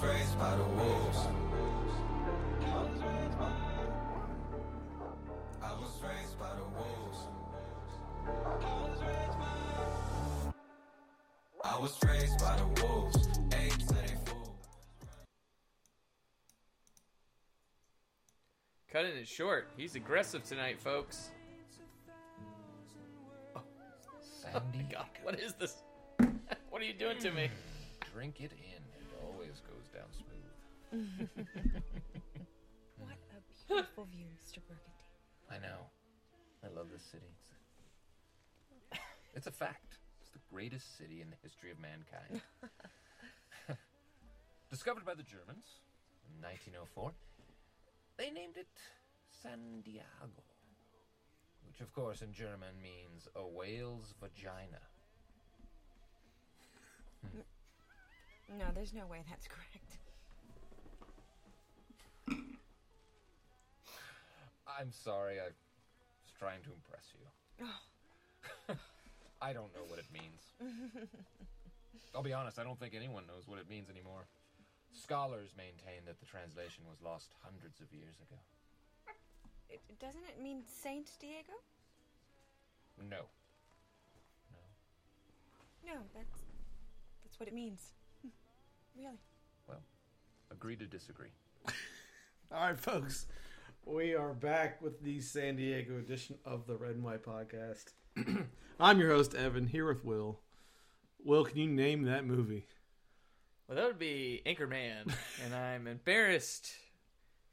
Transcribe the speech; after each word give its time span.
was 0.00 0.08
raised 0.08 0.38
by 0.38 0.56
the 0.56 0.64
wolves. 0.64 1.18
I 5.62 5.72
was 5.74 6.02
raised 6.02 6.38
by 6.38 6.54
the 6.54 6.62
wolves. 6.62 7.18
I 11.62 11.78
was 11.78 11.98
raised 12.06 12.38
by 12.38 12.56
the 12.56 12.82
wolves. 12.82 13.28
Eight 13.54 13.78
to 13.78 13.94
they 13.94 14.14
fool. 14.24 14.56
Cutting 18.90 19.16
it 19.16 19.28
short. 19.28 19.68
He's 19.76 19.96
aggressive 19.96 20.44
tonight, 20.44 20.80
folks. 20.80 21.30
Sandy, 24.20 24.86
God, 24.92 25.06
what 25.22 25.38
is 25.38 25.54
this? 25.54 25.82
what 26.70 26.80
are 26.80 26.86
you 26.86 26.94
doing 26.94 27.18
to 27.18 27.32
me? 27.32 27.50
drink 28.12 28.40
it 28.40 28.52
in. 28.52 28.79
It 30.00 30.06
always 30.06 30.16
goes 30.16 30.88
down 30.90 31.04
smooth. 31.28 31.28
What 32.98 33.16
a 33.32 33.40
beautiful 33.66 34.04
view, 34.04 34.26
Mr. 34.36 34.58
Burgundy. 34.68 34.92
I 35.50 35.58
know. 35.58 35.88
I 36.64 36.68
love 36.76 36.88
this 36.92 37.02
city. 37.02 37.32
It's 38.70 38.92
a, 38.92 38.96
it's 39.34 39.46
a 39.46 39.50
fact. 39.50 39.98
It's 40.20 40.30
the 40.30 40.40
greatest 40.52 40.98
city 40.98 41.22
in 41.22 41.30
the 41.30 41.36
history 41.42 41.70
of 41.70 41.78
mankind. 41.80 42.42
Discovered 44.70 45.04
by 45.04 45.14
the 45.14 45.22
Germans 45.22 45.80
in 46.28 46.42
1904, 46.42 47.12
they 48.18 48.30
named 48.30 48.56
it 48.56 48.68
San 49.42 49.80
Diego, 49.82 50.28
which, 51.66 51.80
of 51.80 51.92
course, 51.94 52.20
in 52.20 52.32
German 52.32 52.80
means 52.82 53.28
a 53.34 53.42
whale's 53.42 54.14
vagina. 54.20 54.82
No, 58.58 58.66
there's 58.74 58.92
no 58.92 59.06
way 59.06 59.22
that's 59.28 59.46
correct. 59.54 59.98
I'm 64.66 64.92
sorry, 64.92 65.38
I 65.38 65.52
was 65.52 66.32
trying 66.38 66.62
to 66.62 66.70
impress 66.72 67.12
you. 67.12 67.26
Oh. 67.66 68.74
I 69.42 69.52
don't 69.52 69.68
know 69.74 69.84
what 69.88 69.98
it 69.98 70.08
means. 70.12 70.40
I'll 72.14 72.22
be 72.22 72.32
honest, 72.32 72.58
I 72.58 72.64
don't 72.64 72.78
think 72.78 72.94
anyone 72.94 73.24
knows 73.26 73.46
what 73.46 73.58
it 73.58 73.68
means 73.68 73.90
anymore. 73.90 74.24
Scholars 74.92 75.52
maintain 75.56 76.02
that 76.06 76.18
the 76.18 76.26
translation 76.26 76.82
was 76.88 76.98
lost 77.04 77.30
hundreds 77.44 77.80
of 77.80 77.92
years 77.92 78.16
ago. 78.24 78.40
It, 79.68 79.80
doesn't 80.00 80.24
it 80.26 80.42
mean 80.42 80.62
Saint 80.66 81.10
Diego? 81.20 81.54
No. 82.98 83.28
No. 84.50 85.94
No, 85.94 86.00
that's 86.14 86.42
that's 87.22 87.38
what 87.38 87.48
it 87.48 87.54
means. 87.54 87.92
Really. 89.00 89.16
Well, 89.66 89.82
agree 90.50 90.76
to 90.76 90.86
disagree. 90.86 91.30
All 92.52 92.66
right, 92.66 92.78
folks, 92.78 93.26
we 93.84 94.14
are 94.14 94.34
back 94.34 94.82
with 94.82 95.02
the 95.02 95.20
San 95.20 95.56
Diego 95.56 95.98
edition 95.98 96.36
of 96.44 96.66
the 96.66 96.76
Red 96.76 96.96
and 96.96 97.04
White 97.04 97.24
Podcast. 97.24 97.92
I'm 98.80 99.00
your 99.00 99.10
host 99.10 99.34
Evan, 99.34 99.66
here 99.66 99.86
with 99.86 100.04
Will. 100.04 100.40
Will, 101.24 101.44
can 101.44 101.56
you 101.56 101.68
name 101.68 102.02
that 102.04 102.26
movie? 102.26 102.66
Well, 103.68 103.76
that 103.76 103.86
would 103.86 103.98
be 103.98 104.42
Anchorman, 104.44 105.12
and 105.44 105.54
I'm 105.54 105.86
embarrassed 105.86 106.72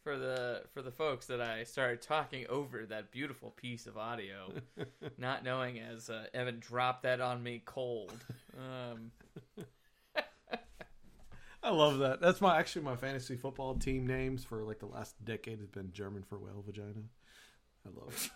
for 0.04 0.18
the 0.18 0.64
for 0.74 0.82
the 0.82 0.92
folks 0.92 1.28
that 1.28 1.42
I 1.42 1.64
started 1.64 2.02
talking 2.02 2.46
over 2.50 2.86
that 2.88 3.12
beautiful 3.12 3.52
piece 3.52 3.88
of 3.88 3.98
audio, 3.98 4.52
not 5.18 5.44
knowing 5.44 5.80
as 5.80 6.10
uh, 6.10 6.26
Evan 6.34 6.60
dropped 6.60 7.04
that 7.04 7.22
on 7.22 7.42
me 7.42 7.62
cold. 7.66 8.14
Um, 8.58 9.12
I 11.68 11.72
love 11.72 11.98
that. 12.00 12.22
That's 12.22 12.40
my 12.40 12.58
actually 12.58 12.84
my 12.84 12.96
fantasy 12.96 13.36
football 13.36 13.76
team 13.76 14.08
names 14.08 14.46
for 14.46 14.64
like 14.64 14.80
the 14.80 14.86
last 14.86 15.16
decade 15.26 15.60
has 15.60 15.68
been 15.68 15.92
German 15.92 16.24
for 16.24 16.40
whale 16.40 16.64
vagina. 16.66 17.04
I 17.86 17.90
love 18.00 18.32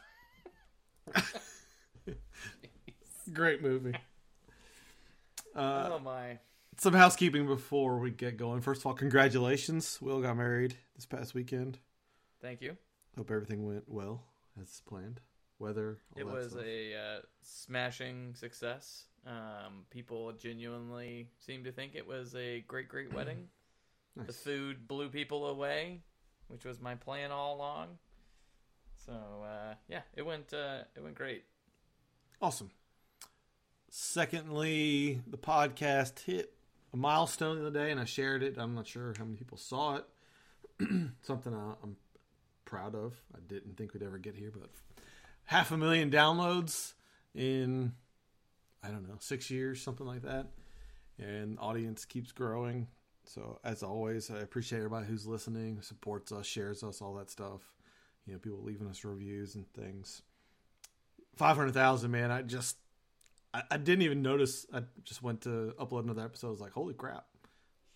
it. 2.05 2.17
Great 3.33 3.61
movie. 3.61 3.95
Uh, 5.55 5.91
oh 5.93 5.99
my! 5.99 6.39
some 6.77 6.93
housekeeping 6.93 7.47
before 7.47 7.99
we 7.99 8.11
get 8.11 8.35
going. 8.35 8.59
First 8.59 8.81
of 8.81 8.87
all, 8.87 8.93
congratulations. 8.95 10.01
Will 10.01 10.21
got 10.21 10.35
married 10.35 10.75
this 10.97 11.05
past 11.05 11.33
weekend. 11.33 11.79
Thank 12.41 12.61
you. 12.61 12.75
Hope 13.15 13.31
everything 13.31 13.65
went 13.65 13.85
well 13.87 14.25
as 14.61 14.81
planned. 14.85 15.21
Weather. 15.57 15.99
It 16.17 16.25
was 16.25 16.51
stuff. 16.51 16.65
a 16.65 16.95
uh, 16.95 17.19
smashing 17.43 18.35
success. 18.35 19.05
Um, 19.25 19.85
people 19.89 20.31
genuinely 20.33 21.29
seemed 21.39 21.65
to 21.65 21.71
think 21.71 21.93
it 21.95 22.07
was 22.07 22.35
a 22.35 22.61
great, 22.61 22.87
great 22.89 23.13
wedding. 23.15 23.47
The 24.15 24.33
food 24.33 24.87
blew 24.87 25.09
people 25.09 25.47
away, 25.47 26.01
which 26.47 26.65
was 26.65 26.81
my 26.81 26.95
plan 26.95 27.31
all 27.31 27.55
along. 27.55 27.97
So 29.05 29.13
uh, 29.13 29.75
yeah, 29.87 30.01
it 30.15 30.23
went 30.23 30.53
uh, 30.53 30.79
it 30.95 31.03
went 31.03 31.15
great. 31.15 31.45
Awesome. 32.41 32.71
Secondly, 33.89 35.21
the 35.27 35.37
podcast 35.37 36.19
hit 36.21 36.53
a 36.93 36.97
milestone 36.97 37.59
the 37.59 37.67
other 37.67 37.79
day, 37.79 37.91
and 37.91 37.99
I 37.99 38.05
shared 38.05 38.43
it. 38.43 38.57
I'm 38.57 38.75
not 38.75 38.87
sure 38.87 39.13
how 39.17 39.25
many 39.25 39.37
people 39.37 39.57
saw 39.57 39.97
it. 39.97 40.05
Something 41.21 41.53
I, 41.53 41.73
I'm 41.83 41.95
proud 42.65 42.95
of. 42.95 43.15
I 43.35 43.39
didn't 43.47 43.77
think 43.77 43.93
we'd 43.93 44.03
ever 44.03 44.17
get 44.17 44.35
here, 44.35 44.51
but 44.51 44.69
half 45.45 45.71
a 45.71 45.77
million 45.77 46.09
downloads 46.09 46.93
in 47.35 47.93
I 48.83 48.89
don't 48.89 49.07
know 49.07 49.17
six 49.19 49.49
years, 49.49 49.81
something 49.81 50.05
like 50.05 50.23
that, 50.23 50.47
and 51.19 51.57
audience 51.59 52.05
keeps 52.05 52.31
growing. 52.31 52.87
So 53.23 53.59
as 53.63 53.83
always, 53.83 54.31
I 54.31 54.39
appreciate 54.39 54.79
everybody 54.79 55.05
who's 55.05 55.27
listening, 55.27 55.81
supports 55.81 56.31
us, 56.31 56.45
shares 56.45 56.83
us, 56.83 57.01
all 57.01 57.13
that 57.15 57.29
stuff. 57.29 57.61
You 58.25 58.33
know, 58.33 58.39
people 58.39 58.63
leaving 58.63 58.87
us 58.87 59.03
reviews 59.03 59.55
and 59.55 59.71
things. 59.73 60.21
Five 61.35 61.57
hundred 61.57 61.73
thousand, 61.73 62.11
man! 62.11 62.31
I 62.31 62.41
just 62.41 62.77
I, 63.53 63.63
I 63.71 63.77
didn't 63.77 64.03
even 64.03 64.21
notice. 64.21 64.65
I 64.73 64.81
just 65.03 65.21
went 65.21 65.41
to 65.41 65.73
upload 65.79 66.03
another 66.03 66.23
episode. 66.23 66.47
I 66.47 66.51
was 66.51 66.61
like, 66.61 66.73
holy 66.73 66.93
crap! 66.93 67.25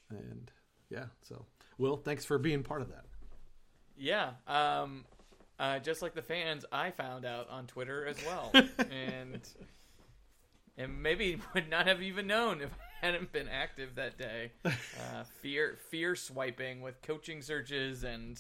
And 0.10 0.52
yeah, 0.90 1.06
so 1.22 1.46
Will, 1.78 1.98
thanks 1.98 2.26
for 2.26 2.38
being 2.38 2.64
part 2.64 2.82
of 2.82 2.90
that. 2.90 3.06
Yeah. 3.98 4.32
Um, 4.48 5.06
uh, 5.60 5.80
just 5.80 6.02
like 6.02 6.14
the 6.14 6.22
fans, 6.22 6.66
I 6.72 6.92
found 6.92 7.26
out 7.26 7.50
on 7.50 7.66
Twitter 7.68 8.06
as 8.06 8.18
well, 8.26 8.52
and 8.92 9.40
and 10.78 11.02
maybe 11.02 11.40
would 11.54 11.70
not 11.70 11.88
have 11.88 12.02
even 12.02 12.28
known 12.28 12.62
if 12.62 12.70
I 12.72 13.06
hadn't 13.06 13.32
been 13.32 13.48
active 13.48 13.96
that 13.96 14.18
day. 14.18 14.52
Uh, 14.98 15.24
fear 15.42 15.78
fear 15.90 16.16
swiping 16.16 16.82
with 16.82 17.02
coaching 17.02 17.42
searches 17.42 18.06
and 18.06 18.40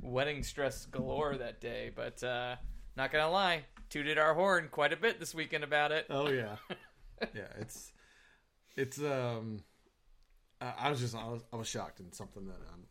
wedding 0.00 0.42
stress 0.42 0.86
galore 0.86 1.36
that 1.36 1.60
day. 1.60 1.90
But 1.94 2.22
uh, 2.24 2.56
not 2.96 3.12
gonna 3.12 3.30
lie, 3.30 3.64
tooted 3.90 4.16
our 4.18 4.34
horn 4.34 4.68
quite 4.70 4.92
a 4.94 4.96
bit 4.96 5.20
this 5.20 5.34
weekend 5.34 5.62
about 5.62 5.92
it. 5.92 6.06
Oh 6.08 6.28
yeah, 6.28 6.56
yeah. 7.34 7.48
It's 7.60 7.92
it's 8.76 8.98
um. 8.98 9.62
I 10.60 10.90
was 10.90 11.00
just 11.00 11.14
I 11.14 11.28
was, 11.28 11.42
I 11.52 11.56
was 11.56 11.68
shocked 11.68 12.00
and 12.00 12.14
something 12.14 12.46
that 12.46 12.58
I'm 12.72 12.84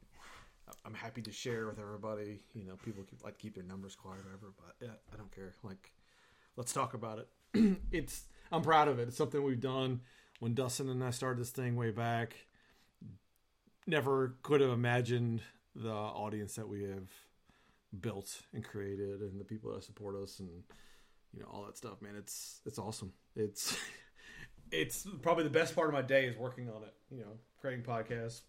I'm 0.86 0.94
happy 0.94 1.22
to 1.24 1.32
share 1.32 1.68
with 1.68 1.80
everybody. 1.80 2.40
You 2.54 2.66
know, 2.66 2.76
people 2.84 3.04
keep, 3.04 3.24
like 3.24 3.38
to 3.38 3.42
keep 3.42 3.56
their 3.56 3.64
numbers 3.64 3.96
quiet, 3.96 4.22
or 4.22 4.24
whatever. 4.24 4.54
But 4.58 4.86
yeah, 4.86 4.94
I 5.14 5.18
don't 5.18 5.34
care. 5.34 5.54
Like, 5.64 5.92
let's 6.56 6.74
talk 6.74 6.94
about 6.94 7.20
it. 7.20 7.78
it's 7.92 8.26
I'm 8.52 8.62
proud 8.62 8.88
of 8.88 9.00
it. 9.00 9.08
It's 9.08 9.18
something 9.18 9.44
we've 9.44 9.60
done. 9.60 10.02
When 10.40 10.54
Dustin 10.54 10.90
and 10.90 11.04
I 11.04 11.12
started 11.12 11.42
this 11.42 11.50
thing 11.50 11.76
way 11.76 11.92
back, 11.92 12.36
never 13.86 14.36
could 14.42 14.62
have 14.62 14.70
imagined 14.72 15.42
the 15.76 15.92
audience 15.92 16.56
that 16.56 16.68
we 16.68 16.84
have 16.84 17.10
built 18.00 18.42
and 18.54 18.64
created, 18.64 19.22
and 19.22 19.40
the 19.40 19.44
people 19.44 19.74
that 19.74 19.84
support 19.84 20.16
us, 20.16 20.40
and 20.40 20.50
you 21.34 21.42
know 21.42 21.48
all 21.52 21.66
that 21.66 21.78
stuff. 21.78 22.02
Man, 22.02 22.16
it's 22.18 22.62
it's 22.66 22.80
awesome. 22.80 23.12
It's 23.36 23.78
it's 24.72 25.08
probably 25.22 25.44
the 25.44 25.50
best 25.50 25.76
part 25.76 25.88
of 25.88 25.94
my 25.94 26.02
day 26.02 26.26
is 26.26 26.38
working 26.38 26.70
on 26.70 26.84
it. 26.84 26.94
You 27.12 27.22
know, 27.22 27.38
creating 27.60 27.84
podcasts, 27.84 28.42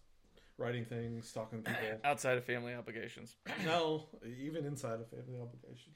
writing 0.57 0.85
things, 0.85 1.31
talking 1.31 1.63
to 1.63 1.71
people. 1.71 1.99
Outside 2.03 2.37
of 2.37 2.45
family 2.45 2.73
obligations. 2.73 3.35
no, 3.65 4.05
even 4.41 4.65
inside 4.65 4.99
of 4.99 5.09
family 5.09 5.39
obligations. 5.41 5.95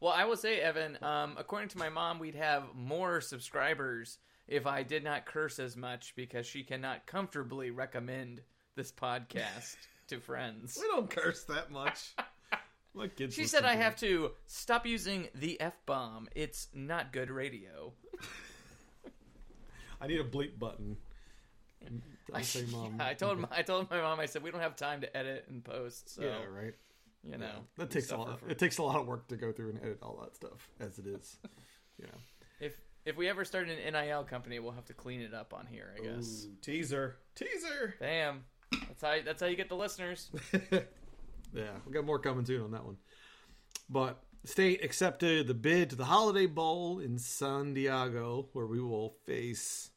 Well, 0.00 0.12
I 0.12 0.24
will 0.24 0.36
say, 0.36 0.60
Evan, 0.60 0.98
um, 1.02 1.36
according 1.38 1.68
to 1.70 1.78
my 1.78 1.90
mom, 1.90 2.18
we'd 2.18 2.34
have 2.34 2.74
more 2.74 3.20
subscribers 3.20 4.18
if 4.48 4.66
I 4.66 4.82
did 4.82 5.04
not 5.04 5.26
curse 5.26 5.58
as 5.58 5.76
much 5.76 6.14
because 6.16 6.46
she 6.46 6.62
cannot 6.64 7.06
comfortably 7.06 7.70
recommend 7.70 8.40
this 8.76 8.90
podcast 8.90 9.76
to 10.08 10.18
friends. 10.20 10.78
We 10.80 10.88
don't 10.88 11.10
curse 11.10 11.44
that 11.44 11.70
much. 11.70 12.14
Kids. 13.16 13.36
She 13.36 13.46
said 13.46 13.64
I 13.64 13.76
have 13.76 13.94
to 13.96 14.32
stop 14.46 14.84
using 14.84 15.28
the 15.36 15.60
F 15.60 15.74
bomb. 15.86 16.28
It's 16.34 16.66
not 16.74 17.12
good 17.12 17.30
radio. 17.30 17.92
I 20.00 20.08
need 20.08 20.18
a 20.18 20.24
bleep 20.24 20.58
button. 20.58 20.96
I 22.34 22.42
say, 22.42 22.64
mom. 22.72 22.96
I 22.98 23.14
told 23.14 23.38
my, 23.38 23.48
I 23.52 23.62
told 23.62 23.88
my 23.90 24.00
mom 24.00 24.18
I 24.18 24.26
said 24.26 24.42
we 24.42 24.50
don't 24.50 24.60
have 24.60 24.74
time 24.74 25.02
to 25.02 25.16
edit 25.16 25.46
and 25.48 25.62
post, 25.62 26.16
so 26.16 26.22
Yeah, 26.22 26.44
right. 26.52 26.74
You 27.24 27.36
know 27.38 27.64
That 27.76 27.90
takes 27.90 28.10
a 28.10 28.16
lot. 28.16 28.40
for- 28.40 28.48
It 28.48 28.58
takes 28.58 28.78
a 28.78 28.82
lot 28.82 29.00
of 29.00 29.06
work 29.06 29.28
to 29.28 29.36
go 29.36 29.52
through 29.52 29.70
and 29.70 29.80
edit 29.82 29.98
all 30.02 30.18
that 30.22 30.34
stuff 30.36 30.68
as 30.80 30.98
it 30.98 31.06
is. 31.06 31.38
Yeah. 32.00 32.06
if 32.60 32.74
if 33.04 33.16
we 33.18 33.28
ever 33.28 33.44
start 33.44 33.68
an 33.68 33.76
NIL 33.92 34.24
company, 34.24 34.58
we'll 34.58 34.72
have 34.72 34.86
to 34.86 34.94
clean 34.94 35.20
it 35.20 35.34
up 35.34 35.52
on 35.52 35.66
here. 35.66 35.94
I 35.98 36.02
guess. 36.02 36.46
Ooh, 36.46 36.54
teaser, 36.62 37.18
teaser. 37.34 37.94
Bam. 38.00 38.44
That's 38.72 39.02
how 39.02 39.16
that's 39.22 39.42
how 39.42 39.48
you 39.48 39.56
get 39.56 39.68
the 39.68 39.76
listeners. 39.76 40.30
yeah, 41.52 41.72
we 41.86 41.92
got 41.92 42.06
more 42.06 42.18
coming 42.18 42.46
soon 42.46 42.62
on 42.62 42.70
that 42.70 42.84
one. 42.86 42.96
But 43.90 44.22
state 44.44 44.82
accepted 44.82 45.46
the 45.46 45.52
bid 45.54 45.90
to 45.90 45.96
the 45.96 46.06
Holiday 46.06 46.46
Bowl 46.46 47.00
in 47.00 47.18
San 47.18 47.74
Diego, 47.74 48.48
where 48.54 48.66
we 48.66 48.80
will 48.80 49.16
face 49.26 49.90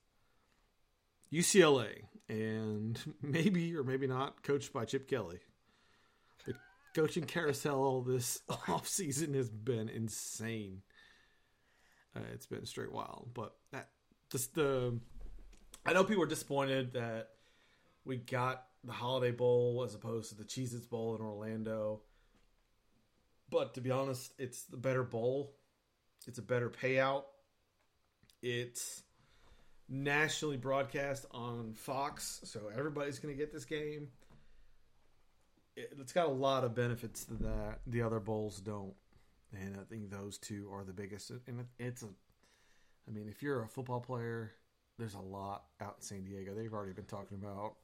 UCLA 1.32 2.02
and 2.28 3.00
maybe 3.22 3.76
or 3.76 3.84
maybe 3.84 4.08
not 4.08 4.44
coached 4.44 4.74
by 4.74 4.86
Chip 4.86 5.08
Kelly. 5.08 5.40
Coaching 6.94 7.24
carousel 7.28 8.02
this 8.02 8.42
off 8.68 8.88
season 8.88 9.34
has 9.34 9.50
been 9.50 9.90
insane. 9.90 10.82
Uh, 12.16 12.22
it's 12.34 12.46
been 12.46 12.66
straight 12.66 12.92
wild, 12.92 13.30
but 13.34 13.56
that 13.72 13.90
just 14.30 14.54
the 14.54 15.00
I 15.86 15.94
know 15.94 16.04
people 16.04 16.24
are 16.24 16.28
disappointed 16.28 16.94
that 16.94 17.30
we 18.06 18.18
got 18.18 18.66
the 18.84 18.92
Holiday 18.92 19.32
Bowl 19.32 19.84
as 19.86 19.96
opposed 19.96 20.30
to 20.30 20.36
the 20.36 20.44
Cheez 20.44 20.74
Its 20.74 20.86
Bowl 20.86 21.16
in 21.16 21.22
Orlando. 21.22 22.02
But 23.50 23.74
to 23.76 23.82
be 23.82 23.92
honest, 23.92 24.34
it's 24.38 24.64
the 24.64 24.78
better 24.78 25.04
bowl. 25.04 25.56
It's 26.28 26.38
a 26.38 26.42
better 26.42 26.70
payout. 26.70 27.24
It's 28.42 29.04
nationally 29.90 30.58
broadcast 30.58 31.26
on 31.32 31.74
Fox, 31.74 32.42
so 32.44 32.72
everybody's 32.76 33.20
going 33.20 33.34
to 33.34 33.40
get 33.40 33.54
this 33.54 33.66
game. 33.66 34.08
It, 35.76 35.94
it's 36.00 36.14
got 36.14 36.28
a 36.28 36.32
lot 36.32 36.64
of 36.64 36.76
benefits 36.76 37.26
that 37.26 37.80
the 37.88 38.02
other 38.02 38.20
bowls 38.20 38.60
don't, 38.60 38.94
and 39.52 39.78
I 39.80 39.84
think 39.84 40.10
those 40.10 40.38
two 40.38 40.70
are 40.72 40.84
the 40.84 40.94
biggest. 40.94 41.32
And 41.48 41.66
it's 41.80 42.04
a, 42.04 42.08
I 43.08 43.12
mean, 43.12 43.28
if 43.28 43.42
you're 43.42 43.64
a 43.64 43.68
football 43.68 44.00
player, 44.00 44.54
there's 44.98 45.16
a 45.16 45.20
lot 45.20 45.64
out 45.82 45.96
in 46.00 46.04
San 46.04 46.24
Diego. 46.24 46.54
They've 46.54 46.74
already 46.74 46.94
been 46.94 47.06
talking 47.06 47.38
about. 47.42 47.76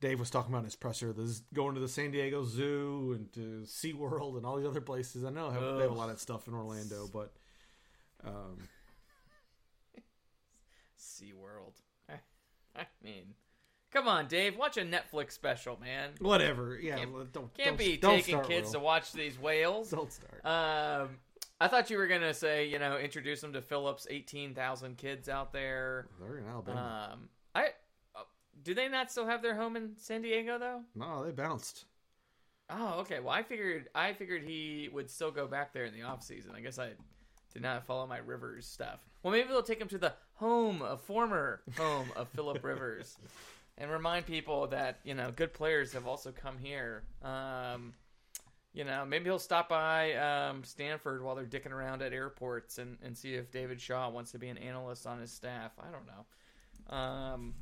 Dave 0.00 0.18
was 0.18 0.30
talking 0.30 0.52
about 0.52 0.64
his 0.64 0.76
presser, 0.76 1.12
this 1.12 1.42
going 1.52 1.74
to 1.74 1.80
the 1.80 1.88
San 1.88 2.10
Diego 2.10 2.42
Zoo 2.42 3.12
and 3.14 3.30
to 3.34 3.66
SeaWorld 3.66 4.38
and 4.38 4.46
all 4.46 4.56
these 4.56 4.66
other 4.66 4.80
places. 4.80 5.24
I 5.24 5.30
know 5.30 5.50
have, 5.50 5.76
they 5.76 5.82
have 5.82 5.90
a 5.90 5.94
lot 5.94 6.08
of 6.08 6.18
stuff 6.18 6.48
in 6.48 6.54
Orlando, 6.54 7.06
but 7.12 7.32
um, 8.24 8.56
SeaWorld. 10.98 11.74
I 12.76 12.86
mean, 13.04 13.34
come 13.92 14.08
on, 14.08 14.26
Dave. 14.28 14.56
Watch 14.56 14.76
a 14.76 14.82
Netflix 14.82 15.32
special, 15.32 15.78
man. 15.80 16.10
whatever. 16.20 16.78
Yeah, 16.80 16.96
Can't- 16.96 17.12
well, 17.12 17.26
don't 17.32 17.52
Can't 17.54 17.70
don't, 17.70 17.78
be 17.78 17.96
don't 17.96 18.16
taking 18.16 18.40
kids 18.42 18.66
Will. 18.68 18.72
to 18.74 18.78
watch 18.80 19.12
these 19.12 19.38
whales. 19.38 19.90
Don't 19.90 20.12
start. 20.12 20.44
Um, 20.44 21.16
I 21.60 21.68
thought 21.68 21.90
you 21.90 21.98
were 21.98 22.06
gonna 22.06 22.32
say, 22.34 22.66
you 22.68 22.78
know, 22.78 22.96
introduce 22.96 23.40
them 23.42 23.52
to 23.52 23.60
Philip's 23.62 24.06
eighteen 24.10 24.54
thousand 24.54 24.96
kids 24.96 25.28
out 25.28 25.52
there. 25.52 26.06
They're 26.20 26.38
in 26.38 26.46
Alabama. 26.46 27.10
Um, 27.12 27.28
I 27.54 27.64
uh, 28.16 28.22
do 28.62 28.72
they 28.74 28.88
not 28.88 29.10
still 29.10 29.26
have 29.26 29.42
their 29.42 29.54
home 29.54 29.76
in 29.76 29.92
San 29.96 30.22
Diego 30.22 30.58
though? 30.58 30.80
no, 30.94 31.24
they 31.24 31.32
bounced. 31.32 31.84
Oh, 32.70 33.00
okay. 33.00 33.18
Well, 33.20 33.34
I 33.34 33.42
figured 33.42 33.88
I 33.94 34.12
figured 34.14 34.42
he 34.44 34.88
would 34.92 35.10
still 35.10 35.30
go 35.30 35.46
back 35.46 35.72
there 35.74 35.84
in 35.84 35.92
the 35.92 36.02
off 36.02 36.22
season. 36.22 36.52
I 36.56 36.60
guess 36.60 36.78
I 36.78 36.90
did 37.52 37.62
not 37.62 37.84
follow 37.84 38.06
my 38.06 38.18
Rivers 38.18 38.64
stuff. 38.66 39.00
Well, 39.22 39.32
maybe 39.32 39.48
they'll 39.48 39.62
take 39.62 39.80
him 39.80 39.88
to 39.88 39.98
the 39.98 40.14
home, 40.34 40.80
a 40.80 40.96
former 40.96 41.60
home 41.76 42.08
of 42.16 42.28
Philip 42.28 42.62
Rivers, 42.64 43.18
and 43.80 43.90
remind 43.90 44.26
people 44.26 44.68
that 44.68 45.00
you 45.02 45.14
know 45.14 45.32
good 45.34 45.52
players 45.52 45.94
have 45.94 46.06
also 46.06 46.30
come 46.30 46.58
here. 46.58 47.02
Um, 47.22 47.94
you 48.72 48.84
know, 48.84 49.04
maybe 49.04 49.24
he'll 49.24 49.40
stop 49.40 49.68
by 49.68 50.14
um, 50.14 50.62
Stanford 50.62 51.24
while 51.24 51.34
they're 51.34 51.44
dicking 51.44 51.72
around 51.72 52.02
at 52.02 52.12
airports 52.12 52.78
and, 52.78 52.98
and 53.02 53.18
see 53.18 53.34
if 53.34 53.50
David 53.50 53.80
Shaw 53.80 54.08
wants 54.10 54.30
to 54.30 54.38
be 54.38 54.48
an 54.48 54.58
analyst 54.58 55.08
on 55.08 55.18
his 55.18 55.32
staff. 55.32 55.72
I 55.80 55.86
don't 55.90 56.06
know. 56.06 56.96
Um, 56.96 57.54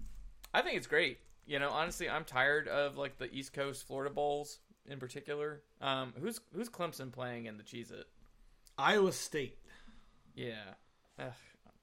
I 0.53 0.61
think 0.61 0.77
it's 0.77 0.87
great. 0.87 1.21
You 1.47 1.61
know, 1.61 1.71
honestly, 1.71 2.11
I'm 2.11 2.25
tired 2.25 2.69
of 2.69 2.99
like 2.99 3.17
the 3.17 3.33
East 3.33 3.55
Coast 3.55 3.87
Florida 3.87 4.13
bowls 4.13 4.59
in 4.87 4.99
particular. 4.99 5.63
Um, 5.81 6.13
who's 6.21 6.41
who's 6.55 6.69
Clemson 6.69 7.11
playing 7.11 7.47
in 7.47 7.57
the 7.57 7.63
Cheez 7.63 7.91
It? 7.91 8.07
Iowa 8.77 9.13
State. 9.13 9.57
Yeah, 10.35 10.75
Ugh, 11.19 11.33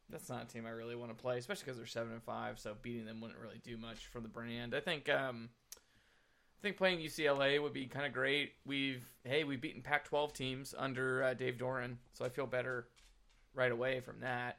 that's 0.09 0.29
not 0.29 0.43
a 0.43 0.45
team 0.45 0.65
I 0.65 0.71
really 0.71 0.95
want 0.95 1.15
to 1.15 1.21
play, 1.21 1.37
especially 1.37 1.65
because 1.65 1.77
they're 1.77 1.87
seven 1.87 2.13
and 2.13 2.23
five. 2.23 2.59
So 2.59 2.75
beating 2.81 3.05
them 3.05 3.21
wouldn't 3.21 3.39
really 3.39 3.59
do 3.63 3.77
much 3.77 4.07
for 4.07 4.19
the 4.19 4.27
brand. 4.27 4.75
I 4.75 4.79
think 4.79 5.09
um, 5.09 5.49
I 6.59 6.61
think 6.61 6.77
playing 6.77 6.99
UCLA 6.99 7.61
would 7.61 7.73
be 7.73 7.85
kind 7.87 8.05
of 8.05 8.13
great. 8.13 8.53
We've 8.65 9.03
hey 9.23 9.43
we've 9.43 9.61
beaten 9.61 9.81
Pac-12 9.81 10.33
teams 10.33 10.75
under 10.77 11.23
uh, 11.23 11.33
Dave 11.33 11.57
Doeren, 11.57 11.97
so 12.13 12.25
I 12.25 12.29
feel 12.29 12.47
better 12.47 12.87
right 13.53 13.71
away 13.71 13.99
from 13.99 14.19
that. 14.21 14.57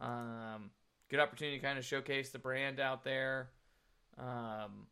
Um, 0.00 0.70
good 1.10 1.20
opportunity 1.20 1.58
to 1.58 1.64
kind 1.64 1.78
of 1.78 1.84
showcase 1.84 2.30
the 2.30 2.38
brand 2.38 2.80
out 2.80 3.04
there. 3.04 3.48
Um, 4.18 4.86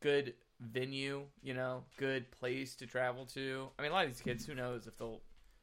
good 0.00 0.34
venue, 0.60 1.22
you 1.42 1.54
know, 1.54 1.84
good 1.98 2.30
place 2.30 2.74
to 2.76 2.86
travel 2.86 3.26
to. 3.26 3.68
I 3.78 3.82
mean, 3.82 3.90
a 3.90 3.94
lot 3.94 4.04
of 4.04 4.10
these 4.10 4.20
kids, 4.20 4.46
who 4.46 4.54
knows 4.54 4.86
if 4.86 4.96
they'll 4.98 5.20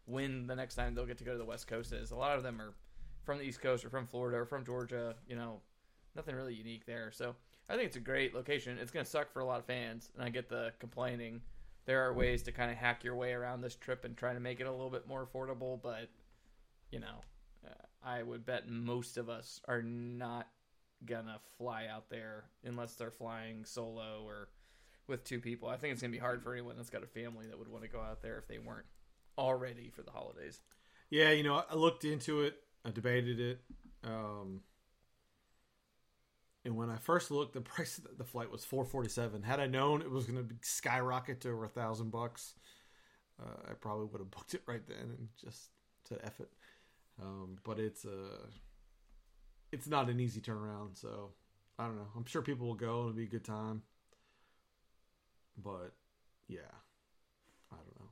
win 0.07 0.47
the 0.47 0.55
next 0.55 0.75
time 0.75 0.95
they'll 0.95 1.05
get 1.05 1.17
to 1.19 1.23
go 1.23 1.31
to 1.31 1.37
the 1.37 1.45
West 1.45 1.67
Coast 1.67 1.93
is. 1.93 2.11
A 2.11 2.15
lot 2.15 2.37
of 2.37 2.43
them 2.43 2.61
are 2.61 2.73
from 3.23 3.37
the 3.37 3.43
East 3.43 3.61
Coast 3.61 3.85
or 3.85 3.89
from 3.89 4.07
Florida 4.07 4.37
or 4.37 4.45
from 4.45 4.65
Georgia, 4.65 5.15
you 5.27 5.35
know, 5.35 5.61
nothing 6.15 6.35
really 6.35 6.53
unique 6.53 6.85
there. 6.85 7.11
So 7.11 7.35
I 7.69 7.75
think 7.75 7.87
it's 7.87 7.97
a 7.97 8.01
great 8.01 8.33
location. 8.33 8.77
It's 8.77 8.91
going 8.91 9.05
to 9.05 9.09
suck 9.09 9.31
for 9.31 9.39
a 9.39 9.45
lot 9.45 9.59
of 9.59 9.65
fans, 9.65 10.11
and 10.15 10.23
I 10.23 10.29
get 10.29 10.49
the 10.49 10.73
complaining. 10.79 11.41
There 11.85 12.01
are 12.05 12.13
ways 12.13 12.43
to 12.43 12.51
kind 12.51 12.71
of 12.71 12.77
hack 12.77 13.03
your 13.03 13.15
way 13.15 13.33
around 13.33 13.61
this 13.61 13.75
trip 13.75 14.05
and 14.05 14.15
try 14.15 14.33
to 14.33 14.39
make 14.39 14.59
it 14.59 14.67
a 14.67 14.71
little 14.71 14.89
bit 14.89 15.07
more 15.07 15.25
affordable, 15.25 15.81
but, 15.81 16.09
you 16.91 16.99
know, 16.99 17.21
uh, 17.65 17.73
I 18.03 18.23
would 18.23 18.45
bet 18.45 18.69
most 18.69 19.17
of 19.17 19.29
us 19.29 19.61
are 19.67 19.81
not 19.81 20.47
gonna 21.05 21.39
fly 21.57 21.87
out 21.87 22.09
there 22.09 22.45
unless 22.63 22.95
they're 22.95 23.09
flying 23.09 23.65
solo 23.65 24.23
or 24.25 24.49
with 25.07 25.23
two 25.23 25.39
people. 25.39 25.67
I 25.67 25.77
think 25.77 25.93
it's 25.93 26.01
gonna 26.01 26.11
be 26.11 26.19
hard 26.19 26.43
for 26.43 26.53
anyone 26.53 26.77
that's 26.77 26.91
got 26.91 27.03
a 27.03 27.07
family 27.07 27.47
that 27.47 27.57
would 27.57 27.67
want 27.67 27.83
to 27.83 27.89
go 27.89 27.99
out 27.99 28.21
there 28.21 28.37
if 28.37 28.47
they 28.47 28.59
weren't 28.59 28.85
already 29.37 29.89
for 29.89 30.03
the 30.03 30.11
holidays. 30.11 30.59
Yeah, 31.09 31.31
you 31.31 31.43
know, 31.43 31.63
I 31.69 31.75
looked 31.75 32.05
into 32.05 32.41
it. 32.41 32.55
I 32.85 32.91
debated 32.91 33.39
it. 33.39 33.61
Um, 34.03 34.61
and 36.65 36.75
when 36.75 36.89
I 36.89 36.97
first 36.97 37.31
looked, 37.31 37.53
the 37.53 37.61
price 37.75 37.97
of 37.97 38.17
the 38.17 38.23
flight 38.23 38.51
was 38.51 38.65
four 38.65 38.85
forty 38.85 39.09
seven. 39.09 39.43
Had 39.43 39.59
I 39.59 39.67
known 39.67 40.01
it 40.01 40.09
was 40.09 40.25
going 40.25 40.47
to 40.47 40.55
skyrocket 40.61 41.41
to 41.41 41.49
over 41.49 41.65
a 41.65 41.69
thousand 41.69 42.11
bucks, 42.11 42.53
uh, 43.41 43.69
I 43.69 43.73
probably 43.73 44.05
would 44.05 44.19
have 44.19 44.31
booked 44.31 44.53
it 44.53 44.61
right 44.65 44.85
then 44.87 45.15
and 45.17 45.27
just 45.43 45.69
to 46.05 46.25
F 46.25 46.39
it. 46.39 46.49
Um, 47.21 47.57
but 47.63 47.79
it's 47.79 48.05
uh, 48.05 48.47
it's 49.71 49.87
not 49.87 50.09
an 50.09 50.19
easy 50.19 50.41
turnaround. 50.41 50.99
So 50.99 51.31
I 51.77 51.85
don't 51.85 51.95
know. 51.95 52.07
I'm 52.15 52.25
sure 52.25 52.41
people 52.41 52.67
will 52.67 52.75
go 52.75 53.01
it'll 53.01 53.13
be 53.13 53.23
a 53.23 53.27
good 53.27 53.45
time. 53.45 53.83
But 55.63 55.93
yeah, 56.47 56.59
I 57.71 57.75
don't 57.75 57.99
know. 57.99 58.09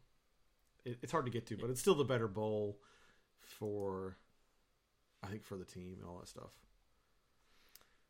It, 0.86 0.98
it's 1.02 1.12
hard 1.12 1.26
to 1.26 1.32
get 1.32 1.46
to, 1.48 1.58
but 1.58 1.70
it's 1.70 1.82
still 1.82 1.96
the 1.96 2.04
better 2.04 2.28
bowl 2.28 2.78
for, 3.42 4.18
I 5.24 5.28
think, 5.28 5.44
for 5.44 5.58
the 5.58 5.66
team 5.66 5.98
and 6.00 6.08
all 6.08 6.20
that 6.20 6.28
stuff. 6.28 6.52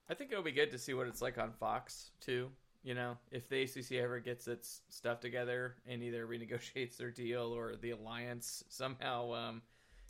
I 0.09 0.15
think 0.15 0.31
it'll 0.31 0.43
be 0.43 0.51
good 0.51 0.71
to 0.71 0.79
see 0.79 0.93
what 0.93 1.07
it's 1.07 1.21
like 1.21 1.37
on 1.37 1.51
Fox 1.51 2.11
too. 2.19 2.49
You 2.83 2.95
know, 2.95 3.17
if 3.31 3.47
the 3.49 3.61
ACC 3.61 3.93
ever 4.01 4.19
gets 4.19 4.47
its 4.47 4.81
stuff 4.89 5.19
together 5.19 5.75
and 5.87 6.01
either 6.01 6.25
renegotiates 6.27 6.97
their 6.97 7.11
deal 7.11 7.53
or 7.55 7.75
the 7.75 7.91
alliance 7.91 8.63
somehow 8.69 9.33
um, 9.33 9.61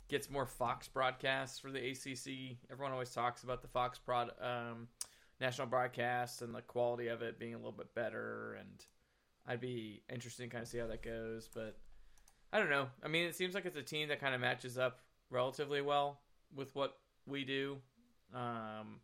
gets 0.08 0.30
more 0.30 0.46
Fox 0.46 0.88
broadcasts 0.88 1.58
for 1.58 1.70
the 1.70 1.90
ACC. 1.90 2.56
Everyone 2.70 2.92
always 2.92 3.10
talks 3.10 3.42
about 3.42 3.60
the 3.60 3.68
Fox 3.68 3.98
prod, 3.98 4.30
um, 4.40 4.88
national 5.40 5.66
broadcast 5.66 6.42
and 6.42 6.54
the 6.54 6.62
quality 6.62 7.08
of 7.08 7.22
it 7.22 7.38
being 7.38 7.54
a 7.54 7.58
little 7.58 7.72
bit 7.72 7.94
better, 7.94 8.56
and 8.58 8.84
I'd 9.46 9.60
be 9.60 10.02
interested 10.10 10.44
to 10.44 10.48
kind 10.48 10.62
of 10.62 10.68
see 10.68 10.78
how 10.78 10.86
that 10.86 11.02
goes. 11.02 11.48
But 11.52 11.76
I 12.52 12.58
don't 12.58 12.70
know. 12.70 12.88
I 13.02 13.08
mean, 13.08 13.26
it 13.26 13.36
seems 13.36 13.54
like 13.54 13.66
it's 13.66 13.76
a 13.76 13.82
team 13.82 14.08
that 14.08 14.20
kind 14.20 14.34
of 14.34 14.40
matches 14.40 14.78
up 14.78 15.00
relatively 15.30 15.82
well 15.82 16.20
with 16.54 16.74
what 16.74 16.98
we 17.26 17.44
do. 17.44 17.78
Um, 18.34 19.00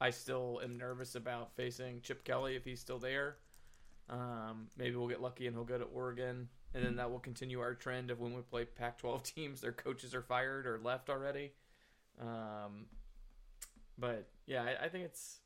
I 0.00 0.10
still 0.10 0.60
am 0.62 0.76
nervous 0.76 1.14
about 1.14 1.54
facing 1.56 2.00
Chip 2.02 2.24
Kelly 2.24 2.56
if 2.56 2.64
he's 2.64 2.80
still 2.80 2.98
there. 2.98 3.36
Um, 4.08 4.68
maybe 4.76 4.96
we'll 4.96 5.08
get 5.08 5.22
lucky 5.22 5.46
and 5.46 5.56
he'll 5.56 5.64
go 5.64 5.78
to 5.78 5.84
Oregon, 5.84 6.48
and 6.74 6.84
then 6.84 6.96
that 6.96 7.10
will 7.10 7.18
continue 7.18 7.60
our 7.60 7.74
trend 7.74 8.10
of 8.10 8.20
when 8.20 8.34
we 8.34 8.42
play 8.42 8.64
Pac-12 8.64 9.22
teams, 9.34 9.60
their 9.60 9.72
coaches 9.72 10.14
are 10.14 10.22
fired 10.22 10.66
or 10.66 10.78
left 10.82 11.10
already. 11.10 11.52
Um, 12.20 12.86
but 13.98 14.28
yeah, 14.46 14.62
I, 14.62 14.84
I 14.84 14.88
think 14.88 15.04
it's 15.04 15.40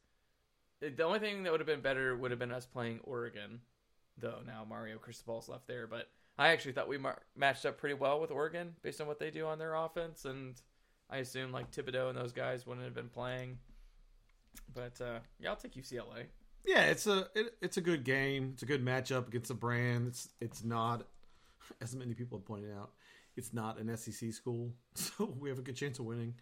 the 0.81 1.03
only 1.05 1.19
thing 1.19 1.43
that 1.43 1.53
would 1.53 1.61
have 1.61 1.67
been 1.67 1.81
better 1.81 2.17
would 2.17 2.31
have 2.31 2.41
been 2.41 2.53
us 2.53 2.67
playing 2.67 3.01
Oregon, 3.05 3.61
though. 4.19 4.39
Now 4.47 4.67
Mario 4.69 4.99
Cristobal's 4.99 5.49
left 5.49 5.67
there, 5.67 5.87
but 5.87 6.09
I 6.39 6.49
actually 6.49 6.73
thought 6.73 6.89
we 6.89 6.99
mar- 6.99 7.23
matched 7.37 7.67
up 7.67 7.79
pretty 7.79 7.95
well 7.95 8.21
with 8.21 8.31
Oregon 8.31 8.75
based 8.83 9.01
on 9.01 9.07
what 9.07 9.19
they 9.19 9.31
do 9.31 9.47
on 9.47 9.59
their 9.59 9.75
offense, 9.75 10.25
and 10.25 10.61
I 11.11 11.19
assume 11.19 11.53
like 11.53 11.71
Thibodeaux 11.71 12.09
and 12.09 12.17
those 12.19 12.33
guys 12.33 12.67
wouldn't 12.67 12.85
have 12.85 12.95
been 12.95 13.09
playing. 13.09 13.59
But 14.75 15.01
uh, 15.01 15.19
yeah, 15.39 15.51
I'll 15.51 15.57
take 15.57 15.75
UCLA. 15.75 16.27
Yeah, 16.65 16.83
it's 16.83 17.07
a 17.07 17.29
it, 17.35 17.55
it's 17.61 17.77
a 17.77 17.81
good 17.81 18.05
game. 18.05 18.51
It's 18.55 18.63
a 18.63 18.67
good 18.67 18.85
matchup 18.85 19.29
against 19.29 19.51
a 19.51 19.55
brand. 19.55 20.09
It's 20.09 20.29
it's 20.41 20.65
not, 20.65 21.07
as 21.81 21.95
many 21.95 22.15
people 22.15 22.39
have 22.39 22.45
pointed 22.45 22.73
out, 22.73 22.91
it's 23.37 23.53
not 23.53 23.79
an 23.79 23.95
SEC 23.97 24.33
school, 24.33 24.73
so 24.95 25.35
we 25.39 25.49
have 25.49 25.59
a 25.59 25.63
good 25.63 25.77
chance 25.77 25.99
of 25.99 26.05
winning. 26.05 26.35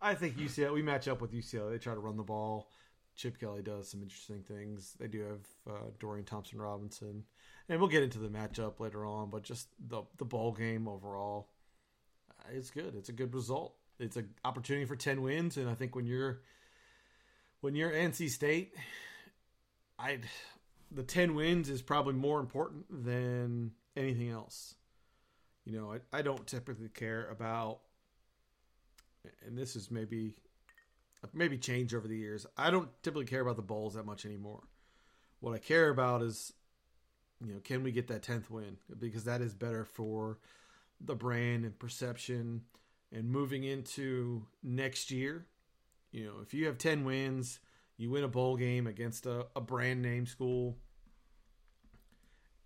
I 0.00 0.14
think 0.14 0.36
UCLA. 0.36 0.72
We 0.72 0.82
match 0.82 1.08
up 1.08 1.20
with 1.20 1.32
UCLA. 1.32 1.72
They 1.72 1.78
try 1.78 1.94
to 1.94 2.00
run 2.00 2.16
the 2.16 2.22
ball. 2.22 2.68
Chip 3.16 3.38
Kelly 3.38 3.62
does 3.62 3.88
some 3.88 4.02
interesting 4.02 4.42
things. 4.42 4.96
They 4.98 5.06
do 5.06 5.20
have 5.20 5.74
uh, 5.74 5.90
Dorian 6.00 6.24
Thompson 6.24 6.60
Robinson, 6.60 7.22
and 7.68 7.78
we'll 7.78 7.88
get 7.88 8.02
into 8.02 8.18
the 8.18 8.28
matchup 8.28 8.80
later 8.80 9.06
on. 9.06 9.30
But 9.30 9.44
just 9.44 9.68
the 9.88 10.02
the 10.18 10.24
ball 10.24 10.52
game 10.52 10.88
overall, 10.88 11.48
it's 12.50 12.70
good. 12.70 12.94
It's 12.94 13.08
a 13.08 13.12
good 13.12 13.34
result. 13.34 13.74
It's 13.98 14.16
an 14.16 14.30
opportunity 14.44 14.86
for 14.86 14.96
ten 14.96 15.22
wins, 15.22 15.56
and 15.56 15.68
I 15.68 15.74
think 15.74 15.94
when 15.94 16.06
you're 16.06 16.40
when 17.60 17.74
you're 17.74 17.90
NC 17.90 18.30
State, 18.30 18.74
I 19.98 20.18
the 20.90 21.02
ten 21.02 21.34
wins 21.34 21.68
is 21.68 21.82
probably 21.82 22.14
more 22.14 22.40
important 22.40 23.04
than 23.04 23.72
anything 23.96 24.30
else. 24.30 24.74
You 25.64 25.78
know, 25.80 25.92
I, 25.92 26.18
I 26.18 26.22
don't 26.22 26.46
typically 26.46 26.88
care 26.88 27.28
about, 27.30 27.80
and 29.46 29.56
this 29.56 29.76
is 29.76 29.90
maybe 29.90 30.34
maybe 31.32 31.56
changed 31.56 31.94
over 31.94 32.06
the 32.06 32.16
years. 32.16 32.46
I 32.56 32.70
don't 32.70 32.90
typically 33.02 33.24
care 33.24 33.40
about 33.40 33.56
the 33.56 33.62
bowls 33.62 33.94
that 33.94 34.04
much 34.04 34.26
anymore. 34.26 34.62
What 35.40 35.54
I 35.54 35.58
care 35.58 35.88
about 35.88 36.22
is, 36.22 36.52
you 37.44 37.54
know, 37.54 37.60
can 37.60 37.82
we 37.82 37.92
get 37.92 38.08
that 38.08 38.22
tenth 38.22 38.50
win 38.50 38.76
because 38.98 39.24
that 39.24 39.40
is 39.40 39.54
better 39.54 39.84
for 39.84 40.38
the 41.00 41.14
brand 41.14 41.64
and 41.64 41.78
perception 41.78 42.62
and 43.12 43.28
moving 43.28 43.64
into 43.64 44.46
next 44.62 45.10
year. 45.10 45.46
You 46.12 46.24
know, 46.24 46.34
if 46.42 46.54
you 46.54 46.66
have 46.66 46.78
ten 46.78 47.04
wins, 47.04 47.60
you 47.96 48.10
win 48.10 48.24
a 48.24 48.28
bowl 48.28 48.56
game 48.56 48.86
against 48.86 49.26
a, 49.26 49.46
a 49.54 49.60
brand 49.60 50.02
name 50.02 50.26
school. 50.26 50.76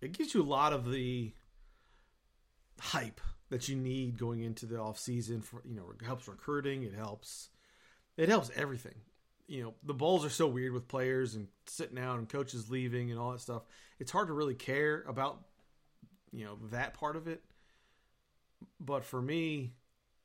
It 0.01 0.13
gives 0.13 0.33
you 0.33 0.41
a 0.41 0.43
lot 0.43 0.73
of 0.73 0.89
the 0.89 1.33
hype 2.79 3.21
that 3.49 3.67
you 3.67 3.75
need 3.75 4.17
going 4.17 4.41
into 4.41 4.65
the 4.65 4.79
off 4.79 4.97
season 4.97 5.41
for 5.41 5.61
you 5.65 5.75
know 5.75 5.91
it 5.91 6.05
helps 6.05 6.27
recruiting 6.27 6.83
it 6.83 6.93
helps 6.93 7.49
it 8.15 8.29
helps 8.29 8.49
everything 8.55 8.95
you 9.47 9.63
know 9.63 9.73
the 9.83 9.93
bowls 9.93 10.23
are 10.23 10.29
so 10.29 10.47
weird 10.47 10.71
with 10.71 10.87
players 10.87 11.35
and 11.35 11.47
sitting 11.67 11.99
out 11.99 12.19
and 12.19 12.29
coaches 12.29 12.69
leaving 12.69 13.11
and 13.11 13.19
all 13.19 13.31
that 13.31 13.41
stuff 13.41 13.63
it's 13.99 14.11
hard 14.11 14.27
to 14.27 14.33
really 14.33 14.55
care 14.55 15.03
about 15.07 15.41
you 16.31 16.45
know 16.45 16.57
that 16.71 16.93
part 16.93 17.15
of 17.15 17.27
it 17.27 17.43
but 18.79 19.03
for 19.03 19.21
me 19.21 19.73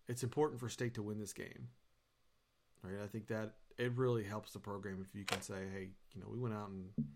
it's 0.09 0.23
important 0.23 0.61
for 0.61 0.69
state 0.69 0.95
to 0.95 1.03
win 1.03 1.19
this 1.19 1.33
game. 1.33 1.69
Right? 2.83 3.03
I 3.03 3.07
think 3.07 3.29
that 3.29 3.55
it 3.79 3.93
really 3.97 4.25
helps 4.25 4.53
the 4.53 4.59
program 4.59 5.05
if 5.09 5.19
you 5.19 5.25
can 5.25 5.41
say 5.41 5.63
hey 5.73 5.89
you 6.15 6.21
know 6.21 6.29
we 6.31 6.39
went 6.39 6.55
out 6.55 6.69
and 6.69 7.07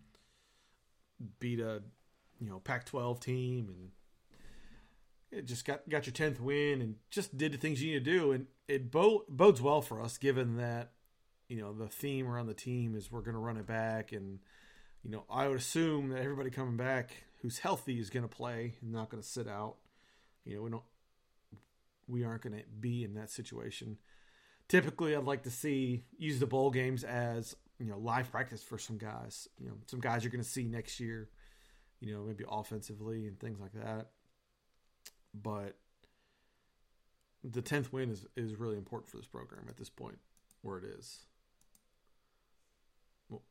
beat 1.39 1.61
a 1.61 1.83
you 2.41 2.49
know 2.49 2.61
pac 2.61 2.85
12 2.85 3.21
team 3.21 3.69
and 3.69 3.91
it 5.31 5.47
just 5.47 5.65
got 5.65 5.89
got 5.89 6.07
your 6.07 6.13
tenth 6.13 6.41
win 6.41 6.81
and 6.81 6.97
just 7.11 7.37
did 7.37 7.53
the 7.53 7.59
things 7.59 7.83
you 7.83 7.93
need 7.93 8.05
to 8.05 8.11
do, 8.11 8.33
and 8.33 8.47
it 8.67 8.91
bo- 8.91 9.25
bodes 9.29 9.61
well 9.61 9.83
for 9.83 10.01
us 10.03 10.19
given 10.19 10.57
that 10.57 10.93
you 11.49 11.61
know 11.61 11.73
the 11.73 11.89
theme 11.89 12.27
around 12.27 12.47
the 12.47 12.55
team 12.55 12.95
is 12.95 13.11
we're 13.11 13.21
going 13.21 13.35
to 13.35 13.41
run 13.41 13.57
it 13.57 13.67
back, 13.67 14.13
and 14.13 14.39
you 15.03 15.11
know 15.11 15.25
I 15.31 15.49
would 15.49 15.59
assume 15.59 16.09
that 16.11 16.23
everybody 16.23 16.51
coming 16.51 16.77
back 16.77 17.25
who's 17.43 17.59
healthy 17.59 18.01
is 18.01 18.11
going 18.11 18.27
to 18.27 18.35
play 18.35 18.75
and 18.81 18.93
not 18.93 19.11
going 19.11 19.23
to 19.23 19.29
sit 19.29 19.47
out. 19.47 19.77
You 20.45 20.57
know 20.57 20.63
we 20.63 20.71
don't 20.71 20.83
we 22.09 22.25
aren't 22.25 22.43
going 22.43 22.57
to 22.57 22.65
be 22.81 23.05
in 23.05 23.15
that 23.15 23.31
situation. 23.31 23.99
Typically, 24.69 25.15
I'd 25.15 25.25
like 25.25 25.45
to 25.45 25.51
see 25.51 26.05
use 26.19 26.41
the 26.41 26.47
bowl 26.47 26.71
games 26.71 27.05
as 27.05 27.55
you 27.79 27.87
know 27.87 27.99
live 27.99 28.31
practice 28.31 28.63
for 28.63 28.79
some 28.79 28.99
guys. 28.99 29.49
You 29.59 29.69
know 29.69 29.75
some 29.87 30.01
guys 30.01 30.25
you're 30.25 30.33
going 30.33 30.45
to 30.45 30.49
see 30.49 30.65
next 30.65 30.99
year. 30.99 31.29
You 32.01 32.15
know 32.15 32.23
maybe 32.23 32.45
offensively 32.49 33.27
and 33.27 33.39
things 33.39 33.61
like 33.61 33.73
that 33.73 34.09
but 35.35 35.77
the 37.45 37.63
tenth 37.63 37.93
win 37.93 38.11
is 38.11 38.27
is 38.37 38.57
really 38.57 38.77
important 38.77 39.11
for 39.11 39.17
this 39.17 39.27
program 39.27 39.67
at 39.69 39.77
this 39.77 39.91
point 39.91 40.19
where 40.63 40.79
it 40.79 40.85
is. 40.85 41.25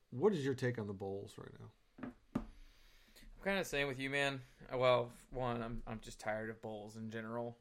What 0.10 0.34
is 0.34 0.44
your 0.44 0.56
take 0.56 0.80
on 0.80 0.88
the 0.88 0.94
bowls 0.94 1.34
right 1.38 1.52
now? 1.60 2.10
I'm 2.36 3.44
kind 3.44 3.60
of 3.60 3.66
the 3.66 3.70
same 3.70 3.88
with 3.88 4.00
you, 4.00 4.10
man. 4.10 4.42
Well, 4.74 5.12
one, 5.32 5.62
I'm 5.62 5.82
I'm 5.88 6.00
just 6.02 6.20
tired 6.20 6.50
of 6.50 6.62
bowls 6.62 6.96
in 6.96 7.10
general. 7.10 7.58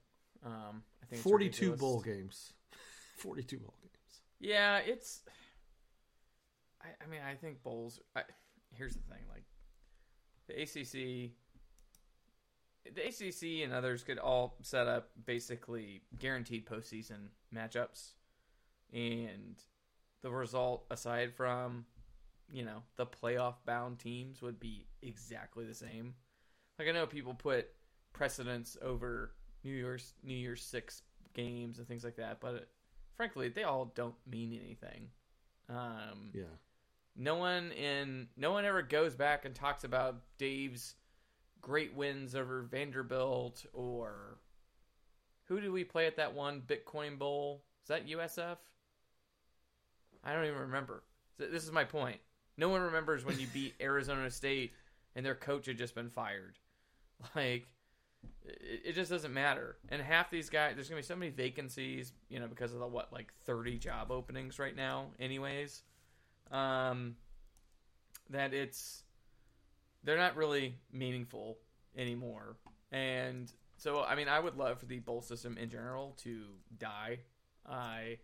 Um, 0.46 0.82
I 1.02 1.06
think 1.06 1.22
Forty-two 1.22 1.72
ridiculous. 1.72 1.80
bowl 1.80 2.00
games. 2.00 2.52
Forty-two 3.18 3.58
bowl 3.58 3.74
games. 3.82 4.20
Yeah, 4.40 4.78
it's. 4.78 5.22
I, 6.82 6.88
I 7.04 7.08
mean, 7.10 7.20
I 7.28 7.34
think 7.34 7.62
bowls. 7.62 8.00
I, 8.14 8.22
here's 8.72 8.94
the 8.94 9.02
thing: 9.02 9.22
like 9.28 9.44
the 10.46 10.62
ACC, 10.62 11.32
the 12.94 13.06
ACC 13.08 13.64
and 13.64 13.72
others 13.72 14.04
could 14.04 14.18
all 14.18 14.56
set 14.62 14.86
up 14.86 15.10
basically 15.24 16.02
guaranteed 16.18 16.66
postseason 16.66 17.30
matchups, 17.54 18.12
and 18.92 19.56
the 20.22 20.30
result, 20.30 20.84
aside 20.90 21.34
from 21.34 21.86
you 22.52 22.64
know 22.64 22.82
the 22.96 23.06
playoff 23.06 23.54
bound 23.66 23.98
teams, 23.98 24.40
would 24.42 24.60
be 24.60 24.86
exactly 25.02 25.64
the 25.66 25.74
same. 25.74 26.14
Like 26.78 26.88
I 26.88 26.92
know 26.92 27.06
people 27.06 27.34
put 27.34 27.68
precedence 28.12 28.76
over 28.80 29.32
New 29.64 29.72
Year's 29.72 30.14
New 30.22 30.34
Year's 30.34 30.62
Six 30.62 31.02
games 31.34 31.78
and 31.78 31.86
things 31.88 32.04
like 32.04 32.16
that, 32.16 32.40
but 32.40 32.68
frankly, 33.16 33.48
they 33.48 33.62
all 33.64 33.86
don't 33.94 34.14
mean 34.30 34.52
anything. 34.62 35.08
Um, 35.68 36.30
Yeah. 36.32 36.44
no 37.16 37.34
one 37.36 37.72
in 37.72 38.28
no 38.36 38.52
one 38.52 38.64
ever 38.64 38.82
goes 38.82 39.14
back 39.14 39.44
and 39.44 39.54
talks 39.54 39.84
about 39.84 40.22
Dave's 40.38 40.94
great 41.60 41.94
wins 41.94 42.34
over 42.34 42.62
Vanderbilt 42.62 43.66
or 43.72 44.38
who 45.44 45.60
did 45.60 45.70
we 45.72 45.84
play 45.84 46.06
at 46.06 46.16
that 46.16 46.34
one 46.34 46.60
Bitcoin 46.62 47.18
Bowl? 47.18 47.62
Is 47.82 47.88
that 47.88 48.06
USF? 48.08 48.58
I 50.24 50.32
don't 50.32 50.44
even 50.46 50.58
remember. 50.58 51.02
This 51.38 51.64
is 51.64 51.70
my 51.72 51.84
point. 51.84 52.18
No 52.56 52.68
one 52.68 52.80
remembers 52.80 53.24
when 53.24 53.38
you 53.38 53.46
beat 53.52 53.74
Arizona 53.80 54.30
State 54.30 54.72
and 55.14 55.24
their 55.24 55.34
coach 55.34 55.66
had 55.66 55.78
just 55.78 55.94
been 55.94 56.10
fired. 56.10 56.58
Like 57.34 57.66
it, 58.44 58.82
it 58.86 58.92
just 58.94 59.10
doesn't 59.10 59.32
matter. 59.32 59.76
And 59.88 60.00
half 60.02 60.30
these 60.30 60.50
guys, 60.50 60.74
there's 60.74 60.88
gonna 60.88 61.00
be 61.00 61.06
so 61.06 61.16
many 61.16 61.30
vacancies, 61.30 62.12
you 62.28 62.40
know, 62.40 62.46
because 62.46 62.72
of 62.72 62.80
the 62.80 62.86
what 62.86 63.12
like 63.12 63.32
30 63.44 63.78
job 63.78 64.10
openings 64.10 64.58
right 64.58 64.74
now, 64.74 65.06
anyways. 65.18 65.82
Um, 66.50 67.16
that 68.30 68.54
it's 68.54 69.02
they're 70.04 70.16
not 70.16 70.36
really 70.36 70.76
meaningful 70.92 71.58
anymore. 71.96 72.56
And 72.92 73.52
so, 73.76 74.04
I 74.04 74.14
mean, 74.14 74.28
I 74.28 74.38
would 74.38 74.56
love 74.56 74.78
for 74.78 74.86
the 74.86 75.00
bowl 75.00 75.20
system 75.20 75.58
in 75.58 75.68
general 75.68 76.16
to 76.22 76.44
die. 76.78 77.18
I 77.68 78.18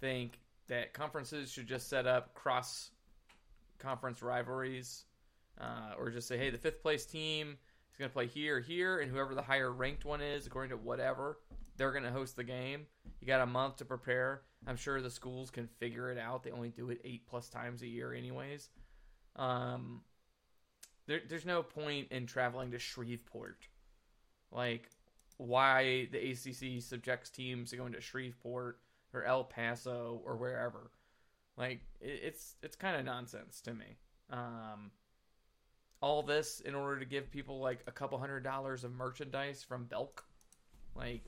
think 0.00 0.40
that 0.68 0.94
conferences 0.94 1.50
should 1.52 1.66
just 1.66 1.88
set 1.88 2.06
up 2.06 2.34
cross 2.34 2.90
conference 3.78 4.22
rivalries, 4.22 5.04
uh, 5.60 5.94
or 5.98 6.10
just 6.10 6.26
say, 6.26 6.38
hey, 6.38 6.50
the 6.50 6.58
fifth 6.58 6.82
place 6.82 7.04
team 7.04 7.58
is 7.96 7.98
going 7.98 8.10
to 8.10 8.14
play 8.14 8.26
here, 8.26 8.60
here, 8.60 9.00
and 9.00 9.10
whoever 9.10 9.34
the 9.34 9.42
higher 9.42 9.72
ranked 9.72 10.04
one 10.04 10.20
is, 10.20 10.46
according 10.46 10.70
to 10.70 10.76
whatever, 10.76 11.38
they're 11.78 11.92
going 11.92 12.04
to 12.04 12.10
host 12.10 12.36
the 12.36 12.44
game. 12.44 12.86
You 13.20 13.26
got 13.26 13.40
a 13.40 13.46
month 13.46 13.76
to 13.76 13.86
prepare. 13.86 14.42
I'm 14.66 14.76
sure 14.76 15.00
the 15.00 15.10
schools 15.10 15.50
can 15.50 15.66
figure 15.66 16.10
it 16.10 16.18
out. 16.18 16.42
They 16.42 16.50
only 16.50 16.68
do 16.68 16.90
it 16.90 17.00
eight 17.04 17.26
plus 17.26 17.48
times 17.48 17.80
a 17.80 17.86
year, 17.86 18.12
anyways. 18.12 18.68
Um, 19.36 20.02
there, 21.06 21.22
there's 21.26 21.46
no 21.46 21.62
point 21.62 22.08
in 22.10 22.26
traveling 22.26 22.70
to 22.72 22.78
Shreveport. 22.78 23.66
Like, 24.52 24.90
why 25.38 26.08
the 26.12 26.18
ACC 26.18 26.82
subjects 26.82 27.30
teams 27.30 27.70
to 27.70 27.76
going 27.78 27.94
to 27.94 28.00
Shreveport 28.02 28.78
or 29.14 29.24
El 29.24 29.44
Paso 29.44 30.20
or 30.22 30.36
wherever. 30.36 30.90
Like, 31.56 31.80
it, 32.02 32.20
it's 32.24 32.56
it's 32.62 32.76
kind 32.76 32.96
of 32.96 33.06
nonsense 33.06 33.62
to 33.62 33.72
me. 33.72 33.96
Um, 34.28 34.90
all 36.00 36.22
this 36.22 36.60
in 36.60 36.74
order 36.74 36.98
to 36.98 37.04
give 37.04 37.30
people 37.30 37.60
like 37.60 37.80
a 37.86 37.92
couple 37.92 38.18
hundred 38.18 38.44
dollars 38.44 38.84
of 38.84 38.92
merchandise 38.92 39.62
from 39.62 39.84
Belk. 39.84 40.24
Like, 40.94 41.24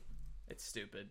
it's 0.49 0.65
stupid. 0.65 1.09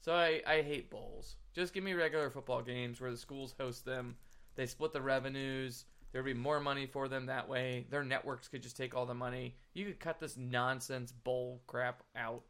So 0.00 0.14
I, 0.14 0.42
I 0.46 0.62
hate 0.62 0.90
bowls. 0.90 1.36
Just 1.54 1.74
give 1.74 1.84
me 1.84 1.92
regular 1.92 2.30
football 2.30 2.62
games 2.62 3.00
where 3.00 3.10
the 3.10 3.16
schools 3.16 3.54
host 3.58 3.84
them. 3.84 4.16
They 4.56 4.66
split 4.66 4.92
the 4.92 5.00
revenues. 5.00 5.84
There'd 6.12 6.24
be 6.24 6.34
more 6.34 6.60
money 6.60 6.86
for 6.86 7.08
them 7.08 7.26
that 7.26 7.48
way. 7.48 7.86
Their 7.88 8.04
networks 8.04 8.48
could 8.48 8.62
just 8.62 8.76
take 8.76 8.94
all 8.94 9.06
the 9.06 9.14
money. 9.14 9.56
You 9.74 9.86
could 9.86 10.00
cut 10.00 10.20
this 10.20 10.36
nonsense 10.36 11.12
bowl 11.12 11.62
crap 11.66 12.02
out. 12.16 12.44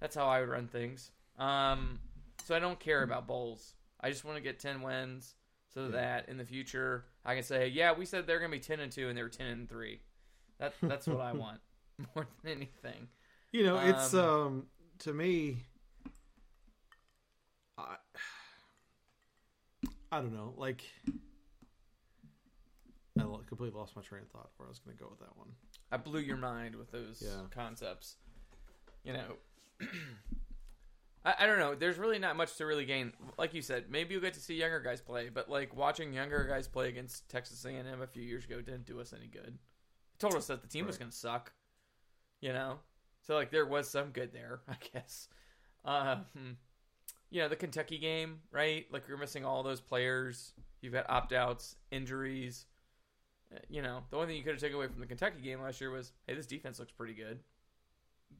That's 0.00 0.16
how 0.16 0.26
I 0.26 0.40
would 0.40 0.48
run 0.48 0.68
things. 0.68 1.12
Um, 1.38 2.00
so 2.44 2.54
I 2.54 2.58
don't 2.58 2.80
care 2.80 3.02
about 3.02 3.26
bowls. 3.26 3.74
I 4.00 4.10
just 4.10 4.24
want 4.24 4.36
to 4.36 4.42
get 4.42 4.58
ten 4.58 4.82
wins 4.82 5.34
so 5.74 5.88
that 5.88 6.28
in 6.28 6.38
the 6.38 6.44
future 6.44 7.04
I 7.24 7.34
can 7.34 7.42
say, 7.44 7.68
yeah, 7.68 7.92
we 7.92 8.06
said 8.06 8.26
they're 8.26 8.38
gonna 8.40 8.50
be 8.50 8.60
ten 8.60 8.80
and 8.80 8.90
two 8.90 9.08
and 9.08 9.16
they 9.16 9.22
were 9.22 9.28
ten 9.28 9.46
and 9.48 9.68
three. 9.68 10.00
That 10.58 10.74
that's 10.82 11.06
what 11.06 11.20
I 11.20 11.32
want 11.34 11.60
more 12.14 12.26
than 12.42 12.52
anything. 12.52 13.08
You 13.52 13.64
know, 13.64 13.78
it's 13.78 14.14
Um, 14.14 14.20
um 14.24 14.66
to 15.00 15.12
me. 15.12 15.58
I 17.76 17.96
I 20.10 20.20
don't 20.20 20.32
know, 20.34 20.54
like 20.56 20.82
I 23.18 23.22
completely 23.46 23.78
lost 23.78 23.96
my 23.96 24.02
train 24.02 24.22
of 24.22 24.28
thought 24.28 24.50
where 24.56 24.66
I 24.66 24.70
was 24.70 24.78
going 24.78 24.96
to 24.96 25.02
go 25.02 25.08
with 25.10 25.20
that 25.20 25.36
one. 25.36 25.48
I 25.90 25.96
blew 25.96 26.20
your 26.20 26.36
mind 26.36 26.76
with 26.76 26.90
those 26.92 27.20
Yeah. 27.20 27.42
concepts. 27.50 28.16
You 29.04 29.12
know, 29.12 29.36
I, 31.28 31.44
I 31.44 31.46
don't 31.46 31.58
know. 31.58 31.74
There's 31.74 31.98
really 31.98 32.18
not 32.18 32.36
much 32.36 32.56
to 32.56 32.66
really 32.66 32.84
gain. 32.86 33.12
Like 33.36 33.52
you 33.52 33.60
said, 33.62 33.84
maybe 33.90 34.14
you'll 34.14 34.22
get 34.22 34.34
to 34.34 34.40
see 34.40 34.54
younger 34.54 34.80
guys 34.80 35.00
play, 35.00 35.28
but 35.28 35.50
like 35.50 35.76
watching 35.76 36.12
younger 36.12 36.44
guys 36.48 36.66
play 36.66 36.88
against 36.88 37.28
Texas 37.28 37.64
A&M 37.64 38.00
a 38.02 38.06
few 38.06 38.22
years 38.22 38.44
ago 38.44 38.56
didn't 38.60 38.86
do 38.86 39.00
us 39.00 39.12
any 39.12 39.26
good. 39.26 39.58
It 40.14 40.18
told 40.18 40.34
us 40.34 40.46
that 40.46 40.62
the 40.62 40.68
team 40.68 40.86
was 40.86 40.96
going 40.96 41.10
to 41.10 41.16
suck. 41.16 41.52
You 42.40 42.52
know, 42.52 42.78
so 43.26 43.34
like 43.34 43.50
there 43.50 43.66
was 43.66 43.90
some 43.90 44.10
good 44.10 44.32
there, 44.32 44.60
I 44.68 44.76
guess. 44.92 45.28
Um, 45.84 46.24
you 47.30 47.42
know, 47.42 47.48
the 47.48 47.56
Kentucky 47.56 47.98
game, 47.98 48.40
right? 48.52 48.86
Like 48.92 49.08
you're 49.08 49.18
missing 49.18 49.44
all 49.44 49.62
those 49.62 49.80
players. 49.80 50.54
You've 50.80 50.92
got 50.92 51.10
opt 51.10 51.32
outs, 51.32 51.76
injuries. 51.90 52.64
Uh, 53.52 53.58
You 53.68 53.82
know, 53.82 54.04
the 54.10 54.16
only 54.16 54.28
thing 54.28 54.36
you 54.36 54.42
could 54.44 54.52
have 54.52 54.60
taken 54.60 54.76
away 54.76 54.86
from 54.86 55.00
the 55.00 55.06
Kentucky 55.06 55.40
game 55.42 55.60
last 55.60 55.80
year 55.80 55.90
was, 55.90 56.12
hey, 56.26 56.34
this 56.34 56.46
defense 56.46 56.78
looks 56.78 56.92
pretty 56.92 57.14
good. 57.14 57.40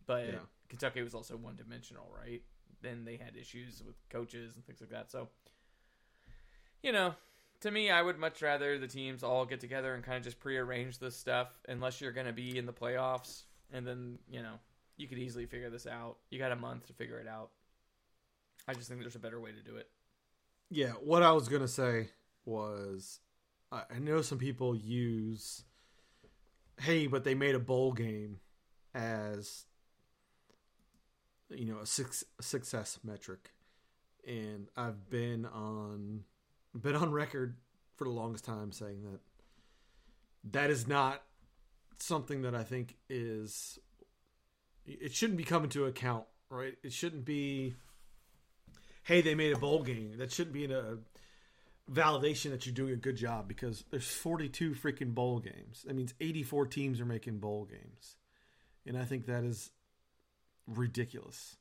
But 0.07 0.26
Yeah. 0.26 0.38
Kentucky 0.68 1.02
was 1.02 1.14
also 1.14 1.37
one 1.37 1.57
dimensional, 1.57 2.09
right? 2.16 2.42
Then 2.82 3.04
they 3.04 3.16
had 3.16 3.37
issues 3.37 3.82
with 3.85 3.97
coaches 4.08 4.54
and 4.54 4.64
things 4.64 4.80
like 4.80 4.90
that. 4.90 5.11
So, 5.11 5.28
you 6.82 6.92
know, 6.92 7.14
to 7.61 7.70
me, 7.70 7.90
I 7.90 8.02
would 8.02 8.18
much 8.18 8.40
rather 8.40 8.78
the 8.78 8.87
teams 8.87 9.23
all 9.23 9.44
get 9.44 9.61
together 9.61 9.94
and 9.94 10.04
kind 10.04 10.16
of 10.16 10.23
just 10.23 10.38
prearrange 10.38 10.99
this 10.99 11.16
stuff, 11.16 11.49
unless 11.68 12.00
you're 12.00 12.12
going 12.12 12.26
to 12.26 12.32
be 12.32 12.56
in 12.56 12.66
the 12.66 12.73
playoffs. 12.73 13.42
And 13.73 13.87
then, 13.87 14.18
you 14.30 14.42
know, 14.42 14.54
you 14.97 15.08
could 15.08 15.18
easily 15.18 15.47
figure 15.47 15.70
this 15.70 15.87
out. 15.87 16.16
You 16.30 16.38
got 16.38 16.52
a 16.52 16.56
month 16.56 16.87
to 16.87 16.92
figure 16.92 17.18
it 17.20 17.28
out. 17.28 17.50
I 18.66 18.75
just 18.75 18.88
think 18.88 19.00
there's 19.00 19.16
a 19.16 19.20
better 19.20 19.40
way 19.40 19.52
to 19.52 19.62
do 19.62 19.76
it. 19.76 19.88
Yeah, 20.70 20.90
what 20.90 21.23
I 21.23 21.32
was 21.32 21.49
gonna 21.49 21.68
say 21.68 22.11
was, 22.44 23.20
I 23.73 23.99
know 23.99 24.20
some 24.20 24.38
people 24.38 24.76
use, 24.76 25.64
hey, 26.80 27.06
but 27.06 27.25
they 27.25 27.35
made 27.35 27.54
a 27.54 27.58
bowl 27.58 27.92
game 27.92 28.40
as, 28.94 29.64
you 31.50 31.67
know, 31.67 31.78
a 31.81 31.87
success 31.87 32.99
metric, 33.05 33.50
and 34.26 34.69
I've 34.76 35.09
been 35.09 35.47
on, 35.47 36.25
been 36.78 36.97
on 36.97 37.12
record 37.12 37.57
for 37.97 38.05
the 38.05 38.11
longest 38.11 38.45
time 38.45 38.73
saying 38.73 39.02
that 39.02 39.21
that 40.52 40.71
is 40.71 40.87
not 40.87 41.23
something 41.99 42.43
that 42.43 42.55
I 42.55 42.62
think 42.62 42.97
is, 43.09 43.78
it 44.87 45.12
shouldn't 45.14 45.38
be 45.38 45.45
coming 45.45 45.71
to 45.71 45.87
account, 45.87 46.25
right? 46.50 46.75
It 46.83 46.93
shouldn't 46.93 47.25
be 47.25 47.75
hey, 49.09 49.23
they 49.23 49.35
made 49.35 49.55
a 49.55 49.59
bowl 49.59 49.83
game. 49.83 50.19
That 50.19 50.31
shouldn't 50.31 50.52
be 50.52 50.67
a 50.67 50.99
validation 51.90 52.50
that 52.50 52.67
you're 52.67 52.75
doing 52.75 52.93
a 52.93 52.97
good 52.97 53.17
job 53.17 53.49
because 53.49 53.83
there's 53.90 54.07
42 54.07 54.73
freaking 54.73 55.14
bowl 55.14 55.38
games. 55.38 55.85
That 55.87 55.97
means 55.97 56.12
84 56.21 56.67
teams 56.67 57.00
are 57.00 57.07
making 57.07 57.38
bowl 57.38 57.64
games. 57.64 58.17
And 58.87 58.99
I 58.99 59.05
think 59.05 59.25
that 59.25 59.45
is 59.45 59.71
ridiculous. 60.68 61.56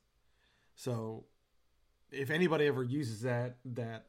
So 0.74 1.24
if 2.12 2.30
anybody 2.30 2.66
ever 2.66 2.84
uses 2.84 3.22
that 3.22 3.56
that 3.64 4.08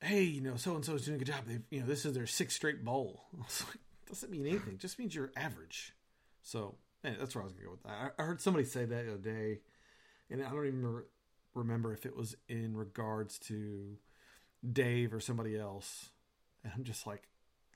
hey, 0.00 0.22
you 0.22 0.40
know, 0.40 0.56
so 0.56 0.76
and 0.76 0.84
so 0.84 0.94
is 0.94 1.04
doing 1.04 1.16
a 1.16 1.18
good 1.18 1.32
job. 1.32 1.44
They've 1.46 1.62
you 1.70 1.80
know, 1.80 1.86
this 1.86 2.04
is 2.04 2.12
their 2.14 2.26
sixth 2.26 2.56
straight 2.56 2.84
bowl. 2.84 3.24
Doesn't 4.08 4.30
mean 4.30 4.46
anything. 4.46 4.78
Just 4.78 4.98
means 4.98 5.14
you're 5.14 5.32
average. 5.36 5.94
So 6.42 6.76
eh, 7.04 7.14
that's 7.18 7.34
where 7.34 7.42
I 7.42 7.46
was 7.46 7.52
gonna 7.54 7.66
go 7.66 7.72
with 7.72 7.82
that. 7.82 8.14
I, 8.18 8.22
I 8.22 8.26
heard 8.26 8.40
somebody 8.40 8.64
say 8.64 8.84
that 8.84 9.06
the 9.06 9.12
other 9.12 9.18
day 9.18 9.60
and 10.30 10.42
I 10.42 10.50
don't 10.50 10.66
even 10.66 10.82
remember, 10.82 11.06
remember 11.54 11.92
if 11.92 12.06
it 12.06 12.16
was 12.16 12.36
in 12.48 12.76
regards 12.76 13.38
to 13.40 13.96
Dave 14.70 15.14
or 15.14 15.20
somebody 15.20 15.58
else. 15.58 16.10
And 16.62 16.72
I'm 16.74 16.84
just 16.84 17.06
like, 17.06 17.22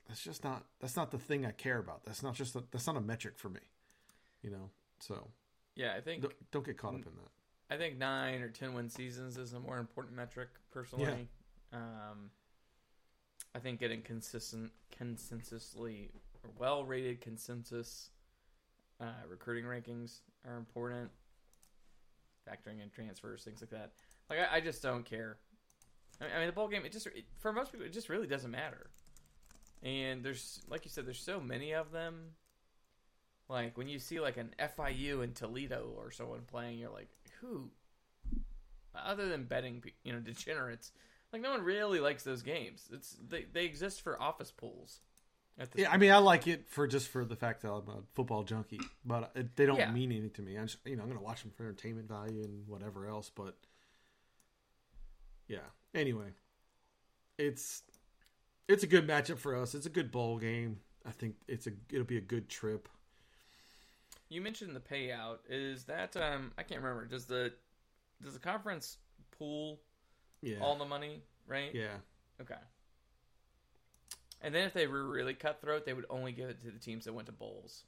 that's 0.07 0.23
just 0.23 0.43
not 0.43 0.65
that's 0.79 0.95
not 0.95 1.11
the 1.11 1.17
thing 1.17 1.45
I 1.45 1.51
care 1.51 1.79
about. 1.79 2.03
That's 2.05 2.23
not 2.23 2.35
just 2.35 2.55
a, 2.55 2.63
that's 2.71 2.87
not 2.87 2.97
a 2.97 3.01
metric 3.01 3.37
for 3.37 3.49
me, 3.49 3.61
you 4.43 4.51
know. 4.51 4.69
So 4.99 5.27
Yeah, 5.75 5.95
I 5.97 6.01
think 6.01 6.21
don't, 6.21 6.51
don't 6.51 6.65
get 6.65 6.77
caught 6.77 6.95
up 6.95 7.05
in 7.05 7.15
that. 7.15 7.73
I 7.73 7.77
think 7.77 7.97
nine 7.97 8.41
or 8.41 8.49
ten 8.49 8.73
win 8.73 8.89
seasons 8.89 9.37
is 9.37 9.53
a 9.53 9.59
more 9.59 9.79
important 9.79 10.15
metric 10.15 10.49
personally. 10.71 11.27
Um, 11.71 12.29
I 13.55 13.59
think 13.59 13.79
getting 13.79 14.01
consistent, 14.01 14.71
consensusly 14.99 16.09
well 16.59 16.83
rated 16.83 17.21
consensus 17.21 18.11
uh, 18.99 19.05
recruiting 19.29 19.65
rankings 19.65 20.19
are 20.47 20.57
important. 20.57 21.09
Factoring 22.47 22.81
in 22.83 22.89
transfers, 22.89 23.43
things 23.43 23.61
like 23.61 23.69
that. 23.69 23.91
Like 24.29 24.39
I, 24.39 24.57
I 24.57 24.59
just 24.59 24.81
don't 24.83 25.05
care. 25.05 25.37
I 26.19 26.25
mean, 26.25 26.33
I 26.35 26.37
mean, 26.39 26.47
the 26.47 26.53
bowl 26.53 26.67
game. 26.67 26.85
It 26.85 26.91
just 26.91 27.07
it, 27.07 27.25
for 27.39 27.53
most 27.53 27.71
people, 27.71 27.85
it 27.85 27.93
just 27.93 28.09
really 28.09 28.27
doesn't 28.27 28.51
matter. 28.51 28.89
And 29.81 30.23
there's, 30.23 30.61
like 30.69 30.85
you 30.85 30.91
said, 30.91 31.05
there's 31.05 31.19
so 31.19 31.39
many 31.39 31.73
of 31.73 31.91
them. 31.91 32.31
Like 33.49 33.77
when 33.77 33.87
you 33.87 33.99
see 33.99 34.19
like 34.19 34.37
an 34.37 34.53
FIU 34.57 35.21
in 35.21 35.33
Toledo 35.33 35.93
or 35.97 36.11
someone 36.11 36.41
playing, 36.47 36.79
you're 36.79 36.89
like, 36.91 37.09
who? 37.41 37.69
Other 38.95 39.27
than 39.27 39.45
betting, 39.45 39.83
you 40.03 40.13
know, 40.13 40.19
degenerates. 40.23 40.91
Like 41.31 41.41
no 41.41 41.51
one 41.51 41.63
really 41.63 41.99
likes 41.99 42.23
those 42.23 42.43
games. 42.43 42.87
It's 42.91 43.17
they 43.27 43.45
they 43.51 43.65
exist 43.65 44.01
for 44.01 44.21
office 44.21 44.51
pools. 44.51 44.99
Yeah, 45.75 45.91
I 45.91 45.97
mean, 45.97 46.11
I 46.11 46.17
like 46.17 46.47
it 46.47 46.67
for 46.67 46.87
just 46.87 47.09
for 47.09 47.25
the 47.25 47.35
fact 47.35 47.61
that 47.61 47.71
I'm 47.71 47.87
a 47.87 48.01
football 48.13 48.43
junkie, 48.43 48.79
but 49.05 49.31
it, 49.35 49.55
they 49.55 49.65
don't 49.67 49.77
Yeah. 49.77 49.91
mean 49.91 50.11
anything 50.11 50.31
to 50.31 50.41
me. 50.41 50.55
I'm 50.57 50.65
just, 50.65 50.79
you 50.85 50.95
know, 50.95 51.03
I'm 51.03 51.09
going 51.09 51.19
to 51.19 51.23
watch 51.23 51.43
them 51.43 51.51
for 51.51 51.63
entertainment 51.63 52.07
value 52.07 52.43
and 52.43 52.67
whatever 52.67 53.07
else. 53.07 53.29
But 53.29 53.55
yeah, 55.47 55.59
anyway, 55.93 56.33
it's 57.37 57.83
it's 58.67 58.83
a 58.83 58.87
good 58.87 59.07
matchup 59.07 59.39
for 59.39 59.55
us. 59.55 59.75
It's 59.75 59.85
a 59.85 59.89
good 59.91 60.11
bowl 60.11 60.37
game. 60.39 60.79
I 61.05 61.11
think 61.11 61.35
it's 61.47 61.67
a 61.67 61.71
it'll 61.91 62.05
be 62.05 62.17
a 62.17 62.21
good 62.21 62.49
trip. 62.49 62.89
You 64.29 64.41
mentioned 64.41 64.75
the 64.75 64.79
payout. 64.79 65.39
Is 65.49 65.83
that 65.85 66.15
um 66.17 66.51
I 66.57 66.63
can't 66.63 66.81
remember. 66.81 67.05
Does 67.05 67.25
the 67.25 67.53
does 68.21 68.33
the 68.33 68.39
conference 68.39 68.97
pool 69.37 69.79
Yeah, 70.41 70.57
all 70.61 70.75
the 70.77 70.85
money, 70.85 71.21
right? 71.47 71.73
yeah, 71.73 71.95
Okay. 72.41 72.55
And 74.41 74.53
then 74.53 74.65
if 74.65 74.73
they 74.73 74.87
were 74.87 75.05
really 75.07 75.33
cutthroat, 75.33 75.85
they 75.85 75.93
would 75.93 76.05
only 76.09 76.31
give 76.33 76.49
it 76.49 76.61
to 76.63 76.71
the 76.71 76.79
teams 76.79 77.05
that 77.05 77.13
went 77.13 77.27
to 77.27 77.31
bowls. 77.31 77.83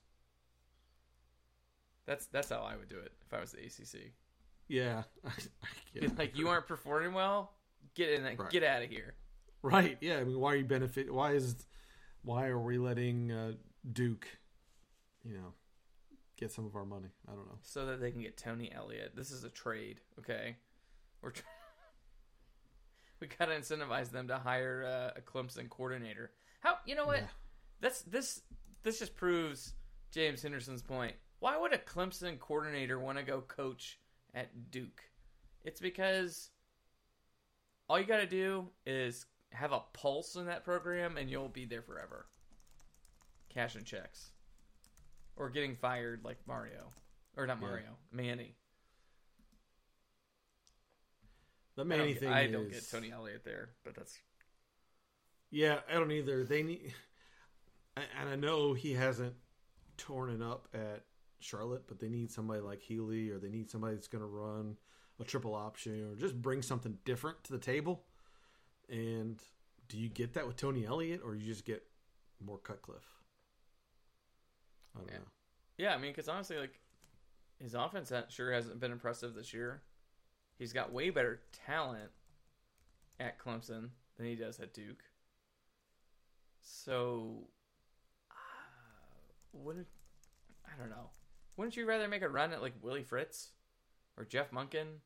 That's 2.06 2.28
that's 2.28 2.50
how 2.50 2.62
I 2.62 2.76
would 2.76 2.90
do 2.90 3.00
it 3.00 3.12
if 3.26 3.34
I 3.34 3.42
was 3.42 3.52
the 3.52 3.60
ACC. 3.66 4.12
yeah. 4.68 5.04
I, 5.26 5.30
I 5.64 6.00
get 6.00 6.18
like 6.18 6.38
you 6.38 6.48
aren't 6.50 6.68
performing 6.68 7.14
well, 7.14 7.52
get 7.96 8.10
in, 8.10 8.24
Right. 8.24 8.50
get 8.52 8.64
out 8.64 8.84
of 8.84 8.90
here. 8.90 9.16
right? 9.64 9.98
Yeah. 10.02 10.18
I 10.18 10.24
mean, 10.24 10.40
why 10.40 10.54
are 10.54 10.56
you 10.58 10.66
benefit? 10.66 11.12
Why 11.14 11.32
is 11.34 11.56
why 12.24 12.48
are 12.48 12.60
we 12.60 12.78
letting 12.78 13.32
uh, 13.32 13.52
Duke, 13.92 14.28
you 15.24 15.34
know, 15.34 15.54
get 16.38 16.52
some 16.52 16.66
of 16.66 16.76
our 16.76 16.86
money? 16.86 17.10
I 17.28 17.32
don't 17.32 17.46
know. 17.46 17.60
so 17.62 17.86
that 17.86 18.00
they 18.00 18.12
can 18.12 18.22
get 18.22 18.38
Tony 18.38 18.72
Elliott. 18.74 19.14
This 19.16 19.32
is 19.32 19.44
a 19.44 19.50
trade, 19.50 20.02
okay? 20.20 20.58
We're 21.22 21.32
tr- 21.32 21.44
we 23.20 23.28
gotta 23.28 23.54
incentivize 23.54 24.12
them 24.12 24.28
to 24.28 24.38
hire 24.38 24.86
uh, 24.86 25.20
a 25.20 25.22
Clemson 25.22 25.70
coordinator. 25.70 26.32
How 26.60 26.76
you 26.86 26.96
know 26.96 27.06
what? 27.06 27.20
Yeah. 27.20 27.28
That's 27.82 28.02
this 28.04 28.42
this 28.84 29.00
just 29.00 29.16
proves 29.16 29.74
James 30.12 30.42
Henderson's 30.42 30.82
point. 30.82 31.16
Why 31.40 31.58
would 31.58 31.74
a 31.74 31.78
Clemson 31.78 32.40
coordinator 32.40 33.00
want 33.00 33.18
to 33.18 33.24
go 33.24 33.42
coach 33.42 34.00
at 34.34 34.72
Duke? 34.72 35.02
It's 35.64 35.82
because 35.82 36.50
all 37.90 38.00
you 38.00 38.06
got 38.06 38.18
to 38.18 38.28
do 38.28 38.70
is 38.86 39.26
have 39.52 39.72
a 39.72 39.82
pulse 39.94 40.36
in 40.36 40.46
that 40.46 40.64
program, 40.64 41.18
and 41.18 41.30
you'll 41.30 41.50
be 41.50 41.66
there 41.66 41.82
forever. 41.82 42.28
Cash 43.50 43.76
and 43.76 43.86
checks, 43.86 44.32
or 45.38 45.50
getting 45.50 45.76
fired 45.76 46.24
like 46.24 46.38
Mario, 46.48 46.92
or 47.36 47.46
not 47.48 47.60
Yeah. 47.62 47.68
Mario, 47.68 47.98
Manny. 48.12 48.56
The 51.76 51.82
I 51.82 51.86
main 51.86 52.16
thing 52.16 52.30
I 52.30 52.44
is, 52.44 52.52
don't 52.52 52.72
get 52.72 52.90
Tony 52.90 53.12
Elliott 53.12 53.44
there, 53.44 53.70
but 53.84 53.96
that's 53.96 54.18
Yeah, 55.52 55.80
I 55.90 55.94
don't 55.94 56.12
either. 56.12 56.44
They 56.44 56.64
need, 56.64 56.94
and 57.98 58.30
I 58.30 58.36
know 58.36 58.74
he 58.74 58.94
hasn't 58.94 59.36
torn 59.98 60.30
it 60.30 60.42
up 60.42 60.68
at 60.74 61.04
Charlotte, 61.40 61.84
but 61.88 62.00
they 62.00 62.10
need 62.10 62.32
somebody 62.32 62.62
like 62.62 62.82
Healy, 62.82 63.30
or 63.30 63.40
they 63.40 63.50
need 63.50 63.70
somebody 63.70 63.96
that's 63.96 64.08
going 64.08 64.22
to 64.24 64.28
run 64.28 64.78
a 65.20 65.24
triple 65.24 65.54
option, 65.54 66.12
or 66.12 66.16
just 66.16 66.42
bring 66.42 66.62
something 66.62 66.98
different 67.06 67.44
to 67.46 67.54
the 67.54 67.60
table. 67.60 68.04
And 68.90 69.42
do 69.90 69.98
you 69.98 70.10
get 70.10 70.34
that 70.34 70.48
with 70.48 70.56
Tony 70.58 70.86
Elliott, 70.86 71.22
or 71.24 71.36
you 71.36 71.46
just 71.46 71.66
get 71.66 71.84
more 72.44 72.58
Cutcliffe? 72.58 73.15
I 74.96 75.00
don't 75.00 75.10
Yeah. 75.12 75.18
know. 75.18 75.26
Yeah, 75.78 75.94
I 75.94 75.98
mean, 75.98 76.12
because 76.12 76.30
honestly, 76.30 76.58
like 76.58 76.80
his 77.60 77.74
offense 77.74 78.12
sure 78.30 78.52
hasn't 78.52 78.80
been 78.80 78.92
impressive 78.92 79.34
this 79.34 79.54
year. 79.54 79.82
He's 80.58 80.74
got 80.74 80.92
way 80.92 81.10
better 81.10 81.42
talent 81.66 82.12
at 83.20 83.38
Clemson 83.40 83.90
than 84.18 84.26
he 84.26 84.36
does 84.36 84.60
at 84.60 84.74
Duke. 84.74 85.04
So, 86.62 87.48
uh, 88.32 88.36
wouldn't 89.54 89.88
I 90.66 90.78
don't 90.80 90.90
know? 90.90 91.10
Wouldn't 91.58 91.78
you 91.78 91.86
rather 91.86 92.08
make 92.08 92.22
a 92.22 92.30
run 92.30 92.52
at 92.54 92.62
like 92.62 92.74
Willie 92.82 93.04
Fritz 93.04 93.52
or 94.18 94.26
Jeff 94.26 94.52
Monken 94.52 95.00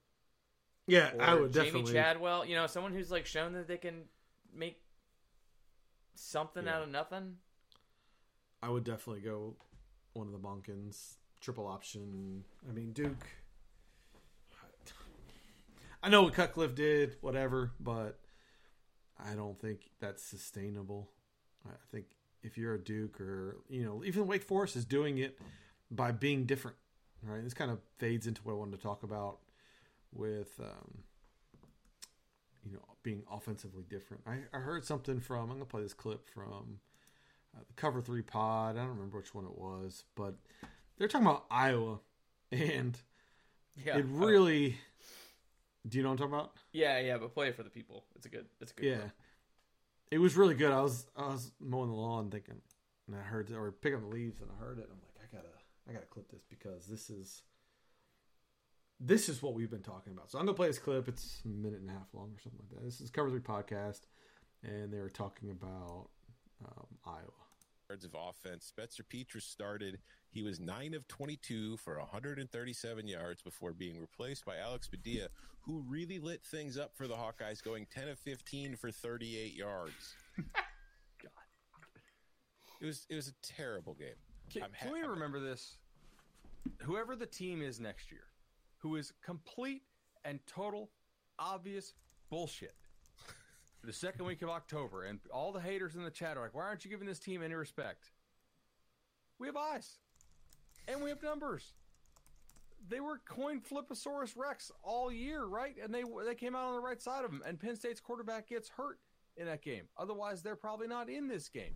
Yeah, 0.88 1.12
or 1.14 1.22
I 1.22 1.34
would 1.36 1.52
Jamey 1.52 1.66
definitely. 1.66 1.94
Chadwell? 1.94 2.46
You 2.46 2.56
know, 2.56 2.68
someone 2.68 2.94
who's 2.94 3.12
like 3.12 3.26
shown 3.26 3.54
that 3.54 3.68
they 3.68 3.78
can 3.78 4.04
make 4.54 4.82
something 6.16 6.66
Yeah. 6.66 6.78
out 6.78 6.84
of 6.84 6.90
nothing. 6.90 7.38
I 8.62 8.70
would 8.70 8.84
definitely 8.84 9.22
go 9.22 9.56
one 10.14 10.28
of 10.28 10.34
the 10.34 10.40
Monken's 10.40 11.18
triple 11.40 11.68
option. 11.68 12.44
I 12.68 12.74
mean, 12.74 12.92
Duke. 12.92 13.26
I 16.02 16.10
know 16.10 16.24
what 16.24 16.34
Cutcliffe 16.34 16.76
did, 16.76 17.18
whatever, 17.20 17.72
but 17.80 18.20
I 19.18 19.34
don't 19.34 19.60
think 19.60 19.90
that's 20.00 20.24
sustainable. 20.24 21.10
I 21.66 21.74
think 21.92 22.06
if 22.42 22.58
you're 22.58 22.76
a 22.76 22.80
Duke 22.80 23.20
or 23.20 23.58
you 23.70 23.84
know 23.84 24.04
even 24.06 24.28
Wake 24.28 24.44
Forest 24.44 24.76
is 24.76 24.86
doing 24.86 25.18
it 25.18 25.38
by 25.92 26.12
being 26.12 26.46
different, 26.46 26.78
right? 27.22 27.44
This 27.44 27.54
kind 27.54 27.70
of 27.70 27.80
fades 27.98 28.28
into 28.28 28.42
what 28.44 28.54
I 28.54 28.56
wanted 28.56 28.78
to 28.78 28.82
talk 28.82 29.04
about 29.04 29.40
with 30.14 30.60
um, 30.62 31.00
you 32.66 32.74
know 32.74 32.86
being 33.04 33.24
offensively 33.30 33.84
different. 33.90 34.24
I, 34.26 34.58
I 34.58 34.62
heard 34.62 34.86
something 34.86 35.20
from 35.20 35.44
I'm 35.44 35.58
gonna 35.58 35.66
play 35.66 35.82
this 35.82 35.94
clip 35.94 36.30
from 36.30 36.80
uh, 37.60 37.64
the 37.68 37.74
Cover 37.76 38.02
Three 38.02 38.22
Pod. 38.22 38.76
I 38.78 38.80
don't 38.80 38.90
remember 38.90 39.18
which 39.18 39.34
one 39.36 39.46
it 39.46 39.58
was, 39.58 40.04
but 40.16 40.36
they're 40.98 41.08
talking 41.08 41.28
about 41.28 41.46
Iowa, 41.52 42.00
and 42.52 42.98
Yeah, 43.86 43.98
it 43.98 44.06
really. 44.08 44.78
Do 45.88 45.98
you 45.98 46.04
know 46.04 46.10
what 46.10 46.14
I'm 46.22 46.30
talking 46.30 46.34
about? 46.34 46.52
yeah, 46.74 47.00
yeah. 47.00 47.18
But 47.18 47.34
play 47.34 47.48
it 47.48 47.56
for 47.56 47.64
the 47.64 47.70
people. 47.70 48.06
It's 48.16 48.26
a 48.26 48.30
good. 48.30 48.46
It's 48.62 48.72
a 48.72 48.76
good. 48.76 48.86
Yeah, 48.86 48.98
clip. 48.98 49.12
it 50.12 50.18
was 50.20 50.36
really 50.36 50.56
good. 50.56 50.72
I 50.72 50.82
was 50.82 51.06
I 51.16 51.28
was 51.28 51.52
mowing 51.60 51.90
the 51.90 51.96
lawn 51.96 52.30
thinking, 52.30 52.62
and 53.08 53.16
I 53.16 53.22
heard 53.22 53.50
or 53.52 53.72
picking 53.72 54.02
the 54.02 54.08
leaves, 54.08 54.42
and 54.42 54.50
I 54.52 54.60
heard 54.64 54.78
it. 54.80 54.84
And 54.84 54.92
I'm 54.94 55.00
like, 55.02 55.30
I 55.32 55.36
gotta 55.36 55.54
I 55.88 55.94
gotta 55.94 56.06
clip 56.08 56.30
this 56.32 56.44
because 56.50 56.86
this 56.88 57.10
is 57.10 57.44
this 59.00 59.30
is 59.30 59.42
what 59.42 59.54
we've 59.54 59.72
been 59.72 59.82
talking 59.82 60.12
about. 60.12 60.30
So 60.30 60.38
I'm 60.38 60.46
gonna 60.46 60.56
play 60.56 60.68
this 60.68 60.80
clip. 60.80 61.08
It's 61.08 61.42
a 61.46 61.48
minute 61.48 61.80
and 61.80 61.90
a 61.90 61.94
half 61.94 62.14
long 62.14 62.32
or 62.36 62.40
something 62.42 62.60
like 62.60 62.78
that. 62.78 62.84
This 62.86 63.00
is 63.00 63.10
Cover 63.10 63.30
Three 63.30 63.40
podcast, 63.40 64.02
and 64.62 64.92
they 64.92 65.00
were 65.00 65.10
talking 65.10 65.50
about 65.52 66.10
um, 66.66 66.88
Iowa. 67.06 67.32
Yards 67.90 68.06
of 68.06 68.16
offense. 68.16 68.66
Spencer 68.66 69.04
Petras 69.04 69.42
started. 69.42 69.98
He 70.30 70.44
was 70.44 70.60
9 70.60 70.94
of 70.94 71.08
22 71.08 71.78
for 71.78 71.98
137 71.98 73.08
yards 73.08 73.42
before 73.42 73.74
being 73.74 74.00
replaced 74.00 74.46
by 74.46 74.58
Alex 74.58 74.88
Padilla, 74.88 75.28
who 75.62 75.84
really 75.90 76.20
lit 76.20 76.44
things 76.44 76.78
up 76.78 76.92
for 76.96 77.08
the 77.08 77.16
Hawkeyes, 77.16 77.64
going 77.64 77.88
10 77.92 78.10
of 78.10 78.20
15 78.20 78.76
for 78.76 78.92
38 78.92 79.56
yards. 79.56 80.14
God. 80.38 81.32
It 82.80 82.86
was 82.86 83.06
it 83.10 83.16
was 83.16 83.28
a 83.30 83.34
terrible 83.42 83.96
game. 83.96 84.10
Can, 84.54 84.64
I'm 84.64 84.70
ha- 84.74 84.84
can 84.86 84.94
we 84.94 85.02
I'm- 85.02 85.10
remember 85.10 85.40
this? 85.40 85.78
Whoever 86.84 87.16
the 87.16 87.26
team 87.26 87.62
is 87.62 87.80
next 87.80 88.12
year, 88.12 88.26
who 88.78 88.98
is 88.98 89.14
complete 89.24 89.82
and 90.26 90.40
total 90.46 90.92
obvious 91.40 91.94
bullshit. 92.30 92.76
The 93.84 93.94
second 93.94 94.26
week 94.26 94.42
of 94.42 94.50
October, 94.50 95.04
and 95.04 95.20
all 95.32 95.52
the 95.52 95.62
haters 95.62 95.96
in 95.96 96.04
the 96.04 96.12
chat 96.12 96.38
are 96.38 96.42
like, 96.42 96.54
"Why 96.54 96.64
aren't 96.64 96.84
you 96.84 96.92
giving 96.92 97.08
this 97.08 97.20
team 97.20 97.42
any 97.42 97.56
respect?" 97.56 98.12
We 99.38 99.48
have 99.48 99.56
eyes, 99.56 100.00
and 100.88 101.02
we 101.02 101.10
have 101.10 101.24
numbers. 101.24 101.74
They 102.88 103.00
were 103.00 103.20
coin 103.20 103.62
fliposaurus 103.62 104.36
Rex 104.36 104.72
all 104.84 105.12
year, 105.12 105.46
right? 105.46 105.76
And 105.82 105.94
they 105.94 106.04
they 106.26 106.36
came 106.36 106.56
out 106.56 106.66
on 106.66 106.76
the 106.76 106.82
right 106.82 107.02
side 107.02 107.24
of 107.24 107.32
them. 107.32 107.42
And 107.46 107.60
Penn 107.60 107.76
State's 107.76 108.00
quarterback 108.00 108.48
gets 108.48 108.70
hurt 108.70 109.00
in 109.38 109.46
that 109.46 109.62
game. 109.62 109.88
Otherwise, 109.98 110.42
they're 110.42 110.56
probably 110.56 110.88
not 110.88 111.10
in 111.10 111.28
this 111.28 111.48
game 111.48 111.76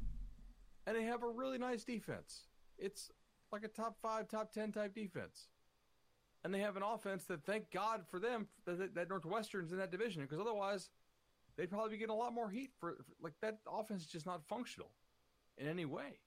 and 0.85 0.95
they 0.95 1.03
have 1.03 1.23
a 1.23 1.27
really 1.27 1.57
nice 1.57 1.83
defense. 1.83 2.47
It's 2.77 3.11
like 3.51 3.63
a 3.63 3.67
top 3.67 3.97
five, 4.01 4.27
top 4.27 4.51
ten 4.51 4.71
type 4.71 4.93
defense, 4.93 5.47
and 6.43 6.53
they 6.53 6.59
have 6.59 6.75
an 6.75 6.83
offense 6.83 7.25
that, 7.25 7.45
thank 7.45 7.71
God 7.71 8.01
for 8.09 8.19
them, 8.19 8.47
that, 8.65 8.95
that 8.95 9.09
Northwestern's 9.09 9.71
in 9.71 9.77
that 9.77 9.91
division, 9.91 10.23
because 10.23 10.39
otherwise, 10.39 10.89
they'd 11.57 11.69
probably 11.69 11.91
be 11.91 11.97
getting 11.97 12.13
a 12.13 12.17
lot 12.17 12.33
more 12.33 12.49
heat 12.49 12.71
for, 12.79 12.95
for- 12.95 13.15
like 13.21 13.33
that 13.41 13.59
offense 13.67 14.01
is 14.01 14.07
just 14.07 14.25
not 14.25 14.43
functional 14.47 14.91
in 15.57 15.67
any 15.67 15.85
way. 15.85 16.19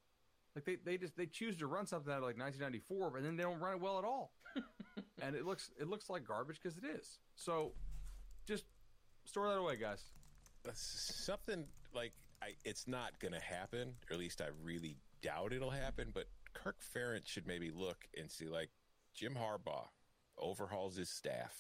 Like 0.55 0.65
they, 0.65 0.77
they 0.83 0.97
just 0.97 1.17
they 1.17 1.27
choose 1.27 1.57
to 1.59 1.67
run 1.67 1.87
something 1.87 2.11
out 2.11 2.19
of 2.19 2.25
like 2.25 2.39
1994, 2.39 3.11
but 3.11 3.23
then 3.23 3.37
they 3.37 3.43
don't 3.43 3.61
run 3.61 3.75
it 3.75 3.81
well 3.81 3.99
at 3.99 4.05
all, 4.05 4.33
and 5.23 5.37
it 5.37 5.45
looks 5.45 5.71
it 5.79 5.87
looks 5.87 6.09
like 6.09 6.25
garbage 6.25 6.59
because 6.63 6.79
it 6.79 6.85
is. 6.85 7.19
So, 7.35 7.73
just 8.47 8.65
store 9.27 9.49
that 9.49 9.59
away, 9.59 9.77
guys. 9.77 10.03
something 10.73 11.67
like 11.95 12.13
I, 12.43 12.55
it's 12.65 12.89
not 12.89 13.19
going 13.21 13.35
to 13.35 13.41
happen, 13.41 13.95
or 14.11 14.15
at 14.15 14.19
least 14.19 14.41
I 14.41 14.49
really 14.63 14.97
doubt 15.23 15.53
it'll 15.53 15.71
happen. 15.71 16.11
But 16.15 16.29
Kirk 16.55 16.77
Ferentz 16.81 17.29
should 17.29 17.47
maybe 17.47 17.71
look 17.71 18.09
and 18.19 18.31
see 18.31 18.49
like 18.49 18.71
Jim 19.15 19.35
Harbaugh 19.35 19.89
overhauls 20.39 20.97
his 20.97 21.11
staff, 21.11 21.55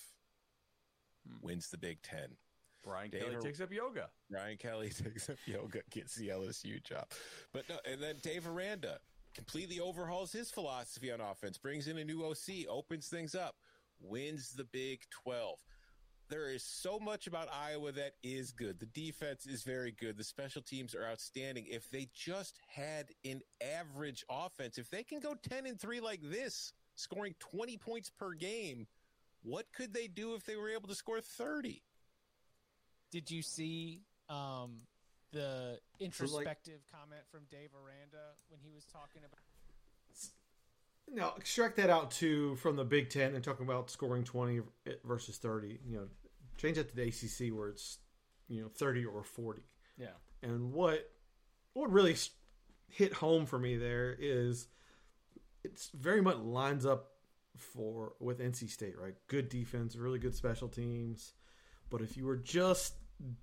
hmm. 1.28 1.46
wins 1.46 1.68
the 1.68 1.78
Big 1.78 2.00
Ten. 2.00 2.38
Brian 2.86 3.10
Dave, 3.10 3.22
Kelly 3.22 3.36
takes 3.42 3.60
up 3.60 3.72
yoga. 3.72 4.08
Brian 4.30 4.56
Kelly 4.56 4.90
takes 5.04 5.28
up 5.28 5.36
yoga, 5.44 5.80
gets 5.90 6.14
the 6.14 6.28
LSU 6.28 6.82
job. 6.82 7.06
But 7.52 7.68
no, 7.68 7.76
and 7.90 8.00
then 8.00 8.16
Dave 8.22 8.46
Aranda 8.46 8.98
completely 9.34 9.80
overhauls 9.80 10.32
his 10.32 10.50
philosophy 10.50 11.10
on 11.10 11.20
offense, 11.20 11.58
brings 11.58 11.88
in 11.88 11.98
a 11.98 12.04
new 12.04 12.24
OC, 12.24 12.68
opens 12.68 13.08
things 13.08 13.34
up, 13.34 13.56
wins 14.00 14.52
the 14.52 14.64
Big 14.64 15.00
12. 15.24 15.58
There 16.28 16.50
is 16.50 16.62
so 16.62 16.98
much 16.98 17.26
about 17.26 17.48
Iowa 17.52 17.92
that 17.92 18.14
is 18.22 18.50
good. 18.50 18.80
The 18.80 18.86
defense 18.86 19.46
is 19.46 19.62
very 19.62 19.92
good. 19.92 20.16
The 20.16 20.24
special 20.24 20.62
teams 20.62 20.94
are 20.94 21.04
outstanding. 21.04 21.66
If 21.68 21.88
they 21.90 22.08
just 22.14 22.58
had 22.66 23.10
an 23.24 23.42
average 23.60 24.24
offense, 24.28 24.78
if 24.78 24.90
they 24.90 25.04
can 25.04 25.20
go 25.20 25.34
10 25.48 25.66
and 25.66 25.78
3 25.78 26.00
like 26.00 26.20
this, 26.22 26.72
scoring 26.96 27.34
20 27.38 27.76
points 27.76 28.10
per 28.10 28.32
game, 28.32 28.86
what 29.42 29.66
could 29.72 29.94
they 29.94 30.08
do 30.08 30.34
if 30.34 30.44
they 30.44 30.56
were 30.56 30.70
able 30.70 30.88
to 30.88 30.94
score 30.94 31.20
30? 31.20 31.82
Did 33.10 33.30
you 33.30 33.42
see 33.42 34.02
um, 34.28 34.80
the 35.32 35.40
So, 35.40 35.44
like- 35.44 36.00
introspective 36.00 36.80
comment 36.92 37.22
from 37.30 37.42
Dave 37.50 37.70
Aranda 37.74 38.34
when 38.48 38.60
he 38.62 38.72
was 38.72 38.84
talking 38.84 39.22
about? 39.24 39.40
Now 41.08 41.34
extract 41.36 41.76
that 41.76 41.88
out 41.88 42.10
to 42.12 42.56
from 42.56 42.74
the 42.74 42.84
Big 42.84 43.10
Ten 43.10 43.34
and 43.36 43.44
talking 43.44 43.64
about 43.64 43.90
scoring 43.90 44.24
twenty 44.24 44.60
versus 45.04 45.38
thirty. 45.38 45.78
You 45.86 45.98
know, 45.98 46.08
change 46.56 46.78
that 46.78 46.88
to 46.88 46.96
the 46.96 47.02
ACC 47.04 47.56
where 47.56 47.68
it's 47.68 47.98
you 48.48 48.60
know 48.60 48.68
thirty 48.68 49.04
or 49.04 49.22
forty. 49.22 49.62
Yeah. 49.96 50.08
And 50.42 50.72
what 50.72 51.08
what 51.74 51.92
really 51.92 52.16
hit 52.88 53.12
home 53.12 53.46
for 53.46 53.56
me 53.56 53.76
there 53.76 54.16
is 54.18 54.66
it's 55.62 55.90
very 55.94 56.20
much 56.20 56.38
lines 56.38 56.84
up 56.84 57.12
for 57.56 58.14
with 58.18 58.40
NC 58.40 58.68
State, 58.68 58.98
right? 58.98 59.14
Good 59.28 59.48
defense, 59.48 59.94
really 59.94 60.18
good 60.18 60.34
special 60.34 60.68
teams. 60.68 61.34
But 61.90 62.02
if 62.02 62.16
you 62.16 62.26
were 62.26 62.36
just 62.36 62.94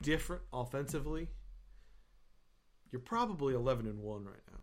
different 0.02 0.44
offensively, 0.52 1.30
you're 2.92 3.02
probably 3.02 3.54
11 3.54 3.88
and 3.88 4.00
1 4.00 4.26
right 4.26 4.36
now. 4.52 4.60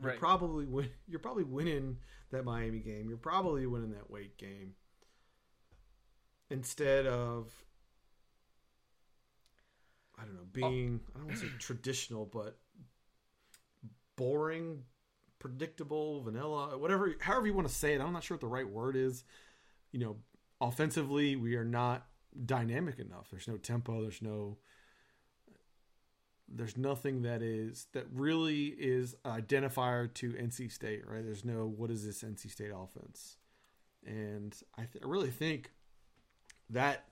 You're 0.00 0.10
Right. 0.10 0.18
probably 0.18 0.64
win, 0.64 0.88
you're 1.06 1.20
probably 1.20 1.44
winning 1.44 1.98
that 2.30 2.44
Miami 2.44 2.78
game. 2.78 3.08
You're 3.08 3.18
probably 3.18 3.66
winning 3.66 3.92
that 3.92 4.10
Wake 4.10 4.38
game. 4.38 4.74
Instead 6.48 7.06
of 7.06 7.52
I 10.18 10.24
don't 10.24 10.34
know, 10.34 10.40
oh. 10.42 10.48
being 10.52 11.00
I 11.14 11.18
don't 11.18 11.28
want 11.28 11.40
to 11.40 11.46
say 11.46 11.52
traditional, 11.58 12.26
but 12.26 12.58
boring, 14.16 14.84
predictable, 15.38 16.22
vanilla, 16.22 16.78
whatever 16.78 17.14
however 17.20 17.46
you 17.46 17.54
want 17.54 17.68
to 17.68 17.74
say 17.74 17.94
it. 17.94 18.00
I'm 18.00 18.12
not 18.12 18.24
sure 18.24 18.36
what 18.36 18.40
the 18.40 18.46
right 18.46 18.68
word 18.68 18.96
is. 18.96 19.24
You 19.92 20.00
know, 20.00 20.16
offensively, 20.60 21.36
we 21.36 21.56
are 21.56 21.64
not 21.64 22.06
dynamic 22.44 22.98
enough. 22.98 23.28
There's 23.30 23.48
no 23.48 23.56
tempo, 23.56 24.02
there's 24.02 24.22
no 24.22 24.58
there's 26.52 26.76
nothing 26.76 27.22
that 27.22 27.42
is 27.42 27.86
that 27.92 28.06
really 28.12 28.66
is 28.66 29.14
identifier 29.24 30.12
to 30.14 30.32
NC 30.32 30.72
State, 30.72 31.06
right? 31.06 31.24
There's 31.24 31.44
no 31.44 31.66
what 31.66 31.90
is 31.90 32.04
this 32.04 32.22
NC 32.22 32.50
State 32.50 32.72
offense, 32.74 33.36
and 34.04 34.54
I, 34.76 34.82
th- 34.82 35.04
I 35.04 35.08
really 35.08 35.30
think 35.30 35.70
that 36.70 37.04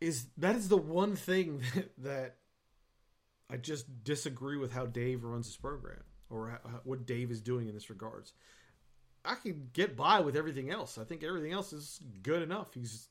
is 0.00 0.26
that 0.36 0.54
is 0.54 0.68
the 0.68 0.76
one 0.76 1.16
thing 1.16 1.62
that, 1.74 1.92
that 1.98 2.36
I 3.48 3.56
just 3.56 4.04
disagree 4.04 4.58
with 4.58 4.72
how 4.72 4.86
Dave 4.86 5.24
runs 5.24 5.46
his 5.46 5.56
program 5.56 6.02
or 6.28 6.60
how, 6.62 6.80
what 6.84 7.06
Dave 7.06 7.30
is 7.30 7.40
doing 7.40 7.68
in 7.68 7.74
this 7.74 7.88
regards. 7.88 8.34
I 9.26 9.34
can 9.34 9.70
get 9.72 9.96
by 9.96 10.20
with 10.20 10.36
everything 10.36 10.70
else. 10.70 10.98
I 10.98 11.04
think 11.04 11.24
everything 11.24 11.52
else 11.52 11.72
is 11.72 12.00
good 12.22 12.42
enough. 12.42 12.74
He's, 12.74 13.08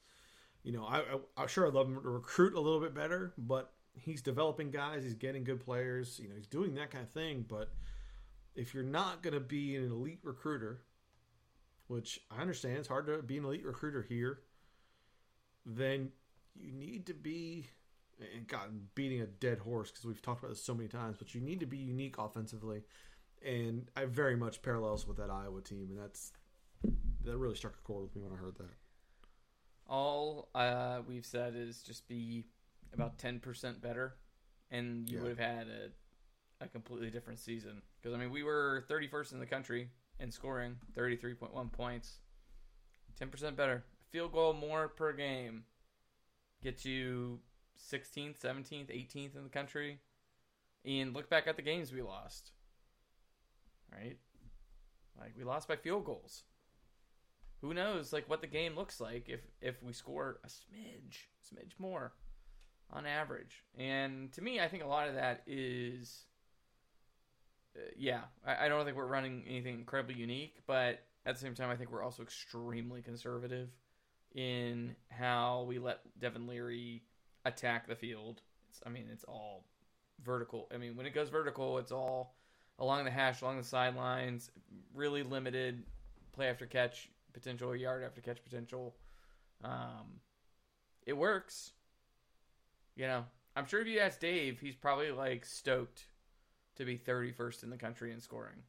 you 0.63 0.71
know, 0.71 0.86
I, 0.86 0.99
I 0.99 1.19
I'm 1.38 1.47
sure 1.47 1.67
I'd 1.67 1.73
love 1.73 1.88
him 1.88 1.95
to 1.95 2.10
recruit 2.10 2.54
a 2.54 2.60
little 2.60 2.80
bit 2.80 2.93
better, 2.93 3.34
but 3.38 3.71
he's 3.93 4.21
developing 4.21 4.71
guys. 4.71 5.04
He's 5.04 5.13
getting 5.13 5.43
good 5.43 5.63
players. 5.63 6.19
You 6.21 6.30
know, 6.30 6.36
he's 6.36 6.47
doing 6.47 6.75
that 6.75 6.91
kind 6.91 7.04
of 7.04 7.12
thing. 7.12 7.45
But 7.47 7.71
if 8.56 8.73
you're 8.73 8.84
not 8.84 9.21
going 9.21 9.34
to 9.34 9.39
be 9.39 9.75
an 9.75 9.91
elite 9.91 10.19
recruiter, 10.23 10.82
which 11.88 12.21
I 12.32 12.41
understand 12.41 12.78
it's 12.78 12.88
hard 12.88 13.08
to 13.08 13.21
be 13.21 13.38
an 13.38 13.45
elite 13.45 13.65
recruiter 13.65 14.01
here, 14.01 14.39
then 15.65 16.12
you 16.56 16.71
need 16.71 17.06
to 17.08 17.13
be. 17.13 17.67
And 18.34 18.47
God, 18.47 18.69
beating 18.95 19.19
a 19.19 19.25
dead 19.25 19.60
horse 19.60 19.91
because 19.91 20.06
we've 20.06 20.21
talked 20.21 20.39
about 20.39 20.49
this 20.49 20.63
so 20.63 20.73
many 20.73 20.88
times, 20.88 21.17
but 21.19 21.36
you 21.36 21.41
need 21.41 21.60
to 21.60 21.65
be 21.65 21.75
unique 21.75 22.17
offensively, 22.17 22.84
and 23.46 23.90
I 23.96 24.06
very 24.06 24.36
much 24.36 24.62
parallels 24.62 25.08
with 25.08 25.18
that 25.18 25.30
Iowa 25.30 25.62
team, 25.62 25.88
and 25.92 26.00
that's 26.00 26.32
that 27.24 27.38
really 27.38 27.56
struck 27.56 27.74
a 27.74 27.82
chord 27.88 28.04
with 28.04 28.16
me 28.16 28.22
when 28.24 28.34
I 28.34 28.36
heard 28.36 28.56
that. 28.58 28.74
All 29.88 30.50
uh, 30.56 31.02
we've 31.08 31.26
said 31.26 31.54
is 31.56 31.82
just 31.84 32.08
be 32.08 32.46
about 32.94 33.18
ten 33.18 33.40
percent 33.40 33.82
better, 33.82 34.16
and 34.72 35.10
you 35.10 35.18
Yeah. 35.18 35.24
would 35.24 35.38
have 35.38 35.58
had 35.58 35.68
a, 35.68 36.64
a 36.64 36.68
completely 36.68 37.10
different 37.12 37.40
season. 37.40 37.82
Because 38.02 38.16
I 38.16 38.20
mean, 38.20 38.32
we 38.32 38.44
were 38.44 38.84
thirty 38.88 39.08
first 39.08 39.32
in 39.32 39.40
the 39.40 39.46
country 39.46 39.90
in 40.20 40.32
scoring, 40.32 40.78
thirty 40.96 41.16
three 41.16 41.34
point 41.36 41.54
one 41.54 41.70
points. 41.70 42.20
Ten 43.18 43.30
percent 43.30 43.56
better. 43.56 43.84
field 44.12 44.32
goal 44.32 44.54
more 44.54 44.88
per 44.88 45.14
game 45.14 45.66
gets 46.64 46.84
you 46.86 47.40
16th, 47.92 48.40
17th, 48.42 48.90
18th 48.90 49.36
in 49.36 49.44
the 49.44 49.50
country. 49.50 50.00
And 50.86 51.14
look 51.14 51.30
back 51.30 51.46
at 51.48 51.58
the 51.58 51.62
games 51.62 51.92
we 51.92 52.02
lost. 52.02 52.52
Right? 53.96 54.18
Like 55.20 55.34
we 55.38 55.44
lost 55.44 55.68
by 55.68 55.76
field 55.76 56.06
goals. 56.06 56.44
Who 57.62 57.74
knows 57.74 58.12
like 58.12 58.30
what 58.30 58.42
the 58.42 58.48
game 58.48 58.76
looks 58.76 59.00
like 59.00 59.30
if 59.30 59.42
if 59.62 59.82
we 59.82 59.94
score 59.94 60.40
a 60.44 60.48
smidge, 60.48 61.28
smidge 61.42 61.80
more 61.80 62.14
on 62.92 63.06
average. 63.06 63.64
And 63.78 64.32
to 64.34 64.42
me, 64.42 64.60
I 64.60 64.68
think 64.68 64.84
a 64.84 64.88
lot 64.88 65.08
of 65.08 65.16
that 65.16 65.42
is 65.48 66.26
uh, 67.76 67.80
yeah, 67.98 68.22
I, 68.46 68.66
I 68.66 68.68
don't 68.68 68.86
think 68.86 68.98
we're 68.98 69.06
running 69.06 69.44
anything 69.48 69.76
incredibly 69.76 70.16
unique, 70.16 70.58
but 70.68 71.04
at 71.26 71.36
the 71.36 71.42
same 71.42 71.56
time, 71.56 71.70
I 71.70 71.76
think 71.76 71.92
we're 71.92 72.04
also 72.04 72.24
extremely 72.24 73.02
conservative 73.02 73.70
in 74.34 74.96
how 75.10 75.66
we 75.68 75.80
let 75.80 76.00
Devin 76.20 76.48
Leary 76.48 77.04
attack 77.46 77.88
the 77.88 77.96
field. 77.96 78.42
It's, 78.70 78.82
I 78.86 78.90
mean, 78.90 79.08
it's 79.12 79.24
all 79.24 79.66
vertical. 80.24 80.68
I 80.74 80.78
mean, 80.78 80.96
when 80.96 81.06
it 81.06 81.14
goes 81.14 81.30
vertical, 81.30 81.78
it's 81.80 81.92
all 81.92 82.36
along 82.80 83.06
the 83.06 83.12
hash, 83.12 83.42
along 83.42 83.58
the 83.58 83.64
sidelines, 83.64 84.52
really 84.94 85.24
limited 85.24 85.84
play 86.34 86.48
after 86.48 86.66
catch 86.66 87.10
potential, 87.34 87.76
yard 87.76 88.04
after 88.04 88.22
catch 88.22 88.44
potential. 88.44 88.96
Um, 89.64 90.20
it 91.06 91.14
works. 91.14 91.72
You 92.96 93.08
know, 93.08 93.26
I'm 93.56 93.66
sure 93.66 93.82
if 93.82 93.88
you 93.88 94.00
ask 94.00 94.20
Dave, 94.20 94.60
he's 94.60 94.76
probably 94.76 95.12
like 95.12 95.46
stoked 95.46 96.08
to 96.76 96.86
be 96.86 96.98
31st 96.98 97.64
in 97.64 97.70
the 97.70 97.78
country 97.78 98.12
in 98.12 98.20
scoring. 98.20 98.64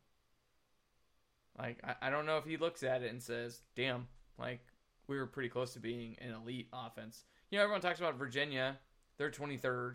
Like, 1.58 1.78
I, 1.84 2.08
I 2.08 2.10
don't 2.10 2.26
know 2.26 2.38
if 2.38 2.44
he 2.44 2.56
looks 2.56 2.82
at 2.82 3.02
it 3.02 3.10
and 3.10 3.22
says, 3.22 3.60
damn, 3.74 4.06
like, 4.38 4.60
we 5.08 5.16
were 5.16 5.26
pretty 5.26 5.48
close 5.48 5.72
to 5.72 5.80
being 5.80 6.16
an 6.20 6.32
elite 6.32 6.68
offense. 6.72 7.24
You 7.50 7.58
know, 7.58 7.64
everyone 7.64 7.80
talks 7.80 7.98
about 7.98 8.16
Virginia. 8.16 8.76
They're 9.16 9.30
23rd. 9.30 9.94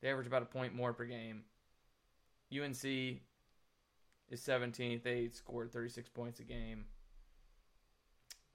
They 0.00 0.10
average 0.10 0.26
about 0.26 0.42
a 0.42 0.46
point 0.46 0.74
more 0.74 0.92
per 0.92 1.04
game. 1.04 1.42
UNC 2.52 2.84
is 2.84 4.40
17th. 4.40 5.02
They 5.02 5.28
scored 5.28 5.72
36 5.72 6.08
points 6.10 6.40
a 6.40 6.44
game. 6.44 6.86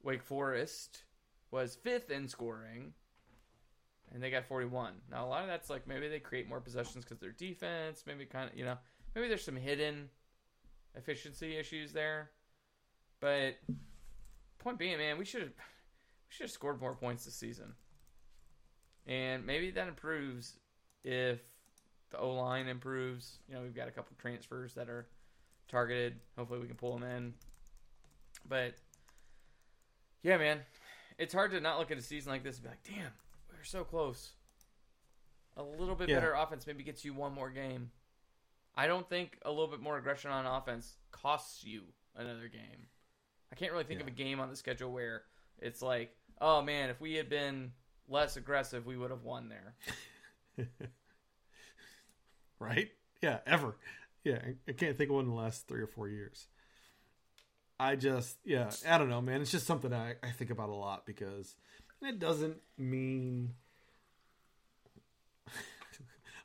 Wake 0.03 0.23
Forest 0.23 1.03
was 1.51 1.75
fifth 1.75 2.11
in 2.11 2.27
scoring, 2.27 2.93
and 4.11 4.21
they 4.21 4.29
got 4.29 4.45
41. 4.45 4.93
Now, 5.11 5.25
a 5.25 5.27
lot 5.27 5.41
of 5.41 5.47
that's 5.47 5.69
like 5.69 5.87
maybe 5.87 6.07
they 6.07 6.19
create 6.19 6.47
more 6.47 6.61
possessions 6.61 7.03
because 7.03 7.19
their 7.19 7.31
defense, 7.31 8.03
maybe 8.05 8.25
kind 8.25 8.49
of, 8.49 8.57
you 8.57 8.65
know, 8.65 8.77
maybe 9.15 9.27
there's 9.27 9.43
some 9.43 9.55
hidden 9.55 10.09
efficiency 10.95 11.57
issues 11.57 11.91
there. 11.91 12.31
But 13.19 13.55
point 14.59 14.77
being, 14.77 14.97
man, 14.97 15.17
we 15.17 15.25
should 15.25 15.41
have 15.41 15.51
we 15.51 16.29
should 16.29 16.45
have 16.45 16.51
scored 16.51 16.79
more 16.79 16.95
points 16.95 17.25
this 17.25 17.35
season. 17.35 17.73
And 19.05 19.45
maybe 19.45 19.71
that 19.71 19.87
improves 19.87 20.57
if 21.03 21.39
the 22.11 22.19
O 22.19 22.31
line 22.33 22.67
improves. 22.67 23.39
You 23.47 23.55
know, 23.55 23.61
we've 23.61 23.75
got 23.75 23.87
a 23.87 23.91
couple 23.91 24.15
transfers 24.19 24.73
that 24.75 24.89
are 24.89 25.07
targeted. 25.67 26.19
Hopefully, 26.37 26.59
we 26.59 26.67
can 26.67 26.75
pull 26.77 26.97
them 26.97 27.09
in. 27.09 27.33
But 28.47 28.75
yeah, 30.23 30.37
man, 30.37 30.59
it's 31.17 31.33
hard 31.33 31.51
to 31.51 31.59
not 31.59 31.79
look 31.79 31.91
at 31.91 31.97
a 31.97 32.01
season 32.01 32.31
like 32.31 32.43
this 32.43 32.55
and 32.57 32.63
be 32.63 32.69
like, 32.69 32.83
"Damn, 32.83 33.11
we 33.51 33.57
were 33.57 33.63
so 33.63 33.83
close." 33.83 34.31
A 35.57 35.63
little 35.63 35.95
bit 35.95 36.07
Yeah. 36.09 36.15
better 36.19 36.33
offense 36.33 36.67
maybe 36.67 36.83
gets 36.83 37.03
you 37.03 37.13
one 37.13 37.33
more 37.33 37.49
game. 37.49 37.91
I 38.75 38.85
don't 38.85 39.09
think 39.09 39.39
a 39.43 39.49
little 39.49 39.67
bit 39.67 39.79
more 39.81 39.97
aggression 39.97 40.29
on 40.29 40.45
offense 40.45 40.97
costs 41.11 41.63
you 41.63 41.83
another 42.15 42.47
game. 42.47 42.87
I 43.51 43.55
can't 43.55 43.71
really 43.71 43.83
think 43.85 43.99
of 44.01 44.07
a 44.07 44.11
game 44.11 44.39
on 44.39 44.49
the 44.49 44.55
schedule 44.55 44.91
where 44.91 45.23
it's 45.57 45.81
like, 45.81 46.15
oh 46.39 46.61
man, 46.61 46.91
if 46.91 47.01
we 47.01 47.15
had 47.15 47.27
been 47.27 47.71
less 48.07 48.37
aggressive, 48.37 48.85
we 48.85 48.97
would 48.97 49.09
have 49.09 49.23
won 49.23 49.49
there. 49.49 49.75
right? 52.59 52.89
Yeah, 53.21 53.39
ever. 53.45 53.75
Yeah, 54.23 54.39
I- 54.67 54.71
can't 54.73 54.97
think 54.97 55.09
of 55.09 55.15
one 55.15 55.25
in 55.25 55.29
the 55.31 55.35
last 55.37 55.67
three 55.67 55.81
or 55.81 55.87
four 55.87 56.07
years. 56.09 56.47
I 57.79 57.95
just, 57.95 58.37
yeah, 58.43 58.71
I 58.87 58.97
don't 58.97 59.09
know, 59.09 59.21
man. 59.21 59.41
It's 59.41 59.51
just 59.51 59.67
something 59.67 59.93
I, 59.93 60.15
I 60.23 60.31
think 60.31 60.49
about 60.51 60.69
a 60.69 60.73
lot 60.75 61.05
because 61.05 61.55
it 62.01 62.19
doesn't 62.19 62.57
mean. 62.77 63.53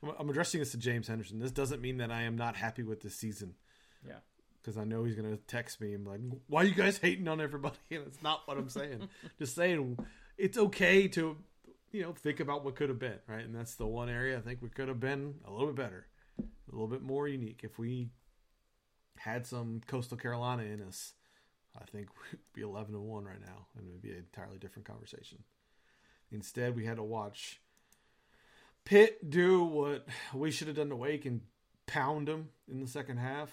I'm- 0.03 0.15
I'm 0.19 0.31
addressing 0.31 0.61
this 0.61 0.73
to 0.73 0.79
James 0.79 1.09
Henderson. 1.09 1.39
This 1.39 1.53
doesn't 1.53 1.81
mean 1.81 1.99
that 1.99 2.11
I 2.11 2.23
am 2.23 2.37
not 2.37 2.57
happy 2.57 2.83
with 2.83 3.01
this 3.03 3.15
season. 3.15 3.55
Yeah. 4.07 4.17
Because 4.61 4.77
I 4.77 4.85
know 4.85 5.05
he's 5.05 5.15
going 5.17 5.31
to 5.31 5.37
text 5.47 5.81
me 5.81 5.93
and 5.95 6.05
be 6.05 6.11
like, 6.11 6.21
why 6.49 6.63
are 6.63 6.67
you 6.67 6.75
guys 6.75 6.99
hating 6.99 7.29
on 7.29 7.41
everybody? 7.41 7.77
And 7.91 8.07
it's 8.07 8.23
not 8.23 8.43
what 8.47 8.57
I'm 8.59 8.69
saying. 8.69 9.09
just 9.39 9.55
saying 9.55 9.99
it's 10.39 10.59
okay 10.59 11.09
to, 11.09 11.37
you 11.93 12.03
know, 12.03 12.13
think 12.13 12.41
about 12.41 12.65
what 12.65 12.75
could 12.75 12.89
have 12.89 12.99
been, 12.99 13.19
right? 13.27 13.45
And 13.45 13.55
that's 13.55 13.75
the 13.75 13.87
one 13.87 14.09
area 14.09 14.39
I 14.39 14.41
think 14.41 14.63
we 14.63 14.71
could 14.71 14.89
have 14.89 15.01
been 15.01 15.35
a 15.47 15.53
little 15.53 15.69
bit 15.69 15.77
better, 15.77 16.07
a 16.39 16.73
little 16.73 16.89
bit 16.89 17.03
more 17.03 17.29
unique. 17.29 17.61
If 17.63 17.79
we 17.79 18.09
had 19.19 19.47
some 19.47 19.83
Coastal 19.87 20.17
Carolina 20.17 20.63
in 20.65 20.83
us, 20.83 21.13
I 21.81 21.85
think 21.85 22.09
we'd 22.33 22.41
be 22.55 22.63
11 22.63 22.93
to 22.95 23.01
1 23.01 23.25
right 23.25 23.41
now, 23.41 23.67
and 23.77 23.87
it 23.87 23.93
would 23.93 24.03
be 24.03 24.11
an 24.11 24.17
entirely 24.17 24.59
different 24.59 24.87
conversation. 24.87 25.45
Instead, 26.31 26.75
we 26.75 26.87
had 26.87 26.97
to 26.97 27.03
watch 27.03 27.61
Pitt 28.85 29.31
do 29.31 29.63
what 29.63 30.09
we 30.35 30.51
should 30.51 30.67
have 30.67 30.77
done 30.77 30.89
to 30.89 30.97
Wake 30.97 31.27
and 31.27 31.43
pound 31.87 32.27
them 32.27 32.49
in 32.71 32.81
the 32.81 32.89
second 32.89 33.19
half. 33.19 33.51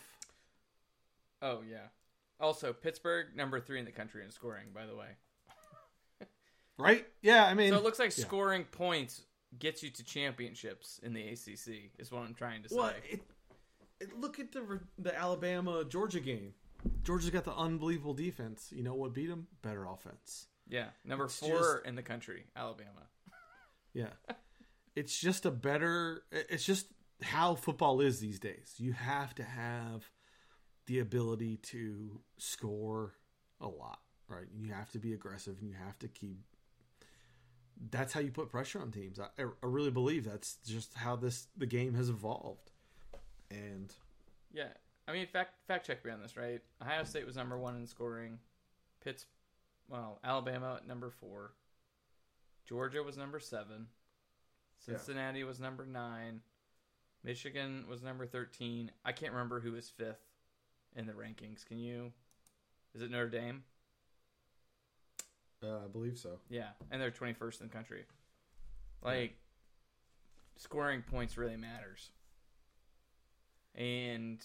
Oh 1.42 1.62
yeah. 1.70 1.88
Also, 2.40 2.72
Pittsburgh 2.72 3.28
number 3.36 3.60
three 3.60 3.80
in 3.80 3.86
the 3.86 3.92
country 3.92 4.24
in 4.24 4.32
scoring. 4.32 4.68
By 4.74 4.86
the 4.86 4.96
way, 4.96 5.18
Right? 6.80 7.06
Yeah, 7.22 7.46
I 7.46 7.54
mean, 7.54 7.72
so 7.72 7.78
it 7.78 7.84
looks 7.84 8.00
like 8.00 8.18
yeah. 8.18 8.26
scoring 8.26 8.64
points 8.64 9.22
gets 9.58 9.84
you 9.84 9.90
to 9.90 10.04
championships 10.04 11.00
in 11.04 11.14
the 11.14 11.28
ACC. 11.28 11.92
Is 12.00 12.12
what 12.12 12.22
I'm 12.22 12.34
trying 12.34 12.64
to 12.64 12.70
say. 12.70 12.76
Well, 12.76 12.94
it, 13.10 13.22
it, 14.00 14.20
look 14.20 14.40
at 14.40 14.52
the 14.52 14.80
the 14.98 15.18
Alabama 15.18 15.84
Georgia 15.84 16.20
game. 16.20 16.54
Georgia's 17.04 17.30
got 17.30 17.44
the 17.44 17.56
unbelievable 17.56 18.14
defense. 18.14 18.70
You 18.74 18.84
know 18.84 18.94
what 18.94 19.14
beat 19.14 19.28
them? 19.28 19.48
Better 19.62 19.86
offense. 19.86 20.48
yeah, 20.68 20.86
number 21.04 21.26
it's 21.26 21.38
four 21.38 21.50
just- 21.60 21.86
in 21.86 21.96
the 21.96 22.04
country, 22.04 22.46
Alabama. 22.56 23.08
Yeah, 23.92 24.10
it's 24.96 25.20
just 25.20 25.48
a 25.48 25.52
better. 25.52 26.22
It's 26.32 26.64
just 26.64 26.86
how 27.24 27.56
football 27.56 28.02
is 28.02 28.20
these 28.20 28.40
days. 28.40 28.76
You 28.78 28.94
have 28.94 29.34
to 29.36 29.44
have 29.44 30.12
the 30.86 31.00
ability 31.00 31.58
to 31.58 32.22
score 32.38 33.14
a 33.60 33.68
lot, 33.68 34.00
right? 34.28 34.46
You 34.56 34.72
have 34.74 34.92
to 34.92 35.00
be 35.00 35.14
aggressive, 35.14 35.58
and 35.60 35.68
you 35.68 35.76
have 35.76 35.98
to 36.00 36.08
keep. 36.08 36.44
That's 37.92 38.12
how 38.14 38.20
you 38.20 38.32
put 38.32 38.50
pressure 38.50 38.82
on 38.82 38.92
teams. 38.92 39.20
I, 39.20 39.28
I 39.42 39.46
really 39.62 39.92
believe 39.92 40.26
that's 40.26 40.58
just 40.66 40.94
how 40.96 41.16
this 41.16 41.48
the 41.58 41.66
game 41.66 41.94
has 41.94 42.10
evolved, 42.10 42.72
and 43.50 43.94
Yeah, 44.54 44.68
I 45.08 45.14
mean, 45.14 45.26
fact 45.28 45.54
fact 45.68 45.88
check 45.88 46.04
me 46.04 46.12
on 46.12 46.22
this, 46.22 46.36
right? 46.36 46.62
Ohio 46.82 47.04
State 47.04 47.26
was 47.26 47.36
number 47.36 47.58
one 47.58 47.76
in 47.76 47.88
scoring. 47.88 48.40
Pitts, 49.04 49.26
well, 49.88 50.20
Alabama 50.24 50.76
at 50.82 50.88
number 50.88 51.10
four. 51.10 51.54
Georgia 52.68 53.02
was 53.02 53.18
number 53.18 53.40
seven. 53.40 53.88
Yeah. 54.88 54.98
Cincinnati 54.98 55.44
was 55.44 55.60
number 55.60 55.86
nine. 55.86 56.42
Michigan 57.24 57.86
was 57.90 58.04
number 58.04 58.26
thirteen. 58.26 58.92
I 59.06 59.14
can't 59.14 59.32
remember 59.32 59.60
who 59.62 59.72
was 59.72 59.90
fifth 59.90 60.26
in 60.96 61.06
the 61.06 61.14
rankings. 61.14 61.66
Can 61.66 61.80
you? 61.80 62.12
Is 62.94 63.02
it 63.02 63.10
Notre 63.12 63.30
Dame? 63.30 63.64
Uh, 65.64 65.86
I 65.86 65.88
believe 65.92 66.18
so. 66.18 66.40
Yeah, 66.50 66.70
and 66.92 67.02
they're 67.02 67.12
twenty 67.12 67.34
first 67.34 67.62
in 67.62 67.68
the 67.68 67.74
country. 67.74 68.06
Like, 69.02 69.38
scoring 70.58 71.02
points 71.02 71.38
really 71.38 71.58
matters. 71.58 72.12
And 73.76 74.44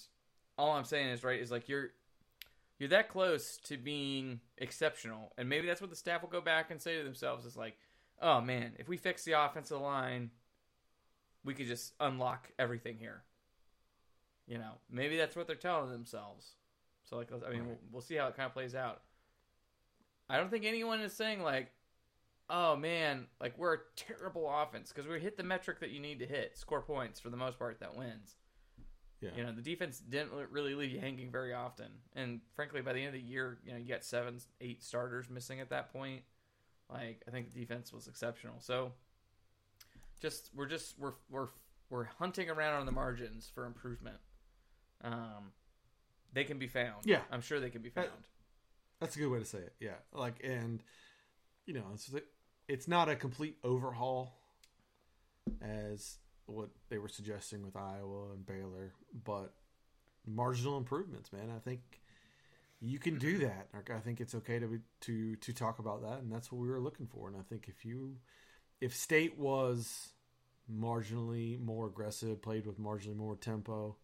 all 0.56 0.72
I'm 0.72 0.84
saying 0.84 1.08
is 1.08 1.24
right 1.24 1.40
is 1.40 1.50
like 1.50 1.68
you're 1.68 1.90
you're 2.78 2.90
that 2.90 3.08
close 3.08 3.58
to 3.64 3.76
being 3.76 4.40
exceptional, 4.58 5.32
and 5.38 5.48
maybe 5.48 5.66
that's 5.66 5.80
what 5.80 5.90
the 5.90 5.96
staff 5.96 6.22
will 6.22 6.28
go 6.28 6.40
back 6.40 6.70
and 6.70 6.80
say 6.80 6.98
to 6.98 7.04
themselves 7.04 7.44
is 7.46 7.56
like, 7.56 7.76
oh 8.20 8.40
man, 8.40 8.72
if 8.78 8.88
we 8.88 8.96
fix 8.96 9.24
the 9.24 9.32
offensive 9.32 9.80
line, 9.80 10.30
we 11.44 11.54
could 11.54 11.66
just 11.66 11.94
unlock 12.00 12.50
everything 12.58 12.98
here. 12.98 13.22
You 14.46 14.58
know, 14.58 14.72
maybe 14.90 15.16
that's 15.16 15.36
what 15.36 15.46
they're 15.46 15.56
telling 15.56 15.90
themselves. 15.90 16.52
So 17.04 17.16
like, 17.16 17.30
I 17.32 17.50
mean, 17.50 17.66
we'll, 17.66 17.78
we'll 17.92 18.02
see 18.02 18.16
how 18.16 18.28
it 18.28 18.36
kind 18.36 18.46
of 18.46 18.52
plays 18.52 18.74
out. 18.74 19.02
I 20.28 20.36
don't 20.36 20.50
think 20.50 20.64
anyone 20.64 21.00
is 21.00 21.12
saying 21.12 21.42
like, 21.42 21.70
oh 22.48 22.76
man, 22.76 23.26
like 23.40 23.58
we're 23.58 23.74
a 23.74 23.78
terrible 23.96 24.50
offense 24.50 24.92
because 24.92 25.08
we 25.08 25.20
hit 25.20 25.36
the 25.36 25.42
metric 25.42 25.80
that 25.80 25.90
you 25.90 26.00
need 26.00 26.18
to 26.20 26.26
hit, 26.26 26.56
score 26.56 26.82
points 26.82 27.20
for 27.20 27.30
the 27.30 27.36
most 27.36 27.58
part 27.58 27.80
that 27.80 27.96
wins. 27.96 28.36
Yeah. 29.20 29.30
You 29.36 29.44
know, 29.44 29.52
the 29.52 29.62
defense 29.62 29.98
didn't 30.00 30.32
really 30.50 30.74
leave 30.74 30.90
you 30.90 31.00
hanging 31.00 31.30
very 31.30 31.54
often, 31.54 31.86
and 32.14 32.40
frankly, 32.54 32.82
by 32.82 32.92
the 32.92 32.98
end 32.98 33.08
of 33.08 33.14
the 33.14 33.20
year, 33.20 33.58
you 33.64 33.72
know, 33.72 33.78
you 33.78 33.88
got 33.88 34.04
seven, 34.04 34.38
eight 34.60 34.82
starters 34.82 35.30
missing 35.30 35.60
at 35.60 35.70
that 35.70 35.92
point. 35.92 36.22
Like, 36.90 37.22
I 37.26 37.30
think 37.30 37.52
the 37.52 37.58
defense 37.58 37.90
was 37.90 38.06
exceptional. 38.06 38.56
So, 38.58 38.92
just 40.20 40.50
we're 40.54 40.66
just 40.66 40.98
we're 40.98 41.14
we're 41.30 41.48
we're 41.88 42.04
hunting 42.04 42.50
around 42.50 42.80
on 42.80 42.86
the 42.86 42.92
margins 42.92 43.50
for 43.54 43.64
improvement. 43.64 44.18
Um, 45.02 45.52
they 46.34 46.44
can 46.44 46.58
be 46.58 46.66
found. 46.66 47.04
Yeah. 47.04 47.20
I'm 47.30 47.40
sure 47.40 47.60
they 47.60 47.70
can 47.70 47.82
be 47.82 47.90
found. 47.90 48.10
That's 49.00 49.16
a 49.16 49.18
good 49.18 49.30
way 49.30 49.38
to 49.38 49.44
say 49.44 49.58
it. 49.58 49.74
Yeah. 49.80 49.96
Like 50.12 50.40
and 50.44 50.82
you 51.66 51.74
know, 51.74 51.84
it's 51.92 52.10
it's 52.68 52.88
not 52.88 53.08
a 53.08 53.16
complete 53.16 53.56
overhaul 53.62 54.38
as 55.60 56.18
what 56.46 56.68
they 56.88 56.98
were 56.98 57.08
suggesting 57.08 57.62
with 57.64 57.76
Iowa 57.76 58.32
and 58.32 58.46
Baylor, 58.46 58.92
but 59.24 59.54
marginal 60.26 60.76
improvements, 60.76 61.32
man. 61.32 61.50
I 61.54 61.58
think 61.58 61.80
you 62.80 62.98
can 62.98 63.18
do 63.18 63.38
that. 63.38 63.68
I 63.94 63.98
think 64.00 64.20
it's 64.20 64.34
okay 64.34 64.58
to 64.58 64.66
be, 64.66 64.78
to 65.02 65.36
to 65.36 65.52
talk 65.52 65.78
about 65.78 66.02
that, 66.02 66.20
and 66.20 66.32
that's 66.32 66.52
what 66.52 66.60
we 66.60 66.68
were 66.68 66.80
looking 66.80 67.06
for. 67.06 67.28
And 67.28 67.36
I 67.36 67.42
think 67.42 67.66
if 67.68 67.84
you 67.84 68.16
if 68.80 68.94
State 68.94 69.38
was 69.38 70.10
marginally 70.72 71.60
more 71.60 71.86
aggressive, 71.86 72.42
played 72.42 72.66
with 72.66 72.80
marginally 72.80 73.16
more 73.16 73.36
tempo, 73.36 73.96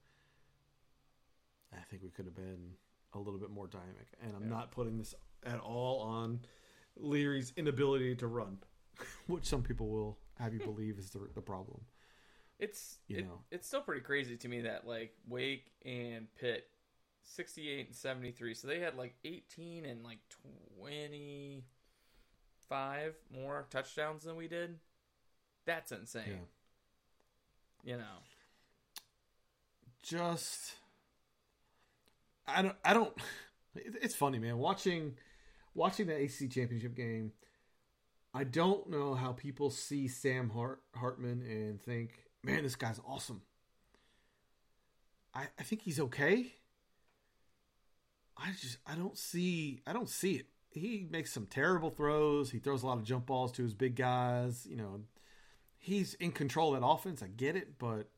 I 1.73 1.83
think 1.91 2.03
we 2.03 2.11
could 2.11 2.25
have 2.25 2.35
been 2.35 2.75
a 3.15 3.19
little 3.19 3.39
bit 3.39 3.51
more 3.51 3.67
dynamic. 3.67 4.09
And 4.23 4.35
I'm 4.37 4.49
not 4.49 4.71
putting 4.71 4.99
this 4.99 5.15
at 5.45 5.59
all 5.61 6.01
on 6.01 6.41
Leary's 6.97 7.53
inability 7.57 8.15
to 8.17 8.27
run, 8.27 8.59
which 9.27 9.47
some 9.47 9.63
people 9.63 9.89
will 9.89 10.19
have 10.39 10.53
you 10.53 10.61
hmm. 10.61 10.73
believe 10.73 10.99
is 10.99 11.11
the, 11.11 11.29
the 11.35 11.41
problem. 11.41 11.81
It's 12.59 12.99
You 13.09 13.19
it- 13.19 13.25
know. 13.25 13.41
it's 13.51 13.67
still 13.67 13.81
pretty 13.81 14.03
crazy 14.03 14.37
to 14.37 14.49
me 14.49 14.63
that 14.63 14.87
like 14.87 15.15
Wake 15.27 15.73
and 15.85 16.27
Pitt, 16.39 16.69
sixty 17.23 17.71
eight 17.71 17.87
and 17.87 17.97
seventy 17.97 18.33
three. 18.33 18.55
So 18.55 18.69
they 18.69 18.81
had 18.81 18.97
like 18.97 19.15
eighteen 19.25 19.87
and 19.87 20.05
like 20.05 20.19
twenty 20.79 21.65
five 22.69 23.15
more 23.35 23.67
touchdowns 23.71 24.25
than 24.25 24.37
we 24.37 24.47
did. 24.47 24.79
That's 25.65 25.91
insane. 25.91 26.23
Yeah. 27.85 27.93
You 27.93 27.99
know. 27.99 28.21
just 30.03 30.75
I 32.57 32.63
don't 32.63 32.77
I 32.85 32.95
don't 32.95 33.13
it's 33.75 34.15
funny 34.15 34.39
man 34.39 34.59
watching 34.59 35.15
watching 35.75 36.07
the 36.07 36.15
ACC 36.15 36.51
championship 36.51 36.95
game 36.95 37.33
I 38.33 38.45
don't 38.45 38.89
know 38.89 39.15
how 39.15 39.33
people 39.33 39.71
see 39.71 40.07
Sam 40.07 40.51
Hart, 40.51 40.81
Hartman 40.95 41.43
and 41.43 41.81
think 41.83 42.11
man 42.43 42.63
this 42.63 42.77
guy's 42.77 43.01
awesome 43.07 43.43
I 45.35 45.47
I 45.59 45.63
think 45.63 45.83
he's 45.83 46.01
okay 46.01 46.55
I 48.37 48.51
just 48.61 48.79
I 48.87 48.95
don't 48.95 49.17
see 49.17 49.83
I 49.87 49.93
don't 49.93 50.09
see 50.09 50.35
it 50.35 50.47
he 50.71 51.07
makes 51.11 51.33
some 51.33 51.47
terrible 51.47 51.91
throws 51.91 52.51
he 52.51 52.59
throws 52.59 52.83
a 52.83 52.87
lot 52.87 52.99
of 52.99 53.05
jump 53.05 53.27
balls 53.27 53.53
to 53.53 53.63
his 53.63 53.75
big 53.75 53.97
guys 53.97 54.67
you 54.69 54.77
know 54.77 55.01
he's 55.79 56.15
in 56.15 56.33
control 56.33 56.75
of 56.75 56.81
that 56.81 56.87
offense 56.87 57.23
I 57.23 57.29
get 57.29 57.57
it 57.57 57.79
but 57.79 58.09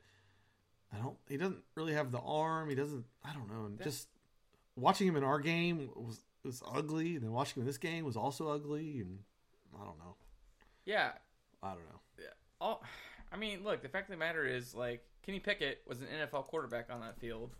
I 0.92 0.99
don't. 0.99 1.16
He 1.29 1.37
doesn't 1.37 1.62
really 1.75 1.95
have 1.95 2.12
the 2.12 2.21
arm. 2.21 2.68
He 2.68 2.75
doesn't. 2.75 3.05
I 3.25 3.33
don't 3.33 3.51
know. 3.51 3.64
And 3.64 3.83
just 3.83 4.09
watching 4.77 5.07
him 5.09 5.17
in 5.17 5.25
our 5.25 5.39
game 5.39 5.91
was 5.95 6.21
was 6.45 6.63
ugly, 6.75 7.15
and 7.15 7.25
then 7.25 7.33
watching 7.33 7.57
him 7.57 7.63
in 7.63 7.67
this 7.67 7.79
game 7.79 8.05
was 8.05 8.17
also 8.17 8.49
ugly. 8.49 9.01
And 9.01 9.19
I 9.75 9.85
don't 9.85 9.99
know. 9.99 10.17
Yeah. 10.85 11.13
I 11.63 11.69
don't 11.69 11.85
know. 11.91 12.01
Yeah. 12.19 12.25
All, 12.61 12.83
I 13.33 13.37
mean, 13.37 13.63
look. 13.63 13.83
The 13.83 13.89
fact 13.89 14.09
of 14.09 14.13
the 14.13 14.19
matter 14.19 14.45
is, 14.45 14.75
like, 14.75 15.05
Kenny 15.25 15.39
Pickett 15.39 15.83
was 15.87 16.01
an 16.01 16.09
NFL 16.09 16.47
quarterback 16.47 16.89
on 16.91 17.01
that 17.01 17.19
field. 17.19 17.51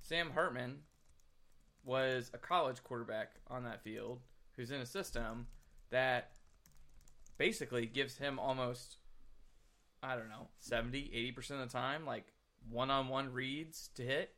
Sam 0.00 0.30
Hartman 0.30 0.78
was 1.84 2.30
a 2.32 2.38
college 2.38 2.82
quarterback 2.82 3.32
on 3.48 3.64
that 3.64 3.82
field, 3.82 4.20
who's 4.56 4.70
in 4.70 4.80
a 4.80 4.86
system 4.86 5.46
that 5.90 6.32
basically 7.38 7.86
gives 7.86 8.16
him 8.16 8.38
almost, 8.38 8.96
I 10.02 10.16
don't 10.16 10.28
know, 10.28 10.48
70, 10.58 11.34
80% 11.36 11.50
of 11.50 11.58
the 11.58 11.66
time, 11.66 12.06
like 12.06 12.24
one 12.70 12.90
on 12.90 13.08
one 13.08 13.32
reads 13.32 13.90
to 13.96 14.02
hit. 14.02 14.34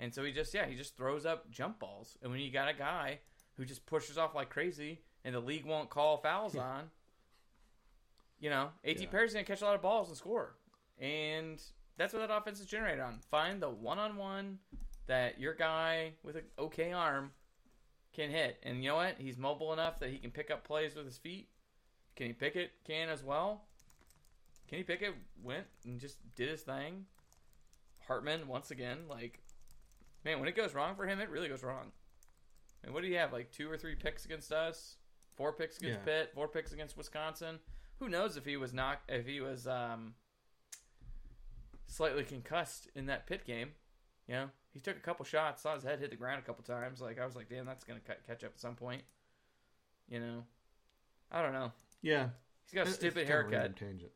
And 0.00 0.12
so 0.12 0.24
he 0.24 0.32
just, 0.32 0.52
yeah, 0.54 0.66
he 0.66 0.74
just 0.74 0.96
throws 0.96 1.24
up 1.26 1.48
jump 1.50 1.78
balls. 1.78 2.16
And 2.22 2.32
when 2.32 2.40
you 2.40 2.50
got 2.50 2.68
a 2.68 2.72
guy 2.74 3.18
who 3.56 3.64
just 3.64 3.86
pushes 3.86 4.16
off 4.18 4.34
like 4.34 4.48
crazy 4.50 5.00
and 5.24 5.34
the 5.34 5.40
league 5.40 5.66
won't 5.66 5.90
call 5.90 6.16
fouls 6.16 6.56
on, 6.56 6.90
you 8.40 8.50
know, 8.50 8.70
AT 8.84 8.98
Yeah. 8.98 9.08
Perry's 9.08 9.34
going 9.34 9.44
to 9.44 9.50
catch 9.52 9.60
a 9.60 9.64
lot 9.66 9.74
of 9.74 9.82
balls 9.82 10.08
and 10.08 10.16
score. 10.16 10.54
And 10.98 11.62
that's 11.98 12.12
what 12.12 12.26
that 12.26 12.34
offense 12.34 12.60
is 12.60 12.66
generated 12.66 13.00
on. 13.00 13.20
Find 13.30 13.62
the 13.62 13.68
one 13.68 13.98
on 13.98 14.16
one 14.16 14.58
that 15.06 15.38
your 15.38 15.54
guy 15.54 16.14
with 16.22 16.36
an 16.36 16.44
okay 16.58 16.92
arm 16.92 17.32
can 18.14 18.30
hit. 18.30 18.56
And 18.62 18.82
you 18.82 18.88
know 18.90 18.96
what? 18.96 19.16
He's 19.18 19.36
mobile 19.36 19.72
enough 19.72 20.00
that 20.00 20.08
he 20.10 20.16
can 20.18 20.30
pick 20.30 20.50
up 20.50 20.64
plays 20.64 20.94
with 20.94 21.04
his 21.04 21.18
feet. 21.18 21.48
Can 22.16 22.26
he 22.26 22.32
pick 22.32 22.56
it? 22.56 22.72
can 22.86 23.08
as 23.08 23.22
well. 23.22 23.62
Kenny 24.68 24.82
Pickett 24.84 25.14
went 25.42 25.64
and 25.84 25.98
just 25.98 26.18
did 26.36 26.48
his 26.48 26.62
thing. 26.62 27.06
Hartman, 28.06 28.46
once 28.46 28.70
again, 28.70 28.98
like, 29.08 29.40
man, 30.24 30.38
when 30.40 30.48
it 30.48 30.56
goes 30.56 30.74
wrong 30.74 30.94
for 30.96 31.06
him, 31.06 31.20
it 31.20 31.28
really 31.30 31.48
goes 31.48 31.62
wrong. 31.62 31.92
And 32.84 32.94
what 32.94 33.02
do 33.02 33.08
you 33.08 33.16
have? 33.18 33.32
Like 33.32 33.50
two 33.50 33.70
or 33.70 33.76
three 33.76 33.94
picks 33.94 34.24
against 34.24 34.52
us, 34.52 34.96
four 35.36 35.52
picks 35.52 35.78
against 35.78 36.00
Yeah. 36.00 36.04
Pitt, 36.04 36.32
four 36.34 36.48
picks 36.48 36.72
against 36.72 36.96
Wisconsin. 36.96 37.58
Who 37.98 38.08
knows 38.08 38.36
if 38.36 38.44
he 38.46 38.56
was 38.56 38.72
not 38.72 39.00
if 39.08 39.26
he 39.26 39.40
was 39.40 39.66
um, 39.66 40.14
slightly 41.86 42.24
concussed 42.24 42.88
in 42.94 43.06
that 43.06 43.26
Pitt 43.26 43.44
game? 43.44 43.70
You 44.26 44.34
know, 44.34 44.50
he 44.72 44.80
took 44.80 44.96
a 44.96 45.00
couple 45.00 45.24
shots, 45.24 45.62
saw 45.62 45.74
his 45.74 45.82
head 45.84 45.98
hit 45.98 46.10
the 46.10 46.16
ground 46.16 46.40
a 46.42 46.46
couple 46.46 46.62
times. 46.64 47.00
Like 47.00 47.20
I 47.20 47.26
was 47.26 47.36
like, 47.36 47.48
damn, 47.48 47.66
that's 47.66 47.84
gonna 47.84 48.00
ca- 48.00 48.14
catch 48.26 48.44
up 48.44 48.52
at 48.54 48.60
some 48.60 48.76
point. 48.76 49.02
You 50.08 50.20
know, 50.20 50.44
I 51.30 51.42
don't 51.42 51.52
know. 51.52 51.72
Yeah, 52.02 52.28
He's 52.64 52.74
got 52.74 52.86
a 52.86 52.90
stupid 52.90 53.26
kind 53.28 53.46
of 53.46 53.52
a 53.52 53.56
haircut. 53.56 53.76
tangent. 53.76 54.12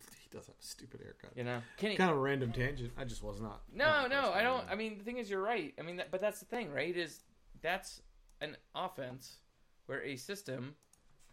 he 0.22 0.28
does 0.36 0.46
have 0.46 0.56
a 0.60 0.64
stupid 0.64 1.00
haircut. 1.00 1.30
You 1.36 1.44
know, 1.44 1.62
Kenny. 1.76 1.96
Kind 1.96 2.10
of 2.10 2.16
a 2.16 2.20
random 2.20 2.52
tangent. 2.52 2.92
I 2.96 3.04
just 3.04 3.22
was 3.22 3.40
not. 3.40 3.62
No, 3.72 3.84
not 3.84 4.10
no, 4.10 4.32
I 4.32 4.42
don't. 4.42 4.64
I 4.70 4.74
mean, 4.74 4.98
the 4.98 5.04
thing 5.04 5.18
is, 5.18 5.30
you're 5.30 5.42
right. 5.42 5.74
I 5.78 5.82
mean, 5.82 5.96
that, 5.96 6.10
but 6.10 6.20
that's 6.20 6.40
the 6.40 6.46
thing, 6.46 6.72
right? 6.72 6.96
Is 6.96 7.20
that's 7.62 8.02
an 8.40 8.56
offense 8.74 9.38
where 9.86 10.02
a 10.02 10.16
system 10.16 10.74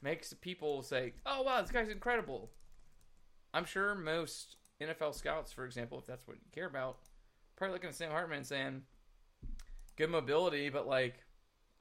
makes 0.02 0.34
people 0.34 0.82
say, 0.82 1.14
"Oh, 1.26 1.44
wow, 1.44 1.62
this 1.62 1.72
guy's 1.72 1.90
incredible." 1.90 2.52
I'm 3.54 3.66
sure 3.66 3.96
most 3.96 4.58
NFL 4.80 5.16
scouts, 5.16 5.52
for 5.52 5.66
example, 5.66 5.98
if 5.98 6.06
that's 6.06 6.28
what 6.28 6.38
you 6.38 6.52
care 6.54 6.68
about, 6.68 7.00
probably 7.56 7.74
looking 7.74 7.90
at 7.90 7.96
Sam 7.96 8.12
Hartman 8.12 8.44
saying, 8.44 8.84
"Good 9.98 10.10
mobility, 10.10 10.70
but 10.70 10.88
like, 10.88 11.16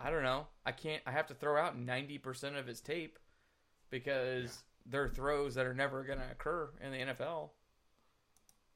I 0.00 0.10
don't 0.10 0.22
know. 0.22 0.46
I 0.64 0.72
can't. 0.72 1.02
I 1.06 1.12
have 1.12 1.26
to 1.28 1.34
throw 1.34 1.60
out 1.60 1.78
90 1.78 2.18
percent 2.18 2.56
of 2.56 2.66
his 2.66 2.80
tape 2.80 3.18
because 3.90 4.62
they're 4.88 5.08
throws 5.08 5.54
that 5.54 5.66
are 5.66 5.74
never 5.74 6.02
going 6.04 6.18
to 6.18 6.30
occur 6.30 6.70
in 6.84 6.92
the 6.92 6.98
NFL." 6.98 7.50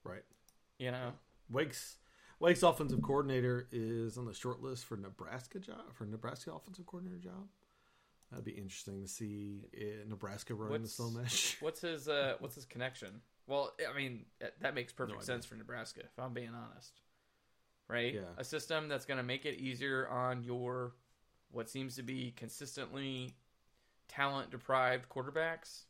right. 0.05 0.25
You 0.79 0.90
know. 0.90 1.12
Wake's 1.51 1.98
Wake's 2.40 2.62
offensive 2.62 3.03
coordinator 3.03 3.68
is 3.70 4.18
on 4.18 4.25
the 4.25 4.35
short 4.35 4.61
list 4.62 4.85
for 4.87 4.96
Nebraska 4.96 5.59
job 5.61 5.92
for 5.94 6.05
Nebraska 6.07 6.53
offensive 6.53 6.87
coordinator 6.87 7.20
job. 7.22 7.46
That'd 8.31 8.44
be 8.46 8.53
interesting 8.53 9.03
to 9.03 9.09
see 9.09 9.61
uh, 9.77 10.09
Nebraska 10.09 10.55
running 10.55 10.81
What's- 10.83 10.96
the 10.96 11.03
slow 11.03 11.11
mesh. 11.11 11.57
What's 11.61 11.81
his 11.83 12.09
uh 12.09 12.35
what's 12.40 12.55
his 12.55 12.64
connection? 12.64 13.20
Well, 13.46 13.72
I 13.88 13.96
mean 13.96 14.25
that- 14.40 14.59
that 14.61 14.75
makes 14.75 14.92
perfect 14.92 15.18
No 15.18 15.25
sense 15.25 15.44
for 15.46 15.55
Nebraska 15.55 16.01
if 16.01 16.18
I'm 16.18 16.33
being 16.33 16.55
honest. 16.55 17.01
Right? 17.88 18.14
Yeah. 18.14 18.20
A 18.38 18.44
system 18.44 18.88
that's 18.88 19.05
going 19.05 19.18
to 19.18 19.22
make 19.25 19.44
it 19.44 19.59
easier 19.59 20.09
on 20.09 20.42
your 20.42 20.94
what 21.51 21.68
seems 21.68 21.96
to 21.96 22.03
be 22.03 22.33
consistently 22.35 23.35
talent 24.09 24.51
deprived 24.51 25.09
quarterbacks. 25.11 25.83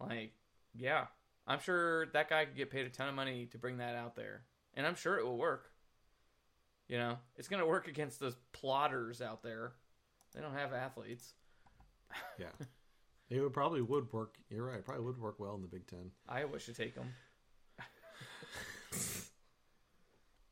Like, 0.00 0.32
yeah. 0.74 1.06
I'm 1.46 1.60
sure 1.60 2.06
that 2.06 2.28
guy 2.28 2.44
could 2.44 2.56
get 2.56 2.70
paid 2.70 2.86
a 2.86 2.90
ton 2.90 3.08
of 3.08 3.14
money 3.14 3.46
to 3.52 3.58
bring 3.58 3.78
that 3.78 3.94
out 3.94 4.16
there. 4.16 4.42
And 4.74 4.86
I'm 4.86 4.96
sure 4.96 5.16
it 5.16 5.24
will 5.24 5.38
work. 5.38 5.70
You 6.88 6.98
know, 6.98 7.18
it's 7.36 7.48
going 7.48 7.60
to 7.60 7.66
work 7.66 7.88
against 7.88 8.20
those 8.20 8.36
plotters 8.52 9.20
out 9.20 9.42
there. 9.42 9.72
They 10.34 10.40
don't 10.40 10.54
have 10.54 10.72
athletes. 10.72 11.32
Yeah, 12.38 12.46
it 13.30 13.40
would 13.40 13.52
probably 13.52 13.80
would 13.80 14.12
work. 14.12 14.36
You're 14.50 14.64
right. 14.64 14.84
Probably 14.84 15.04
would 15.04 15.18
work 15.18 15.40
well 15.40 15.54
in 15.54 15.62
the 15.62 15.68
Big 15.68 15.86
Ten. 15.86 16.10
Iowa 16.28 16.58
should 16.58 16.76
take 16.76 16.94
them. 16.94 17.12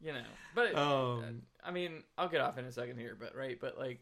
you 0.01 0.13
know, 0.13 0.25
but 0.55 0.75
Um, 0.75 1.43
I 1.63 1.71
mean, 1.71 2.03
I'll 2.19 2.29
get 2.29 2.41
off 2.41 2.59
in 2.59 2.65
a 2.65 2.73
second 2.73 2.99
here, 2.99 3.17
but 3.19 3.37
right, 3.37 3.59
but 3.61 3.79
like 3.79 4.01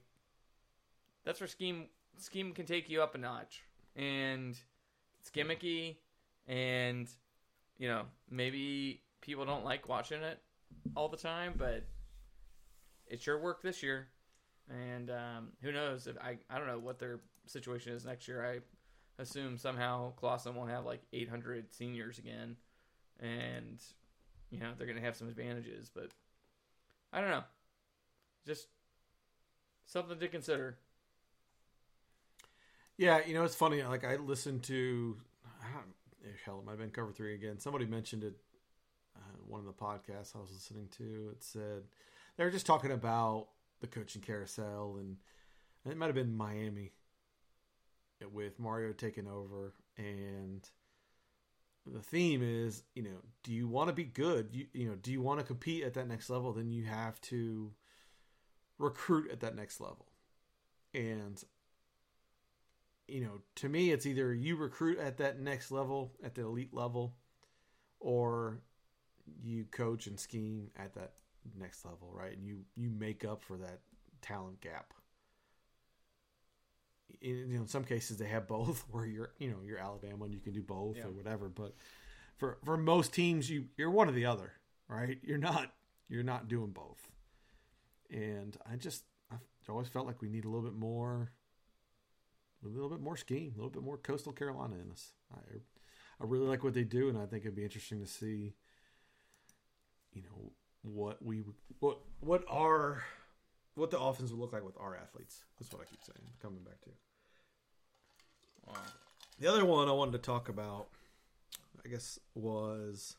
that's 1.24 1.40
where 1.40 1.48
scheme 1.48 1.88
scheme 2.16 2.52
can 2.52 2.64
take 2.64 2.88
you 2.88 3.02
up 3.02 3.14
a 3.14 3.18
notch, 3.18 3.62
and 3.96 4.58
it's 5.22 5.30
gimmicky, 5.30 5.96
and 6.46 7.08
you 7.78 7.88
know 7.88 8.02
maybe 8.30 9.02
people 9.20 9.44
don't 9.44 9.64
like 9.64 9.88
watching 9.88 10.22
it 10.22 10.38
all 10.96 11.08
the 11.08 11.16
time, 11.16 11.54
but 11.56 11.84
it 13.06 13.22
sure 13.22 13.38
worked 13.38 13.62
this 13.62 13.82
year, 13.82 14.08
and 14.68 15.10
um, 15.10 15.52
who 15.62 15.72
knows 15.72 16.06
if 16.06 16.16
I 16.18 16.38
I 16.50 16.58
don't 16.58 16.66
know 16.66 16.78
what 16.78 16.98
their 16.98 17.20
situation 17.46 17.92
is 17.92 18.04
next 18.04 18.28
year. 18.28 18.44
I 18.44 19.22
assume 19.22 19.58
somehow 19.58 20.12
Clawson 20.16 20.54
will 20.54 20.66
have 20.66 20.84
like 20.84 21.02
800 21.12 21.72
seniors 21.72 22.18
again, 22.18 22.56
and 23.20 23.80
you 24.50 24.58
know 24.58 24.72
they're 24.76 24.86
to 24.98 25.04
have 25.04 25.16
some 25.16 25.28
advantages, 25.28 25.90
but 25.94 26.08
I 27.12 27.20
don't 27.20 27.30
know. 27.30 27.44
Just 28.46 28.66
something 29.86 30.18
to 30.18 30.28
consider. 30.28 30.78
Yeah, 32.97 33.20
you 33.26 33.34
know 33.34 33.45
it's 33.45 33.55
funny. 33.55 33.82
Like 33.82 34.05
I 34.05 34.16
listened 34.16 34.62
to, 34.64 35.16
don't, 35.62 35.97
hell, 36.45 36.61
it 36.61 36.64
might 36.64 36.72
have 36.72 36.80
been 36.80 36.90
Cover 36.90 37.12
Three 37.12 37.34
again. 37.34 37.59
Somebody 37.59 37.86
mentioned 37.86 38.24
it. 38.24 38.36
Uh, 39.16 39.38
one 39.47 39.61
of 39.61 39.66
the 39.66 39.72
podcasts 39.72 40.34
I 40.36 40.40
was 40.40 40.51
listening 40.53 40.88
to. 40.99 41.30
It 41.32 41.43
said 41.43 41.82
they 42.36 42.45
were 42.45 42.51
just 42.51 42.66
talking 42.66 42.93
about 42.93 43.49
the 43.80 43.86
coaching 43.86 44.22
carousel, 44.22 44.97
and, 44.99 45.16
and 45.84 45.93
it 45.93 45.97
might 45.99 46.07
have 46.07 46.14
been 46.14 46.36
Miami. 46.36 46.93
with 48.32 48.59
Mario 48.59 48.93
taking 48.93 49.26
over, 49.26 49.74
and 49.97 50.68
the 51.86 52.01
theme 52.01 52.43
is, 52.43 52.84
you 52.95 53.03
know, 53.03 53.18
do 53.43 53.53
you 53.53 53.66
want 53.68 53.88
to 53.88 53.95
be 53.95 54.05
good? 54.05 54.49
You, 54.53 54.66
you 54.72 54.88
know, 54.88 54.95
do 54.95 55.11
you 55.11 55.20
want 55.20 55.40
to 55.40 55.47
compete 55.47 55.82
at 55.84 55.95
that 55.95 56.09
next 56.09 56.30
level? 56.30 56.53
Then 56.53 56.70
you 56.70 56.84
have 56.84 57.20
to 57.22 57.72
recruit 58.78 59.30
at 59.30 59.40
that 59.40 59.57
next 59.57 59.80
level, 59.80 60.07
and 60.95 61.43
you 63.12 63.20
know, 63.20 63.40
to 63.56 63.68
me, 63.68 63.90
it's 63.90 64.06
either 64.06 64.32
you 64.32 64.56
recruit 64.56 64.98
at 64.98 65.18
that 65.18 65.38
next 65.40 65.70
level, 65.70 66.12
at 66.24 66.34
the 66.34 66.42
elite 66.42 66.72
level, 66.72 67.14
or 68.00 68.62
you 69.42 69.64
coach 69.70 70.06
and 70.06 70.18
scheme 70.18 70.70
at 70.76 70.94
that 70.94 71.12
next 71.58 71.84
level, 71.84 72.10
right? 72.12 72.32
And 72.36 72.46
you 72.46 72.60
you 72.74 72.90
make 72.90 73.24
up 73.24 73.42
for 73.42 73.56
that 73.58 73.80
talent 74.22 74.60
gap. 74.60 74.92
In, 77.20 77.36
you 77.36 77.46
know, 77.56 77.60
in 77.62 77.68
some 77.68 77.84
cases 77.84 78.16
they 78.16 78.26
have 78.28 78.48
both, 78.48 78.84
where 78.90 79.06
you're 79.06 79.32
you 79.38 79.50
know 79.50 79.58
you're 79.64 79.78
Alabama 79.78 80.24
and 80.24 80.34
you 80.34 80.40
can 80.40 80.52
do 80.52 80.62
both 80.62 80.96
Yeah. 80.96 81.04
or 81.06 81.10
whatever. 81.10 81.48
But 81.48 81.74
for 82.38 82.58
for 82.64 82.76
most 82.76 83.12
teams, 83.12 83.50
you 83.50 83.66
you're 83.76 83.90
one 83.90 84.08
or 84.08 84.12
the 84.12 84.26
other, 84.26 84.52
right? 84.88 85.18
You're 85.22 85.38
not 85.38 85.72
you're 86.08 86.22
not 86.22 86.48
doing 86.48 86.70
both. 86.70 87.08
And 88.10 88.56
I 88.70 88.76
just 88.76 89.04
I 89.30 89.36
always 89.68 89.88
felt 89.88 90.06
like 90.06 90.20
we 90.22 90.28
need 90.28 90.44
a 90.44 90.48
little 90.48 90.64
bit 90.68 90.78
more, 90.78 91.30
a 92.64 92.68
little 92.68 92.88
bit 92.88 93.00
more 93.00 93.16
scheme, 93.16 93.52
a 93.54 93.56
little 93.56 93.70
bit 93.70 93.82
more 93.82 93.96
coastal 93.98 94.32
Carolina 94.32 94.76
in 94.76 94.90
us. 94.90 95.12
I 95.34 95.58
I 96.20 96.24
really 96.24 96.46
like 96.46 96.62
what 96.62 96.74
they 96.74 96.84
do, 96.84 97.08
and 97.08 97.18
I 97.18 97.26
think 97.26 97.44
it'd 97.44 97.56
be 97.56 97.64
interesting 97.64 98.00
to 98.00 98.06
see, 98.06 98.54
you 100.12 100.22
know, 100.22 100.52
what 100.82 101.22
we 101.24 101.42
what 101.80 101.98
what 102.20 102.44
our 102.48 103.02
what 103.74 103.90
the 103.90 103.98
offense 103.98 104.30
would 104.30 104.38
look 104.40 104.52
like 104.52 104.64
with 104.64 104.76
our 104.78 104.96
athletes. 104.96 105.44
That's 105.58 105.72
what 105.72 105.82
I 105.82 105.84
keep 105.86 106.02
saying. 106.02 106.28
Coming 106.40 106.62
back 106.62 106.80
to 106.82 106.90
Wow. 108.66 108.74
the 109.40 109.48
other 109.48 109.64
one 109.64 109.88
I 109.88 109.92
wanted 109.92 110.12
to 110.12 110.18
talk 110.18 110.48
about, 110.48 110.88
I 111.84 111.88
guess, 111.88 112.20
was 112.34 113.16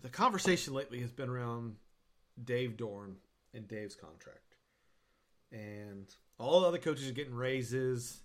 the 0.00 0.08
conversation 0.08 0.72
lately 0.72 1.00
has 1.00 1.12
been 1.12 1.28
around 1.28 1.76
Dave 2.42 2.76
Doeren 2.78 3.16
and 3.52 3.68
Dave's 3.68 3.94
contract, 3.94 4.56
and 5.52 6.06
all 6.38 6.60
the 6.60 6.68
other 6.68 6.78
coaches 6.78 7.08
are 7.08 7.14
getting 7.14 7.34
raises. 7.34 8.20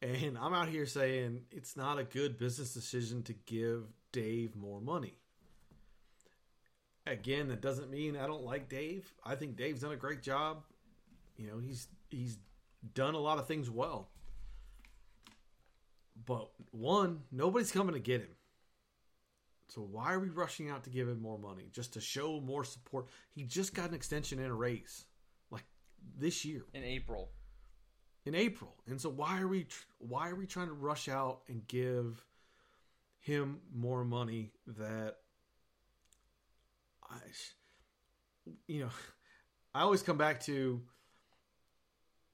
And 0.00 0.38
I'm 0.38 0.54
out 0.54 0.68
here 0.68 0.86
saying 0.86 1.42
it's 1.50 1.76
not 1.76 1.98
a 1.98 2.04
good 2.04 2.38
business 2.38 2.72
decision 2.72 3.22
to 3.24 3.32
give 3.32 3.84
Dave 4.12 4.54
more 4.56 4.80
money. 4.80 5.14
Again, 7.06 7.48
that 7.48 7.62
doesn't 7.62 7.90
mean 7.90 8.16
I 8.16 8.26
don't 8.26 8.44
like 8.44 8.68
Dave. 8.68 9.12
I 9.24 9.34
think 9.34 9.56
Dave's 9.56 9.80
done 9.80 9.92
a 9.92 9.96
great 9.96 10.22
job. 10.22 10.62
You 11.36 11.48
know, 11.48 11.58
he's 11.58 11.88
he's 12.10 12.36
done 12.94 13.14
a 13.14 13.18
lot 13.18 13.38
of 13.38 13.46
things 13.46 13.70
well. 13.70 14.08
But 16.26 16.50
one, 16.70 17.22
nobody's 17.32 17.72
coming 17.72 17.94
to 17.94 18.00
get 18.00 18.20
him. 18.20 18.30
So 19.68 19.82
why 19.82 20.12
are 20.12 20.20
we 20.20 20.28
rushing 20.28 20.70
out 20.70 20.84
to 20.84 20.90
give 20.90 21.08
him 21.08 21.20
more 21.20 21.38
money 21.38 21.68
just 21.72 21.92
to 21.94 22.00
show 22.00 22.40
more 22.40 22.64
support? 22.64 23.06
He 23.30 23.42
just 23.44 23.74
got 23.74 23.88
an 23.88 23.94
extension 23.94 24.38
and 24.38 24.50
a 24.50 24.54
raise 24.54 25.04
this 26.18 26.44
year 26.44 26.62
In 26.74 26.84
April. 26.84 27.30
in 28.24 28.34
April. 28.34 28.74
And 28.86 29.00
so 29.00 29.08
why 29.08 29.40
are 29.40 29.48
we 29.48 29.64
tr- 29.64 29.84
why 29.98 30.28
are 30.28 30.34
we 30.34 30.46
trying 30.46 30.68
to 30.68 30.74
rush 30.74 31.08
out 31.08 31.40
and 31.48 31.66
give 31.68 32.24
him 33.20 33.60
more 33.74 34.04
money 34.04 34.52
that 34.66 35.16
I 37.08 37.16
you 38.66 38.80
know 38.80 38.90
I 39.74 39.82
always 39.82 40.02
come 40.02 40.18
back 40.18 40.40
to 40.44 40.80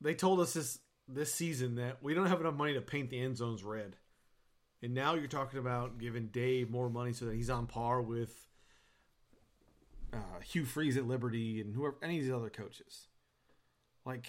they 0.01 0.15
told 0.15 0.41
us 0.41 0.55
this 0.55 0.79
this 1.09 1.33
season 1.33 1.75
that 1.77 2.03
we 2.03 2.15
don't 2.15 2.27
have 2.27 2.41
enough 2.41 2.55
money 2.55 2.75
to 2.75 2.81
paint 2.81 3.11
the 3.11 3.21
end 3.21 3.37
zones 3.37 3.62
red. 3.62 3.97
And 4.83 4.93
now 4.95 5.15
you're 5.15 5.27
talking 5.29 5.59
about 5.59 5.99
giving 5.99 6.27
Dave 6.29 6.71
more 6.71 6.91
money 6.91 7.12
so 7.12 7.25
that 7.27 7.35
he's 7.35 7.49
on 7.51 7.67
par 7.67 8.03
with 8.03 8.47
uh, 10.12 10.41
Hugh 10.43 10.65
Freeze 10.65 10.97
at 10.97 11.07
Liberty 11.07 11.61
and 11.61 11.75
whoever 11.75 11.97
any 12.03 12.19
of 12.19 12.25
these 12.25 12.33
other 12.33 12.51
coaches. 12.51 13.09
Like 14.05 14.29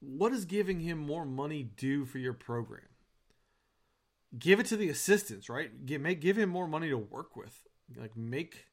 what 0.00 0.30
does 0.30 0.44
giving 0.44 0.80
him 0.80 0.98
more 0.98 1.24
money 1.24 1.62
do 1.62 2.04
for 2.04 2.18
your 2.18 2.32
program? 2.32 2.82
Give 4.38 4.60
it 4.60 4.66
to 4.66 4.76
the 4.76 4.90
assistants, 4.90 5.48
right? 5.48 5.86
Give 5.86 6.00
make 6.00 6.20
give 6.20 6.38
him 6.38 6.50
more 6.50 6.68
money 6.68 6.88
to 6.90 6.98
work 6.98 7.36
with. 7.36 7.62
Like 7.96 8.16
make 8.16 8.66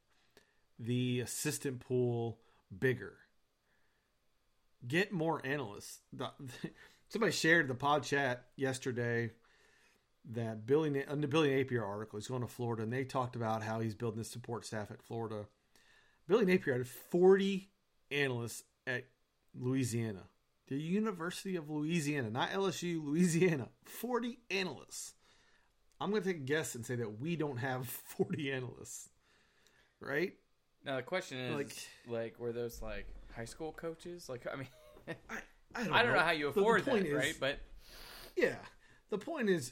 the 0.77 1.21
assistant 1.21 1.79
pool 1.79 2.39
bigger. 2.77 3.13
Get 4.87 5.11
more 5.11 5.41
analysts. 5.45 5.99
The- 6.13 6.31
Somebody 7.07 7.31
shared 7.31 7.67
the 7.67 7.75
pod 7.75 8.03
chat 8.03 8.45
yesterday 8.55 9.31
that 10.31 10.65
Billy 10.65 10.89
Na- 10.89 11.01
uh, 11.07 11.15
the 11.15 11.27
Billy 11.27 11.55
Napier 11.55 11.85
article. 11.85 12.19
He's 12.19 12.27
going 12.27 12.41
to 12.41 12.47
Florida, 12.47 12.83
and 12.83 12.91
they 12.91 13.03
talked 13.03 13.35
about 13.35 13.63
how 13.63 13.79
he's 13.79 13.95
building 13.95 14.17
his 14.17 14.29
support 14.29 14.65
staff 14.65 14.91
at 14.91 15.03
Florida. 15.03 15.45
Billy 16.27 16.45
Napier 16.45 16.77
had 16.79 16.87
40 16.87 17.69
analysts 18.11 18.63
at 18.87 19.05
Louisiana. 19.59 20.23
The 20.67 20.77
University 20.77 21.55
of 21.55 21.69
Louisiana, 21.69 22.29
not 22.31 22.49
LSU, 22.51 23.03
Louisiana. 23.03 23.69
40 23.85 24.39
analysts. 24.49 25.13
I'm 26.01 26.09
going 26.09 26.23
to 26.23 26.27
take 26.27 26.37
a 26.37 26.45
guess 26.45 26.75
and 26.75 26.85
say 26.85 26.95
that 26.95 27.19
we 27.19 27.35
don't 27.35 27.57
have 27.57 27.87
40 28.17 28.51
analysts. 28.51 29.09
Right? 29.99 30.33
Now 30.83 30.97
the 30.97 31.03
question 31.03 31.37
is, 31.39 31.55
Like- 31.55 31.87
like, 32.07 32.39
were 32.39 32.51
those 32.51 32.81
like 32.81 33.07
high 33.35 33.45
school 33.45 33.71
coaches? 33.71 34.27
Like, 34.29 34.45
I 34.51 34.55
mean, 34.55 34.67
I, 35.29 35.37
I 35.75 35.83
don't, 35.83 35.93
I 35.93 36.03
don't 36.03 36.13
know 36.13 36.19
how 36.19 36.31
you 36.31 36.47
afford 36.49 36.85
that, 36.85 36.95
is- 36.97 37.13
right? 37.13 37.35
But 37.39 37.59
Yeah. 38.35 38.55
The 39.09 39.17
point 39.19 39.49
is 39.49 39.71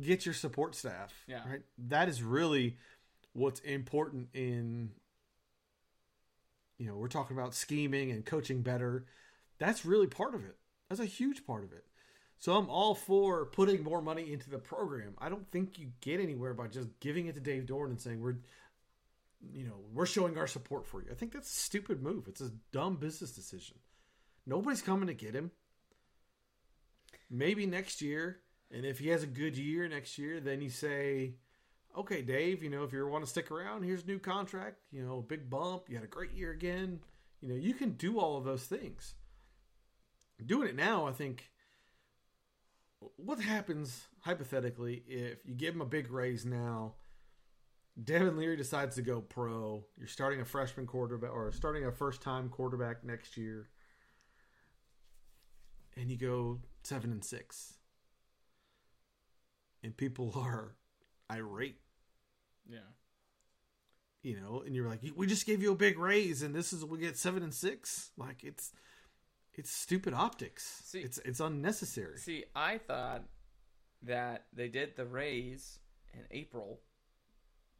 get 0.00 0.24
your 0.24 0.34
support 0.34 0.74
staff. 0.74 1.12
Yeah. 1.26 1.42
Right. 1.48 1.62
That 1.88 2.08
is 2.08 2.22
really 2.22 2.76
what's 3.32 3.60
important 3.60 4.28
in 4.34 4.90
you 6.80 6.86
know, 6.86 6.96
we're 6.96 7.08
talking 7.08 7.36
about 7.36 7.54
scheming 7.54 8.10
and 8.10 8.24
coaching 8.24 8.62
better. 8.62 9.04
That's 9.58 9.84
really 9.84 10.06
part 10.06 10.34
of 10.34 10.44
it. 10.44 10.56
That's 10.88 11.00
a 11.00 11.04
huge 11.04 11.46
part 11.46 11.62
of 11.62 11.72
it. 11.72 11.84
So 12.38 12.56
I'm 12.56 12.70
all 12.70 12.94
for 12.94 13.44
putting 13.44 13.84
more 13.84 14.00
money 14.00 14.32
into 14.32 14.48
the 14.48 14.58
program. 14.58 15.14
I 15.18 15.28
don't 15.28 15.48
think 15.52 15.78
you 15.78 15.90
get 16.00 16.20
anywhere 16.20 16.54
by 16.54 16.68
just 16.68 16.88
giving 16.98 17.26
it 17.26 17.34
to 17.34 17.40
Dave 17.40 17.66
Doeren 17.66 17.90
and 17.90 18.00
saying 18.00 18.20
we're 18.20 18.36
you 19.52 19.64
know, 19.64 19.76
we're 19.92 20.06
showing 20.06 20.36
our 20.36 20.46
support 20.46 20.86
for 20.86 21.02
you. 21.02 21.08
I 21.10 21.14
think 21.14 21.32
that's 21.32 21.50
a 21.50 21.60
stupid 21.60 22.02
move. 22.02 22.28
It's 22.28 22.42
a 22.42 22.50
dumb 22.72 22.96
business 22.96 23.32
decision. 23.32 23.78
Nobody's 24.46 24.82
coming 24.82 25.06
to 25.06 25.14
get 25.14 25.34
him. 25.34 25.50
Maybe 27.30 27.64
next 27.64 28.02
year, 28.02 28.40
and 28.70 28.84
if 28.84 28.98
he 28.98 29.08
has 29.08 29.22
a 29.22 29.26
good 29.26 29.56
year 29.56 29.88
next 29.88 30.18
year, 30.18 30.40
then 30.40 30.60
you 30.60 30.68
say, 30.68 31.36
"Okay, 31.96 32.22
Dave, 32.22 32.62
you 32.62 32.70
know, 32.70 32.84
if 32.84 32.92
you 32.92 33.06
want 33.06 33.24
to 33.24 33.30
stick 33.30 33.50
around, 33.50 33.82
here's 33.82 34.04
a 34.04 34.06
new 34.06 34.18
contract. 34.18 34.78
You 34.92 35.04
know, 35.04 35.18
a 35.18 35.22
big 35.22 35.50
bump. 35.50 35.88
You 35.88 35.96
had 35.96 36.04
a 36.04 36.08
great 36.08 36.32
year 36.32 36.52
again. 36.52 37.00
You 37.40 37.48
know, 37.48 37.54
you 37.54 37.74
can 37.74 37.92
do 37.92 38.18
all 38.18 38.36
of 38.36 38.44
those 38.44 38.64
things. 38.64 39.14
Doing 40.44 40.68
it 40.68 40.76
now, 40.76 41.06
I 41.06 41.12
think. 41.12 41.50
What 43.16 43.40
happens 43.40 44.08
hypothetically 44.20 45.02
if 45.06 45.38
you 45.46 45.54
give 45.54 45.74
him 45.74 45.80
a 45.80 45.86
big 45.86 46.10
raise 46.10 46.44
now? 46.44 46.94
Devin 48.02 48.36
Leary 48.36 48.56
decides 48.56 48.94
to 48.96 49.02
go 49.02 49.20
pro. 49.20 49.84
You're 49.98 50.06
starting 50.06 50.40
a 50.40 50.44
freshman 50.44 50.86
quarterback 50.86 51.32
or 51.32 51.50
starting 51.52 51.84
a 51.84 51.92
first 51.92 52.22
time 52.22 52.48
quarterback 52.48 53.04
next 53.04 53.36
year. 53.36 53.68
And 55.96 56.10
you 56.10 56.16
go 56.16 56.60
seven 56.82 57.10
and 57.10 57.24
six. 57.24 57.74
And 59.82 59.96
people 59.96 60.32
are 60.36 60.76
irate, 61.30 61.78
yeah, 62.68 62.78
you 64.22 64.38
know, 64.40 64.62
and 64.64 64.74
you're 64.74 64.88
like, 64.88 65.00
we 65.16 65.26
just 65.26 65.46
gave 65.46 65.62
you 65.62 65.72
a 65.72 65.76
big 65.76 65.98
raise 65.98 66.42
and 66.42 66.54
this 66.54 66.72
is 66.72 66.84
we 66.84 66.98
get 66.98 67.16
seven 67.16 67.42
and 67.42 67.54
six. 67.54 68.10
Like 68.16 68.44
it's 68.44 68.72
it's 69.54 69.70
stupid 69.70 70.14
optics. 70.14 70.82
See- 70.84 71.00
it's 71.00 71.18
it's 71.24 71.40
unnecessary. 71.40 72.18
See, 72.18 72.44
I 72.54 72.78
thought 72.78 73.24
that 74.02 74.46
they 74.52 74.68
did 74.68 74.96
the 74.96 75.04
raise 75.06 75.78
in 76.14 76.20
April. 76.30 76.80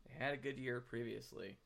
They 0.06 0.22
had 0.24 0.34
a 0.34 0.38
good 0.38 0.58
year 0.58 0.80
previously. 0.80 1.58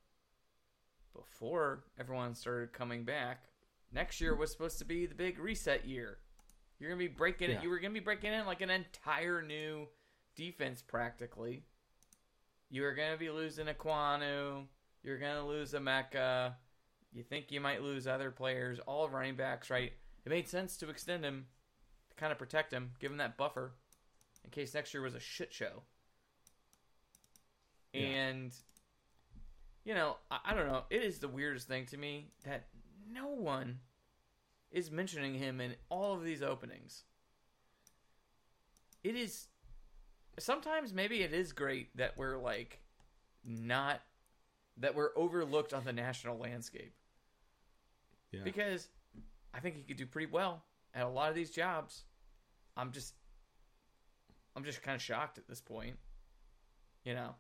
Before 1.14 1.84
everyone 1.98 2.34
started 2.34 2.72
coming 2.72 3.04
back, 3.04 3.44
next 3.92 4.20
year 4.20 4.34
was 4.34 4.50
supposed 4.50 4.78
to 4.80 4.84
be 4.84 5.06
the 5.06 5.14
big 5.14 5.38
reset 5.38 5.86
year. 5.86 6.18
You're 6.80 6.90
gonna 6.90 6.98
be 6.98 7.06
breaking 7.08 7.50
Yeah. 7.50 7.58
it. 7.58 7.62
You 7.62 7.68
were 7.70 7.78
gonna 7.78 7.94
be 7.94 8.00
breaking 8.00 8.32
in 8.32 8.44
like 8.46 8.60
an 8.60 8.70
entire 8.70 9.40
new 9.40 9.86
defense 10.34 10.82
practically. 10.82 11.64
You 12.74 12.82
were 12.82 12.92
gonna 12.92 13.16
be 13.16 13.30
losing 13.30 13.66
Ekwonu. 13.66 14.64
You're 15.04 15.20
gonna 15.20 15.46
lose 15.46 15.74
Emeka. 15.74 16.54
You 17.12 17.22
think 17.22 17.52
you 17.52 17.60
might 17.60 17.84
lose 17.84 18.08
other 18.08 18.32
players, 18.32 18.80
all 18.80 19.08
running 19.08 19.36
backs, 19.36 19.70
right? 19.70 19.92
It 20.24 20.28
made 20.28 20.48
sense 20.48 20.76
to 20.78 20.90
extend 20.90 21.24
him 21.24 21.46
to 22.10 22.16
kind 22.16 22.32
of 22.32 22.38
protect 22.38 22.72
him, 22.72 22.90
give 22.98 23.12
him 23.12 23.18
that 23.18 23.36
buffer 23.36 23.74
in 24.42 24.50
case 24.50 24.74
next 24.74 24.92
year 24.92 25.04
was 25.04 25.14
a 25.14 25.20
shit 25.20 25.52
show. 25.52 25.84
Yeah. 27.92 28.06
And 28.06 28.52
you 29.84 29.94
know, 29.94 30.16
I, 30.28 30.38
I 30.46 30.54
don't 30.54 30.66
know. 30.66 30.82
It 30.90 31.04
is 31.04 31.20
the 31.20 31.28
weirdest 31.28 31.68
thing 31.68 31.86
to 31.86 31.96
me 31.96 32.32
that 32.44 32.66
no 33.08 33.28
one 33.28 33.78
is 34.72 34.90
mentioning 34.90 35.34
him 35.34 35.60
in 35.60 35.76
all 35.90 36.14
of 36.14 36.24
these 36.24 36.42
openings. 36.42 37.04
It 39.04 39.14
is 39.14 39.46
sometimes 40.38 40.92
maybe 40.92 41.22
it 41.22 41.32
is 41.32 41.52
great 41.52 41.96
that 41.96 42.16
we're 42.16 42.36
like 42.38 42.80
not 43.44 44.00
that 44.78 44.94
we're 44.94 45.10
overlooked 45.16 45.72
on 45.72 45.84
the 45.84 45.92
national 45.92 46.38
landscape 46.38 46.94
Yeah. 48.32 48.40
because 48.44 48.88
I 49.52 49.60
think 49.60 49.76
he 49.76 49.82
could 49.82 49.96
do 49.96 50.06
pretty 50.06 50.30
well 50.32 50.64
at 50.94 51.04
a 51.04 51.08
lot 51.08 51.28
of 51.28 51.34
these 51.34 51.50
jobs. 51.50 52.04
I'm 52.76 52.90
just 52.92 53.14
I'm 54.56 54.64
just 54.64 54.82
kind 54.82 54.94
of 54.96 55.02
shocked 55.02 55.38
at 55.38 55.46
this 55.48 55.60
point. 55.60 55.96
You 57.04 57.14
know, 57.14 57.34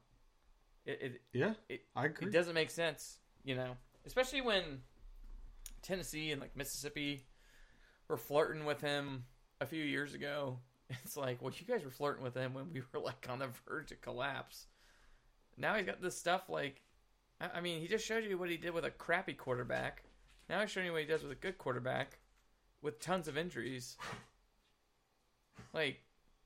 it 0.84 0.98
it, 1.02 1.20
yeah, 1.32 1.54
it 1.68 1.82
I 1.96 2.06
agree. 2.06 2.28
it 2.28 2.32
doesn't 2.32 2.54
make 2.54 2.70
sense, 2.70 3.18
you 3.44 3.54
know, 3.54 3.76
especially 4.06 4.42
when 4.42 4.82
Tennessee 5.82 6.30
and 6.32 6.40
like 6.40 6.56
Mississippi 6.56 7.24
were 8.08 8.16
flirting 8.16 8.64
with 8.64 8.80
him 8.80 9.24
a 9.60 9.66
few 9.66 9.82
years 9.82 10.14
ago. 10.14 10.58
It's 10.90 11.16
like, 11.16 11.40
well, 11.40 11.52
you 11.56 11.66
guys 11.66 11.84
were 11.84 11.90
flirting 11.90 12.22
with 12.22 12.34
him 12.34 12.54
when 12.54 12.72
we 12.72 12.80
were 12.80 13.00
like 13.00 13.26
on 13.28 13.38
the 13.38 13.48
verge 13.66 13.90
of 13.92 14.00
collapse. 14.00 14.66
Now 15.56 15.74
he's 15.74 15.86
got 15.86 16.02
this 16.02 16.16
stuff 16.16 16.48
like, 16.48 16.82
I 17.40 17.60
mean, 17.60 17.80
he 17.80 17.88
just 17.88 18.06
showed 18.06 18.24
you 18.24 18.38
what 18.38 18.50
he 18.50 18.56
did 18.56 18.74
with 18.74 18.84
a 18.84 18.90
crappy 18.90 19.32
quarterback. 19.32 20.04
Now 20.48 20.60
he's 20.60 20.70
showing 20.70 20.86
you 20.86 20.92
what 20.92 21.02
he 21.02 21.06
does 21.06 21.22
with 21.22 21.32
a 21.32 21.36
good 21.36 21.58
quarterback 21.58 22.18
with 22.82 23.00
tons 23.00 23.28
of 23.28 23.38
injuries. 23.38 23.96
Like, 25.72 26.00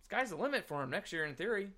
sky's 0.04 0.30
the 0.30 0.36
limit 0.36 0.66
for 0.66 0.82
him 0.82 0.90
next 0.90 1.12
year 1.12 1.24
in 1.24 1.34
theory. 1.34 1.70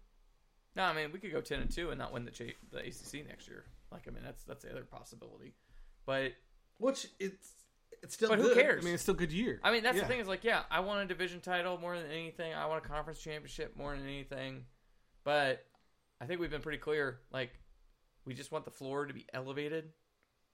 No, 0.76 0.84
I 0.84 0.92
mean 0.92 1.10
we 1.12 1.18
could 1.18 1.32
go 1.32 1.40
ten 1.40 1.60
and 1.60 1.70
two 1.70 1.90
and 1.90 1.98
not 1.98 2.12
win 2.12 2.24
the 2.24 2.30
Ch- 2.30 2.56
the 2.70 2.78
ACC 2.78 3.26
next 3.26 3.48
year. 3.48 3.64
Like 3.90 4.06
I 4.06 4.10
mean 4.10 4.22
that's 4.24 4.44
that's 4.44 4.62
the 4.64 4.70
other 4.70 4.84
possibility. 4.84 5.54
But 6.06 6.32
Which 6.78 7.08
it's 7.18 7.50
it's 8.02 8.14
still. 8.14 8.28
But 8.30 8.38
who 8.38 8.48
good. 8.54 8.56
cares? 8.58 8.82
I 8.82 8.84
mean, 8.84 8.94
it's 8.94 9.02
still 9.02 9.14
a 9.14 9.18
good 9.18 9.32
year. 9.32 9.60
I 9.62 9.70
mean 9.72 9.82
that's 9.82 9.96
Yeah. 9.96 10.02
the 10.02 10.08
thing 10.08 10.20
is 10.20 10.28
like 10.28 10.44
yeah, 10.44 10.62
I 10.70 10.80
want 10.80 11.02
a 11.02 11.06
division 11.06 11.40
title 11.40 11.78
more 11.78 11.96
than 11.98 12.10
anything. 12.10 12.52
I 12.54 12.66
want 12.66 12.84
a 12.84 12.88
conference 12.88 13.20
championship 13.20 13.76
more 13.76 13.94
than 13.96 14.04
anything. 14.04 14.64
But 15.24 15.66
I 16.20 16.26
think 16.26 16.40
we've 16.40 16.50
been 16.50 16.62
pretty 16.62 16.78
clear. 16.78 17.20
Like 17.32 17.50
we 18.24 18.34
just 18.34 18.52
want 18.52 18.64
the 18.64 18.70
floor 18.70 19.06
to 19.06 19.14
be 19.14 19.26
elevated, 19.32 19.92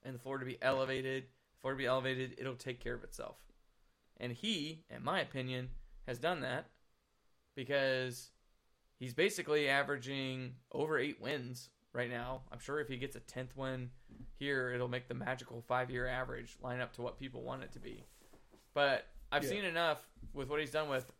and 0.04 0.14
the 0.14 0.18
floor 0.18 0.38
to 0.38 0.44
be 0.46 0.58
elevated. 0.62 1.24
The 1.24 1.60
Floor 1.62 1.72
to 1.72 1.78
be 1.78 1.86
elevated. 1.86 2.34
It'll 2.38 2.54
take 2.54 2.80
care 2.80 2.94
of 2.94 3.02
itself. 3.02 3.36
And 4.18 4.30
he, 4.32 4.84
in 4.90 5.02
my 5.02 5.20
opinion, 5.20 5.70
has 6.06 6.18
done 6.18 6.40
that 6.42 6.66
because 7.54 8.30
he's 8.98 9.14
basically 9.14 9.68
averaging 9.68 10.54
over 10.70 10.98
eight 10.98 11.20
wins 11.20 11.70
right 11.96 12.10
now. 12.10 12.42
I'm 12.52 12.58
sure 12.58 12.78
if 12.78 12.88
he 12.88 12.98
gets 12.98 13.16
a 13.16 13.20
tenth 13.20 13.56
win 13.56 13.90
here, 14.38 14.70
it'll 14.70 14.86
make 14.88 15.08
the 15.08 15.14
magical 15.14 15.62
five 15.62 15.90
year 15.90 16.06
average 16.06 16.56
line 16.62 16.80
up 16.80 16.92
to 16.94 17.02
what 17.02 17.18
people 17.18 17.42
want 17.42 17.62
it 17.64 17.72
to 17.72 17.80
be. 17.80 18.04
But 18.74 19.06
I've 19.32 19.42
Yeah. 19.42 19.48
seen 19.50 19.64
enough 19.64 20.06
with 20.32 20.48
what 20.48 20.60
he's 20.60 20.70
done 20.70 20.88
with 20.88 21.10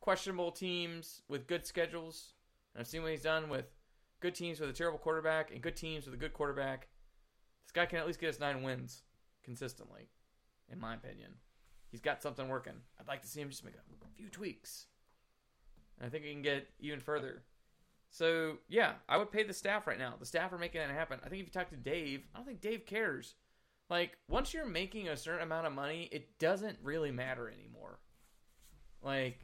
questionable 0.00 0.52
teams 0.52 1.22
with 1.28 1.46
good 1.46 1.64
schedules. 1.64 2.34
And 2.74 2.80
I've 2.80 2.88
seen 2.88 3.02
what 3.02 3.12
he's 3.12 3.22
done 3.22 3.48
with 3.48 3.72
good 4.20 4.34
teams 4.34 4.60
with 4.60 4.68
a 4.68 4.72
terrible 4.72 4.98
quarterback 4.98 5.50
and 5.52 5.62
good 5.62 5.76
teams 5.76 6.04
with 6.06 6.14
a 6.14 6.18
good 6.18 6.34
quarterback. 6.34 6.88
This 7.64 7.72
guy 7.72 7.86
can 7.86 7.98
at 8.00 8.06
least 8.06 8.20
get 8.20 8.28
us 8.30 8.40
nine 8.40 8.62
wins 8.62 9.04
consistently, 9.42 10.10
in 10.68 10.78
my 10.80 10.94
opinion. 10.94 11.40
He's 11.90 12.00
got 12.00 12.20
something 12.20 12.48
working. 12.48 12.82
I'd 12.98 13.06
like 13.06 13.22
to 13.22 13.28
see 13.28 13.40
him 13.40 13.48
just 13.48 13.64
make 13.64 13.76
a 13.76 14.08
few 14.16 14.28
tweaks. 14.28 14.88
And 15.96 16.06
I 16.06 16.10
think 16.10 16.24
he 16.24 16.32
can 16.32 16.42
get 16.42 16.68
even 16.80 16.98
further. 17.00 17.44
So 18.14 18.58
yeah, 18.68 18.92
I 19.08 19.16
would 19.16 19.32
pay 19.32 19.42
the 19.42 19.52
staff 19.52 19.88
right 19.88 19.98
now. 19.98 20.14
The 20.20 20.24
staff 20.24 20.52
are 20.52 20.58
making 20.58 20.80
that 20.80 20.90
happen. 20.90 21.18
I 21.24 21.28
think 21.28 21.40
if 21.40 21.48
you 21.48 21.52
talk 21.52 21.70
to 21.70 21.76
Dave, 21.76 22.20
I 22.32 22.38
don't 22.38 22.46
think 22.46 22.60
Dave 22.60 22.86
cares. 22.86 23.34
Like 23.90 24.16
once 24.28 24.54
you're 24.54 24.66
making 24.66 25.08
a 25.08 25.16
certain 25.16 25.42
amount 25.42 25.66
of 25.66 25.72
money, 25.72 26.08
it 26.12 26.38
doesn't 26.38 26.78
really 26.80 27.10
matter 27.10 27.48
anymore. 27.50 27.98
Like 29.02 29.40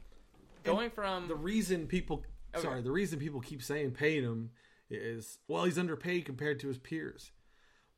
going 0.63 0.89
from 0.89 1.27
the 1.27 1.35
reason 1.35 1.85
people 1.85 2.23
Okay. 2.55 2.61
sorry 2.63 2.81
the 2.81 2.91
reason 2.91 3.17
people 3.19 3.39
keep 3.41 3.61
saying 3.63 3.91
paying 3.91 4.23
him 4.23 4.51
is 4.89 5.39
well 5.47 5.63
he's 5.65 5.77
underpaid 5.79 6.25
compared 6.25 6.59
to 6.59 6.67
his 6.67 6.77
peers 6.77 7.31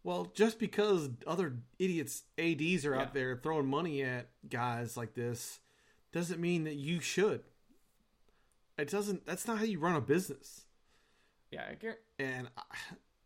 well 0.04 0.32
just 0.36 0.60
because 0.60 1.10
other 1.26 1.58
idiots 1.80 2.22
ads 2.38 2.86
are 2.86 2.94
Yeah. 2.96 3.02
out 3.02 3.14
there 3.16 3.36
throwing 3.36 3.66
money 3.68 4.04
at 4.04 4.30
guys 4.48 4.96
like 4.96 5.14
this 5.16 5.60
doesn't 6.12 6.40
mean 6.40 6.66
that 6.66 6.76
you 6.76 7.00
should 7.00 7.42
it 8.78 8.90
doesn't 8.90 9.26
that's 9.26 9.48
not 9.48 9.58
how 9.58 9.64
you 9.64 9.80
run 9.80 9.96
a 9.96 10.02
business 10.02 10.66
yeah, 11.52 11.66
I 11.70 11.76
guar- 11.76 11.96
and 12.20 12.50
i, 12.58 12.62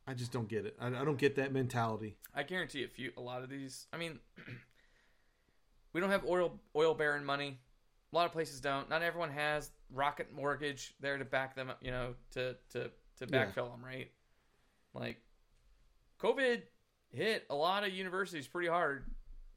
I 0.07 0.13
just 0.13 0.31
don't 0.31 0.47
get 0.49 0.65
it 0.65 0.75
I, 0.79 0.87
I 0.87 1.05
don't 1.05 1.17
get 1.17 1.35
that 1.35 1.51
mentality 1.53 2.17
I 2.33 2.43
guarantee 2.43 2.83
a 2.83 2.87
few 2.87 3.11
a 3.17 3.21
lot 3.21 3.41
of 3.41 3.49
these. 3.49 3.87
I 3.91 3.97
mean, 3.97 4.19
we 5.93 5.99
don't 6.01 6.11
have 6.11 6.23
oil 6.25 6.59
oil 6.75 6.93
baron 6.93 7.25
money. 7.25 7.57
A 8.13 8.15
lot 8.15 8.25
of 8.27 8.31
places 8.31 8.61
don't. 8.61 8.87
Not 8.89 9.01
everyone 9.01 9.31
has 9.31 9.71
Rocket 9.91 10.31
Mortgage 10.31 10.93
there 10.99 11.17
to 11.17 11.25
back 11.25 11.55
them 11.55 11.69
up. 11.71 11.79
You 11.81 11.89
know, 11.91 12.13
to 12.33 12.55
to 12.73 12.83
to 13.17 13.27
Yeah. 13.27 13.45
backfill 13.47 13.71
them, 13.71 13.83
right? 13.83 14.11
Like, 14.93 15.17
COVID 16.21 16.61
hit 17.09 17.45
a 17.49 17.55
lot 17.55 17.83
of 17.83 17.91
universities 17.91 18.47
pretty 18.47 18.69
hard, 18.69 19.05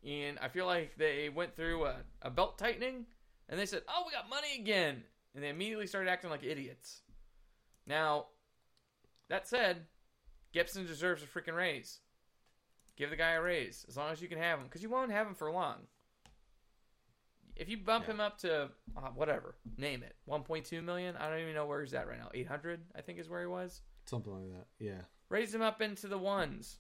and 0.07 0.39
I 0.41 0.49
feel 0.49 0.65
like 0.65 0.97
they 0.97 1.29
went 1.29 1.55
through 1.55 1.85
a, 1.85 1.97
a 2.23 2.31
belt 2.31 2.57
tightening, 2.59 3.05
and 3.51 3.61
they 3.61 3.67
said, 3.67 3.83
"Oh, 3.89 4.05
we 4.07 4.13
got 4.13 4.29
money 4.31 4.55
again," 4.59 5.03
and 5.35 5.43
they 5.45 5.49
immediately 5.49 5.87
started 5.87 6.11
acting 6.11 6.31
like 6.31 6.43
idiots. 6.45 7.03
Now, 7.87 8.27
that 9.29 9.49
said, 9.49 9.87
Gibson 10.53 10.87
deserves 10.87 11.23
a 11.23 11.27
freaking 11.27 11.57
raise. 11.57 12.01
Give 12.97 13.11
the 13.11 13.17
guy 13.17 13.31
a 13.33 13.41
raise 13.43 13.85
as 13.89 13.97
long 13.97 14.11
as 14.13 14.21
you 14.21 14.29
can 14.29 14.39
have 14.39 14.59
him, 14.59 14.67
because 14.67 14.83
you 14.83 14.91
won't 14.91 15.13
have 15.13 15.27
him 15.27 15.35
for 15.35 15.51
long. 15.51 15.77
If 17.57 17.69
you 17.69 17.77
bump 17.79 18.07
Yeah. 18.07 18.15
him 18.15 18.21
up 18.21 18.39
to 18.39 18.71
uh, 18.97 19.09
whatever, 19.15 19.55
name 19.77 20.03
it, 20.03 20.17
1.2 20.29 20.83
million. 20.83 21.17
I 21.17 21.29
don't 21.29 21.41
even 21.41 21.55
know 21.55 21.67
where 21.67 21.83
he's 21.83 21.95
at 21.95 22.09
right 22.09 22.19
now. 22.19 22.31
800, 22.33 22.81
I 22.97 23.03
think, 23.03 23.19
is 23.19 23.29
where 23.29 23.41
he 23.41 23.47
was. 23.47 23.83
something 24.07 24.33
like 24.33 24.51
that 24.59 24.67
yeah 24.85 25.03
Raise 25.29 25.55
him 25.55 25.63
up 25.63 25.81
into 25.81 26.09
the 26.09 26.19
ones. 26.19 26.79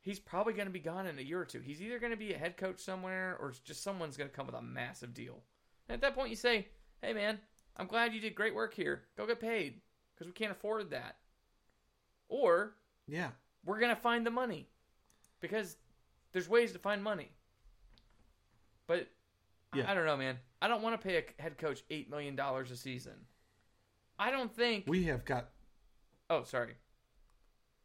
He's 0.00 0.18
probably 0.18 0.54
going 0.54 0.66
to 0.66 0.72
be 0.72 0.80
gone 0.80 1.06
in 1.06 1.18
a 1.18 1.22
year 1.22 1.40
or 1.40 1.44
two. 1.44 1.60
He's 1.60 1.80
either 1.80 1.98
going 2.00 2.10
to 2.12 2.16
be 2.18 2.32
a 2.34 2.38
head 2.38 2.56
coach 2.56 2.80
somewhere, 2.80 3.36
or 3.40 3.52
just 3.64 3.82
someone's 3.84 4.16
going 4.16 4.28
to 4.28 4.34
come 4.36 4.46
with 4.46 4.56
a 4.56 4.60
massive 4.62 5.14
deal. 5.14 5.42
And 5.88 5.94
at 5.94 6.00
that 6.00 6.14
point, 6.16 6.30
you 6.30 6.36
say, 6.36 6.66
"Hey, 7.04 7.12
man, 7.12 7.40
I'm 7.76 7.86
glad 7.86 8.14
you 8.14 8.20
did 8.20 8.34
great 8.34 8.54
work 8.54 8.74
here. 8.74 9.02
Go 9.16 9.26
get 9.26 9.40
paid, 9.40 9.80
because 10.14 10.26
we 10.26 10.32
can't 10.32 10.52
afford 10.52 10.90
that." 10.90 11.16
Or 12.28 12.74
yeah 13.06 13.30
we're 13.64 13.78
gonna 13.80 13.96
find 13.96 14.26
the 14.26 14.30
money 14.30 14.68
because 15.40 15.76
there's 16.32 16.48
ways 16.48 16.72
to 16.72 16.78
find 16.78 17.02
money. 17.02 17.30
But 18.86 19.08
I- 19.72 19.78
Yeah. 19.78 19.90
I, 19.90 19.94
don't 19.94 20.06
know, 20.06 20.16
man. 20.16 20.38
I 20.60 20.68
don't 20.68 20.82
want 20.82 21.00
to 21.00 21.06
pay 21.06 21.16
a 21.18 21.42
head 21.42 21.58
coach 21.58 21.82
eight 21.90 22.10
million 22.10 22.36
dollars 22.36 22.70
a 22.70 22.76
season. 22.76 23.26
I 24.18 24.30
don't 24.30 24.54
think. 24.54 24.84
we 24.86 25.04
have 25.04 25.24
got 25.24 25.50
oh, 26.30 26.44
sorry. 26.44 26.76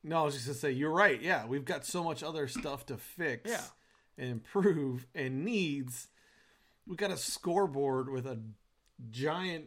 No, 0.03 0.21
I 0.21 0.23
was 0.23 0.35
just 0.35 0.45
gonna 0.47 0.57
say 0.57 0.71
you're 0.71 0.91
right. 0.91 1.21
Yeah, 1.21 1.45
we've 1.45 1.65
got 1.65 1.85
so 1.85 2.03
much 2.03 2.23
other 2.23 2.47
stuff 2.47 2.85
to 2.87 2.97
fix 2.97 3.49
Yeah. 3.49 3.63
and 4.17 4.29
improve 4.31 5.07
and 5.15 5.43
needs. 5.43 6.07
We 6.85 6.95
got 6.95 7.11
a 7.11 7.17
scoreboard 7.17 8.09
with 8.09 8.25
a 8.25 8.39
giant 9.11 9.65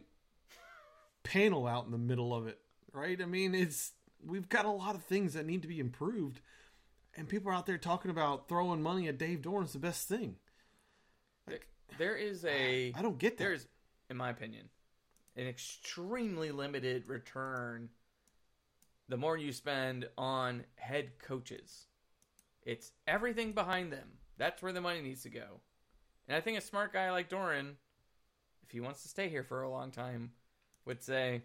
panel 1.23 1.67
out 1.67 1.85
in 1.85 1.91
the 1.91 1.97
middle 1.97 2.33
of 2.33 2.47
it, 2.47 2.59
right? 2.91 3.21
I 3.21 3.25
mean, 3.25 3.55
it's 3.55 3.93
we've 4.25 4.49
got 4.49 4.65
a 4.65 4.71
lot 4.71 4.95
of 4.95 5.03
things 5.03 5.33
that 5.33 5.45
need 5.45 5.61
to 5.61 5.67
be 5.67 5.79
improved, 5.79 6.41
and 7.15 7.27
people 7.27 7.51
are 7.51 7.53
out 7.53 7.65
there 7.65 7.77
talking 7.77 8.11
about 8.11 8.47
throwing 8.47 8.81
money 8.81 9.07
at 9.07 9.17
Dave 9.17 9.41
Doeren's 9.41 9.73
the 9.73 9.79
best 9.79 10.07
thing. 10.07 10.37
There 11.97 12.15
is 12.15 12.43
a. 12.45 12.91
I 12.95 13.01
don't 13.01 13.17
get 13.17 13.37
that. 13.37 13.43
There's, 13.43 13.67
in 14.09 14.17
my 14.17 14.29
opinion, 14.29 14.69
an 15.35 15.47
extremely 15.47 16.51
limited 16.51 17.07
return. 17.07 17.89
The 19.09 19.17
more 19.17 19.37
you 19.37 19.51
spend 19.51 20.07
on 20.17 20.63
head 20.75 21.19
coaches, 21.19 21.87
it's 22.63 22.91
everything 23.05 23.51
behind 23.51 23.91
them. 23.91 24.07
That's 24.37 24.61
where 24.61 24.71
the 24.71 24.81
money 24.81 25.01
needs 25.01 25.23
to 25.23 25.29
go. 25.29 25.61
And 26.27 26.35
I 26.35 26.41
think 26.41 26.57
a 26.57 26.61
smart 26.61 26.93
guy 26.93 27.11
like 27.11 27.29
Doeren, 27.29 27.73
if 28.63 28.71
he 28.71 28.79
wants 28.79 29.03
to 29.03 29.09
stay 29.09 29.29
here 29.29 29.43
for 29.43 29.61
a 29.61 29.69
long 29.69 29.91
time, 29.91 30.31
would 30.85 31.03
say, 31.03 31.43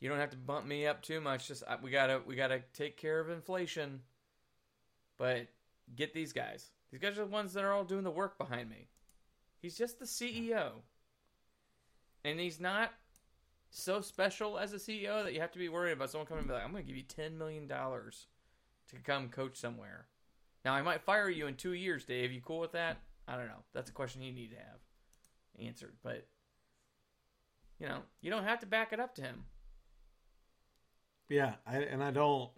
"You 0.00 0.08
don't 0.08 0.18
have 0.18 0.30
to 0.30 0.36
bump 0.36 0.66
me 0.66 0.86
up 0.86 1.02
too 1.02 1.20
much. 1.20 1.48
Just 1.48 1.62
I- 1.66 1.76
we 1.76 1.90
gotta 1.90 2.20
we 2.20 2.34
gotta 2.34 2.60
take 2.72 2.96
care 2.96 3.20
of 3.20 3.30
inflation, 3.30 4.02
but 5.18 5.48
get 5.94 6.12
these 6.12 6.32
guys. 6.32 6.72
These 6.90 7.00
guys 7.00 7.18
are 7.18 7.24
the 7.24 7.30
ones 7.30 7.52
that 7.54 7.64
are 7.64 7.72
all 7.72 7.84
doing 7.84 8.04
the 8.04 8.10
work 8.10 8.36
behind 8.38 8.68
me. 8.68 8.88
He's 9.60 9.78
just 9.78 9.98
the 9.98 10.06
CEO, 10.06 10.82
and 12.24 12.38
he's 12.40 12.60
not 12.60 12.92
so 13.70 14.00
special 14.00 14.58
as 14.58 14.72
a 14.72 14.78
CEO 14.78 15.22
that 15.22 15.32
you 15.32 15.40
have 15.40 15.52
to 15.52 15.58
be 15.58 15.68
worried 15.68 15.92
about 15.92 16.10
someone 16.10 16.26
coming 16.26 16.40
and 16.40 16.48
be 16.48 16.54
like, 16.54 16.64
"I'm 16.64 16.72
going 16.72 16.84
to 16.84 16.86
give 16.86 16.96
you 16.96 17.04
ten 17.04 17.38
million 17.38 17.66
dollars 17.66 18.26
to 18.88 18.96
come 18.98 19.30
coach 19.30 19.56
somewhere." 19.56 20.08
Now 20.64 20.74
I 20.74 20.82
might 20.82 21.02
fire 21.02 21.30
you 21.30 21.46
in 21.46 21.56
two 21.56 21.72
years, 21.72 22.04
Dave. 22.04 22.32
You 22.32 22.40
cool 22.42 22.60
with 22.60 22.72
that? 22.72 22.98
I 23.26 23.36
don't 23.36 23.48
know. 23.48 23.64
That's 23.72 23.88
a 23.90 23.92
question 23.94 24.20
you 24.22 24.32
need 24.32 24.50
to 24.50 24.56
have 24.56 24.81
answered. 25.60 25.94
But 26.02 26.26
you 27.78 27.86
know, 27.86 27.98
you 28.20 28.30
don't 28.30 28.44
have 28.44 28.60
to 28.60 28.66
back 28.66 28.92
it 28.92 29.00
up 29.00 29.14
to 29.16 29.22
him. 29.22 29.44
Yeah, 31.28 31.54
I, 31.66 31.78
and 31.78 32.04
I 32.04 32.10
don't, 32.10 32.50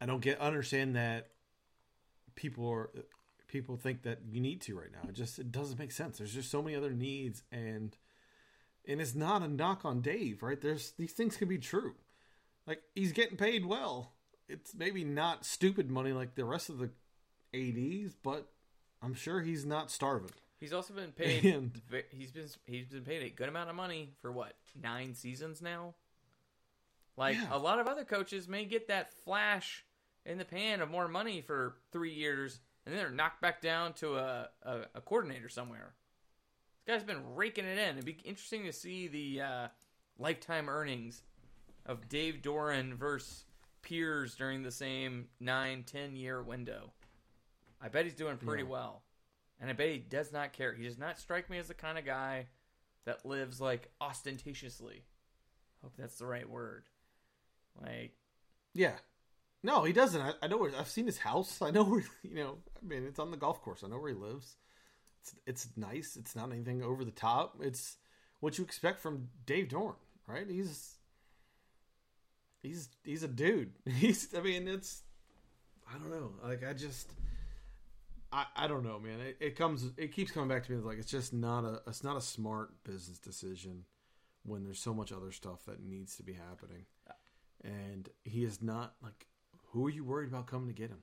I 0.00 0.06
don't 0.06 0.20
get 0.20 0.40
understand 0.40 0.96
that 0.96 1.28
people 2.34 2.68
are 2.68 2.90
people 3.48 3.76
think 3.76 4.02
that 4.02 4.20
you 4.28 4.40
need 4.40 4.60
to 4.62 4.76
right 4.76 4.90
now. 4.90 5.08
It 5.08 5.14
just 5.14 5.38
it 5.38 5.52
doesn't 5.52 5.78
make 5.78 5.92
sense. 5.92 6.18
There's 6.18 6.34
just 6.34 6.50
so 6.50 6.62
many 6.62 6.74
other 6.74 6.92
needs 6.92 7.42
and 7.52 7.96
and 8.86 9.00
it's 9.00 9.14
not 9.14 9.42
a 9.42 9.48
knock 9.48 9.84
on 9.84 10.00
Dave, 10.00 10.42
right? 10.42 10.60
There's 10.60 10.92
these 10.98 11.12
things 11.12 11.36
can 11.36 11.48
be 11.48 11.58
true. 11.58 11.94
Like 12.66 12.82
he's 12.94 13.12
getting 13.12 13.36
paid 13.36 13.64
well. 13.64 14.14
It's 14.48 14.74
maybe 14.74 15.04
not 15.04 15.44
stupid 15.44 15.90
money 15.90 16.12
like 16.12 16.34
the 16.34 16.44
rest 16.44 16.68
of 16.68 16.78
the 16.78 16.90
ADs, 17.54 18.14
but 18.22 18.48
I'm 19.00 19.14
sure 19.14 19.40
he's 19.40 19.64
not 19.64 19.90
starving. 19.90 20.32
He's 20.62 20.72
also 20.72 20.94
been 20.94 21.10
paid. 21.16 21.44
And- 21.44 21.80
he's 22.12 22.30
been 22.30 22.46
he's 22.66 22.86
been 22.86 23.02
paid 23.04 23.22
a 23.24 23.30
good 23.30 23.48
amount 23.48 23.68
of 23.68 23.74
money 23.76 24.12
for 24.22 24.30
what 24.30 24.54
nine 24.80 25.14
seasons 25.14 25.60
now. 25.60 25.94
Like 27.16 27.36
Yeah. 27.36 27.48
a 27.50 27.58
lot 27.58 27.80
of 27.80 27.88
other 27.88 28.04
coaches 28.04 28.46
may 28.48 28.64
get 28.64 28.86
that 28.88 29.12
flash 29.12 29.84
in 30.24 30.38
the 30.38 30.44
pan 30.44 30.80
of 30.80 30.88
more 30.88 31.08
money 31.08 31.40
for 31.40 31.74
three 31.90 32.12
years, 32.14 32.60
and 32.86 32.94
then 32.94 33.02
they're 33.02 33.10
knocked 33.10 33.42
back 33.42 33.60
down 33.60 33.92
to 33.94 34.16
a, 34.16 34.48
a, 34.62 34.76
a 34.94 35.00
coordinator 35.00 35.48
somewhere. 35.48 35.94
This 36.86 36.94
guy's 36.96 37.04
been 37.04 37.34
raking 37.34 37.64
it 37.64 37.76
in. 37.76 37.96
It'd 37.98 38.04
be 38.04 38.16
interesting 38.24 38.64
to 38.64 38.72
see 38.72 39.08
the 39.08 39.40
uh, 39.42 39.68
lifetime 40.18 40.68
earnings 40.68 41.22
of 41.86 42.08
Dave 42.08 42.40
Doeren 42.40 42.94
versus 42.94 43.44
peers 43.82 44.36
during 44.36 44.62
the 44.62 44.70
same 44.70 45.26
nine, 45.40 45.82
ten 45.84 46.14
year 46.14 46.40
window. 46.40 46.92
I 47.80 47.88
bet 47.88 48.04
he's 48.04 48.14
doing 48.14 48.36
pretty 48.36 48.62
Yeah. 48.62 48.68
well. 48.68 49.02
And 49.62 49.70
I 49.70 49.74
bet 49.74 49.90
he 49.90 49.98
does 49.98 50.32
not 50.32 50.52
care. 50.52 50.74
He 50.74 50.82
does 50.82 50.98
not 50.98 51.20
strike 51.20 51.48
me 51.48 51.56
as 51.58 51.68
the 51.68 51.74
kind 51.74 51.96
of 51.96 52.04
guy 52.04 52.48
that 53.06 53.24
lives 53.24 53.60
like 53.60 53.88
ostentatiously. 54.00 55.04
Hope 55.82 55.92
that's 55.96 56.18
the 56.18 56.26
right 56.26 56.48
word. 56.50 56.82
Like, 57.80 58.12
Yeah. 58.74 58.94
No, 59.62 59.84
he 59.84 59.92
doesn't. 59.92 60.20
I, 60.20 60.32
I 60.42 60.48
know 60.48 60.56
where 60.56 60.72
I've 60.76 60.88
seen 60.88 61.06
his 61.06 61.18
house. 61.18 61.62
I 61.62 61.70
know 61.70 61.84
where 61.84 62.02
you 62.24 62.34
know. 62.34 62.58
I 62.76 62.84
mean, 62.84 63.06
it's 63.06 63.20
on 63.20 63.30
the 63.30 63.36
golf 63.36 63.62
course. 63.62 63.84
I 63.84 63.88
know 63.88 63.98
where 63.98 64.12
he 64.12 64.18
lives. 64.18 64.56
It's 65.20 65.34
it's 65.46 65.68
nice. 65.76 66.16
It's 66.16 66.34
not 66.34 66.50
anything 66.50 66.82
over 66.82 67.04
the 67.04 67.12
top. 67.12 67.58
It's 67.60 67.96
what 68.40 68.58
you 68.58 68.64
expect 68.64 69.00
from 69.00 69.28
Dave 69.46 69.68
Doeren, 69.68 69.94
right? 70.26 70.50
He's 70.50 70.96
he's 72.62 72.88
he's 73.04 73.22
a 73.22 73.28
dude. 73.28 73.70
He's. 73.86 74.34
I 74.36 74.40
mean, 74.40 74.66
it's. 74.66 75.02
I 75.88 75.96
don't 75.98 76.10
know. 76.10 76.32
Like 76.42 76.66
I 76.68 76.72
just. 76.72 77.12
I, 78.32 78.46
I 78.56 78.66
don't 78.66 78.82
know, 78.82 78.98
man. 78.98 79.20
It, 79.20 79.36
it 79.40 79.56
comes. 79.56 79.90
It 79.96 80.12
keeps 80.12 80.30
coming 80.32 80.48
back 80.48 80.64
to 80.66 80.72
me. 80.72 80.78
Like 80.78 80.98
it's 80.98 81.10
just 81.10 81.32
not 81.32 81.64
a. 81.64 81.82
It's 81.86 82.02
not 82.02 82.16
a 82.16 82.20
smart 82.20 82.82
business 82.84 83.18
decision 83.18 83.84
when 84.44 84.64
there's 84.64 84.80
so 84.80 84.92
much 84.94 85.12
other 85.12 85.30
stuff 85.32 85.64
that 85.66 85.82
needs 85.84 86.16
to 86.16 86.22
be 86.24 86.32
happening 86.32 86.84
and 87.62 88.08
he 88.24 88.42
is 88.42 88.60
not 88.60 88.94
like 89.00 89.26
who 89.68 89.86
are 89.86 89.90
you 89.90 90.02
worried 90.02 90.28
about 90.28 90.48
coming 90.48 90.66
to 90.66 90.74
get 90.74 90.90
him 90.90 90.98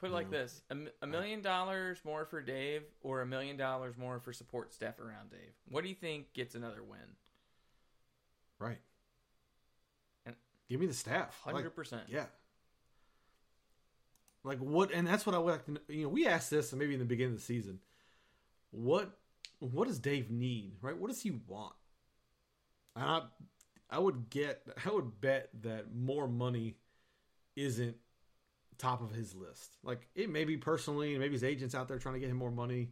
put 0.00 0.10
it 0.10 0.12
like 0.12 0.28
No. 0.28 0.38
this 0.38 0.60
a, 0.68 0.76
a 1.02 1.06
million 1.06 1.40
dollars 1.40 1.98
more 2.04 2.24
for 2.24 2.42
Dave 2.42 2.82
or 3.00 3.20
a 3.20 3.26
million 3.26 3.56
dollars 3.56 3.96
more 3.96 4.18
for 4.18 4.32
support 4.32 4.72
staff 4.74 4.98
around 4.98 5.30
Dave. 5.30 5.52
What 5.68 5.84
do 5.84 5.88
you 5.88 5.94
think 5.94 6.32
gets 6.32 6.56
another 6.56 6.82
win? 6.82 6.98
right 8.58 8.80
And- 10.26 10.34
give 10.68 10.80
me 10.80 10.86
the 10.86 10.94
staff 10.94 11.40
Like, 11.46 11.64
100%. 11.64 12.00
yeah 12.08 12.24
like 14.48 14.58
what 14.58 14.90
and 14.92 15.06
that's 15.06 15.24
what 15.26 15.34
i 15.34 15.38
would 15.38 15.52
like 15.52 15.64
to 15.64 15.72
know 15.72 15.80
you 15.88 16.02
know 16.02 16.08
we 16.08 16.26
asked 16.26 16.50
this 16.50 16.72
maybe 16.72 16.94
in 16.94 16.98
the 16.98 17.04
beginning 17.04 17.32
of 17.34 17.38
the 17.38 17.44
season 17.44 17.78
what 18.70 19.10
what 19.60 19.86
does 19.86 19.98
dave 19.98 20.30
need 20.30 20.72
right 20.80 20.96
what 20.98 21.08
does 21.08 21.20
he 21.22 21.30
want 21.46 21.74
and 22.96 23.04
i 23.04 23.22
i 23.90 23.98
would 23.98 24.30
get 24.30 24.62
i 24.86 24.90
would 24.90 25.20
bet 25.20 25.48
that 25.62 25.94
more 25.94 26.26
money 26.26 26.74
isn't 27.56 27.96
top 28.78 29.02
of 29.02 29.12
his 29.12 29.34
list 29.34 29.76
like 29.82 30.08
it 30.14 30.30
may 30.30 30.44
be 30.44 30.56
personally 30.56 31.18
maybe 31.18 31.32
his 31.32 31.44
agents 31.44 31.74
out 31.74 31.88
there 31.88 31.98
trying 31.98 32.14
to 32.14 32.20
get 32.20 32.30
him 32.30 32.36
more 32.36 32.50
money 32.52 32.88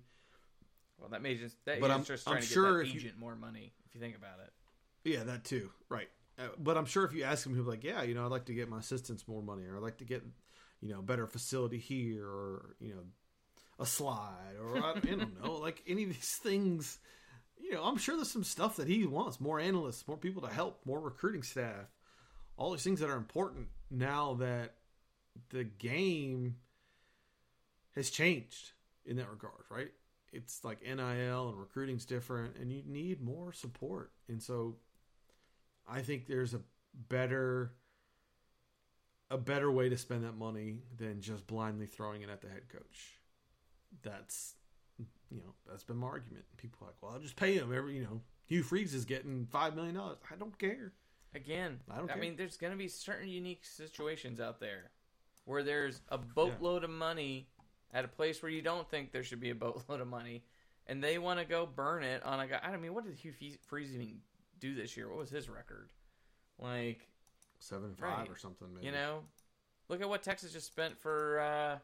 Well, 0.99 1.09
that 1.11 1.23
may 1.23 1.37
just 1.37 1.57
that 1.67 1.81
But 1.81 1.91
I'm- 1.91 2.05
just 2.05 2.27
I'm 2.27 2.33
trying 2.35 2.43
to 2.43 2.49
sure 2.49 2.83
get 2.83 2.89
that 2.89 2.95
you- 2.95 3.01
agent 3.01 3.19
more 3.19 3.37
money 3.37 3.73
if 3.87 3.95
you 3.95 4.01
think 4.01 4.17
about 4.17 4.41
it. 4.41 4.51
Yeah, 5.05 5.23
that 5.25 5.45
too. 5.45 5.71
Right. 5.89 6.09
Uh, 6.39 6.49
but 6.59 6.77
I'm 6.77 6.87
sure 6.87 7.05
if 7.05 7.13
you 7.13 7.23
ask 7.23 7.47
him, 7.47 7.55
he'll 7.55 7.63
be 7.65 7.71
like, 7.71 7.85
"Yeah, 7.85 8.03
you 8.03 8.15
know, 8.15 8.25
I'd 8.25 8.31
like 8.33 8.47
to 8.47 8.55
get 8.55 8.69
my 8.69 8.79
assistants 8.81 9.29
more 9.29 9.43
money, 9.43 9.65
or 9.67 9.77
I'd 9.77 9.83
like 9.83 9.99
to 9.99 10.05
get, 10.05 10.25
you 10.81 10.93
know, 10.93 11.03
better 11.03 11.27
facility 11.27 11.79
here, 11.79 12.27
or 12.27 12.77
you 12.81 12.95
know, 12.95 13.05
a 13.79 13.87
slide, 13.87 14.57
or 14.61 14.79
I, 14.79 14.93
I 14.93 15.01
don't 15.01 15.43
know, 15.43 15.55
like 15.55 15.83
any 15.87 16.05
of 16.05 16.09
these 16.11 16.39
things. 16.43 16.99
You 17.59 17.73
know, 17.73 17.85
I'm 17.85 17.97
sure 17.97 18.17
there's 18.17 18.31
some 18.31 18.45
stuff 18.45 18.77
that 18.77 18.89
he 18.89 19.07
wants: 19.07 19.41
more 19.41 19.59
analysts, 19.59 20.07
more 20.07 20.17
people 20.17 20.43
to 20.43 20.49
help, 20.49 20.81
more 20.85 21.01
recruiting 21.01 21.43
staff, 21.43 21.87
all 22.57 22.73
these 22.73 22.85
things 22.85 23.01
that 23.01 23.11
are 23.11 23.17
important 23.17 23.69
now 23.91 24.35
that 24.35 24.75
the 25.51 25.65
game 25.65 26.57
has 27.95 28.11
changed 28.11 28.73
in 29.05 29.17
that 29.17 29.31
regard, 29.31 29.65
right? 29.71 29.91
It's 30.33 30.65
like 30.65 30.83
NIL 30.83 31.49
and 31.49 31.59
recruiting's 31.59 32.05
different, 32.05 32.57
and 32.57 32.71
you 32.71 32.83
need 32.87 33.23
more 33.23 33.53
support. 33.53 34.13
And 34.29 34.43
so, 34.43 34.77
I 35.89 36.03
think 36.03 36.27
there's 36.27 36.53
a 36.53 36.61
better 37.09 37.73
a 39.31 39.39
better 39.39 39.71
way 39.71 39.89
to 39.89 39.97
spend 39.97 40.25
that 40.25 40.37
money 40.37 40.79
than 40.97 41.21
just 41.21 41.47
blindly 41.47 41.87
throwing 41.87 42.23
it 42.23 42.31
at 42.31 42.41
the 42.41 42.49
head 42.49 42.69
coach. 42.69 43.19
That's 44.03 44.55
you 45.31 45.39
know 45.39 45.55
that's 45.69 45.85
been 45.85 45.97
my 45.97 46.09
argument. 46.09 46.45
People 46.57 46.79
are 46.83 46.87
like, 46.87 46.97
well, 47.03 47.13
I'll 47.13 47.21
just 47.21 47.37
pay 47.37 47.55
him 47.55 47.73
every 47.75 47.97
you 47.97 48.03
know. 48.03 48.21
Hugh 48.47 48.63
Freeze 48.63 48.95
is 48.95 49.05
getting 49.05 49.47
five 49.51 49.75
million 49.75 49.95
dollars. 49.95 50.19
I 50.31 50.37
don't 50.37 50.57
care. 50.59 50.93
Again, 51.35 51.81
I 51.91 51.99
don't 51.99 52.09
care. 52.09 52.17
mean, 52.17 52.37
there's 52.37 52.57
going 52.57 52.73
to 52.73 52.79
be 52.79 52.89
certain 52.89 53.29
unique 53.29 53.65
situations 53.65 54.41
out 54.41 54.61
there 54.61 54.91
where 55.45 55.63
there's 55.63 56.01
a 56.09 56.19
boatload 56.19 56.85
of 56.85 56.91
money 56.91 57.49
at 57.93 58.05
a 58.05 58.09
place 58.09 58.43
where 58.43 58.51
you 58.51 58.63
don't 58.63 58.89
think 58.91 59.13
there 59.13 59.23
should 59.23 59.41
be 59.41 59.51
a 59.51 59.55
boatload 59.55 60.01
of 60.01 60.09
money, 60.09 60.45
and 60.87 61.03
they 61.03 61.19
want 61.19 61.39
to 61.39 61.45
go 61.45 61.67
burn 61.67 62.05
it 62.05 62.23
on 62.25 62.41
a 62.41 62.47
guy. 62.47 62.61
I 62.63 62.77
mean, 62.77 62.95
what 62.95 63.05
did 63.05 63.15
Hugh 63.15 63.33
Freeze 63.67 63.95
even 63.95 64.19
do 64.61 64.75
this 64.75 64.97
year? 64.97 65.09
What 65.09 65.19
was 65.19 65.31
his 65.31 65.49
record? 65.49 65.91
Like, 66.59 67.09
Seven 67.59 67.87
and 67.91 67.99
five 67.99 68.19
Right. 68.19 68.29
or 68.31 68.37
something. 68.37 68.69
Maybe. 68.75 68.87
you 68.87 68.93
know, 68.93 69.21
look 69.89 70.01
at 70.01 70.09
what 70.09 70.23
Texas 70.23 70.53
just 70.53 70.67
spent 70.67 70.99
for 70.99 71.41
uh, 71.41 71.79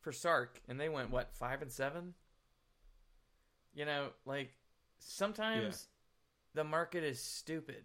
for 0.00 0.12
Sark, 0.12 0.60
and 0.68 0.80
they 0.80 0.88
went 0.88 1.10
what 1.10 1.32
five 1.34 1.62
and 1.62 1.70
seven. 1.70 2.14
You 3.74 3.84
know, 3.84 4.08
like 4.24 4.50
sometimes 4.98 5.88
the 6.54 6.64
market 6.64 7.04
is 7.04 7.20
stupid, 7.20 7.84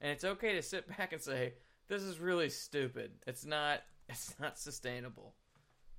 and 0.00 0.10
it's 0.10 0.24
okay 0.24 0.54
to 0.54 0.62
sit 0.62 0.88
back 0.98 1.12
and 1.12 1.22
say 1.22 1.54
this 1.88 2.02
is 2.02 2.18
really 2.18 2.48
stupid. 2.50 3.12
It's 3.26 3.44
not. 3.44 3.80
It's 4.08 4.34
not 4.40 4.58
sustainable. 4.58 5.32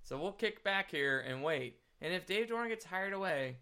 So 0.04 0.20
we'll 0.20 0.34
kick 0.34 0.64
back 0.64 0.91
here 0.91 1.22
and 1.26 1.41
wait. 1.41 1.80
And 2.02 2.14
if 2.14 2.28
Dave 2.28 2.48
Doeren 2.48 2.68
gets 2.68 2.86
hired 2.86 3.14
away, 3.14 3.58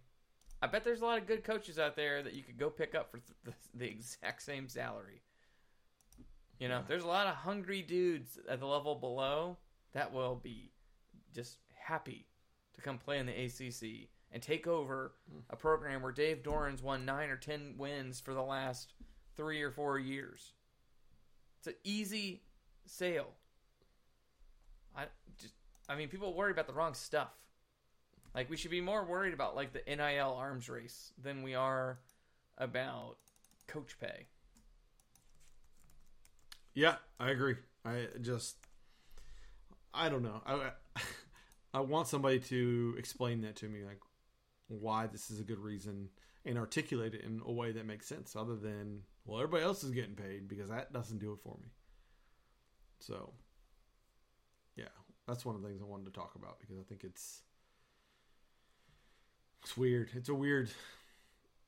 I 0.61 0.67
bet 0.67 0.83
there's 0.83 0.99
a 1.01 1.05
lot 1.05 1.19
of 1.19 1.27
good 1.27 1.43
coaches 1.45 1.77
out 1.79 1.95
there 1.95 2.21
that 2.23 2.33
you 2.33 2.43
could 2.43 2.57
go 2.57 2.69
pick 2.69 2.93
up 2.95 3.11
for 3.11 3.19
th- 3.19 3.37
the, 3.45 3.53
the 3.77 3.87
exact 3.89 4.41
same 4.41 4.67
salary. 4.67 5.21
You 6.61 6.67
know, 6.67 6.77
Yeah. 6.77 6.85
there's 6.87 7.03
a 7.03 7.07
lot 7.07 7.25
of 7.25 7.33
hungry 7.37 7.81
dudes 7.81 8.37
at 8.47 8.59
the 8.59 8.67
level 8.67 8.93
below 8.93 9.57
that 9.93 10.13
will 10.13 10.35
be 10.35 10.71
just 11.33 11.57
happy 11.73 12.27
to 12.75 12.81
come 12.81 12.99
play 12.99 13.17
in 13.17 13.25
the 13.25 13.33
ACC 13.33 14.09
and 14.31 14.43
take 14.43 14.67
over 14.67 15.15
mm. 15.33 15.41
a 15.49 15.55
program 15.55 16.03
where 16.03 16.11
Dave 16.11 16.43
Doeren's 16.43 16.83
won 16.83 17.03
nine 17.03 17.31
or 17.31 17.35
ten 17.35 17.73
wins 17.79 18.19
for 18.19 18.35
the 18.35 18.43
last 18.43 18.93
three 19.35 19.63
or 19.63 19.71
four 19.71 19.97
years. 19.97 20.53
It's 21.57 21.65
an 21.65 21.75
easy 21.83 22.43
sale. 22.85 23.33
I 24.95 25.05
just, 25.39 25.55
I 25.89 25.95
mean, 25.95 26.09
people 26.09 26.31
worry 26.35 26.51
about 26.51 26.67
the 26.67 26.73
wrong 26.73 26.93
stuff. 26.93 27.33
Like 28.35 28.51
we 28.51 28.55
should 28.55 28.69
be 28.69 28.81
more 28.81 29.03
worried 29.03 29.33
about 29.33 29.55
like 29.55 29.73
the 29.73 29.81
NIL 29.87 30.35
arms 30.37 30.69
race 30.69 31.11
than 31.17 31.41
we 31.41 31.55
are 31.55 31.97
about 32.59 33.17
coach 33.65 33.97
pay. 33.99 34.27
Yeah, 36.73 36.95
I 37.19 37.29
agree. 37.29 37.55
I 37.85 38.07
just, 38.21 38.55
I 39.93 40.09
don't 40.09 40.23
know. 40.23 40.41
I, 40.45 40.71
I 41.73 41.79
want 41.81 42.07
somebody 42.07 42.39
to 42.39 42.95
explain 42.97 43.41
that 43.41 43.55
to 43.57 43.67
me, 43.69 43.83
like 43.83 43.99
why 44.67 45.07
this 45.07 45.31
is 45.31 45.39
a 45.39 45.43
good 45.43 45.59
reason, 45.59 46.09
and 46.45 46.57
articulate 46.57 47.13
it 47.15 47.21
in 47.23 47.41
a 47.45 47.51
way 47.51 47.71
that 47.71 47.85
makes 47.85 48.07
sense, 48.07 48.35
other 48.35 48.55
than 48.55 49.01
well, 49.25 49.39
everybody 49.41 49.63
else 49.63 49.83
is 49.83 49.91
getting 49.91 50.15
paid 50.15 50.47
because 50.47 50.69
that 50.69 50.93
doesn't 50.93 51.19
do 51.19 51.33
it 51.33 51.39
for 51.43 51.57
me. 51.61 51.69
So, 52.99 53.33
yeah, 54.75 54.85
that's 55.27 55.45
one 55.45 55.55
of 55.55 55.61
the 55.61 55.67
things 55.67 55.81
I 55.81 55.85
wanted 55.85 56.05
to 56.05 56.11
talk 56.11 56.35
about 56.35 56.59
because 56.59 56.77
I 56.77 56.83
think 56.83 57.03
it's 57.03 57.41
it's 59.63 59.77
weird. 59.77 60.11
It's 60.15 60.29
a 60.29 60.33
weird. 60.33 60.69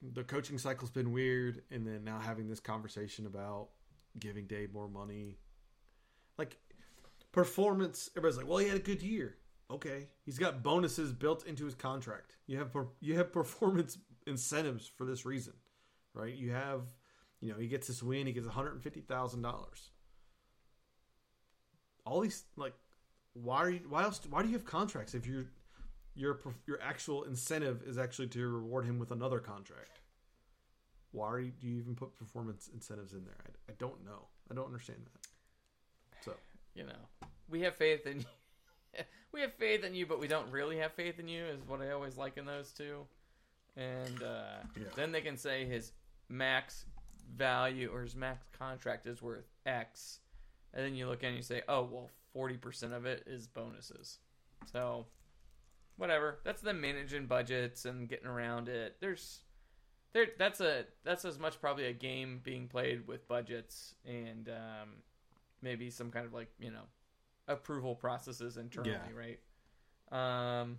The 0.02 0.24
coaching 0.24 0.58
cycle's 0.58 0.92
been 0.92 1.12
weird, 1.12 1.62
and 1.72 1.88
then 1.88 2.04
now 2.04 2.20
having 2.20 2.50
this 2.50 2.60
conversation 2.60 3.26
about 3.26 3.70
giving 4.20 4.48
Dave 4.48 4.74
more 4.74 4.88
money. 4.88 5.38
Like 6.38 6.58
performance, 7.32 8.10
everybody's 8.16 8.38
like, 8.38 8.48
"Well, 8.48 8.58
he 8.58 8.68
had 8.68 8.78
a 8.78 8.82
good 8.82 9.02
year." 9.02 9.38
Okay, 9.72 10.08
he's 10.26 10.38
got 10.38 10.64
bonuses 10.64 11.14
built 11.14 11.46
into 11.48 11.66
his 11.66 11.76
contract. 11.76 12.36
You 12.48 12.58
have 12.58 12.76
you 13.00 13.18
have 13.18 13.32
performance 13.34 13.98
incentives 14.28 14.92
for 14.98 15.06
this 15.06 15.26
reason, 15.26 15.54
right? 16.14 16.34
You 16.34 16.52
have, 16.52 16.82
you 17.42 17.52
know, 17.52 17.60
he 17.60 17.68
gets 17.68 17.88
this 17.88 18.04
win, 18.04 18.28
he 18.28 18.34
gets 18.34 18.46
one 18.46 18.56
hundred 18.56 18.74
and 18.74 18.84
fifty 18.84 19.02
thousand 19.02 19.42
dollars. 19.42 19.90
All 22.06 22.20
these 22.20 22.44
like, 22.56 22.74
why 23.34 23.58
are 23.58 23.70
you? 23.70 23.82
Why 23.88 24.04
else? 24.04 24.22
Why 24.30 24.42
do 24.42 24.50
you 24.50 24.56
have 24.56 24.66
contracts 24.66 25.14
if 25.14 25.26
you're 25.26 25.46
your 26.16 26.40
your 26.66 26.82
actual 26.82 27.24
incentive 27.24 27.82
is 27.86 27.98
actually 27.98 28.28
to 28.28 28.48
reward 28.48 28.86
him 28.86 29.00
with 29.00 29.12
another 29.12 29.40
contract. 29.40 30.00
Why 31.14 31.52
do 31.62 31.68
you 31.68 31.78
even 31.78 31.96
put 31.96 32.14
performance 32.18 32.70
incentives 32.74 33.14
in 33.14 33.24
there? 33.24 33.36
I, 33.48 33.72
I 33.72 33.76
don't 33.80 34.04
know. 34.06 34.28
I 34.52 34.54
don't 34.56 34.66
understand 34.66 35.00
that. 35.06 35.28
So 36.26 36.34
you 36.76 36.84
know, 36.84 37.28
we 37.50 37.62
have 37.62 37.76
faith 37.76 38.06
in 38.06 38.26
we 39.32 39.42
have 39.42 39.54
faith 39.54 39.84
in 39.86 39.94
you, 39.96 40.06
but 40.06 40.20
we 40.20 40.28
don't 40.28 40.52
really 40.52 40.78
have 40.80 40.92
faith 40.94 41.20
in 41.20 41.28
you. 41.28 41.46
Is 41.46 41.62
what 41.66 41.82
I 41.82 41.92
always 41.92 42.18
like 42.18 42.38
in 42.38 42.46
those 42.46 42.72
two. 42.72 43.06
And 43.78 44.22
uh, 44.22 44.58
Yeah. 44.78 44.88
then 44.96 45.12
they 45.12 45.22
can 45.22 45.38
say 45.38 45.66
his 45.66 45.94
max 46.30 46.86
value 47.36 47.90
or 47.94 48.02
his 48.02 48.16
max 48.16 48.46
contract 48.58 49.06
is 49.08 49.22
worth 49.22 49.46
X, 49.66 50.20
and 50.74 50.86
then 50.86 50.94
you 50.96 51.08
look 51.08 51.24
at 51.24 51.28
and 51.28 51.36
you 51.38 51.42
say, 51.44 51.62
oh 51.68 51.84
well, 51.84 52.10
forty 52.34 52.58
percent 52.58 52.94
of 52.94 53.06
it 53.06 53.24
is 53.28 53.48
bonuses. 53.48 54.18
So 54.72 55.06
whatever. 55.98 56.40
That's 56.44 56.62
them 56.62 56.82
managing 56.82 57.28
budgets 57.28 57.86
and 57.86 58.10
getting 58.10 58.28
around 58.28 58.68
it. 58.68 58.96
There's 59.00 59.42
there 60.14 60.28
that's 60.38 60.62
a 60.62 60.86
that's 61.04 61.26
as 61.26 61.40
much 61.40 61.60
probably 61.60 61.86
a 61.86 61.94
game 61.94 62.40
being 62.44 62.68
played 62.68 63.08
with 63.08 63.28
budgets 63.28 63.96
and 64.06 64.50
um, 64.50 64.90
maybe 65.62 65.90
some 65.90 66.12
kind 66.12 66.26
of 66.26 66.34
like 66.34 66.50
you 66.60 66.72
know 66.72 66.84
approval 67.48 67.96
processes 67.96 68.58
internally, 68.58 68.92
Yeah. 68.92 69.36
right? 70.16 70.62
Um. 70.62 70.78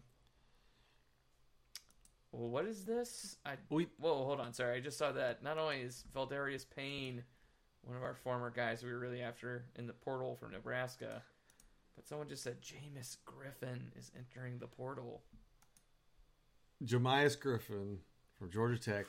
Well, 2.32 2.48
what 2.48 2.64
is 2.64 2.84
this? 2.84 3.36
I 3.46 3.54
we 3.70 3.88
whoa, 3.98 4.24
hold 4.24 4.40
on. 4.40 4.52
Sorry, 4.52 4.76
I 4.76 4.80
just 4.80 4.98
saw 4.98 5.12
that. 5.12 5.42
Not 5.42 5.58
only 5.58 5.80
is 5.82 6.04
Valdarius 6.14 6.64
Payne 6.74 7.22
one 7.82 7.96
of 7.98 8.02
our 8.02 8.14
former 8.14 8.50
guys 8.50 8.82
we 8.82 8.90
were 8.90 8.98
really 8.98 9.20
after 9.20 9.66
in 9.76 9.86
the 9.86 9.92
portal 9.92 10.34
from 10.36 10.52
Nebraska, 10.52 11.22
but 11.94 12.08
someone 12.08 12.28
just 12.28 12.42
said 12.42 12.62
Jamious 12.62 13.18
Griffin 13.26 13.92
is 13.94 14.10
entering 14.16 14.58
the 14.58 14.66
portal. 14.66 15.22
Jamious 16.82 17.38
Griffin 17.38 17.98
from 18.44 18.52
Georgia 18.52 18.78
Tech 18.78 19.06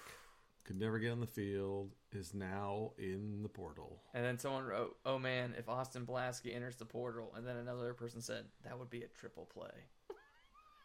could 0.64 0.80
never 0.80 0.98
get 0.98 1.12
on 1.12 1.20
the 1.20 1.28
field 1.28 1.92
is 2.14 2.34
now 2.34 2.92
in 2.98 3.44
the 3.44 3.50
portal. 3.50 4.02
And 4.14 4.24
then 4.24 4.40
someone 4.40 4.64
wrote, 4.64 4.96
"Oh 5.06 5.20
man, 5.20 5.54
if 5.58 5.68
Austin 5.68 6.06
Blasky 6.06 6.56
enters 6.56 6.78
the 6.78 6.86
portal," 6.86 7.34
and 7.36 7.46
then 7.46 7.58
another 7.58 7.94
person 7.94 8.22
said, 8.22 8.46
"That 8.64 8.80
would 8.80 8.90
be 8.90 9.04
a 9.04 9.08
triple 9.08 9.50
play." 9.54 9.72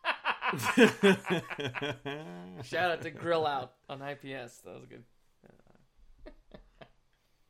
Shout 2.64 2.90
out 2.90 3.03
to 3.03 3.11
Grill 3.11 3.46
Out 3.46 3.74
on 3.88 4.03
IPS. 4.03 4.62
That 4.62 4.74
was 4.74 4.86
good. 4.88 5.05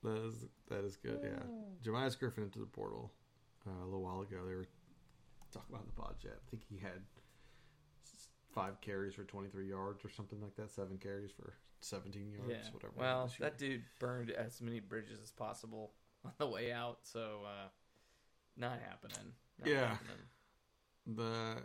That 0.03 0.17
is 0.17 0.47
that 0.69 0.83
is 0.85 0.97
good. 0.97 1.21
Yeah, 1.23 1.43
Jamious 1.85 2.19
Griffin 2.19 2.45
into 2.45 2.59
the 2.59 2.65
portal 2.65 3.13
uh, 3.67 3.83
a 3.83 3.85
little 3.85 4.01
while 4.03 4.23
ago. 4.23 4.47
They 4.47 4.55
were 4.55 4.67
talking 5.53 5.75
about 5.75 5.85
the 5.87 5.93
pod 5.93 6.15
chat. 6.23 6.39
I 6.47 6.51
think 6.51 6.63
he 6.71 6.79
had 6.79 7.03
five 8.55 8.81
carries 8.81 9.15
for 9.15 9.25
twenty 9.25 9.49
three 9.49 9.69
yards 9.69 10.05
or 10.05 10.11
something 10.11 10.41
like 10.41 10.57
that. 10.57 10.71
Seven 10.71 10.99
carries 10.99 11.31
for 11.31 11.55
seventeen 11.81 12.33
yards. 12.33 12.49
Yeah. 12.51 12.71
Whatever. 12.73 12.93
Well, 12.97 13.31
that 13.41 13.59
dude 13.59 13.83
burned 13.99 14.31
as 14.31 14.61
many 14.61 14.81
bridges 14.81 15.21
as 15.23 15.31
possible 15.31 15.93
on 16.25 16.33
the 16.39 16.47
way 16.47 16.73
out, 16.73 16.99
so 17.05 17.41
uh, 17.47 17.69
not 18.57 18.79
happening. 18.87 19.33
Not 19.59 19.69
Yeah. 19.69 19.89
happening. 19.89 20.17
the 21.07 21.57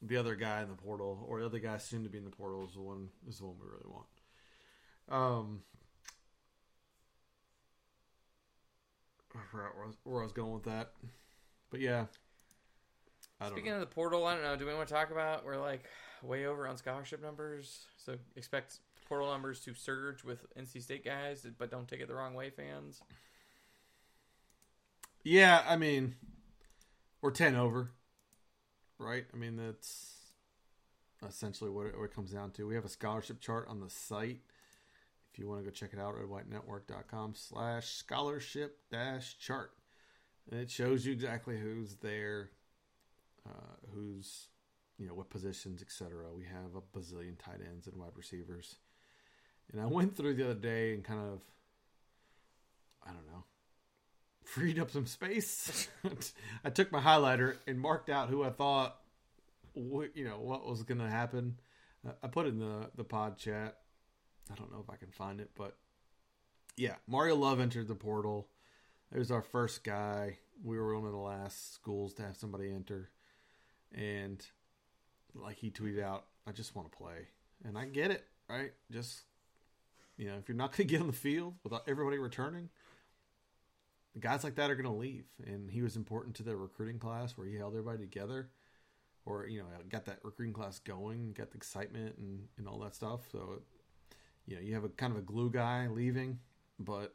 the 0.00 0.16
other 0.16 0.36
guy 0.36 0.62
in 0.62 0.68
the 0.68 0.74
portal 0.76 1.24
or 1.28 1.40
the 1.40 1.46
other 1.46 1.58
guy 1.58 1.76
soon 1.78 2.04
to 2.04 2.08
be 2.08 2.18
in 2.18 2.24
the 2.24 2.30
portal 2.30 2.64
is 2.66 2.74
the 2.74 2.80
one 2.80 3.08
is 3.28 3.38
the 3.38 3.46
one 3.46 3.56
we 3.60 3.66
really 3.68 3.86
want. 3.88 4.06
Um, 5.10 5.62
I 9.34 9.38
forgot 9.50 9.74
where 9.76 9.84
I 9.84 9.86
was, 9.86 9.96
where 10.04 10.20
I 10.20 10.24
was 10.24 10.32
going 10.32 10.52
with 10.54 10.64
that, 10.64 10.92
but 11.70 11.80
yeah, 11.80 12.06
I 13.40 13.44
don't 13.44 13.52
Speaking 13.54 13.70
know. 13.70 13.76
of 13.76 13.80
the 13.88 13.94
portal, 13.94 14.26
I 14.26 14.34
don't 14.34 14.42
know. 14.42 14.56
Do 14.56 14.66
we 14.66 14.74
want 14.74 14.88
to 14.88 14.94
talk 14.94 15.10
about 15.10 15.44
we're 15.44 15.60
like 15.60 15.84
way 16.22 16.46
over 16.46 16.66
on 16.66 16.76
scholarship 16.76 17.22
numbers, 17.22 17.86
so 17.96 18.16
expect 18.36 18.78
portal 19.08 19.30
numbers 19.30 19.60
to 19.60 19.74
surge 19.74 20.24
with 20.24 20.46
NC 20.54 20.82
State 20.82 21.04
guys, 21.04 21.46
but 21.58 21.70
don't 21.70 21.88
take 21.88 22.00
it 22.00 22.08
the 22.08 22.14
wrong 22.14 22.34
way, 22.34 22.50
fans. 22.50 23.00
yeah, 25.24 25.62
I 25.66 25.76
mean, 25.76 26.14
we're 27.20 27.30
ten 27.30 27.54
over, 27.56 27.90
right? 28.98 29.24
I 29.32 29.36
mean 29.36 29.56
that's 29.56 30.14
essentially 31.26 31.70
what 31.70 31.86
it, 31.86 31.98
what 31.98 32.04
it 32.04 32.14
comes 32.14 32.30
down 32.32 32.50
to. 32.52 32.66
We 32.66 32.74
have 32.74 32.84
a 32.84 32.90
scholarship 32.90 33.40
chart 33.40 33.66
on 33.68 33.80
the 33.80 33.90
site. 33.90 34.40
If 35.32 35.38
you 35.38 35.48
want 35.48 35.60
to 35.60 35.64
go 35.64 35.70
check 35.70 35.90
it 35.92 35.98
out, 35.98 36.14
redwhitenetwork.com 36.14 37.34
slash 37.34 37.88
scholarship 37.88 38.78
dash 38.90 39.36
chart. 39.38 39.72
And 40.50 40.60
it 40.60 40.70
shows 40.70 41.04
you 41.04 41.12
exactly 41.12 41.58
who's 41.58 41.96
there, 41.96 42.50
uh, 43.46 43.76
who's, 43.94 44.48
you 44.98 45.06
know, 45.06 45.14
what 45.14 45.30
positions, 45.30 45.80
etc. 45.82 46.24
We 46.36 46.44
have 46.44 46.74
a 46.74 46.98
bazillion 46.98 47.38
tight 47.38 47.60
ends 47.64 47.86
and 47.86 47.96
wide 47.96 48.16
receivers. 48.16 48.76
And 49.72 49.80
I 49.80 49.86
went 49.86 50.16
through 50.16 50.34
the 50.34 50.44
other 50.44 50.54
day 50.54 50.94
and 50.94 51.04
kind 51.04 51.20
of, 51.20 51.40
I 53.06 53.08
don't 53.08 53.26
know, 53.26 53.44
freed 54.42 54.78
up 54.78 54.90
some 54.90 55.06
space. 55.06 55.88
I 56.64 56.70
took 56.70 56.90
my 56.90 57.00
highlighter 57.00 57.56
and 57.66 57.78
marked 57.78 58.08
out 58.08 58.28
who 58.28 58.42
I 58.42 58.50
thought, 58.50 58.96
you 59.74 60.24
know, 60.24 60.38
what 60.40 60.66
was 60.66 60.82
going 60.82 61.00
to 61.00 61.08
happen. 61.08 61.58
Uh, 62.06 62.12
I 62.22 62.28
put 62.28 62.46
it 62.46 62.50
in 62.50 62.58
the, 62.58 62.90
the 62.96 63.04
pod 63.04 63.38
chat. 63.38 63.76
I 64.50 64.54
don't 64.54 64.72
know 64.72 64.80
if 64.80 64.90
I 64.90 64.96
can 64.96 65.10
find 65.10 65.40
it, 65.40 65.50
but 65.54 65.76
yeah, 66.76 66.94
Mario 67.06 67.36
Love 67.36 67.60
entered 67.60 67.88
the 67.88 67.94
portal. 67.94 68.48
It 69.12 69.18
was 69.18 69.30
our 69.30 69.42
first 69.42 69.84
guy. 69.84 70.38
We 70.64 70.78
were 70.78 70.96
one 70.96 71.06
of 71.06 71.12
the 71.12 71.18
last 71.18 71.74
schools 71.74 72.14
to 72.14 72.22
have 72.22 72.36
somebody 72.36 72.72
enter, 72.72 73.10
and 73.94 74.44
like 75.42 75.56
he 75.56 75.70
tweeted 75.70 76.02
out, 76.02 76.26
"I 76.46 76.52
just 76.52 76.74
want 76.74 76.90
to 76.90 76.96
play," 76.96 77.28
and 77.64 77.76
I 77.78 77.86
get 77.86 78.10
it, 78.10 78.26
right? 78.48 78.72
Just 78.90 79.22
you 80.16 80.26
know, 80.26 80.36
if 80.36 80.48
you're 80.48 80.56
not 80.56 80.72
going 80.76 80.88
to 80.88 80.92
get 80.92 81.00
on 81.00 81.06
the 81.06 81.12
field 81.12 81.54
without 81.62 81.84
everybody 81.86 82.18
returning, 82.18 82.68
guys 84.18 84.44
like 84.44 84.56
that 84.56 84.70
are 84.70 84.74
going 84.74 84.84
to 84.84 85.00
leave. 85.00 85.24
And 85.46 85.70
he 85.70 85.82
was 85.82 85.96
important 85.96 86.34
to 86.36 86.42
the 86.42 86.56
recruiting 86.56 86.98
class 86.98 87.36
where 87.36 87.46
he 87.46 87.56
held 87.56 87.72
everybody 87.72 87.98
together, 87.98 88.48
or 89.24 89.46
you 89.46 89.60
know, 89.60 89.66
got 89.88 90.06
that 90.06 90.18
recruiting 90.22 90.54
class 90.54 90.78
going, 90.78 91.32
got 91.32 91.50
the 91.50 91.56
excitement 91.56 92.16
and 92.18 92.48
and 92.58 92.68
all 92.68 92.78
that 92.80 92.94
stuff. 92.94 93.20
So 93.30 93.62
you 94.46 94.56
know, 94.56 94.62
you 94.62 94.74
have 94.74 94.84
a 94.84 94.88
kind 94.88 95.12
of 95.12 95.18
a 95.18 95.22
glue 95.22 95.50
guy 95.50 95.88
leaving, 95.88 96.38
but 96.78 97.14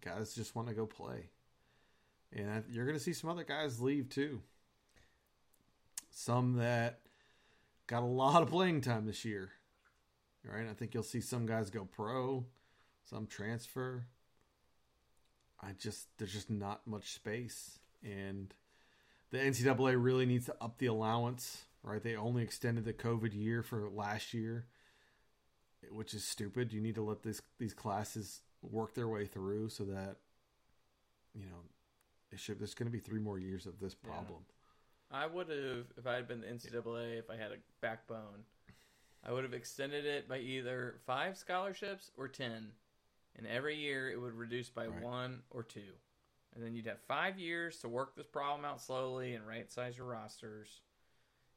guys 0.00 0.34
just 0.34 0.54
want 0.54 0.68
to 0.68 0.74
go 0.74 0.86
play. 0.86 1.30
And 2.34 2.64
you're 2.70 2.86
going 2.86 2.96
to 2.96 3.02
see 3.02 3.12
some 3.12 3.30
other 3.30 3.44
guys 3.44 3.80
leave 3.80 4.08
too. 4.08 4.40
Some 6.10 6.56
that 6.56 7.00
got 7.92 8.02
a 8.02 8.06
lot 8.06 8.42
of 8.42 8.48
playing 8.48 8.80
time 8.80 9.06
this 9.06 9.24
year. 9.24 9.52
Right? 10.44 10.66
I 10.68 10.72
think 10.74 10.94
you'll 10.94 11.02
see 11.02 11.20
some 11.20 11.46
guys 11.46 11.70
go 11.70 11.84
pro, 11.84 12.46
some 13.04 13.26
transfer. 13.26 14.06
I 15.60 15.72
just 15.78 16.08
there's 16.18 16.32
just 16.32 16.50
not 16.50 16.86
much 16.86 17.12
space 17.12 17.78
and 18.02 18.52
the 19.30 19.38
NCAA 19.38 20.02
really 20.02 20.26
needs 20.26 20.46
to 20.46 20.56
up 20.60 20.78
the 20.78 20.86
allowance, 20.86 21.66
right? 21.84 22.02
They 22.02 22.16
only 22.16 22.42
extended 22.42 22.84
the 22.84 22.92
COVID 22.92 23.32
year 23.32 23.62
for 23.62 23.88
last 23.88 24.34
year 24.34 24.66
which 25.90 26.14
is 26.14 26.24
stupid. 26.24 26.72
You 26.72 26.80
need 26.80 26.94
to 26.94 27.02
let 27.02 27.22
this 27.22 27.42
these 27.58 27.74
classes 27.74 28.40
work 28.62 28.94
their 28.94 29.08
way 29.08 29.26
through 29.26 29.68
so 29.70 29.84
that 29.84 30.16
you 31.34 31.46
know 31.46 31.62
it 32.30 32.38
should. 32.38 32.58
There's 32.58 32.74
going 32.74 32.86
to 32.86 32.92
be 32.92 33.00
three 33.00 33.20
more 33.20 33.38
years 33.38 33.66
of 33.66 33.80
this 33.80 33.94
Yeah. 33.94 34.61
I 35.12 35.26
would 35.26 35.48
have, 35.50 35.86
if 35.98 36.06
I 36.06 36.14
had 36.14 36.26
been 36.26 36.40
the 36.40 36.46
NCAA, 36.46 37.18
if 37.18 37.28
I 37.28 37.36
had 37.36 37.52
a 37.52 37.56
backbone, 37.80 38.44
I 39.24 39.32
would 39.32 39.44
have 39.44 39.52
extended 39.52 40.06
it 40.06 40.28
by 40.28 40.38
either 40.38 40.96
five 41.06 41.36
scholarships 41.36 42.10
or 42.16 42.28
ten, 42.28 42.72
and 43.36 43.46
every 43.46 43.76
year 43.76 44.10
it 44.10 44.20
would 44.20 44.34
reduce 44.34 44.70
by 44.70 44.86
Right. 44.86 45.02
one 45.02 45.42
or 45.50 45.62
two, 45.62 45.92
and 46.54 46.64
then 46.64 46.74
you'd 46.74 46.86
have 46.86 47.00
five 47.00 47.38
years 47.38 47.78
to 47.80 47.88
work 47.88 48.16
this 48.16 48.26
problem 48.26 48.64
out 48.64 48.80
slowly 48.80 49.34
and 49.34 49.46
right 49.46 49.70
size 49.70 49.98
your 49.98 50.06
rosters. 50.06 50.80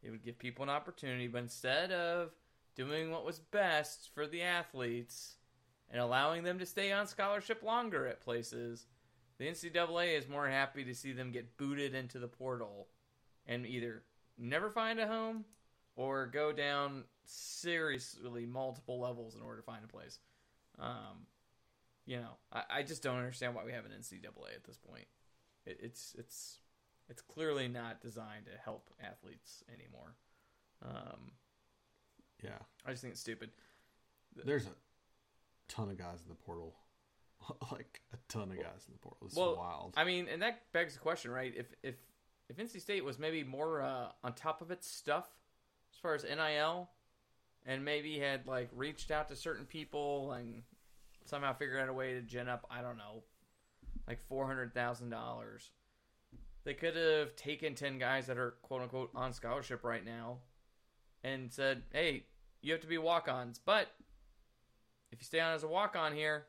It 0.03 0.12
would 0.12 0.24
give 0.24 0.38
people 0.38 0.64
an 0.64 0.70
opportunity, 0.70 1.28
but 1.28 1.39
instead 1.41 1.91
of 1.91 2.36
doing 2.76 3.10
what 3.10 3.26
was 3.26 3.39
best 3.39 4.10
for 4.14 4.28
the 4.28 4.41
athletes 4.43 5.38
and 5.89 6.01
allowing 6.01 6.43
them 6.43 6.60
to 6.60 6.66
stay 6.66 6.91
on 6.91 7.08
scholarship 7.08 7.64
longer 7.64 8.06
at 8.06 8.20
places, 8.20 8.86
the 9.38 9.47
NCAA 9.47 10.18
is 10.18 10.28
more 10.28 10.47
happy 10.49 10.84
to 10.84 10.93
see 10.93 11.14
them 11.14 11.32
get 11.32 11.58
booted 11.58 11.95
into 11.95 12.20
the 12.20 12.28
portal 12.28 12.89
and 13.45 13.65
either 13.65 14.03
never 14.37 14.69
find 14.69 14.99
a 14.99 15.07
home 15.07 15.45
or 15.95 16.27
go 16.27 16.51
down 16.51 17.03
seriously 17.25 18.45
multiple 18.45 18.99
levels 18.99 19.35
in 19.35 19.41
order 19.41 19.57
to 19.57 19.63
find 19.65 19.83
a 19.83 19.87
place. 19.87 20.19
Um, 20.79 21.27
you 22.05 22.17
know, 22.17 22.37
I, 22.51 22.63
I 22.69 22.83
just 22.83 23.01
don't 23.01 23.17
understand 23.17 23.55
why 23.55 23.63
we 23.63 23.71
have 23.71 23.85
an 23.85 23.91
NCAA 23.97 24.55
at 24.55 24.63
this 24.65 24.77
point. 24.77 25.05
It, 25.65 25.79
it's 25.81 26.15
it's 26.17 26.59
it's 27.09 27.21
clearly 27.21 27.67
not 27.67 28.01
designed 28.01 28.45
to 28.45 28.51
help 28.63 28.89
athletes 29.01 29.63
anymore. 29.73 30.15
Um, 30.83 31.31
Yeah, 32.43 32.57
I 32.85 32.91
just 32.91 33.01
think 33.01 33.13
it's 33.13 33.21
stupid. 33.21 33.51
there's 34.43 34.65
a 34.65 34.75
ton 35.67 35.89
of 35.89 35.97
guys 35.97 36.21
in 36.23 36.29
the 36.29 36.35
portal, 36.35 36.75
like 37.71 38.01
a 38.13 38.17
ton 38.27 38.51
of 38.51 38.57
guys 38.57 38.85
in 38.87 38.93
the 38.93 38.99
portal. 38.99 39.19
It's 39.27 39.35
Well, 39.35 39.55
wild. 39.55 39.93
I 39.97 40.03
mean, 40.03 40.27
and 40.27 40.41
that 40.41 40.61
begs 40.73 40.93
the 40.93 40.99
question, 40.99 41.31
right? 41.31 41.53
If 41.55 41.67
if 41.81 41.95
if 42.49 42.57
NC 42.57 42.81
State 42.81 43.03
was 43.03 43.17
maybe 43.17 43.43
more 43.43 43.81
uh, 43.81 44.07
on 44.23 44.33
top 44.33 44.61
of 44.61 44.71
its 44.71 44.87
stuff, 44.87 45.27
as 45.93 45.99
far 45.99 46.13
as 46.13 46.23
NIL, 46.23 46.89
and 47.65 47.83
maybe 47.83 48.19
had 48.19 48.47
like 48.47 48.69
reached 48.75 49.11
out 49.11 49.29
to 49.29 49.35
certain 49.35 49.65
people 49.65 50.33
and 50.33 50.61
somehow 51.25 51.53
figured 51.53 51.81
out 51.81 51.89
a 51.89 51.93
way 51.93 52.13
to 52.13 52.21
gin 52.21 52.47
up, 52.47 52.65
I 52.69 52.81
don't 52.81 52.97
know, 52.97 53.23
like 54.07 54.19
four 54.27 54.45
hundred 54.45 54.73
thousand 54.73 55.09
dollars. 55.09 55.71
They 56.63 56.73
could 56.73 56.95
have 56.95 57.35
taken 57.35 57.75
ten 57.75 57.97
guys 57.97 58.27
that 58.27 58.37
are 58.37 58.55
quote 58.61 58.81
unquote 58.81 59.11
on 59.15 59.33
scholarship 59.33 59.83
right 59.83 60.05
now, 60.05 60.37
and 61.23 61.51
said, 61.51 61.83
"Hey, 61.91 62.25
you 62.61 62.71
have 62.73 62.81
to 62.81 62.87
be 62.87 62.97
walk-ons, 62.97 63.59
but 63.63 63.87
if 65.11 65.19
you 65.19 65.25
stay 65.25 65.39
on 65.39 65.53
as 65.53 65.63
a 65.63 65.67
walk-on 65.67 66.13
here, 66.13 66.45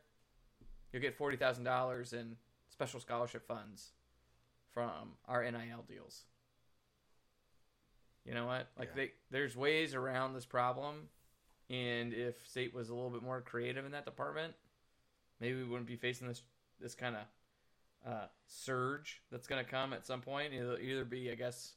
you'll 0.92 1.02
get 1.02 1.16
forty 1.16 1.38
thousand 1.38 1.64
dollars 1.64 2.12
in 2.12 2.36
special 2.68 3.00
scholarship 3.00 3.46
funds 3.46 3.92
from 4.76 5.12
our 5.24 5.42
NIL 5.42 5.84
deals." 5.88 6.24
You 8.26 8.34
know 8.34 8.44
what? 8.44 8.68
Like 8.78 8.88
Yeah. 8.90 8.94
they, 8.96 9.12
there's 9.30 9.56
ways 9.56 9.94
around 9.94 10.34
this 10.34 10.44
problem, 10.44 11.08
and 11.70 12.12
if 12.12 12.46
state 12.46 12.74
was 12.74 12.90
a 12.90 12.94
little 12.94 13.08
bit 13.08 13.22
more 13.22 13.40
creative 13.40 13.86
in 13.86 13.92
that 13.92 14.04
department, 14.04 14.52
maybe 15.40 15.56
we 15.56 15.64
wouldn't 15.64 15.86
be 15.86 15.96
facing 15.96 16.28
this 16.28 16.42
this 16.78 16.94
kind 16.94 17.16
of 17.16 18.12
uh, 18.12 18.26
surge 18.46 19.22
that's 19.30 19.46
going 19.46 19.64
to 19.64 19.70
come 19.70 19.94
at 19.94 20.04
some 20.06 20.20
point. 20.20 20.52
It'll 20.52 20.78
either 20.78 21.06
be, 21.06 21.30
I 21.30 21.36
guess, 21.36 21.72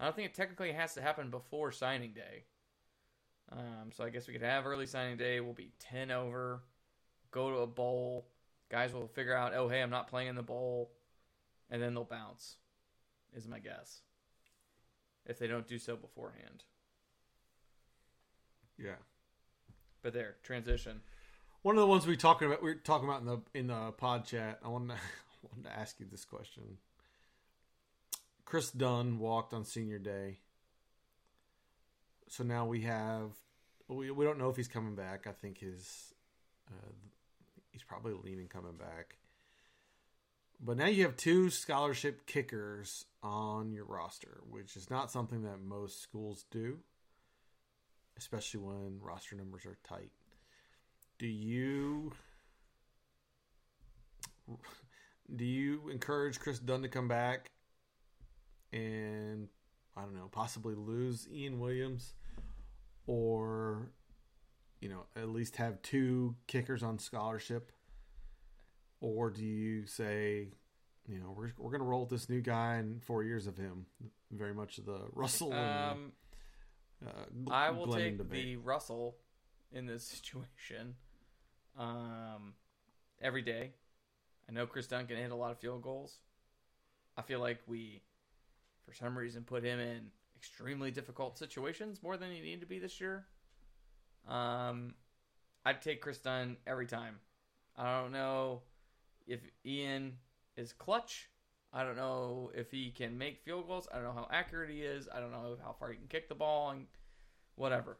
I 0.00 0.04
don't 0.04 0.16
think 0.16 0.30
it 0.30 0.34
technically 0.34 0.72
has 0.72 0.94
to 0.94 1.02
happen 1.02 1.28
before 1.30 1.70
signing 1.70 2.14
day. 2.14 2.44
Um, 3.52 3.92
so 3.92 4.04
I 4.04 4.08
guess 4.08 4.26
we 4.26 4.32
could 4.32 4.42
have 4.42 4.66
early 4.66 4.86
signing 4.86 5.18
day. 5.18 5.40
We'll 5.40 5.52
be 5.52 5.72
ten 5.78 6.10
over, 6.10 6.62
go 7.30 7.50
to 7.50 7.58
a 7.58 7.66
bowl. 7.66 8.26
Guys 8.70 8.94
will 8.94 9.06
figure 9.08 9.34
out, 9.34 9.52
oh 9.54 9.68
hey, 9.68 9.82
I'm 9.82 9.90
not 9.90 10.08
playing 10.08 10.28
in 10.28 10.34
the 10.34 10.42
bowl, 10.42 10.90
and 11.70 11.82
then 11.82 11.94
they'll 11.94 12.04
bounce. 12.04 12.56
Is 13.34 13.46
my 13.46 13.58
guess. 13.58 14.00
If 15.26 15.38
they 15.38 15.46
don't 15.46 15.66
do 15.66 15.78
so 15.78 15.96
beforehand. 15.96 16.64
Yeah. 18.78 18.96
But 20.02 20.12
there, 20.12 20.36
transition. 20.42 21.00
One 21.62 21.74
of 21.74 21.80
the 21.80 21.86
ones 21.86 22.06
we 22.06 22.16
talking 22.16 22.46
about 22.46 22.62
we 22.62 22.70
were 22.70 22.76
talking 22.76 23.08
about 23.08 23.20
in 23.20 23.26
the 23.26 23.40
in 23.54 23.66
the 23.66 23.92
pod 23.92 24.24
chat. 24.24 24.60
I 24.64 24.68
wanted 24.68 24.88
to, 24.88 24.94
I 24.94 25.48
wanted 25.50 25.68
to 25.68 25.78
ask 25.78 25.98
you 25.98 26.06
this 26.10 26.24
question. 26.24 26.78
Chris 28.44 28.70
Dunn 28.70 29.18
walked 29.18 29.52
on 29.52 29.64
senior 29.64 29.98
day. 29.98 30.38
So 32.28 32.44
now 32.44 32.66
we 32.66 32.82
have 32.82 33.32
we 33.88 34.10
we 34.10 34.24
don't 34.24 34.38
know 34.38 34.48
if 34.48 34.56
he's 34.56 34.68
coming 34.68 34.94
back. 34.94 35.26
I 35.26 35.32
think 35.32 35.58
his 35.58 36.14
uh, 36.70 36.92
he's 37.70 37.82
probably 37.82 38.12
leaning 38.12 38.48
coming 38.48 38.76
back. 38.76 39.16
But 40.66 40.78
now 40.78 40.86
you 40.86 41.04
have 41.04 41.16
two 41.16 41.48
scholarship 41.48 42.26
kickers 42.26 43.04
on 43.22 43.70
your 43.70 43.84
roster, 43.84 44.40
which 44.50 44.74
is 44.76 44.90
not 44.90 45.12
something 45.12 45.42
that 45.44 45.60
most 45.60 46.02
schools 46.02 46.44
do, 46.50 46.78
especially 48.18 48.58
when 48.58 48.98
roster 49.00 49.36
numbers 49.36 49.64
are 49.64 49.78
tight. 49.88 50.10
Do 51.20 51.28
you 51.28 52.10
do 55.36 55.44
you 55.44 55.88
encourage 55.88 56.40
Chris 56.40 56.58
Dunn 56.58 56.82
to 56.82 56.88
come 56.88 57.06
back 57.06 57.52
and 58.72 59.46
I 59.96 60.02
don't 60.02 60.16
know, 60.16 60.28
possibly 60.32 60.74
lose 60.74 61.28
Ian 61.32 61.60
Williams 61.60 62.14
or 63.06 63.92
you 64.80 64.88
know, 64.88 65.06
at 65.14 65.28
least 65.28 65.56
have 65.56 65.80
two 65.82 66.34
kickers 66.48 66.82
on 66.82 66.98
scholarship? 66.98 67.70
Or 69.00 69.30
do 69.30 69.44
you 69.44 69.86
say, 69.86 70.48
you 71.06 71.18
know, 71.18 71.34
we're 71.36 71.52
we're 71.58 71.70
going 71.70 71.80
to 71.82 71.86
roll 71.86 72.00
with 72.00 72.10
this 72.10 72.28
new 72.28 72.40
guy 72.40 72.76
and 72.76 73.02
4 73.04 73.22
years 73.24 73.46
of 73.46 73.56
him? 73.56 73.86
Very 74.32 74.54
much 74.54 74.76
the 74.76 75.00
Russell 75.12 75.52
and 75.52 75.90
Um, 75.92 76.12
uh, 77.06 77.10
Gl- 77.44 77.52
I 77.52 77.70
will 77.70 77.86
Glennon 77.88 77.96
take 77.96 78.18
debate. 78.18 78.44
the 78.44 78.56
Russell 78.56 79.16
in 79.72 79.86
this 79.86 80.02
situation 80.08 80.94
um, 81.78 82.54
every 83.20 83.42
day. 83.42 83.72
I 84.48 84.52
know 84.52 84.66
Chris 84.66 84.86
Duncan 84.86 85.16
hit 85.16 85.30
a 85.30 85.34
lot 85.36 85.50
of 85.50 85.58
field 85.58 85.82
goals. 85.82 86.18
I 87.16 87.22
feel 87.22 87.40
like 87.40 87.58
we, 87.66 88.02
for 88.84 88.94
some 88.94 89.16
reason, 89.16 89.42
put 89.44 89.64
him 89.64 89.78
in 89.80 90.10
extremely 90.36 90.90
difficult 90.90 91.36
situations 91.38 92.02
more 92.02 92.16
than 92.16 92.30
he 92.30 92.40
needed 92.40 92.60
to 92.60 92.66
be 92.66 92.78
this 92.78 93.00
year. 93.00 93.26
Um, 94.28 94.94
I'd 95.64 95.82
take 95.82 96.00
Chris 96.00 96.18
Dunn 96.18 96.56
every 96.66 96.86
time. 96.86 97.16
I 97.76 98.00
don't 98.00 98.12
know 98.12 98.62
if 99.26 99.40
Ian 99.64 100.14
is 100.56 100.72
clutch. 100.72 101.30
I 101.72 101.82
don't 101.82 101.96
know 101.96 102.50
if 102.54 102.70
he 102.70 102.90
can 102.90 103.18
make 103.18 103.40
field 103.44 103.66
goals. 103.66 103.88
I 103.92 103.96
don't 103.96 104.04
know 104.04 104.12
how 104.12 104.28
accurate 104.30 104.70
he 104.70 104.80
is. 104.80 105.08
I 105.12 105.20
don't 105.20 105.32
know 105.32 105.56
how 105.62 105.74
far 105.78 105.90
he 105.90 105.96
can 105.96 106.06
kick 106.08 106.28
the 106.28 106.34
ball 106.34 106.70
and 106.70 106.86
whatever. 107.56 107.98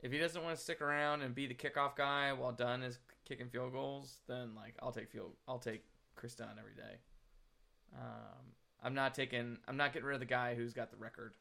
If 0.00 0.12
he 0.12 0.18
doesn't 0.18 0.42
want 0.42 0.56
to 0.56 0.62
stick 0.62 0.82
around 0.82 1.22
and 1.22 1.34
be 1.34 1.46
the 1.46 1.54
kickoff 1.54 1.96
guy 1.96 2.32
while 2.32 2.52
Dunn 2.52 2.82
is 2.82 2.98
kicking 3.24 3.48
field 3.48 3.72
goals, 3.72 4.18
then 4.26 4.54
like 4.54 4.74
I'll 4.82 4.92
take 4.92 5.10
field. 5.10 5.32
I'll 5.46 5.58
take 5.58 5.84
Chris 6.16 6.34
Dunn 6.34 6.56
every 6.58 6.74
day. 6.74 6.98
Um, 7.96 8.52
I'm 8.82 8.94
not 8.94 9.14
taking. 9.14 9.58
I'm 9.68 9.76
not 9.76 9.92
getting 9.92 10.06
rid 10.06 10.14
of 10.14 10.20
the 10.20 10.26
guy 10.26 10.54
who's 10.54 10.74
got 10.74 10.90
the 10.90 10.96
record 10.96 11.34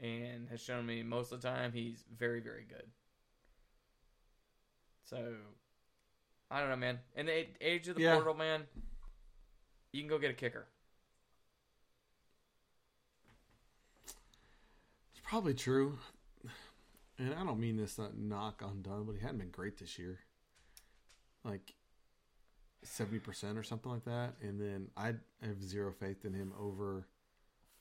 and 0.00 0.48
has 0.48 0.60
shown 0.62 0.86
me 0.86 1.02
most 1.02 1.32
of 1.32 1.40
the 1.40 1.48
time 1.48 1.72
he's 1.72 2.04
very 2.16 2.40
very 2.40 2.64
good. 2.68 2.86
So 5.04 5.34
I 6.50 6.60
don't 6.60 6.70
know, 6.70 6.76
man. 6.76 6.98
In 7.14 7.26
the 7.26 7.46
age 7.60 7.88
of 7.88 7.96
the 7.96 8.02
Yeah. 8.02 8.14
portal, 8.14 8.34
man, 8.34 8.66
you 9.92 10.00
can 10.00 10.08
go 10.08 10.18
get 10.18 10.30
a 10.30 10.34
kicker. 10.34 10.66
It's 15.12 15.20
probably 15.24 15.54
true. 15.54 15.98
And 17.18 17.34
I 17.34 17.44
don't 17.44 17.58
mean 17.60 17.76
this 17.76 17.96
to 17.96 18.10
knock 18.18 18.62
on 18.62 18.82
Dunn, 18.82 19.04
but 19.04 19.16
he 19.16 19.20
hadn't 19.20 19.38
been 19.38 19.50
great 19.50 19.76
this 19.78 19.98
year. 19.98 20.20
Like 21.44 21.74
seventy 22.82 23.18
percent 23.18 23.58
or 23.58 23.62
something 23.62 23.90
like 23.90 24.04
that. 24.04 24.34
And 24.40 24.60
then 24.60 24.90
I 24.96 25.14
have 25.42 25.62
zero 25.62 25.92
faith 25.92 26.24
in 26.24 26.32
him 26.32 26.52
over 26.58 27.06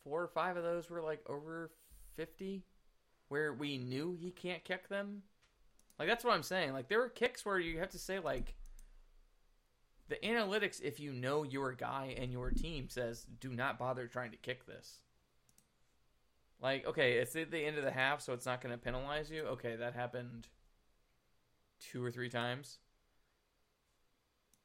Four 0.04 0.24
or 0.24 0.28
five 0.28 0.56
of 0.58 0.64
those 0.64 0.90
were 0.90 1.02
like 1.02 1.22
over 1.28 1.70
fifty, 2.16 2.64
where 3.28 3.54
we 3.54 3.78
knew 3.78 4.16
he 4.20 4.32
can't 4.32 4.64
kick 4.64 4.88
them. 4.88 5.24
Like 6.00 6.08
that's 6.08 6.24
what 6.24 6.34
I'm 6.34 6.44
saying. 6.44 6.74
Like 6.74 6.90
there 6.90 7.00
were 7.00 7.10
kicks 7.10 7.46
where 7.46 7.60
you 7.60 7.80
have 7.80 7.90
to 7.90 8.00
say 8.00 8.20
like 8.20 8.56
the 10.10 10.16
analytics, 10.24 10.82
if 10.82 11.00
you 11.00 11.12
know 11.12 11.44
your 11.44 11.74
guy 11.74 12.16
and 12.18 12.32
your 12.32 12.52
team 12.52 12.88
says, 12.90 13.26
do 13.40 13.52
not 13.52 13.78
bother 13.78 14.08
trying 14.08 14.32
to 14.32 14.38
kick 14.38 14.66
this. 14.66 15.00
Like, 16.62 16.88
okay, 16.88 17.14
it's 17.14 17.36
at 17.36 17.52
the 17.52 17.60
end 17.60 17.78
of 17.78 17.84
the 17.84 17.92
half, 17.92 18.22
so 18.22 18.34
it's 18.34 18.46
not 18.46 18.62
going 18.62 18.74
to 18.74 18.78
penalize 18.80 19.30
you. 19.30 19.44
Okay, 19.44 19.76
that 19.76 19.94
happened 19.94 20.48
two 21.80 22.04
or 22.04 22.10
three 22.10 22.30
times. 22.30 22.80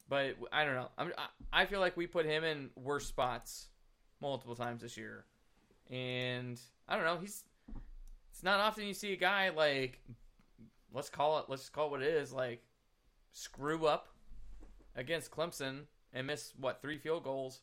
But 0.08 0.36
I 0.52 0.64
don't 0.64 0.74
know. 0.74 0.88
I'm, 0.96 1.12
I 1.18 1.62
I 1.62 1.66
feel 1.66 1.80
like 1.80 1.96
we 1.96 2.06
put 2.06 2.26
him 2.26 2.44
in 2.44 2.70
worse 2.76 3.06
spots 3.06 3.68
multiple 4.20 4.54
times 4.54 4.82
this 4.82 4.96
year, 4.96 5.24
and 5.90 6.58
I 6.88 6.96
don't 6.96 7.04
know. 7.04 7.18
He's 7.18 7.44
it's 8.30 8.42
not 8.42 8.60
often 8.60 8.84
you 8.84 8.94
see 8.94 9.12
a 9.12 9.16
guy 9.16 9.50
like 9.50 10.00
let's 10.92 11.08
call 11.10 11.38
it 11.38 11.46
let's 11.48 11.68
call 11.68 11.86
it 11.88 11.90
what 11.90 12.02
it 12.02 12.14
is 12.14 12.32
like 12.32 12.62
screw 13.32 13.86
up 13.86 14.08
against 14.94 15.30
Clemson 15.30 15.86
and 16.12 16.26
miss 16.26 16.52
what 16.58 16.82
three 16.82 16.98
field 16.98 17.24
goals, 17.24 17.60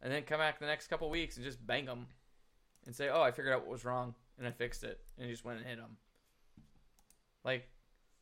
and 0.00 0.12
then 0.12 0.24
come 0.24 0.38
back 0.40 0.58
the 0.58 0.66
next 0.66 0.88
couple 0.88 1.08
weeks 1.08 1.36
and 1.36 1.44
just 1.44 1.64
bang 1.64 1.84
them 1.84 2.06
and 2.84 2.94
say, 2.94 3.08
"Oh, 3.08 3.22
I 3.22 3.30
figured 3.30 3.54
out 3.54 3.60
what 3.60 3.70
was 3.70 3.84
wrong 3.84 4.14
and 4.38 4.46
I 4.46 4.50
fixed 4.50 4.82
it," 4.82 5.00
and 5.16 5.26
he 5.26 5.32
just 5.32 5.44
went 5.44 5.58
and 5.58 5.66
hit 5.66 5.78
them 5.78 5.96
Like, 7.44 7.68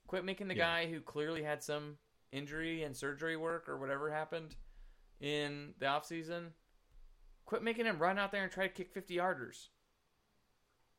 quit 0.07 0.25
making 0.25 0.49
the 0.49 0.55
Yeah. 0.57 0.85
guy 0.85 0.91
who 0.91 1.01
clearly 1.01 1.43
had 1.43 1.63
some 1.63 1.99
injury 2.33 2.83
and 2.83 2.97
surgery 2.97 3.37
work 3.37 3.69
or 3.69 3.79
whatever 3.79 4.11
happened 4.11 4.57
in 5.21 5.75
the 5.79 5.87
off 5.87 6.07
season. 6.07 6.55
Quit 7.45 7.63
making 7.63 7.87
him 7.87 7.99
run 7.99 8.19
out 8.19 8.33
there 8.33 8.43
and 8.43 8.53
try 8.53 8.67
to 8.69 8.73
kick 8.73 8.93
fifty 8.93 9.17
yarders 9.17 9.69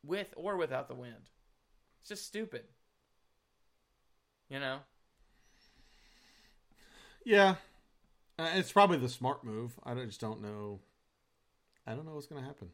with 0.03 0.33
or 0.35 0.57
without 0.57 0.87
the 0.87 0.95
wind. 0.95 1.29
It's 1.99 2.09
just 2.09 2.25
stupid. 2.25 2.67
You 4.51 4.59
know. 4.59 4.79
Yeah. 7.25 7.55
Uh, 8.37 8.49
it's 8.55 8.71
probably 8.71 8.97
the 8.97 9.07
smart 9.09 9.43
move. 9.45 9.79
I 9.83 9.93
don't- 9.93 10.07
just 10.07 10.19
don't 10.21 10.41
know 10.41 10.81
I 11.87 11.95
don't 11.95 12.05
know 12.05 12.13
what's 12.13 12.27
gonna 12.27 12.43
happen 12.45 12.69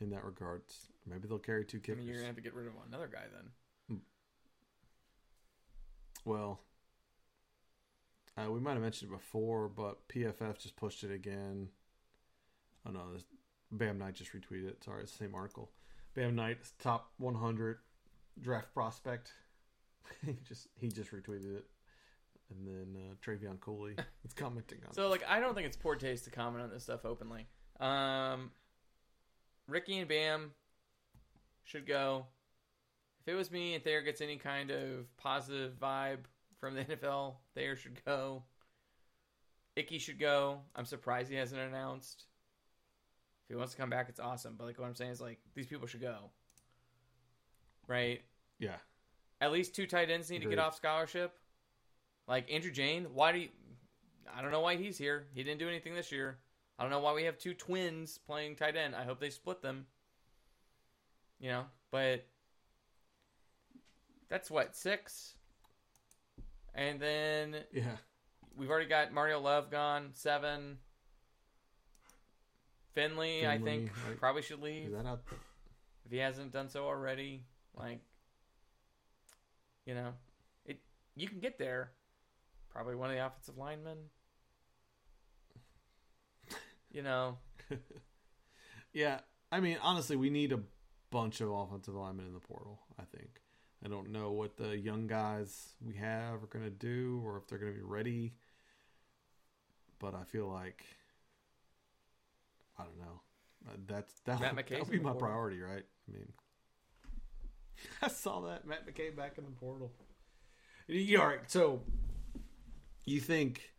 in 0.00 0.10
that 0.10 0.24
regards. 0.24 0.88
Maybe 1.06 1.26
they'll 1.26 1.38
carry 1.40 1.64
two 1.64 1.78
I 1.78 1.80
kickers. 1.80 1.98
mean, 1.98 2.06
you're 2.06 2.16
gonna 2.16 2.26
have 2.26 2.36
to 2.36 2.42
get 2.42 2.54
rid 2.54 2.66
of 2.68 2.74
another 2.86 3.08
guy 3.08 3.24
then. 3.88 4.00
Well, 6.24 6.60
uh, 8.36 8.50
we 8.50 8.60
might 8.60 8.74
have 8.74 8.82
mentioned 8.82 9.10
it 9.10 9.14
before, 9.16 9.68
but 9.68 10.06
PFF 10.08 10.58
just 10.58 10.76
pushed 10.76 11.02
it 11.02 11.10
again. 11.10 11.70
Oh 12.86 12.90
no, 12.90 13.12
this, 13.12 13.24
Bam 13.72 13.98
Knight 13.98 14.14
just 14.14 14.32
retweeted 14.32 14.68
it. 14.68 14.84
Sorry, 14.84 15.02
it's 15.02 15.12
the 15.12 15.18
same 15.24 15.34
article. 15.34 15.72
Bam 16.14 16.34
Knight, 16.36 16.58
top 16.78 17.12
100 17.18 17.80
draft 18.40 18.72
prospect. 18.74 19.32
he 20.26 20.36
just 20.46 20.68
he 20.78 20.88
just 20.88 21.10
retweeted 21.12 21.56
it, 21.56 21.66
and 22.50 22.66
then 22.66 22.96
uh, 22.96 23.14
Travion 23.24 23.60
Cooley 23.60 23.94
is 24.24 24.32
commenting 24.34 24.78
on 24.84 24.90
it. 24.90 24.94
So 24.94 25.08
like 25.08 25.24
I 25.28 25.40
don't 25.40 25.54
think 25.54 25.66
it's 25.66 25.76
poor 25.76 25.96
taste 25.96 26.24
to 26.24 26.30
comment 26.30 26.62
on 26.64 26.70
this 26.70 26.84
stuff 26.84 27.04
openly. 27.04 27.46
Um 27.80 28.50
Ricky 29.68 29.98
and 29.98 30.08
Bam 30.08 30.52
should 31.64 31.86
go. 31.86 32.26
If 33.20 33.32
it 33.32 33.36
was 33.36 33.50
me 33.50 33.74
and 33.74 33.84
Thayer 33.84 34.00
gets 34.00 34.20
any 34.20 34.36
kind 34.36 34.70
of 34.70 35.14
positive 35.18 35.78
vibe 35.78 36.20
from 36.58 36.74
the 36.74 36.84
NFL, 36.84 37.34
Thayer 37.54 37.76
should 37.76 38.02
go. 38.04 38.42
Ickey 39.76 39.98
should 39.98 40.18
go. 40.18 40.60
I'm 40.74 40.84
surprised 40.84 41.30
he 41.30 41.36
hasn't 41.36 41.60
announced. 41.60 42.24
If 43.44 43.54
he 43.54 43.56
wants 43.56 43.74
to 43.74 43.80
come 43.80 43.90
back, 43.90 44.08
it's 44.08 44.18
awesome. 44.18 44.54
But 44.58 44.64
like 44.64 44.78
what 44.78 44.88
I'm 44.88 44.94
saying 44.94 45.12
is 45.12 45.20
like 45.20 45.38
these 45.54 45.66
people 45.66 45.86
should 45.86 46.00
go. 46.00 46.30
Right? 47.86 48.22
Yeah. 48.58 48.76
At 49.40 49.52
least 49.52 49.74
two 49.74 49.86
tight 49.86 50.10
ends 50.10 50.30
need 50.30 50.42
to 50.42 50.48
get 50.48 50.58
off 50.58 50.76
scholarship. 50.76 51.36
Like 52.26 52.50
Andrew 52.52 52.70
Jane, 52.70 53.06
why 53.14 53.32
do 53.32 53.38
you 53.38 53.48
I 54.36 54.42
don't 54.42 54.50
know 54.50 54.60
why 54.60 54.76
he's 54.76 54.98
here. 54.98 55.26
He 55.34 55.42
didn't 55.42 55.58
do 55.58 55.68
anything 55.68 55.94
this 55.94 56.12
year. 56.12 56.38
I 56.78 56.82
don't 56.82 56.90
know 56.90 57.00
why 57.00 57.12
we 57.14 57.24
have 57.24 57.38
two 57.38 57.54
twins 57.54 58.18
playing 58.18 58.56
tight 58.56 58.76
end. 58.76 58.94
I 58.94 59.04
hope 59.04 59.20
they 59.20 59.30
split 59.30 59.62
them. 59.62 59.86
You 61.40 61.50
know, 61.50 61.64
but 61.90 62.26
that's 64.28 64.50
what, 64.50 64.76
six? 64.76 65.34
And 66.74 67.00
then 67.00 67.64
Yeah. 67.72 67.96
we've 68.56 68.70
already 68.70 68.88
got 68.88 69.12
Mario 69.12 69.40
Love 69.40 69.70
gone, 69.70 70.10
seven. 70.14 70.78
Finley, 72.92 73.46
I 73.46 73.58
think, 73.58 73.92
probably 74.18 74.42
should 74.42 74.60
leave 74.60 74.92
that 74.92 75.06
out? 75.06 75.22
if 76.04 76.10
he 76.10 76.18
hasn't 76.18 76.52
done 76.52 76.68
so 76.68 76.86
already. 76.86 77.44
Like, 77.74 78.00
you 79.88 79.94
know, 79.94 80.12
it 80.66 80.78
you 81.16 81.26
can 81.26 81.40
get 81.40 81.58
there. 81.58 81.92
Probably 82.68 82.94
one 82.94 83.08
of 83.08 83.16
the 83.16 83.24
offensive 83.24 83.56
linemen. 83.56 83.96
You 86.92 87.02
know, 87.02 87.38
Yeah. 88.92 89.20
I 89.50 89.60
mean, 89.60 89.78
honestly, 89.82 90.16
we 90.16 90.30
need 90.30 90.52
a 90.52 90.60
bunch 91.10 91.40
of 91.40 91.50
offensive 91.50 91.94
linemen 91.94 92.26
in 92.26 92.34
the 92.34 92.40
portal. 92.40 92.80
I 92.98 93.04
think. 93.16 93.40
I 93.84 93.88
don't 93.88 94.10
know 94.10 94.32
what 94.32 94.56
the 94.56 94.76
young 94.76 95.06
guys 95.06 95.68
we 95.80 95.94
have 95.94 96.42
are 96.42 96.48
going 96.48 96.64
to 96.64 96.70
do, 96.70 97.22
or 97.24 97.36
if 97.38 97.46
they're 97.46 97.58
going 97.58 97.72
to 97.72 97.78
be 97.78 97.84
ready. 97.84 98.34
But 99.98 100.14
I 100.14 100.24
feel 100.24 100.48
like 100.48 100.84
I 102.78 102.84
don't 102.84 102.98
know. 102.98 103.20
Uh, 103.68 103.76
That's 103.86 104.12
that 104.26 104.40
that 104.40 104.54
would 104.56 104.90
be 104.90 104.98
my 104.98 105.12
portal. 105.12 105.28
priority, 105.28 105.60
right? 105.60 105.84
I 106.08 106.12
mean, 106.12 106.32
I 108.02 108.08
saw 108.08 108.40
that 108.42 108.66
Matt 108.66 108.86
McKay 108.86 109.14
back 109.14 109.38
in 109.38 109.44
the 109.44 109.50
portal. 109.50 109.92
All 110.90 111.26
right? 111.26 111.40
So 111.46 111.82
you 113.04 113.20
think 113.20 113.72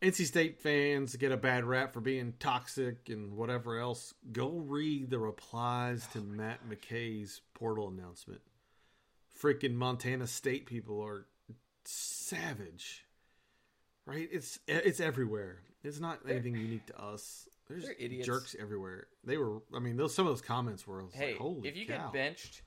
NC 0.00 0.26
State 0.26 0.60
fans 0.60 1.14
get 1.16 1.32
a 1.32 1.36
bad 1.36 1.64
rap 1.64 1.92
for 1.92 2.00
being 2.00 2.34
toxic 2.38 3.08
and 3.08 3.36
whatever 3.36 3.78
else? 3.78 4.14
Go 4.32 4.50
read 4.50 5.10
the 5.10 5.18
replies 5.18 6.06
to 6.08 6.20
Matt 6.20 6.60
McKay's 6.68 7.40
portal 7.54 7.88
announcement. 7.88 8.40
Freaking 9.40 9.74
Montana 9.74 10.26
State 10.26 10.66
people 10.66 11.00
are 11.02 11.26
savage, 11.84 13.04
right? 14.06 14.28
It's 14.30 14.58
it's 14.68 15.00
everywhere. 15.00 15.60
It's 15.84 16.00
not 16.00 16.20
anything 16.28 16.54
unique 16.54 16.86
to 16.86 17.00
us. 17.02 17.48
There's 17.68 17.84
They're 17.84 17.94
idiots. 17.98 18.26
jerks 18.26 18.56
everywhere. 18.60 19.06
They 19.24 19.36
were. 19.36 19.62
I 19.74 19.78
mean, 19.80 19.96
those 19.96 20.14
some 20.14 20.26
of 20.26 20.32
those 20.32 20.42
comments 20.42 20.86
were. 20.86 21.04
Hey, 21.12 21.28
like, 21.32 21.38
holy 21.38 21.68
if 21.68 21.76
you 21.76 21.86
cow. 21.86 22.04
get 22.04 22.12
benched 22.12 22.62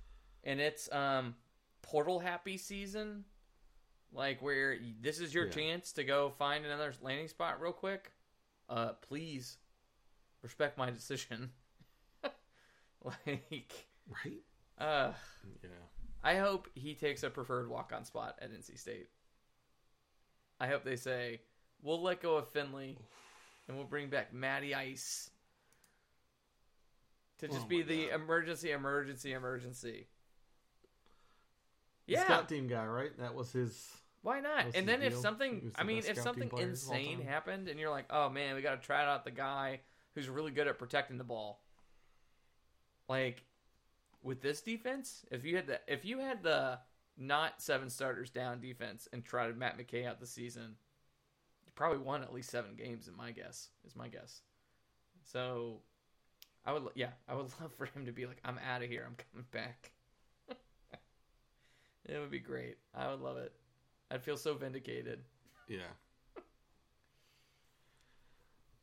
and 0.45 0.59
it's 0.59 0.91
um 0.91 1.35
portal 1.81 2.19
happy 2.19 2.57
season, 2.57 3.25
like 4.11 4.41
where 4.41 4.77
this 5.01 5.19
is 5.19 5.33
your 5.33 5.45
Yeah. 5.45 5.51
chance 5.51 5.91
to 5.93 6.03
go 6.03 6.29
find 6.29 6.65
another 6.65 6.93
landing 7.01 7.27
spot 7.27 7.59
real 7.61 7.73
quick, 7.73 8.11
uh, 8.69 8.93
please 8.93 9.57
respect 10.41 10.77
my 10.77 10.89
decision. 10.91 11.51
like, 13.03 13.87
right? 14.07 14.43
uh, 14.77 15.11
Yeah. 15.63 15.69
I 16.23 16.37
hope 16.37 16.69
he 16.73 16.95
takes 16.95 17.21
a 17.23 17.29
preferred 17.29 17.69
walk 17.69 17.91
on 17.95 18.03
spot 18.03 18.37
at 18.41 18.51
NC 18.51 18.77
State. 18.79 19.09
I 20.59 20.67
hope 20.67 20.83
they 20.83 20.95
say, 20.95 21.41
we'll 21.83 22.01
let 22.01 22.21
go 22.21 22.37
of 22.37 22.47
Finley 22.49 22.97
and 23.67 23.77
we'll 23.77 23.85
bring 23.85 24.09
back 24.09 24.33
Matty 24.33 24.73
Ice 24.73 25.29
to 27.39 27.47
just 27.47 27.65
Oh 27.65 27.69
be 27.69 27.81
the 27.83 28.05
God. 28.07 28.21
emergency, 28.21 28.71
emergency, 28.71 29.33
emergency. 29.33 30.07
The 32.07 32.13
Yeah, 32.13 32.23
scout 32.25 32.49
team 32.49 32.67
guy, 32.67 32.85
right? 32.85 33.17
That 33.17 33.33
was 33.33 33.51
his. 33.51 33.91
why 34.21 34.39
not? 34.39 34.67
And 34.75 34.87
then 34.87 35.01
if 35.01 35.09
deal? 35.09 35.19
He 35.19 35.23
something, 35.23 35.71
I 35.75 35.83
mean, 35.83 36.03
if 36.05 36.19
something 36.19 36.49
player 36.49 36.65
of 36.65 36.89
all 36.89 36.95
insane 36.95 37.21
happened 37.21 37.67
and 37.67 37.79
you're 37.79 37.89
like, 37.89 38.05
oh 38.09 38.29
man, 38.29 38.55
we 38.55 38.61
got 38.61 38.79
to 38.79 38.85
try 38.85 39.03
out 39.05 39.25
the 39.25 39.31
guy 39.31 39.81
who's 40.13 40.29
really 40.29 40.51
good 40.51 40.67
at 40.67 40.77
protecting 40.79 41.17
the 41.17 41.23
ball. 41.23 41.61
Like 43.07 43.43
with 44.23 44.41
this 44.41 44.61
defense, 44.61 45.25
if 45.31 45.45
you 45.45 45.55
had 45.55 45.67
the 45.67 45.79
if 45.87 46.05
you 46.05 46.19
had 46.19 46.43
the 46.43 46.79
not 47.17 47.61
seven 47.61 47.89
starters 47.89 48.29
down 48.29 48.59
defense 48.59 49.07
and 49.13 49.23
tried 49.23 49.55
Matt 49.57 49.77
McKay 49.77 50.05
out 50.05 50.19
the 50.19 50.27
season, 50.27 50.75
you 51.65 51.71
probably 51.75 51.99
won 51.99 52.23
at 52.23 52.33
least 52.33 52.49
seven 52.49 52.75
games. 52.75 53.07
In 53.07 53.15
my 53.15 53.31
guess, 53.31 53.69
is 53.85 53.95
my 53.95 54.07
guess. 54.07 54.41
So, 55.23 55.81
I 56.65 56.73
would 56.73 56.83
yeah, 56.95 57.11
I 57.27 57.35
would 57.35 57.47
love 57.61 57.73
for 57.77 57.85
him 57.85 58.05
to 58.05 58.11
be 58.11 58.25
like, 58.25 58.37
I'm 58.43 58.59
out 58.67 58.83
of 58.83 58.89
here. 58.89 59.05
I'm 59.07 59.15
coming 59.31 59.45
back. 59.51 59.91
It 62.05 62.19
would 62.19 62.31
be 62.31 62.39
great. 62.39 62.77
I 62.93 63.09
would 63.09 63.21
love 63.21 63.37
it. 63.37 63.53
I'd 64.11 64.23
feel 64.23 64.37
so 64.37 64.53
vindicated. 64.53 65.19
Yeah. 65.67 65.79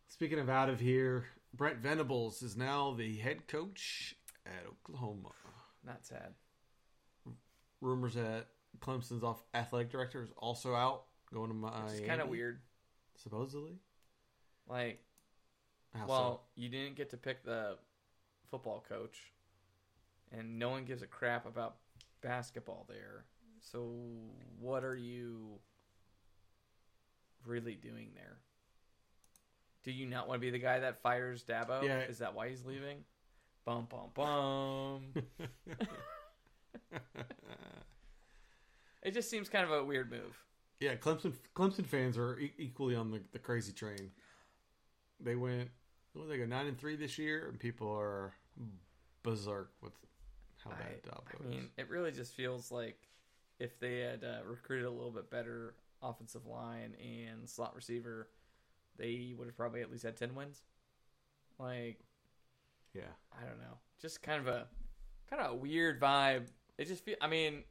Speaking 0.09 0.39
of 0.39 0.51
out 0.51 0.69
of 0.69 0.81
here, 0.81 1.27
Brent 1.55 1.79
Venables 1.79 2.43
is 2.43 2.57
now 2.57 2.93
the 2.93 3.17
head 3.17 3.47
coach 3.47 4.15
at 4.47 4.67
Oklahoma. 4.67 5.31
Not 5.85 6.05
sad. 6.05 6.35
Rumors 7.81 8.15
that 8.15 8.47
Clemson's 8.81 9.23
off 9.23 9.43
athletic 9.55 9.91
director 9.91 10.23
is 10.23 10.31
also 10.37 10.75
out, 10.75 11.05
going 11.33 11.49
to 11.49 11.55
Miami. 11.55 11.93
It's 11.93 12.07
kind 12.07 12.21
of 12.21 12.29
weird. 12.29 12.61
Supposedly. 13.17 13.79
Like, 14.69 15.01
How 15.95 16.07
well, 16.07 16.45
you 16.55 16.69
didn't 16.69 16.97
get 16.97 17.11
to 17.11 17.17
pick 17.17 17.45
the 17.45 17.77
football 18.51 18.85
coach, 18.89 19.19
and 20.31 20.59
no 20.59 20.71
one 20.71 20.85
gives 20.85 21.03
a 21.03 21.07
crap 21.07 21.47
about 21.47 21.77
basketball 22.23 22.87
there. 22.89 23.25
So, 23.61 23.95
what 24.59 24.85
are 24.85 24.97
you 24.97 25.59
really 27.47 27.75
doing 27.75 28.11
there? 28.15 28.39
Do 29.85 29.93
you 29.93 30.07
not 30.07 30.29
want 30.29 30.41
to 30.41 30.47
be 30.47 30.51
the 30.51 30.59
guy 30.59 30.81
that 30.81 31.03
fires 31.03 31.45
Dabo? 31.45 31.83
Yeah. 31.83 32.01
Is 32.01 32.19
that 32.19 32.35
why 32.35 32.49
he's 32.49 32.65
leaving? 32.65 32.99
Bum 33.65 33.87
bum 33.89 34.11
bum. 34.15 35.13
it 39.03 39.13
just 39.13 39.31
seems 39.31 39.49
kind 39.49 39.65
of 39.65 39.71
a 39.71 39.85
weird 39.85 40.11
move. 40.11 40.37
yeah, 40.81 40.95
Clemson 40.97 41.33
Clemson 41.55 41.87
fans 41.87 42.19
are 42.19 42.39
e- 42.39 42.53
equally 42.59 42.95
on 42.97 43.11
the, 43.11 43.21
the 43.33 43.39
crazy 43.39 43.73
train. 43.73 44.11
They 45.21 45.37
went, 45.37 45.69
what 46.15 46.29
they 46.29 46.39
go 46.39 46.47
nine 46.47 46.67
and 46.67 46.77
three 46.79 46.97
this 46.97 47.19
year, 47.19 47.47
and 47.49 47.59
people 47.59 47.89
are 47.93 48.35
berserk 49.23 49.71
with 49.81 49.93
how 50.65 50.71
I, 50.71 51.45
I 51.45 51.49
mean, 51.49 51.69
it 51.77 51.89
really 51.89 52.13
just 52.13 52.35
feels 52.35 52.71
like 52.71 52.97
if 53.59 53.79
they 53.79 54.01
had 54.01 54.25
uh, 54.25 54.45
recruited 54.47 54.87
a 54.87 54.91
little 54.91 55.11
bit 55.11 55.31
better 55.31 55.75
offensive 56.03 56.47
line 56.47 56.95
and 57.01 57.49
slot 57.49 57.75
receiver, 57.75 58.29
they 58.99 59.35
would 59.37 59.47
have 59.47 59.57
probably 59.57 59.83
at 59.83 59.91
least 59.91 60.05
had 60.05 60.17
ten 60.17 60.35
wins. 60.35 60.63
Like 61.59 62.01
yeah, 62.95 63.03
I 63.33 63.45
don't 63.47 63.59
know, 63.59 63.79
just 64.01 64.23
kind 64.23 64.41
of 64.41 64.49
a 64.49 64.67
kind 65.31 65.43
of 65.43 65.53
a 65.53 65.55
weird 65.55 66.01
vibe. 66.01 66.49
It 66.79 66.89
just 66.89 67.05
feel. 67.05 67.17
I 67.21 67.27
mean, 67.27 67.65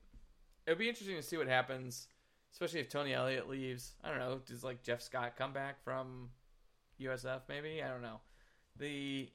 it 0.66 0.72
would 0.72 0.78
be 0.78 0.90
interesting 0.90 1.16
to 1.16 1.24
see 1.24 1.38
what 1.38 1.48
happens, 1.48 2.08
especially 2.54 2.80
if 2.80 2.90
Tony 2.90 3.14
Elliott 3.14 3.50
leaves. 3.50 3.94
I 4.04 4.10
don't 4.10 4.20
know. 4.20 4.40
Does 4.46 4.64
like 4.64 4.84
Jeff 4.84 5.02
Scott 5.02 5.34
come 5.38 5.54
back 5.54 5.84
from 5.84 6.30
USF? 7.00 7.42
Maybe 7.48 7.84
I 7.84 7.90
don't 7.90 8.02
know. 8.02 8.20
The 8.78 9.30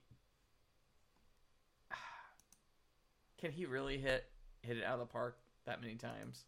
can 3.39 3.51
he 3.53 3.67
really 3.67 3.99
hit 3.99 4.25
hit 4.63 4.79
it 4.79 4.85
out 4.85 4.95
of 4.95 5.01
the 5.01 5.07
park 5.13 5.39
that 5.65 5.81
many 5.81 5.95
times? 5.97 6.45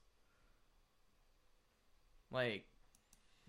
Like 2.30 2.66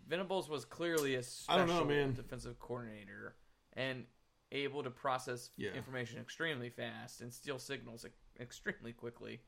Venables 0.07 0.49
was 0.49 0.65
clearly 0.65 1.15
a 1.15 1.23
special 1.23 1.67
know, 1.67 1.85
man. 1.85 2.13
defensive 2.13 2.59
coordinator 2.59 3.35
and 3.73 4.05
able 4.51 4.81
to 4.83 4.89
process 4.89 5.51
Yeah. 5.57 5.71
information 5.73 6.19
extremely 6.19 6.69
fast 6.69 7.21
and 7.21 7.31
steal 7.31 7.59
signals 7.59 8.05
e- 8.05 8.41
extremely 8.41 8.93
quickly, 8.93 9.41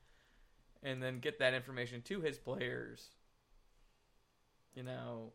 and 0.84 1.02
then 1.02 1.20
get 1.20 1.40
that 1.40 1.54
information 1.54 2.02
to 2.04 2.22
his 2.22 2.38
players. 2.38 3.10
You 4.76 4.84
know, 4.84 5.34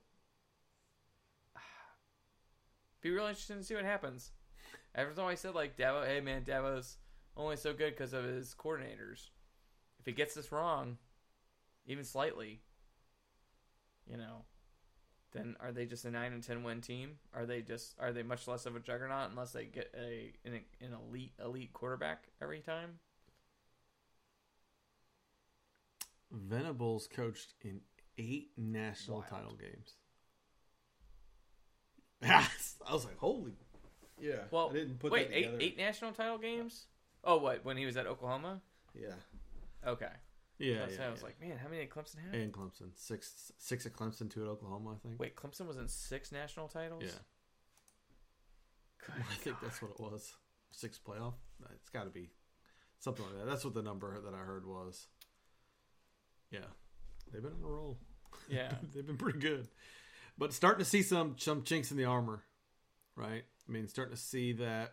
be 3.01 3.11
real 3.11 3.27
interesting 3.27 3.57
to 3.59 3.65
see 3.65 3.75
what 3.75 3.85
happens. 3.85 4.31
Everyone's 4.95 5.19
always 5.19 5.41
said 5.41 5.55
like 5.55 5.77
Dabo, 5.77 6.07
hey 6.07 6.21
man, 6.21 6.45
Dabo's 6.45 6.97
only 7.37 7.57
so 7.57 7.73
good 7.73 7.91
because 7.91 8.13
of 8.13 8.25
his 8.25 8.55
coordinators. 8.55 9.31
If 9.99 10.07
he 10.07 10.13
gets 10.13 10.35
this 10.35 10.53
wrong, 10.53 10.99
even 11.87 12.05
slightly, 12.05 12.61
you 14.11 14.17
know, 14.17 14.45
then 15.33 15.57
are 15.61 15.73
they 15.73 15.87
just 15.87 16.05
a 16.05 16.11
nine 16.11 16.33
and 16.33 16.43
ten 16.43 16.63
win 16.63 16.81
team? 16.81 17.19
Are 17.35 17.47
they 17.47 17.61
just 17.61 17.95
are 17.99 18.13
they 18.13 18.23
much 18.23 18.47
less 18.49 18.67
of 18.67 18.77
a 18.77 18.81
juggernaut 18.81 19.31
unless 19.31 19.53
they 19.53 19.65
get 19.65 19.93
a 19.99 20.33
an, 20.45 20.61
an 20.81 20.95
elite 21.09 21.33
elite 21.43 21.73
quarterback 21.73 22.25
every 22.41 22.61
time? 22.61 22.99
Venables 26.31 27.09
coached 27.09 27.55
in 27.63 27.81
eight 28.19 28.51
national 28.57 29.19
Wild. 29.19 29.31
title 29.31 29.57
games. 29.57 29.95
I 32.23 32.93
was 32.93 33.05
like, 33.05 33.19
holy, 33.19 33.53
yeah. 34.19 34.45
Well, 34.51 34.71
I 34.71 34.75
didn't 34.75 34.99
put 34.99 35.13
wait, 35.13 35.29
that 35.29 35.37
eight 35.37 35.51
eight 35.61 35.77
national 35.77 36.13
title 36.13 36.39
games. 36.39 36.87
Oh, 37.27 37.39
what? 37.39 37.65
When 37.65 37.77
he 37.77 37.85
was 37.85 37.97
at 37.97 38.07
Oklahoma? 38.07 38.61
Yeah, 38.95 39.15
Okay. 39.87 40.09
yeah, 40.59 40.75
That's- 40.79 40.97
yeah. 40.99 41.07
I 41.09 41.11
was 41.11 41.21
yeah. 41.21 41.27
like, 41.27 41.41
man, 41.41 41.59
how 41.59 41.69
many 41.69 41.81
did 41.83 41.91
Clemson 41.91 42.19
have? 42.25 42.33
and 42.35 42.53
Clemson 42.53 42.91
six 42.95 43.53
six 43.59 43.85
at 43.85 43.93
Clemson, 43.93 44.31
two 44.31 44.43
at 44.43 44.49
Oklahoma. 44.49 44.93
I 44.95 44.99
think. 45.07 45.21
Wait, 45.21 45.37
Clemson 45.37 45.67
was 45.67 45.77
in 45.77 45.89
six 45.89 46.33
national 46.33 46.69
titles. 46.69 47.03
yeah, 47.05 47.11
Good 49.07 49.25
I 49.31 49.35
think 49.35 49.57
that's 49.61 49.83
what 49.83 49.91
it 49.93 50.01
was. 50.01 50.33
Six 50.71 50.99
playoff. 51.05 51.35
It's 51.75 51.89
got 51.91 52.05
to 52.05 52.11
be 52.11 52.31
something 53.01 53.25
like 53.27 53.35
that. 53.39 53.47
That's 53.47 53.65
what 53.65 53.75
the 53.75 53.83
number 53.83 54.19
that 54.21 54.35
I 54.35 54.39
heard 54.39 54.67
was. 54.67 55.07
Yeah, 56.51 56.61
they've 57.33 57.43
been 57.43 57.53
on 57.53 57.63
a 57.65 57.67
roll. 57.73 57.99
Yeah. 58.49 58.73
they've 58.95 59.07
been 59.07 59.17
pretty 59.17 59.39
good, 59.41 59.69
but 60.39 60.53
starting 60.53 60.85
to 60.85 60.89
see 60.91 61.03
some 61.03 61.35
some 61.39 61.65
chinks 61.65 61.91
in 61.91 61.97
the 61.97 62.05
armor, 62.05 62.43
right? 63.15 63.45
I 63.69 63.73
mean, 63.73 63.89
starting 63.89 64.15
to 64.15 64.21
see 64.21 64.53
that 64.55 64.93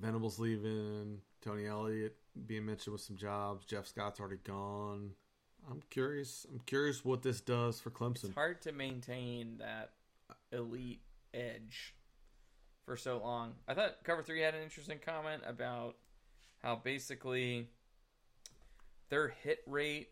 Venables 0.00 0.38
leaving, 0.38 1.20
Tony 1.42 1.66
Elliott 1.66 2.16
being 2.46 2.66
mentioned 2.66 2.92
with 2.92 3.02
some 3.02 3.16
jobs, 3.16 3.64
Jeff 3.66 3.86
Scott's 3.86 4.20
already 4.20 4.40
gone. 4.44 5.12
I'm 5.70 5.82
curious. 5.90 6.46
I'm 6.50 6.60
curious 6.66 7.04
what 7.04 7.22
this 7.22 7.40
does 7.40 7.80
for 7.80 7.90
Clemson. 7.90 8.26
It's 8.26 8.34
hard 8.34 8.62
to 8.62 8.72
maintain 8.72 9.58
that 9.58 9.92
elite 10.52 11.00
edge 11.34 11.94
for 12.84 12.96
so 12.96 13.18
long. 13.18 13.54
I 13.66 13.74
thought 13.74 14.04
Cover 14.04 14.22
3 14.22 14.40
had 14.40 14.54
an 14.54 14.62
interesting 14.62 14.98
comment 15.04 15.42
about 15.46 15.96
how 16.62 16.76
basically 16.76 17.68
their 19.08 19.28
hit 19.28 19.62
rate 19.66 20.10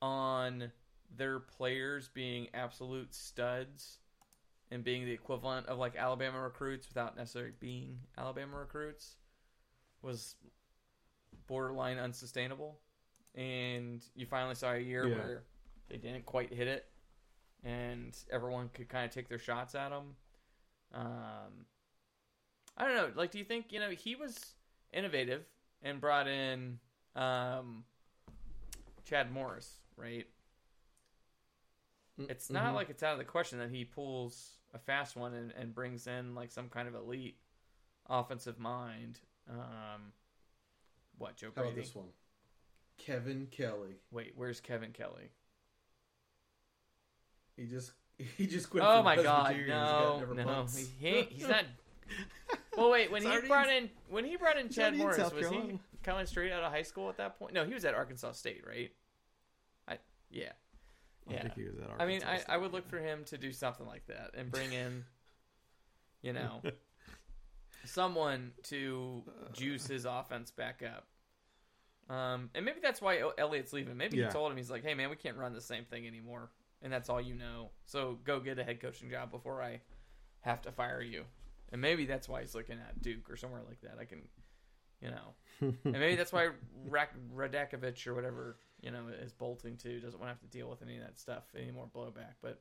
on 0.00 0.72
their 1.16 1.38
players 1.38 2.08
being 2.08 2.48
absolute 2.54 3.14
studs 3.14 3.98
and 4.72 4.82
being 4.82 5.04
the 5.04 5.12
equivalent 5.12 5.66
of 5.66 5.78
like 5.78 5.96
Alabama 5.96 6.40
recruits 6.40 6.88
without 6.88 7.16
necessarily 7.16 7.52
being 7.60 7.98
Alabama 8.16 8.56
recruits 8.58 9.16
was 10.00 10.34
borderline 11.46 11.98
unsustainable. 11.98 12.78
And 13.34 14.02
you 14.14 14.26
finally 14.26 14.54
saw 14.54 14.72
a 14.72 14.78
year 14.78 15.06
Yeah. 15.06 15.14
where 15.16 15.42
they 15.88 15.96
didn't 15.98 16.26
quite 16.26 16.52
hit 16.52 16.68
it 16.68 16.86
and 17.64 18.16
everyone 18.30 18.68
could 18.74 18.88
kind 18.88 19.04
of 19.04 19.10
take 19.12 19.28
their 19.28 19.38
shots 19.38 19.74
at 19.74 19.90
them. 19.90 20.16
Um, 20.92 21.66
I 22.76 22.84
don't 22.86 22.96
know. 22.96 23.10
Like, 23.14 23.30
do 23.30 23.38
you 23.38 23.44
think 23.44 23.66
you 23.72 23.78
know 23.80 23.90
he 23.90 24.16
was 24.16 24.54
innovative 24.92 25.44
and 25.82 26.00
brought 26.00 26.26
in 26.28 26.78
um, 27.14 27.84
Chad 29.04 29.30
Morris, 29.32 29.80
right? 29.96 30.26
It's 32.30 32.50
not 32.50 32.72
Mhm. 32.72 32.74
like 32.74 32.90
it's 32.90 33.02
out 33.02 33.12
of 33.12 33.18
the 33.18 33.24
question 33.24 33.58
that 33.58 33.70
he 33.70 33.84
pulls 33.84 34.58
a 34.74 34.78
fast 34.78 35.16
one 35.16 35.34
and, 35.34 35.52
and 35.52 35.74
brings 35.74 36.06
in 36.06 36.34
like 36.34 36.50
some 36.50 36.68
kind 36.68 36.88
of 36.88 36.94
elite 36.94 37.38
offensive 38.08 38.58
mind. 38.58 39.20
Um, 39.48 40.12
what 41.18 41.36
Joe 41.36 41.50
How 41.54 41.62
about 41.62 41.74
this 41.74 41.94
one? 41.94 42.08
Kevin 42.98 43.46
Kelly. 43.50 43.96
Wait, 44.10 44.32
where's 44.36 44.60
Kevin 44.60 44.92
Kelly? 44.92 45.30
He 47.56 47.66
just 47.66 47.92
he 48.36 48.46
just 48.46 48.70
quit. 48.70 48.82
Oh 48.84 49.02
my 49.02 49.16
god, 49.16 49.46
Presbyterian. 49.46 49.78
He's 49.78 50.26
got 50.26 50.36
no, 50.36 50.44
no, 50.44 50.66
he, 50.98 51.06
he 51.06 51.22
he's 51.22 51.48
not. 51.48 51.64
Well, 52.74 52.90
wait, 52.90 53.10
when 53.12 53.22
It's 53.26 53.42
he 53.42 53.48
brought 53.48 53.68
in- 53.68 53.84
in 53.84 53.90
when 54.08 54.24
he 54.24 54.36
brought 54.36 54.56
in 54.58 54.70
Chad 54.70 54.94
in 54.94 54.98
Morris, 54.98 55.18
South 55.18 55.34
was 55.34 55.48
he 55.50 55.78
coming 56.02 56.24
straight 56.24 56.50
out 56.52 56.62
of 56.62 56.72
high 56.72 56.82
school 56.82 57.10
at 57.10 57.18
that 57.18 57.38
point? 57.38 57.52
No, 57.52 57.66
he 57.66 57.74
was 57.74 57.84
at 57.84 57.92
Arkansas 57.94 58.32
State, 58.32 58.64
right? 58.66 58.90
I 59.86 59.98
yeah, 60.30 60.52
I 61.28 61.34
yeah. 61.34 61.42
think 61.42 61.54
he 61.54 61.62
was 61.64 61.74
at 61.78 62.00
I 62.00 62.06
mean, 62.06 62.22
I, 62.24 62.40
I 62.48 62.56
would 62.56 62.72
look 62.72 62.88
for 62.88 62.98
him 62.98 63.24
to 63.26 63.38
do 63.38 63.52
something 63.52 63.86
like 63.86 64.06
that 64.06 64.32
and 64.36 64.50
bring 64.50 64.72
in, 64.72 65.04
you 66.22 66.32
know, 66.32 66.62
someone 67.84 68.52
to 68.64 69.22
juice 69.52 69.86
his 69.86 70.04
offense 70.04 70.50
back 70.50 70.82
up. 70.84 71.06
Um, 72.14 72.50
and 72.54 72.64
maybe 72.64 72.80
that's 72.82 73.00
why 73.00 73.18
El- 73.18 73.34
Elliott's 73.38 73.72
leaving. 73.72 73.96
Maybe 73.96 74.18
Yeah. 74.18 74.26
he 74.26 74.32
told 74.32 74.50
him 74.50 74.56
he's 74.56 74.70
like, 74.70 74.82
"Hey, 74.82 74.94
man, 74.94 75.08
we 75.10 75.16
can't 75.16 75.36
run 75.36 75.52
the 75.54 75.60
same 75.60 75.84
thing 75.84 76.06
anymore, 76.06 76.50
and 76.82 76.92
that's 76.92 77.08
all 77.08 77.20
you 77.20 77.34
know. 77.34 77.70
So 77.86 78.18
go 78.24 78.40
get 78.40 78.58
a 78.58 78.64
head 78.64 78.80
coaching 78.80 79.08
job 79.08 79.30
before 79.30 79.62
I 79.62 79.80
have 80.40 80.60
to 80.62 80.72
fire 80.72 81.00
you." 81.00 81.24
And 81.70 81.80
maybe 81.80 82.04
that's 82.04 82.28
why 82.28 82.40
he's 82.42 82.54
looking 82.54 82.78
at 82.78 83.00
Duke 83.00 83.30
or 83.30 83.36
somewhere 83.36 83.62
like 83.66 83.80
that. 83.80 83.96
I 83.98 84.04
can, 84.04 84.22
you 85.00 85.10
know, 85.10 85.34
and 85.60 85.92
maybe 85.92 86.16
that's 86.16 86.32
why 86.32 86.50
Radakovich 86.90 88.06
or 88.06 88.14
whatever 88.14 88.56
you 88.82 88.90
know 88.90 89.04
is 89.20 89.32
bolting 89.32 89.76
too. 89.76 90.00
Doesn't 90.00 90.18
want 90.20 90.28
to 90.28 90.34
have 90.34 90.40
to 90.40 90.56
deal 90.58 90.68
with 90.68 90.82
any 90.82 90.96
of 90.96 91.02
that 91.02 91.18
stuff, 91.18 91.44
any 91.56 91.70
more 91.70 91.88
blowback. 91.94 92.34
But 92.42 92.60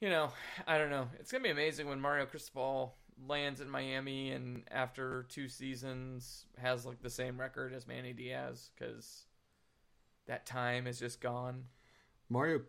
you 0.00 0.08
know, 0.08 0.30
I 0.66 0.78
don't 0.78 0.90
know. 0.90 1.08
It's 1.18 1.30
gonna 1.32 1.44
be 1.44 1.50
amazing 1.50 1.88
when 1.88 2.00
Mario 2.00 2.26
Cristobal 2.26 2.94
lands 3.26 3.60
in 3.60 3.70
Miami 3.70 4.30
and 4.30 4.62
after 4.70 5.24
two 5.28 5.48
seasons 5.48 6.44
has 6.58 6.84
like 6.84 7.00
the 7.02 7.10
same 7.10 7.40
record 7.40 7.72
as 7.72 7.86
Manny 7.86 8.12
Diaz 8.12 8.70
because 8.74 9.24
that 10.26 10.46
time 10.46 10.86
is 10.86 10.98
just 10.98 11.20
gone. 11.20 11.64
Mario 12.28 12.60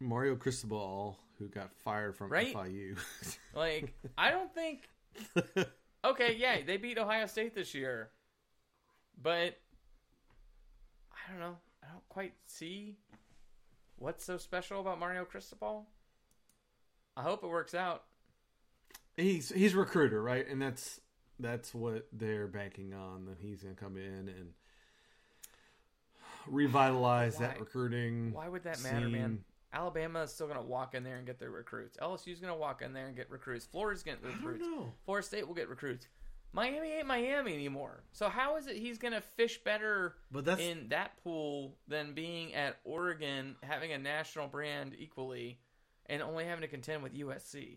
Mario 0.00 0.36
Cristobal, 0.36 1.18
who 1.38 1.48
got 1.48 1.74
fired 1.76 2.14
from 2.16 2.30
Right? 2.30 2.54
FIU. 2.54 2.98
Like 3.54 3.94
I 4.16 4.30
don't 4.30 4.52
think. 4.54 4.88
Okay, 6.04 6.36
yeah, 6.38 6.58
they 6.64 6.76
beat 6.76 6.98
Ohio 6.98 7.26
State 7.26 7.52
this 7.52 7.74
year, 7.74 8.10
but 9.20 9.58
I 11.26 11.30
don't 11.30 11.40
know. 11.40 11.56
I 11.82 11.92
don't 11.92 12.08
quite 12.08 12.34
see 12.46 12.96
what's 13.96 14.24
so 14.24 14.36
special 14.38 14.80
about 14.80 14.98
Mario 14.98 15.24
Cristobal. 15.24 15.86
I 17.16 17.22
hope 17.22 17.42
it 17.42 17.48
works 17.48 17.74
out. 17.74 18.04
he's 19.16 19.50
he's 19.50 19.74
a 19.74 19.78
recruiter, 19.78 20.22
right? 20.22 20.46
And 20.48 20.60
that's 20.60 21.00
that's 21.38 21.74
what 21.74 22.06
they're 22.12 22.46
banking 22.46 22.94
on 22.94 23.26
that 23.26 23.38
he's 23.40 23.62
going 23.62 23.74
to 23.74 23.80
come 23.80 23.96
in 23.96 24.28
and 24.28 24.50
revitalize 26.46 27.38
that 27.38 27.58
recruiting. 27.58 28.32
Why 28.32 28.48
would 28.48 28.64
that 28.64 28.82
matter, 28.82 29.08
man? 29.08 29.44
Alabama 29.72 30.22
is 30.22 30.32
still 30.32 30.46
going 30.46 30.58
to 30.58 30.64
walk 30.64 30.94
in 30.94 31.04
there 31.04 31.16
and 31.16 31.26
get 31.26 31.38
their 31.38 31.50
recruits. 31.50 31.98
LSU's 31.98 32.40
going 32.40 32.52
to 32.52 32.58
walk 32.58 32.80
in 32.80 32.94
there 32.94 33.06
and 33.06 33.16
get 33.16 33.30
recruits. 33.30 33.66
Florida's 33.66 34.02
getting 34.02 34.20
I 34.24 34.30
don't 34.30 34.44
recruits. 34.44 34.66
Florida 35.04 35.26
State 35.26 35.46
will 35.46 35.54
get 35.54 35.68
recruits. 35.68 36.06
Miami 36.56 36.92
ain't 36.92 37.06
Miami 37.06 37.52
anymore. 37.52 38.02
So 38.12 38.30
how 38.30 38.56
is 38.56 38.66
it 38.66 38.76
he's 38.76 38.96
going 38.96 39.12
to 39.12 39.20
fish 39.20 39.58
better 39.62 40.14
But 40.32 40.46
that's 40.46 40.60
in 40.62 40.88
that 40.88 41.22
pool 41.22 41.76
than 41.86 42.14
being 42.14 42.54
at 42.54 42.78
Oregon, 42.84 43.56
having 43.62 43.92
a 43.92 43.98
national 43.98 44.48
brand 44.48 44.94
equally, 44.98 45.58
and 46.06 46.22
only 46.22 46.46
having 46.46 46.62
to 46.62 46.68
contend 46.68 47.02
with 47.02 47.14
USC? 47.14 47.76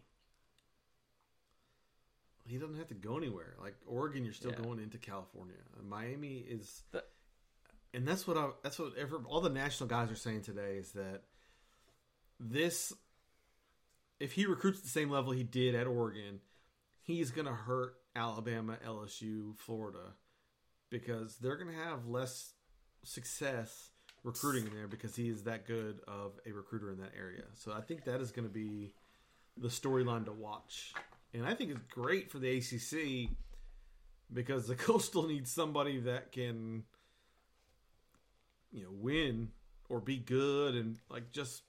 he 2.46 2.58
doesn't 2.58 2.78
have 2.78 2.88
to 2.88 2.96
go 2.96 3.16
anywhere. 3.18 3.56
Like 3.62 3.76
Oregon, 3.86 4.24
you're 4.24 4.34
still 4.34 4.52
Yeah. 4.52 4.62
going 4.64 4.80
into 4.80 4.98
California. 4.98 5.58
Miami 5.84 6.40
is, 6.40 6.82
The- 6.92 7.06
and 7.94 8.08
that's 8.08 8.26
what 8.26 8.38
I. 8.38 8.50
That's 8.64 8.80
what 8.80 8.94
all 9.26 9.42
the 9.42 9.50
national 9.52 9.88
guys 9.88 10.10
are 10.10 10.16
saying 10.16 10.42
today 10.44 10.78
is 10.78 10.94
that 10.94 11.22
this, 12.40 12.92
if 14.20 14.32
he 14.34 14.48
recruits 14.48 14.80
at 14.80 14.84
the 14.84 14.90
same 14.90 15.12
level 15.12 15.32
he 15.32 15.44
did 15.44 15.76
at 15.76 15.86
Oregon, 15.86 16.42
he's 17.02 17.30
going 17.30 17.46
to 17.46 17.54
hurt 17.54 17.99
Alabama, 18.16 18.78
LSU, 18.86 19.58
Florida, 19.58 20.14
because 20.90 21.38
they're 21.38 21.58
going 21.58 21.74
to 21.76 21.84
have 21.84 22.08
less 22.08 22.54
success 23.04 23.90
recruiting 24.24 24.68
in 24.68 24.76
there 24.76 24.88
because 24.88 25.16
he 25.16 25.30
is 25.30 25.44
that 25.44 25.66
good 25.66 26.00
of 26.08 26.34
a 26.46 26.52
recruiter 26.52 26.92
in 26.92 26.98
that 27.00 27.12
area. 27.18 27.44
So 27.56 27.72
I 27.72 27.82
think 27.82 28.04
that 28.06 28.20
is 28.22 28.32
going 28.32 28.48
to 28.48 28.54
be 28.54 28.94
the 29.58 29.70
storyline 29.70 30.26
to 30.26 30.32
watch. 30.34 30.94
And 31.34 31.46
I 31.46 31.54
think 31.54 31.72
it's 31.72 31.80
great 31.92 32.32
for 32.32 32.40
the 32.40 32.58
ACC 32.58 33.30
because 34.34 34.68
the 34.68 34.76
Coastal 34.88 35.28
needs 35.28 35.52
somebody 35.52 36.00
that 36.02 36.32
can, 36.32 36.84
you 38.72 38.84
know, 38.84 38.92
win 38.92 39.50
or 39.90 40.00
be 40.00 40.18
good 40.18 40.76
and 40.76 40.98
like 41.10 41.32
just 41.32 41.64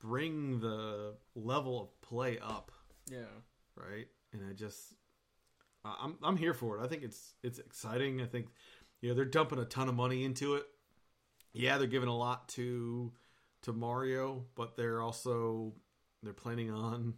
bring 0.00 0.60
the 0.60 1.14
level 1.34 1.80
of 1.82 2.00
play 2.02 2.38
up, 2.38 2.70
Yeah. 3.10 3.24
right? 3.74 4.06
And 4.32 4.42
I 4.48 4.52
just, 4.52 4.94
I'm 5.84 6.16
I'm 6.22 6.36
here 6.36 6.54
for 6.54 6.78
it. 6.78 6.84
I 6.84 6.88
think 6.88 7.02
it's 7.02 7.34
it's 7.42 7.58
exciting. 7.58 8.20
I 8.20 8.26
think, 8.26 8.48
you 9.00 9.08
know, 9.08 9.14
they're 9.14 9.24
dumping 9.24 9.58
a 9.58 9.64
ton 9.64 9.88
of 9.88 9.94
money 9.94 10.24
into 10.24 10.54
it. 10.56 10.64
Yeah, 11.52 11.78
they're 11.78 11.86
giving 11.86 12.08
a 12.08 12.16
lot 12.16 12.48
to 12.50 13.12
to 13.62 13.72
Mario, 13.72 14.44
but 14.54 14.76
they're 14.76 15.00
also 15.00 15.74
they're 16.22 16.32
planning 16.32 16.70
on 16.70 17.14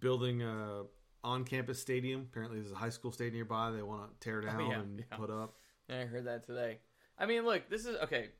building 0.00 0.42
a 0.42 0.82
on-campus 1.24 1.80
stadium. 1.80 2.28
Apparently, 2.30 2.58
there's 2.58 2.72
a 2.72 2.76
high 2.76 2.88
school 2.88 3.12
stadium 3.12 3.34
nearby. 3.34 3.70
They 3.70 3.82
want 3.82 4.10
to 4.10 4.24
tear 4.24 4.38
oh, 4.38 4.46
down 4.46 4.60
Oh, 4.60 4.68
yeah, 4.70 4.80
and 4.80 4.98
yeah. 4.98 5.16
put 5.16 5.30
up. 5.30 5.56
Yeah, 5.88 6.00
I 6.00 6.04
heard 6.04 6.26
that 6.26 6.44
today. 6.44 6.78
I 7.18 7.26
mean, 7.26 7.44
look, 7.44 7.68
this 7.68 7.86
is 7.86 7.96
okay. 8.02 8.30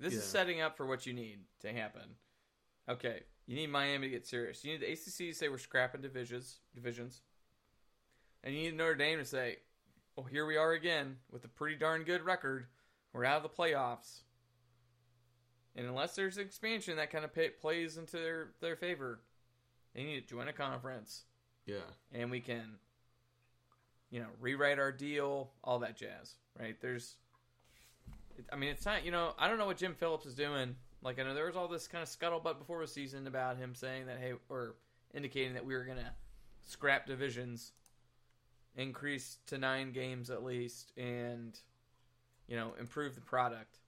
This 0.00 0.14
is 0.14 0.24
setting 0.24 0.60
up 0.60 0.76
for 0.76 0.86
what 0.86 1.06
you 1.06 1.12
need 1.12 1.40
to 1.60 1.72
happen. 1.72 2.02
Okay, 2.88 3.22
you 3.46 3.56
need 3.56 3.70
Miami 3.70 4.06
to 4.06 4.10
get 4.10 4.26
serious. 4.26 4.64
You 4.64 4.72
need 4.72 4.82
the 4.82 4.92
ACC 4.92 5.30
to 5.30 5.34
say 5.34 5.48
we're 5.48 5.58
scrapping 5.58 6.00
divisions, 6.00 6.60
divisions, 6.74 7.22
and 8.44 8.54
you 8.54 8.62
need 8.62 8.76
Notre 8.76 8.94
Dame 8.94 9.18
to 9.18 9.24
say 9.24 9.58
well, 10.18 10.26
here 10.26 10.46
we 10.46 10.56
are 10.56 10.72
again 10.72 11.14
with 11.30 11.44
a 11.44 11.48
pretty 11.48 11.76
darn 11.76 12.02
good 12.02 12.22
record. 12.24 12.66
We're 13.12 13.24
out 13.24 13.36
of 13.36 13.44
the 13.44 13.48
playoffs. 13.48 14.22
And 15.76 15.86
unless 15.86 16.16
there's 16.16 16.38
expansion 16.38 16.96
that 16.96 17.12
kind 17.12 17.24
of 17.24 17.32
pay, 17.32 17.50
plays 17.50 17.98
into 17.98 18.16
their, 18.16 18.48
their 18.60 18.74
favor, 18.74 19.20
they 19.94 20.02
need 20.02 20.20
to 20.20 20.26
join 20.26 20.48
a 20.48 20.52
conference 20.52 21.22
Yeah. 21.66 21.76
and 22.12 22.32
we 22.32 22.40
can, 22.40 22.64
you 24.10 24.18
know, 24.18 24.26
rewrite 24.40 24.80
our 24.80 24.90
deal, 24.90 25.50
all 25.62 25.78
that 25.78 25.96
jazz, 25.96 26.34
right? 26.58 26.74
There's, 26.80 27.14
I 28.52 28.56
mean, 28.56 28.70
it's 28.70 28.84
not, 28.84 29.04
you 29.04 29.12
know, 29.12 29.34
I 29.38 29.46
don't 29.46 29.58
know 29.58 29.66
what 29.66 29.76
Jim 29.76 29.94
Phillips 29.94 30.26
is 30.26 30.34
doing. 30.34 30.74
Like, 31.00 31.20
I 31.20 31.22
know 31.22 31.32
there 31.32 31.46
was 31.46 31.54
all 31.54 31.68
this 31.68 31.86
kind 31.86 32.02
of 32.02 32.08
scuttlebutt 32.08 32.58
before 32.58 32.80
the 32.80 32.88
season 32.88 33.28
about 33.28 33.56
him 33.56 33.72
saying 33.76 34.06
that, 34.06 34.18
hey, 34.18 34.32
or 34.48 34.74
indicating 35.14 35.54
that 35.54 35.64
we 35.64 35.74
were 35.74 35.84
going 35.84 35.98
to 35.98 36.10
scrap 36.64 37.06
divisions, 37.06 37.70
increase 38.76 39.38
to 39.46 39.58
nine 39.58 39.92
games 39.92 40.30
at 40.30 40.44
least, 40.44 40.92
and, 40.96 41.58
you 42.46 42.56
know, 42.56 42.72
improve 42.78 43.14
the 43.14 43.20
product. 43.20 43.78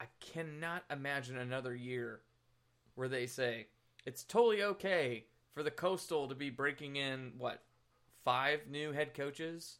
I 0.00 0.06
cannot 0.20 0.84
imagine 0.90 1.38
another 1.38 1.74
year 1.74 2.20
where 2.94 3.08
they 3.08 3.26
say 3.26 3.66
it's 4.04 4.24
totally 4.24 4.62
okay 4.62 5.24
for 5.52 5.62
the 5.62 5.70
Coastal 5.70 6.28
to 6.28 6.34
be 6.34 6.50
breaking 6.50 6.96
in 6.96 7.32
what 7.38 7.62
five 8.24 8.60
new 8.70 8.92
head 8.92 9.14
coaches. 9.14 9.78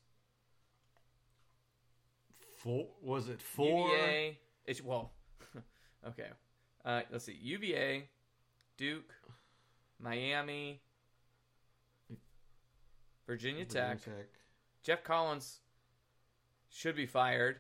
Four 2.59 2.87
was 3.03 3.29
it 3.29 3.41
four? 3.41 3.89
UVA. 3.89 4.39
It's 4.67 4.83
well, 4.83 5.11
okay. 6.09 6.29
Uh, 6.85 7.03
let's 7.11 7.25
see. 7.25 7.37
UVA, 7.41 8.09
Duke, 8.77 9.13
Miami, 10.01 10.81
Virginia 13.33 13.65
Tech. 13.65 13.99
Geoff 14.83 15.03
Collins 15.05 15.61
should 16.69 16.95
be 16.95 17.07
fired, 17.07 17.57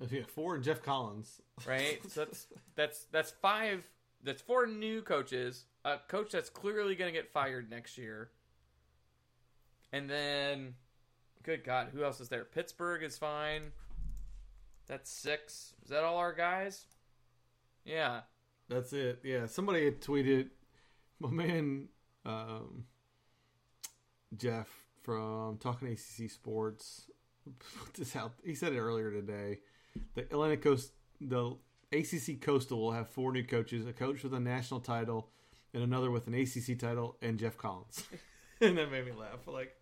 Yeah, 0.10 0.22
four 0.26 0.54
and 0.54 0.62
Geoff 0.62 0.82
Collins. 0.82 1.40
right? 1.66 1.98
so 2.08 2.24
that's 2.26 2.46
that's 2.74 3.04
that's 3.10 3.30
five. 3.30 3.84
That's 4.22 4.42
four 4.42 4.66
new 4.66 5.00
coaches. 5.00 5.64
A 5.84 5.96
coach 6.08 6.32
that's 6.32 6.50
clearly 6.50 6.94
going 6.94 7.12
to 7.12 7.18
get 7.18 7.32
fired 7.32 7.70
next 7.70 7.96
year. 7.96 8.30
And 9.92 10.10
then, 10.10 10.74
good 11.42 11.64
God, 11.64 11.88
who 11.92 12.04
else 12.04 12.20
is 12.20 12.28
there? 12.28 12.44
Pittsburgh 12.44 13.02
is 13.02 13.16
fine. 13.16 13.72
That's 14.88 15.10
six. 15.10 15.72
Is 15.84 15.90
that 15.90 16.04
all 16.04 16.18
our 16.18 16.32
guys? 16.34 16.84
Yeah. 17.84 18.20
That's 18.68 18.92
it. 18.92 19.20
Yeah, 19.24 19.46
somebody 19.46 19.84
had 19.86 20.02
tweeted 20.02 20.50
my 21.20 21.30
man 21.30 21.88
um, 22.26 22.84
Jeff 24.36 24.68
from 25.08 25.56
Talking 25.56 25.88
ACC 25.88 26.30
Sports 26.30 27.06
put 27.82 27.94
this 27.94 28.14
out. 28.14 28.34
He 28.44 28.54
said 28.54 28.74
it 28.74 28.78
earlier 28.78 29.10
today. 29.10 29.60
The 30.14 30.20
Atlantic 30.24 30.60
Coast, 30.60 30.92
the 31.18 31.56
ACC 31.92 32.42
Coastal 32.42 32.78
will 32.78 32.92
have 32.92 33.08
four 33.08 33.32
new 33.32 33.42
coaches: 33.42 33.86
a 33.86 33.94
coach 33.94 34.22
with 34.22 34.34
a 34.34 34.40
national 34.40 34.80
title, 34.80 35.30
and 35.72 35.82
another 35.82 36.10
with 36.10 36.26
an 36.26 36.34
ACC 36.34 36.78
title, 36.78 37.16
and 37.22 37.38
Geoff 37.38 37.56
Collins. 37.56 38.04
and 38.60 38.76
that 38.76 38.92
made 38.92 39.06
me 39.06 39.12
laugh. 39.12 39.46
Like 39.46 39.80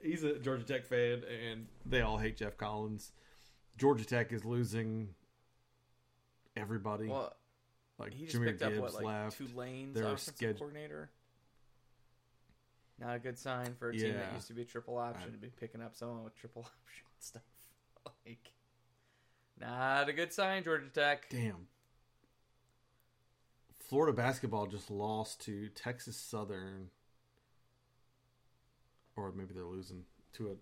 he's 0.00 0.22
a 0.22 0.38
Georgia 0.38 0.62
Tech 0.62 0.86
fan, 0.86 1.22
and 1.50 1.66
they 1.84 2.02
all 2.02 2.18
hate 2.18 2.36
Geoff 2.36 2.56
Collins. 2.56 3.10
Georgia 3.76 4.04
Tech 4.04 4.32
is 4.32 4.44
losing 4.44 5.08
everybody. 6.56 7.08
Well, 7.08 7.34
like 7.98 8.14
he 8.14 8.26
just 8.26 8.36
Jahmyr 8.36 8.46
picked 8.46 8.62
up 8.62 8.70
Gibbs 8.70 8.82
what, 8.82 8.94
like 8.94 9.04
left. 9.04 9.36
Tulane's 9.36 9.94
Their 9.96 10.12
offensive 10.12 10.58
coordinator. 10.58 11.10
Not 13.00 13.16
a 13.16 13.18
good 13.18 13.38
sign 13.38 13.74
for 13.78 13.88
a 13.90 13.92
team 13.92 14.12
that 14.12 14.26
Yeah. 14.28 14.34
used 14.34 14.48
to 14.48 14.54
be 14.54 14.64
triple 14.64 14.98
option 14.98 15.32
to 15.32 15.38
be 15.38 15.48
picking 15.48 15.80
up 15.82 15.96
someone 15.96 16.22
with 16.22 16.34
triple 16.36 16.62
option 16.84 17.06
stuff. 17.18 17.42
like, 18.26 18.52
not 19.58 20.08
a 20.08 20.12
good 20.12 20.32
sign, 20.32 20.62
Georgia 20.64 20.88
Tech. 20.92 21.28
Damn. 21.30 21.66
Florida 23.78 24.12
basketball 24.12 24.66
just 24.66 24.90
lost 24.90 25.40
to 25.46 25.68
Texas 25.70 26.16
Southern. 26.16 26.90
Or 29.16 29.32
maybe 29.32 29.52
they're 29.54 29.64
losing 29.64 30.04
to 30.34 30.56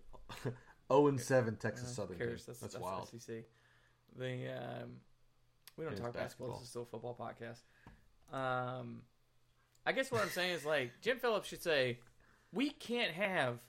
a 0.45 0.49
0 0.91 1.07
and 1.07 1.19
7 1.21 1.55
Texas 1.57 1.89
Uh, 1.89 1.93
Southern. 2.01 2.17
who 2.19 2.25
cares? 2.25 2.45
That's, 2.45 2.59
That's, 2.59 2.73
that's 2.73 2.83
wild. 2.83 3.07
SEC. 3.09 3.43
The 4.17 4.47
um, 4.81 4.89
we 5.77 5.83
don't 5.85 5.93
It's 5.93 6.01
talk 6.01 6.13
basketball. 6.13 6.47
basketball. 6.49 6.53
This 6.55 6.63
is 6.63 6.69
still 6.69 6.81
a 6.81 6.85
football 6.85 7.15
podcast. 7.19 8.35
Um, 8.35 9.01
I 9.85 9.91
guess 9.91 10.11
what 10.11 10.21
I'm 10.21 10.29
saying 10.29 10.51
is 10.53 10.65
like 10.65 10.91
Jim 11.01 11.19
Phillips 11.19 11.47
should 11.47 11.61
say, 11.61 11.99
we 12.51 12.69
can't 12.69 13.11
have 13.11 13.59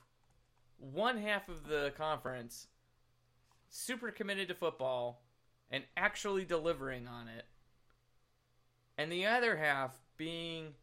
one 0.77 1.17
half 1.17 1.47
of 1.49 1.67
the 1.67 1.93
conference 1.97 2.67
super 3.69 4.11
committed 4.11 4.47
to 4.47 4.55
football 4.55 5.21
and 5.69 5.83
actually 5.95 6.43
delivering 6.43 7.07
on 7.07 7.27
it, 7.27 7.45
and 8.97 9.11
the 9.11 9.25
other 9.25 9.55
half 9.55 9.95
being 10.17 10.73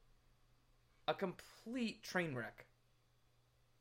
a 1.06 1.14
complete 1.14 2.02
train 2.02 2.34
wreck. 2.34 2.66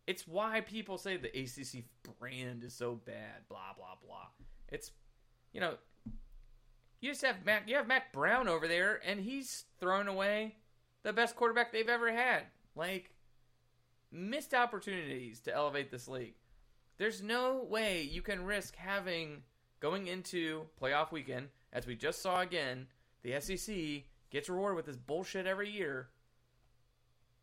It's 0.06 0.28
why 0.28 0.62
people 0.62 0.98
say 0.98 1.18
the 1.18 1.28
ACC 1.28 1.84
brand 2.20 2.64
is 2.64 2.74
so 2.74 2.96
bad. 3.06 3.48
Blah 3.50 3.74
blah 3.78 3.96
blah. 4.06 4.28
It's 4.70 4.92
you 5.54 5.62
know, 5.62 5.76
you 7.00 7.12
just 7.12 7.26
have 7.26 7.46
Mack. 7.46 7.64
You 7.68 7.76
have 7.76 7.88
Mack 7.88 8.12
Brown 8.14 8.48
over 8.48 8.68
there, 8.68 9.00
and 9.06 9.20
he's 9.20 9.66
thrown 9.80 10.08
away 10.08 10.56
the 11.04 11.14
best 11.14 11.36
quarterback 11.36 11.72
they've 11.72 11.88
ever 11.88 12.12
had. 12.12 12.44
Like 12.76 13.12
missed 14.12 14.54
opportunities 14.54 15.40
to 15.42 15.54
elevate 15.54 15.92
this 15.92 16.08
league. 16.08 16.36
There's 16.98 17.22
no 17.22 17.64
way 17.70 18.02
you 18.02 18.22
can 18.22 18.46
risk 18.46 18.76
having 18.76 19.44
going 19.80 20.08
into 20.08 20.66
playoff 20.82 21.12
weekend, 21.12 21.50
as 21.72 21.86
we 21.86 21.96
just 21.96 22.22
saw 22.22 22.42
again. 22.42 22.88
The 23.24 23.40
SEC 23.40 24.04
gets 24.32 24.50
rewarded 24.50 24.78
with 24.78 24.86
this 24.86 24.98
bullshit 24.98 25.46
every 25.46 25.70
year. 25.70 26.08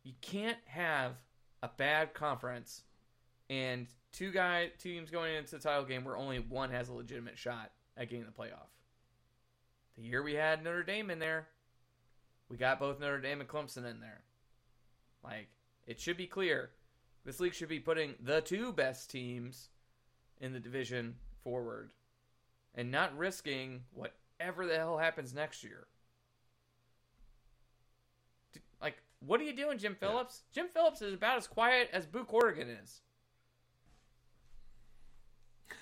You 0.03 0.13
can't 0.21 0.57
have 0.65 1.13
a 1.63 1.69
bad 1.69 2.13
conference 2.13 2.83
and 3.49 3.87
two 4.11 4.31
guy 4.31 4.71
teams 4.79 5.09
going 5.09 5.35
into 5.35 5.51
the 5.51 5.61
title 5.61 5.85
game 5.85 6.03
where 6.03 6.17
only 6.17 6.39
one 6.39 6.71
has 6.71 6.89
a 6.89 6.93
legitimate 6.93 7.37
shot 7.37 7.71
at 7.97 8.09
getting 8.09 8.25
the 8.25 8.31
playoff. 8.31 8.69
The 9.95 10.03
year 10.03 10.23
we 10.23 10.33
had 10.33 10.63
Notre 10.63 10.83
Dame 10.83 11.09
in 11.09 11.19
there, 11.19 11.47
we 12.49 12.57
got 12.57 12.79
both 12.79 12.99
Notre 12.99 13.21
Dame 13.21 13.41
and 13.41 13.49
Clemson 13.49 13.89
in 13.89 13.99
there. 13.99 14.21
Like 15.23 15.47
it 15.87 15.99
should 15.99 16.17
be 16.17 16.27
clear, 16.27 16.71
this 17.23 17.39
league 17.39 17.53
should 17.53 17.69
be 17.69 17.79
putting 17.79 18.15
the 18.19 18.41
two 18.41 18.73
best 18.73 19.09
teams 19.09 19.69
in 20.39 20.53
the 20.53 20.59
division 20.59 21.15
forward, 21.43 21.91
and 22.73 22.91
not 22.91 23.17
risking 23.17 23.81
whatever 23.91 24.65
the 24.65 24.75
hell 24.75 24.97
happens 24.97 25.33
next 25.33 25.63
year. 25.63 25.87
Like, 28.81 28.97
what 29.19 29.39
are 29.39 29.43
you 29.43 29.55
doing, 29.55 29.77
Jim 29.77 29.95
Phillips? 29.99 30.43
Jim 30.51 30.67
Phillips 30.73 31.01
is 31.01 31.13
about 31.13 31.37
as 31.37 31.47
quiet 31.47 31.89
as 31.93 32.05
Boo 32.05 32.25
Corrigan 32.25 32.69
is. 32.69 33.01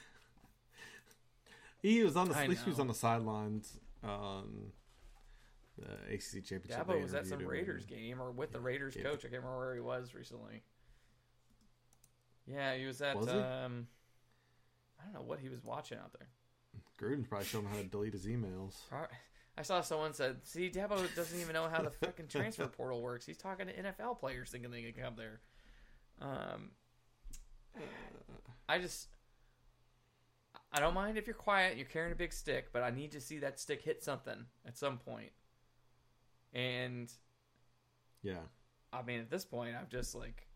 He 1.82 2.02
was 2.02 2.16
on 2.16 2.30
the 2.30 2.36
I 2.36 2.44
at 2.44 2.50
least 2.50 2.64
he 2.64 2.70
was 2.70 2.80
on 2.80 2.88
the 2.88 2.94
sidelines 2.94 3.78
on 4.02 4.72
the 5.78 6.14
ACC 6.14 6.46
championship. 6.46 6.86
Dabo 6.88 7.02
was 7.02 7.14
at 7.14 7.26
some. 7.28 7.40
Raiders 7.40 7.86
game 7.86 8.22
or 8.22 8.32
with 8.32 8.52
the 8.52 8.60
Raiders 8.60 8.96
Yeah. 8.96 9.04
coach. 9.04 9.20
I 9.20 9.30
can't 9.30 9.44
remember 9.44 9.58
where 9.60 9.74
he 9.76 9.82
was 9.82 10.14
recently. 10.14 10.64
Yeah, 12.46 12.76
he 12.76 12.86
was 12.86 13.02
at. 13.02 13.16
Was 13.18 13.28
um, 13.30 13.88
I 15.00 15.06
don't 15.06 15.14
know 15.14 15.22
what 15.22 15.40
he 15.40 15.50
was 15.50 15.64
watching 15.64 15.98
out 15.98 16.12
there. 16.14 16.28
Gruden's 17.00 17.28
probably 17.28 17.48
showing 17.48 17.66
him 17.66 17.72
how 17.72 17.78
to 17.78 17.84
delete 17.86 18.14
his 18.14 18.26
emails. 18.26 18.76
I 19.58 19.62
saw 19.62 19.82
someone 19.82 20.14
said, 20.14 20.38
"See, 20.44 20.70
Dabo 20.70 21.14
doesn't 21.16 21.40
even 21.40 21.54
know 21.54 21.68
how 21.70 21.82
the 21.82 21.92
fucking 21.92 22.28
transfer 22.28 22.68
portal 22.78 23.02
works. 23.02 23.26
He's 23.26 23.38
talking 23.38 23.68
to 23.68 23.74
NFL 23.74 24.20
players 24.20 24.50
thinking 24.52 24.72
they 24.72 24.82
can 24.82 25.04
come 25.04 25.14
there." 25.16 25.42
Um, 26.22 26.72
I 28.70 28.80
just, 28.80 29.08
I 30.72 30.80
don't 30.80 30.94
mind 30.94 31.18
if 31.18 31.28
you're 31.28 31.36
quiet, 31.36 31.76
you're 31.78 31.86
carrying 31.88 32.14
a 32.14 32.16
big 32.16 32.32
stick, 32.34 32.72
but 32.72 32.84
I 32.84 32.92
need 32.92 33.12
to 33.12 33.22
see 33.22 33.40
that 33.40 33.60
stick 33.60 33.82
hit 33.82 34.04
something 34.04 34.46
at 34.66 34.78
some 34.78 34.98
point. 35.00 35.32
And 36.54 37.12
Yeah. 38.22 38.40
I 38.92 39.02
mean, 39.02 39.20
at 39.20 39.30
this 39.30 39.46
point, 39.46 39.76
I've 39.76 39.90
just 39.90 40.16
like, 40.16 40.48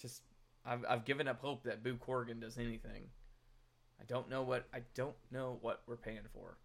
just 0.00 0.22
I've 0.64 0.84
I've 0.88 1.04
given 1.04 1.28
up 1.28 1.40
hope 1.40 1.64
that 1.64 1.82
Boo 1.82 1.96
Corrigan 1.96 2.40
does 2.40 2.58
anything. 2.58 3.10
I 4.00 4.04
don't 4.06 4.28
know 4.30 4.42
what 4.42 4.66
I 4.72 4.80
don't 4.94 5.16
know 5.30 5.58
what 5.60 5.82
we're 5.86 5.96
paying 5.96 6.26
for. 6.32 6.56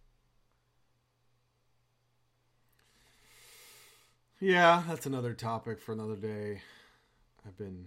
Yeah, 4.40 4.82
that's 4.86 5.06
another 5.06 5.34
topic 5.34 5.80
for 5.80 5.92
another 5.92 6.16
day. 6.16 6.62
I've 7.46 7.56
been 7.56 7.86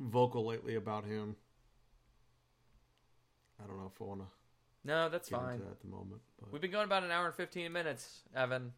vocal 0.00 0.46
lately 0.46 0.74
about 0.74 1.04
him. 1.04 1.36
I 3.62 3.66
don't 3.66 3.78
know 3.78 3.90
if 3.94 4.00
I 4.00 4.04
want 4.04 4.20
to 4.20 4.26
No, 4.84 5.08
that's 5.08 5.28
get 5.28 5.38
fine. 5.38 5.54
into 5.54 5.64
that 5.64 5.72
at 5.72 5.80
the 5.80 5.88
moment. 5.88 6.20
But 6.40 6.52
We've 6.52 6.62
been 6.62 6.70
going 6.70 6.84
about 6.86 7.04
an 7.04 7.10
hour 7.10 7.26
and 7.26 7.34
fifteen 7.34 7.72
minutes, 7.72 8.22
Evan. 8.34 8.72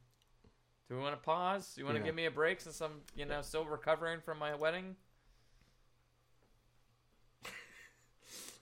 Do 0.89 0.97
we 0.97 1.01
want 1.03 1.15
to 1.15 1.21
pause? 1.25 1.73
Do 1.75 1.81
you 1.81 1.87
want 1.87 1.97
to 1.97 2.05
give 2.05 2.15
me 2.15 2.27
a 2.27 2.31
break 2.31 2.61
since 2.61 2.81
I'm, 2.81 3.01
you 3.15 3.25
know, 3.25 3.41
still 3.43 3.65
recovering 3.65 4.21
from 4.21 4.39
my 4.39 4.55
wedding? 4.55 4.97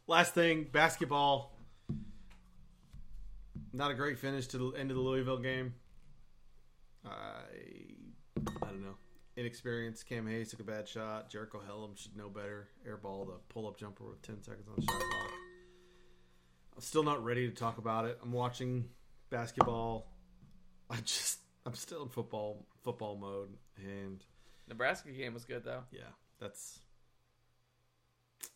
last 0.06 0.34
thing, 0.34 0.66
basketball. 0.70 1.56
Not 3.72 3.90
a 3.90 3.94
great 3.94 4.18
finish 4.18 4.46
to 4.48 4.58
the 4.58 4.70
end 4.78 4.90
of 4.90 4.96
the 4.96 5.02
Louisville 5.02 5.38
game. 5.38 5.74
I 7.04 7.10
I 8.62 8.66
don't 8.66 8.82
know. 8.82 8.96
Inexperienced. 9.36 10.06
Cam 10.06 10.26
Hayes 10.26 10.50
took 10.50 10.60
a 10.60 10.64
bad 10.64 10.86
shot. 10.86 11.32
Jericole 11.32 11.62
Hellems 11.66 11.98
should 11.98 12.16
know 12.16 12.28
better. 12.28 12.68
Airball 12.86 13.26
the 13.26 13.34
pull 13.48 13.66
up 13.66 13.78
jumper 13.78 14.04
with 14.04 14.20
ten 14.22 14.42
seconds 14.42 14.68
on 14.68 14.74
the 14.76 14.82
shot 14.82 15.00
clock. 15.00 15.30
I'm 16.74 16.80
still 16.82 17.02
not 17.02 17.22
ready 17.24 17.48
to 17.48 17.54
talk 17.54 17.78
about 17.78 18.04
it. 18.06 18.18
I'm 18.22 18.32
watching 18.32 18.86
basketball. 19.30 20.06
I 20.88 20.96
just 21.04 21.38
I'm 21.66 21.74
still 21.74 22.02
in 22.02 22.08
football 22.08 22.66
football 22.82 23.16
mode 23.16 23.50
and 23.76 24.24
Nebraska 24.68 25.10
game 25.10 25.34
was 25.34 25.44
good 25.44 25.64
though. 25.64 25.82
yeah, 25.92 26.00
that's 26.40 26.80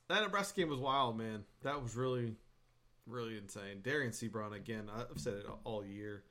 that 0.08 0.22
Nebraska 0.22 0.60
game 0.60 0.68
was 0.70 0.78
wild, 0.80 1.16
man. 1.18 1.44
That 1.62 1.82
was 1.82 1.96
really, 1.96 2.36
really 3.06 3.36
insane. 3.38 3.80
Dereon 3.82 4.10
Seabron 4.10 4.54
again. 4.54 4.90
I've 4.94 5.18
said 5.20 5.34
it 5.34 5.46
all 5.64 5.84
year. 5.84 6.24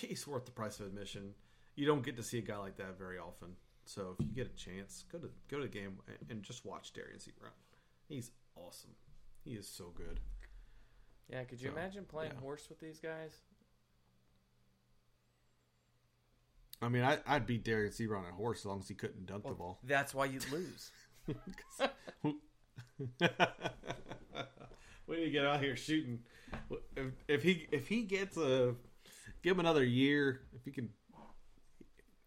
He's 0.00 0.26
worth 0.26 0.44
the 0.44 0.50
price 0.50 0.80
of 0.80 0.86
admission. 0.86 1.34
You 1.76 1.86
don't 1.86 2.02
get 2.04 2.16
to 2.16 2.22
see 2.22 2.38
a 2.38 2.42
guy 2.42 2.56
like 2.56 2.76
that 2.78 2.98
very 2.98 3.18
often. 3.18 3.50
So 3.84 4.16
if 4.18 4.26
you 4.26 4.32
get 4.34 4.46
a 4.52 4.56
chance, 4.56 5.04
go 5.10 5.18
to 5.18 5.28
go 5.48 5.58
to 5.58 5.62
the 5.64 5.68
game 5.68 5.98
and- 6.08 6.30
and 6.30 6.42
just 6.42 6.64
watch 6.64 6.92
Dereon 6.92 7.16
Seabron. 7.22 7.52
He's 8.08 8.30
awesome. 8.56 8.94
He 9.44 9.52
is 9.54 9.66
so 9.68 9.90
good. 9.94 10.20
Yeah, 11.30 11.44
could 11.44 11.60
you 11.60 11.68
So, 11.68 11.76
imagine 11.76 12.04
playing 12.04 12.32
yeah. 12.34 12.40
horse 12.40 12.68
with 12.68 12.80
these 12.80 12.98
guys? 12.98 13.32
I 16.80 16.88
mean, 16.88 17.02
I, 17.02 17.18
I'd 17.26 17.46
beat 17.46 17.64
Seabron 17.64 18.18
on 18.18 18.32
a 18.32 18.36
horse 18.36 18.60
as 18.60 18.66
long 18.66 18.78
as 18.78 18.88
he 18.88 18.94
couldn't 18.94 19.26
dunk 19.26 19.44
the 19.44 19.54
ball. 19.54 19.80
That's 19.82 20.14
why 20.14 20.26
you'd 20.26 20.48
lose. 20.50 20.92
we 22.22 22.34
need 25.16 25.24
to 25.24 25.30
get 25.30 25.44
out 25.44 25.60
here 25.60 25.76
shooting. 25.76 26.20
If, 26.96 27.06
if 27.26 27.42
he 27.42 27.66
if 27.72 27.88
he 27.88 28.02
gets 28.02 28.36
a 28.36 28.76
give 29.42 29.56
him 29.56 29.60
another 29.60 29.84
year, 29.84 30.42
if 30.54 30.64
he 30.64 30.70
can 30.70 30.90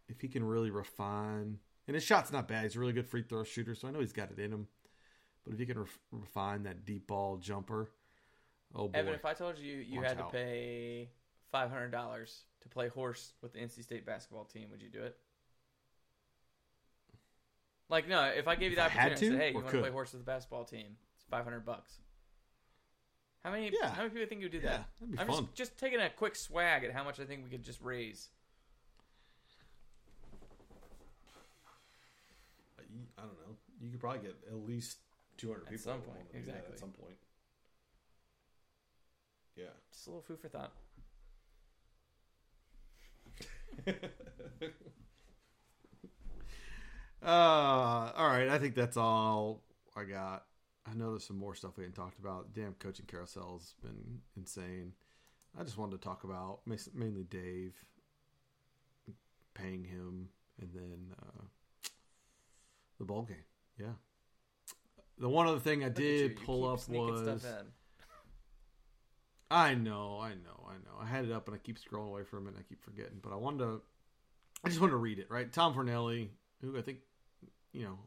if 0.10 0.20
he 0.20 0.28
can 0.28 0.44
really 0.44 0.70
refine 0.70 1.58
and 1.88 1.96
his 1.96 2.04
shot's 2.04 2.32
not 2.32 2.48
bad. 2.48 2.64
He's 2.64 2.76
a 2.76 2.80
really 2.80 2.94
good 2.94 3.08
free 3.08 3.24
throw 3.24 3.44
shooter, 3.44 3.76
so 3.76 3.88
I 3.88 3.92
know 3.92 4.00
he's 4.00 4.14
got 4.14 4.32
it 4.32 4.40
in 4.40 4.54
him. 4.54 4.68
But 5.44 5.54
if 5.54 5.60
he 5.60 5.66
can 5.66 5.80
ref, 5.80 5.98
refine 6.12 6.64
that 6.64 6.86
deep 6.86 7.08
ball 7.08 7.38
jumper, 7.38 7.90
oh 8.76 8.88
boy, 8.88 8.98
Evan, 8.98 9.14
if 9.14 9.26
I 9.26 9.34
told 9.34 9.58
you 9.58 9.76
you 9.78 10.00
Watch 10.00 10.08
had 10.10 10.18
to 10.18 10.24
out. 10.26 10.32
pay 10.32 11.10
five 11.52 11.70
hundred 11.70 11.92
dollars 11.92 12.42
to 12.62 12.70
play 12.70 12.88
horse 12.88 13.34
with 13.42 13.54
the 13.54 13.60
NC 13.60 13.84
State 13.84 14.06
basketball 14.06 14.46
team, 14.46 14.70
would 14.72 14.82
you 14.82 14.90
do 14.90 15.04
it? 15.04 15.18
Like, 17.90 18.08
no, 18.08 18.24
if 18.24 18.48
I 18.48 18.56
gave 18.56 18.72
you 18.72 18.78
the 18.78 18.86
If 18.86 18.88
I 18.88 19.00
had 19.00 19.12
opportunity, 19.12 19.28
and 19.28 19.34
to, 19.34 19.38
said, 19.38 19.42
"Hey, 19.42 19.50
you 19.52 19.58
or 19.58 19.62
want 19.64 19.74
to 19.76 19.82
play 19.82 19.90
horse 19.92 20.14
with 20.14 20.22
the 20.22 20.26
basketball 20.26 20.64
team? 20.64 20.96
It's 21.16 21.26
five 21.30 21.44
hundred 21.44 21.66
bucks." 21.66 21.98
How 23.44 23.52
many? 23.52 23.72
Yeah. 23.74 23.90
How 23.90 24.04
many 24.04 24.10
people 24.12 24.28
think 24.28 24.42
you 24.42 24.46
would 24.46 24.52
do 24.52 24.60
Yeah, 24.60 24.70
that? 24.78 24.86
that'd 25.00 25.12
be 25.12 25.20
I'm 25.20 25.28
fun. 25.28 25.36
just 25.48 25.56
just 25.56 25.78
taking 25.78 26.00
a 26.00 26.10
quick 26.10 26.36
swag 26.36 26.84
at 26.84 26.92
how 26.94 27.04
much 27.04 27.20
I 27.20 27.26
think 27.26 27.44
we 27.44 27.50
could 27.50 27.64
just 27.64 27.82
raise. 27.82 28.30
I 33.18 33.22
don't 33.22 33.34
know. 33.48 33.56
You 33.82 33.90
could 33.92 34.00
probably 34.00 34.20
get 34.20 34.36
at 34.50 34.58
least 34.66 34.98
two 35.38 35.48
hundred 35.48 35.68
people 35.68 35.74
At 35.74 35.80
people 35.80 35.92
some 35.92 36.02
point, 36.02 36.18
wanna 36.18 36.24
do 36.32 36.32
that 36.34 36.40
exactly. 36.40 36.74
At 36.74 36.80
some 36.80 36.90
point, 36.92 37.16
yeah. 39.56 39.66
Just 39.92 40.08
a 40.08 40.10
little 40.10 40.24
food 40.24 40.40
for 40.40 40.50
thought. 40.50 40.72
Uh, 47.24 48.12
all 48.18 48.28
right. 48.28 48.50
I 48.50 48.58
think 48.58 48.76
that's 48.76 48.98
all 48.98 49.62
I 49.96 50.06
got. 50.06 50.46
I 50.90 50.96
know 50.96 51.12
there's 51.12 51.26
some 51.26 51.38
more 51.38 51.54
stuff 51.54 51.78
we 51.78 51.84
hadn't 51.84 51.96
talked 51.96 52.18
about. 52.18 52.54
Damn, 52.54 52.74
coaching 52.74 53.06
carousel's 53.06 53.76
been 53.82 54.22
insane. 54.36 54.94
I 55.58 55.64
just 55.64 55.78
wanted 55.78 56.02
to 56.02 56.08
talk 56.08 56.24
about 56.24 56.62
mainly 56.66 57.24
Dave, 57.24 57.76
paying 59.54 59.84
him, 59.84 60.30
and 60.60 60.70
then 60.74 61.14
uh, 61.22 61.44
the 62.98 63.06
ball 63.06 63.24
game. 63.24 63.38
Yeah. 63.80 63.94
The 65.20 65.30
one 65.30 65.46
other 65.48 65.60
thing 65.60 65.84
I 65.84 65.88
at 65.88 66.00
you, 66.00 66.06
did 66.06 66.32
you 66.32 66.46
pull 66.46 66.68
up 66.68 66.88
was. 66.90 67.46
I 69.52 69.74
know, 69.74 70.18
I 70.22 70.30
know, 70.30 70.66
I 70.66 70.76
know. 70.76 70.98
I 71.02 71.06
had 71.06 71.26
it 71.26 71.32
up 71.32 71.48
and 71.48 71.54
I 71.54 71.60
keep 71.60 71.78
scrolling 71.78 72.08
away 72.08 72.24
from 72.24 72.46
it 72.48 72.52
and 72.52 72.60
I 72.60 72.64
keep 72.64 72.82
forgetting. 72.82 73.20
But 73.22 73.34
I 73.34 73.36
wanted 73.36 73.60
to, 73.60 73.82
I 74.64 74.70
just 74.70 74.80
wanted 74.80 74.92
to 74.92 74.98
read 74.98 75.20
it, 75.20 75.28
right? 75.30 75.52
Tom 75.52 75.74
Fornelli, 75.74 76.30
who 76.62 76.78
I 76.78 76.82
think, 76.82 77.00
you 77.74 77.84
know, 77.84 78.00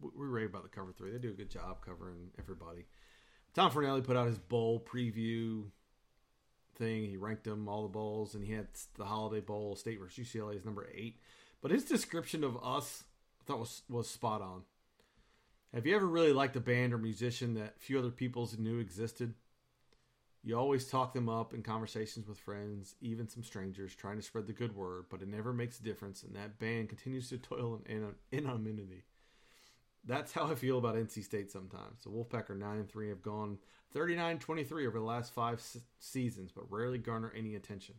we 0.00 0.26
rave 0.26 0.50
about 0.50 0.62
the 0.62 0.68
cover 0.68 0.92
three. 0.92 1.10
They 1.10 1.18
do 1.18 1.30
a 1.30 1.32
good 1.32 1.50
job 1.50 1.84
covering 1.84 2.30
everybody. 2.38 2.86
Tom 3.54 3.72
Fornelli 3.72 4.04
put 4.04 4.16
out 4.16 4.28
his 4.28 4.38
bowl 4.38 4.80
preview 4.80 5.64
thing. 6.76 7.04
He 7.06 7.16
ranked 7.16 7.42
them, 7.42 7.68
all 7.68 7.82
the 7.82 7.88
bowls, 7.88 8.36
and 8.36 8.44
he 8.44 8.52
had 8.52 8.68
the 8.96 9.04
Holiday 9.04 9.40
Bowl, 9.40 9.74
State 9.74 9.98
versus 9.98 10.28
UCLA 10.28 10.56
is 10.56 10.64
number 10.64 10.88
eight. 10.94 11.18
But 11.60 11.72
his 11.72 11.84
description 11.84 12.44
of 12.44 12.56
us, 12.62 13.02
I 13.40 13.44
thought 13.46 13.58
was, 13.58 13.82
was 13.88 14.08
spot 14.08 14.42
on. 14.42 14.62
Have 15.74 15.86
you 15.86 15.96
ever 15.96 16.06
really 16.06 16.32
liked 16.32 16.54
a 16.54 16.60
band 16.60 16.92
or 16.94 16.98
musician 16.98 17.54
that 17.54 17.80
few 17.80 17.98
other 17.98 18.10
people 18.10 18.48
knew 18.58 18.78
existed? 18.78 19.34
You 20.46 20.58
always 20.58 20.86
talk 20.86 21.14
them 21.14 21.30
up 21.30 21.54
in 21.54 21.62
conversations 21.62 22.28
with 22.28 22.38
friends, 22.38 22.96
even 23.00 23.26
some 23.26 23.42
strangers, 23.42 23.94
trying 23.94 24.16
to 24.16 24.22
spread 24.22 24.46
the 24.46 24.52
good 24.52 24.76
word, 24.76 25.06
but 25.08 25.22
it 25.22 25.28
never 25.28 25.54
makes 25.54 25.80
a 25.80 25.82
difference, 25.82 26.22
and 26.22 26.36
that 26.36 26.58
band 26.58 26.90
continues 26.90 27.30
to 27.30 27.38
toil 27.38 27.80
in, 27.86 28.14
anonymity. 28.30 29.04
That's 30.04 30.32
how 30.32 30.50
I 30.50 30.54
feel 30.54 30.76
about 30.76 30.96
NC 30.96 31.24
State 31.24 31.50
sometimes. 31.50 32.02
The 32.04 32.10
Wolfpack 32.10 32.50
are 32.50 32.54
9 32.54 32.76
and 32.76 32.88
3 32.90 33.08
have 33.08 33.22
gone 33.22 33.56
39 33.94 34.38
23 34.38 34.86
over 34.86 34.98
the 34.98 35.04
last 35.04 35.32
five 35.32 35.62
se- 35.62 35.80
seasons, 35.98 36.52
but 36.52 36.70
rarely 36.70 36.98
garner 36.98 37.32
any 37.34 37.54
attention. 37.54 37.94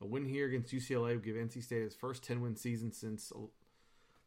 A 0.00 0.06
win 0.06 0.24
here 0.24 0.46
against 0.46 0.72
UCLA 0.72 1.10
would 1.10 1.24
give 1.24 1.36
NC 1.36 1.62
State 1.62 1.82
its 1.82 1.94
first 1.94 2.24
10 2.24 2.40
win 2.40 2.56
season 2.56 2.90
since 2.90 3.34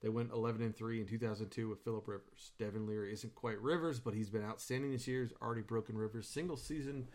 they 0.03 0.09
went 0.09 0.31
11 0.31 0.61
and 0.61 0.75
3 0.75 0.99
in 0.99 1.07
2002 1.07 1.67
with 1.67 1.83
Philip 1.83 2.07
Rivers. 2.07 2.51
Devin 2.59 2.85
Leary 2.85 3.11
isn't 3.13 3.33
quite 3.33 3.59
Rivers, 3.59 3.99
but 3.99 4.13
he's 4.13 4.29
been 4.29 4.43
outstanding 4.43 4.91
this 4.91 5.07
year. 5.07 5.23
He's 5.23 5.33
already 5.41 5.61
broken 5.61 5.97
Rivers' 5.97 6.27
single 6.27 6.57
season 6.57 7.07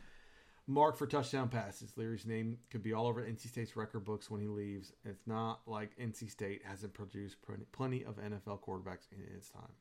mark 0.69 0.97
for 0.97 1.07
touchdown 1.07 1.49
passes. 1.49 1.97
Leary's 1.97 2.27
name 2.27 2.59
could 2.70 2.82
be 2.82 2.93
all 2.93 3.07
over 3.09 3.23
NC 3.23 3.49
State's 3.49 3.74
record 3.74 4.05
books 4.05 4.31
when 4.31 4.40
he 4.40 4.47
leaves. 4.47 4.93
It's 5.05 5.27
not 5.27 5.61
like 5.66 5.97
NC 5.99 6.31
State 6.31 6.62
hasn't 6.65 6.93
produced 6.95 7.36
plenty- 7.73 8.05
of 8.05 8.16
NFL 8.19 8.61
quarterbacks 8.61 9.09
in 9.11 9.23
its 9.35 9.49
time. 9.51 9.73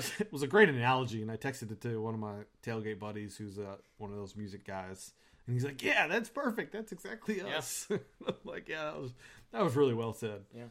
Just, 0.00 0.12
it 0.20 0.32
was 0.32 0.42
a 0.42 0.46
great 0.46 0.68
analogy, 0.70 1.20
and 1.20 1.30
I 1.30 1.36
texted 1.36 1.70
it 1.72 1.80
to 1.82 2.00
one 2.00 2.14
of 2.14 2.20
my 2.20 2.44
tailgate 2.62 2.98
buddies, 2.98 3.36
who's 3.36 3.58
uh, 3.58 3.76
one 3.98 4.10
of 4.10 4.16
those 4.16 4.36
music 4.36 4.64
guys, 4.66 5.12
and 5.46 5.54
he's 5.54 5.64
like, 5.64 5.82
"Yeah, 5.82 6.06
that's 6.06 6.30
perfect. 6.30 6.72
That's 6.72 6.92
exactly 6.92 7.38
Yeah. 7.38 7.58
us." 7.58 7.88
I'm 7.90 8.34
like, 8.44 8.68
yeah, 8.68 8.84
that 8.84 8.98
was 9.00 9.12
that 9.52 9.62
was 9.62 9.74
really 9.76 9.92
well 9.94 10.14
said. 10.14 10.42
Yeah. 10.56 10.62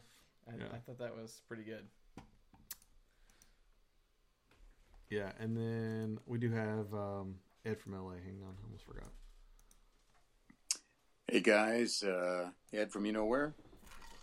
I, 0.48 0.56
Yeah. 0.56 0.64
I 0.72 0.78
thought 0.78 0.98
that 0.98 1.14
was 1.14 1.40
pretty 1.46 1.62
good. 1.62 1.84
Yeah, 5.10 5.30
and 5.38 5.56
then 5.56 6.18
we 6.26 6.38
do 6.38 6.50
have 6.50 6.92
um, 6.94 7.34
Ed 7.64 7.78
from 7.78 7.92
LA. 7.92 8.14
Hang 8.14 8.40
on, 8.42 8.56
I 8.60 8.64
almost 8.64 8.84
forgot. 8.84 9.08
Hey 11.28 11.40
guys, 11.40 12.02
uh, 12.02 12.50
Ed 12.72 12.90
from 12.90 13.06
you 13.06 13.12
know 13.12 13.24
where. 13.24 13.54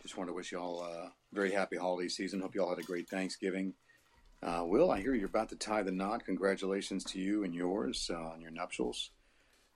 Just 0.01 0.17
want 0.17 0.29
to 0.29 0.33
wish 0.33 0.51
you 0.51 0.59
all 0.59 0.83
a 0.83 1.13
very 1.31 1.51
happy 1.51 1.77
holiday 1.77 2.09
season. 2.09 2.41
Hope 2.41 2.53
you 2.53 2.61
all 2.61 2.69
had 2.69 2.79
a 2.79 2.83
great 2.83 3.07
Thanksgiving. 3.07 3.75
Uh, 4.43 4.63
Will, 4.65 4.91
I 4.91 4.99
hear 4.99 5.13
you're 5.13 5.27
about 5.27 5.49
to 5.49 5.55
tie 5.55 5.83
the 5.83 5.91
knot. 5.91 6.25
Congratulations 6.25 7.05
to 7.05 7.19
you 7.19 7.45
and 7.45 7.55
yours 7.55 8.11
uh, 8.13 8.17
on 8.17 8.41
your 8.41 8.51
nuptials. 8.51 9.11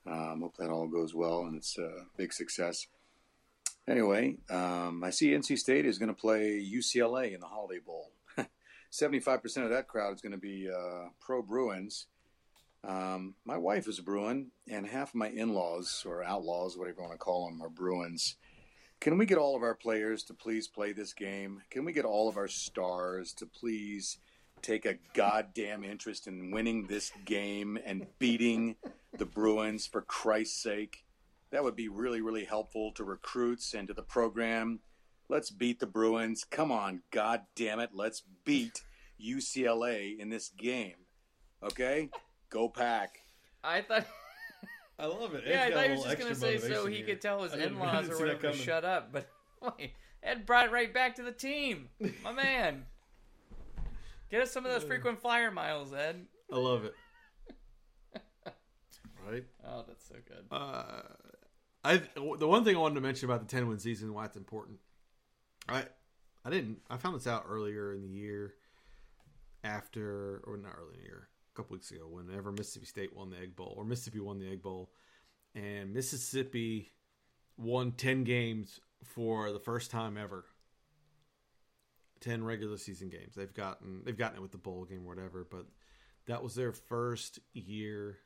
Um, 0.06 0.42
hope 0.42 0.58
that 0.58 0.70
all 0.70 0.88
goes 0.88 1.16
well 1.16 1.46
and 1.46 1.56
it's 1.56 1.78
a 1.78 2.06
big 2.18 2.34
success. 2.34 2.88
Anyway, 3.88 4.36
um, 4.50 5.04
I 5.06 5.10
see 5.10 5.32
NC 5.32 5.58
State 5.58 5.86
is 5.86 5.98
going 5.98 6.14
to 6.14 6.20
play 6.20 6.62
UCLA 6.62 7.34
in 7.34 7.40
the 7.40 7.48
Holiday 7.48 7.80
Bowl. 7.80 8.12
75% 8.92 9.64
of 9.64 9.70
that 9.70 9.88
crowd 9.88 10.16
is 10.16 10.22
going 10.22 10.34
to 10.34 10.38
be 10.38 10.70
uh, 10.70 11.10
pro 11.22 11.42
Bruins. 11.42 12.08
Um, 12.84 13.36
my 13.46 13.58
wife 13.58 13.88
is 13.88 14.00
a 14.00 14.04
Bruin, 14.04 14.52
and 14.68 14.86
half 14.86 15.10
of 15.10 15.16
my 15.16 15.30
in-laws 15.30 16.04
or 16.06 16.24
outlaws, 16.24 16.78
whatever 16.78 16.98
you 16.98 17.04
want 17.04 17.14
to 17.14 17.18
call 17.18 17.48
them, 17.48 17.62
are 17.62 17.70
Bruins. 17.70 18.36
Can 19.00 19.18
we 19.18 19.26
get 19.26 19.38
all 19.38 19.56
of 19.56 19.64
our 19.64 19.76
players 19.76 20.24
to 20.24 20.34
please 20.34 20.68
play 20.68 20.94
this 20.94 21.14
game? 21.14 21.62
Can 21.70 21.86
we 21.86 21.94
get 21.94 22.06
all 22.06 22.30
of 22.30 22.38
our 22.38 22.48
stars 22.48 23.34
to 23.34 23.46
please 23.46 24.18
take 24.62 24.86
a 24.86 24.98
goddamn 25.14 25.84
interest 25.84 26.28
in 26.28 26.52
winning 26.52 26.88
this 26.88 27.12
game 27.26 27.78
and 27.86 28.08
beating 28.20 28.76
the 29.18 29.26
Bruins 29.26 29.88
for 29.88 30.02
Christ's 30.02 30.62
sake? 30.62 31.06
That 31.52 31.64
would 31.64 31.76
be 31.76 31.90
really, 31.90 32.22
really 32.22 32.46
helpful 32.46 32.92
to 32.94 33.04
recruits 33.04 33.74
and 33.74 33.88
to 33.88 33.94
the 33.94 34.02
program. 34.02 34.80
Let's 35.30 35.52
beat 35.52 35.80
the 35.80 35.88
Bruins. 35.88 36.44
Come 36.44 36.72
on, 36.72 37.02
god 37.12 37.42
damn 37.56 37.80
it. 37.80 37.92
Let's 37.94 38.24
beat 38.44 38.82
UCLA 39.22 40.18
in 40.18 40.30
this 40.30 40.50
game. 40.50 40.96
Okay? 41.62 42.10
Go 42.54 42.70
pack. 42.70 43.24
I 43.64 43.82
thought. 43.82 44.06
I 45.00 45.08
love 45.08 45.34
it. 45.34 45.44
Yeah, 45.48 45.66
I 45.66 45.72
thought 45.72 45.86
he 45.86 45.92
was 45.94 46.04
just 46.04 46.20
gonna 46.20 46.36
say 46.36 46.60
so 46.60 46.86
he 46.86 47.02
could 47.02 47.20
tell 47.20 47.42
his 47.42 47.52
I 47.52 47.56
didn't- 47.58 47.78
I 47.82 47.86
in-laws 47.88 48.06
didn't 48.06 48.14
or 48.14 48.20
whatever 48.20 48.52
to 48.52 48.58
shut 48.58 48.86
up. 48.86 49.12
But 49.12 49.28
wait, 49.60 49.94
Ed 50.22 50.46
brought 50.46 50.68
it 50.68 50.72
right 50.72 50.94
back 50.94 51.16
to 51.16 51.24
the 51.24 51.32
team. 51.32 51.90
My 52.24 52.32
man, 52.44 52.86
get 54.30 54.42
us 54.44 54.52
some 54.52 54.66
of 54.68 54.72
those 54.72 54.84
frequent 54.84 55.20
flyer 55.20 55.50
miles, 55.50 55.94
Ed. 55.94 56.28
I 56.52 56.58
love 56.58 56.86
it. 56.86 56.94
right? 59.28 59.44
Oh, 59.68 59.84
that's 59.88 60.08
so 60.08 60.16
good. 60.28 60.46
Uh, 60.52 60.84
I 61.84 62.02
the 62.38 62.48
one 62.48 62.64
thing 62.64 62.76
I 62.76 62.80
wanted 62.80 62.96
to 62.96 63.02
mention 63.02 63.28
about 63.28 63.42
the 63.42 63.48
ten 63.48 63.68
win 63.68 63.80
season, 63.80 64.14
why 64.14 64.26
it's 64.26 64.38
important. 64.38 64.78
I 65.68 65.86
I 66.46 66.52
didn't. 66.52 66.82
I 66.88 66.98
found 66.98 67.16
this 67.16 67.26
out 67.26 67.46
earlier 67.50 67.94
in 67.94 68.04
the 68.04 68.10
year, 68.10 68.54
after 69.64 70.42
or 70.46 70.58
not 70.58 70.76
earlier 70.78 70.94
in 70.94 71.00
the 71.00 71.06
year, 71.06 71.30
a 71.54 71.56
couple 71.56 71.74
weeks 71.76 71.92
ago, 71.92 72.08
whenever 72.10 72.52
Mississippi 72.52 72.86
State 72.86 73.16
won 73.16 73.30
the 73.30 73.38
Egg 73.38 73.56
Bowl 73.56 73.74
or 73.78 73.86
Mississippi 73.86 74.20
won 74.20 74.40
the 74.40 74.50
Egg 74.50 74.62
Bowl, 74.62 74.92
and 75.56 75.94
Mississippi 75.94 76.92
won 77.58 77.92
ten 77.92 78.24
games 78.24 78.80
for 79.04 79.52
the 79.52 79.60
first 79.60 79.92
time 79.92 80.18
ever. 80.18 80.46
Ten 82.20 82.44
regular 82.44 82.78
season 82.78 83.10
games. 83.10 83.36
They've 83.36 83.54
gotten 83.54 84.02
they've 84.06 84.18
gotten 84.18 84.38
it 84.38 84.42
with 84.42 84.52
the 84.52 84.58
bowl 84.58 84.86
game 84.86 85.04
or 85.06 85.16
whatever, 85.16 85.46
but 85.50 85.66
that 86.28 86.42
was 86.42 86.56
their 86.56 86.72
first 86.72 87.40
year 87.54 88.18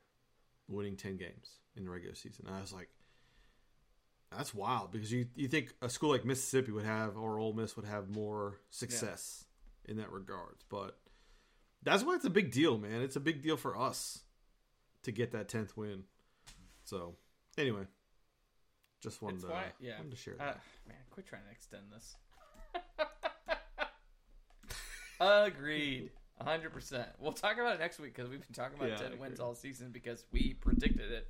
winning 0.67 0.95
10 0.95 1.17
games 1.17 1.59
in 1.75 1.83
the 1.83 1.89
regular 1.89 2.15
season. 2.15 2.45
And 2.47 2.55
I 2.55 2.61
was 2.61 2.73
like, 2.73 2.89
that's 4.35 4.53
wild 4.53 4.91
because 4.91 5.11
you, 5.11 5.27
you 5.35 5.47
think 5.47 5.73
a 5.81 5.89
school 5.89 6.11
like 6.11 6.25
Mississippi 6.25 6.71
would 6.71 6.85
have, 6.85 7.17
or 7.17 7.39
Ole 7.39 7.53
Miss 7.53 7.75
would 7.75 7.85
have 7.85 8.09
more 8.09 8.59
success 8.69 9.45
in 9.85 9.97
that 9.97 10.11
regard, 10.11 10.55
But 10.69 10.97
that's 11.91 12.03
why 12.03 12.15
it's 12.15 12.26
a 12.26 12.30
big 12.30 12.51
deal, 12.51 12.77
man. 12.77 13.01
It's 13.01 13.15
a 13.15 13.19
big 13.19 13.41
deal 13.41 13.57
for 13.57 13.77
us 13.77 14.23
to 15.03 15.11
get 15.11 15.31
that 15.31 15.47
10th 15.47 15.76
win. 15.76 16.03
So, 16.84 17.15
anyway, 17.57 17.84
just 19.01 19.22
wanted, 19.22 19.41
to, 19.41 19.47
why, 19.47 19.65
yeah. 19.80 19.97
wanted 19.97 20.11
to 20.11 20.18
share 20.18 20.35
Uh, 20.39 20.53
man, 20.88 20.97
quit 21.11 21.27
trying 21.27 21.43
to 21.45 21.51
extend 21.51 21.84
this. 21.93 22.15
Agreed. 25.19 26.11
100%. 26.45 27.05
We'll 27.19 27.31
talk 27.31 27.53
about 27.53 27.76
it 27.76 27.80
next 27.80 27.99
week 27.99 28.15
because 28.15 28.30
we've 28.30 28.41
been 28.41 28.53
talking 28.53 28.77
about 28.77 28.89
Yeah, 28.89 29.09
10 29.09 29.19
wins 29.19 29.39
all 29.39 29.55
season 29.55 29.89
because 29.91 30.23
we 30.31 30.53
predicted 30.53 31.11
it. 31.11 31.27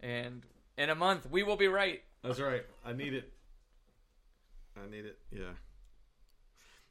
And 0.00 0.44
in 0.78 0.90
a 0.90 0.94
month, 0.94 1.28
we 1.30 1.42
will 1.42 1.56
be 1.56 1.68
right. 1.68 2.02
That's 2.22 2.38
right. 2.38 2.64
I 2.84 2.92
need 2.92 3.14
it. 3.14 3.32
I 4.76 4.88
need 4.88 5.04
it. 5.04 5.18
Yeah. 5.30 5.52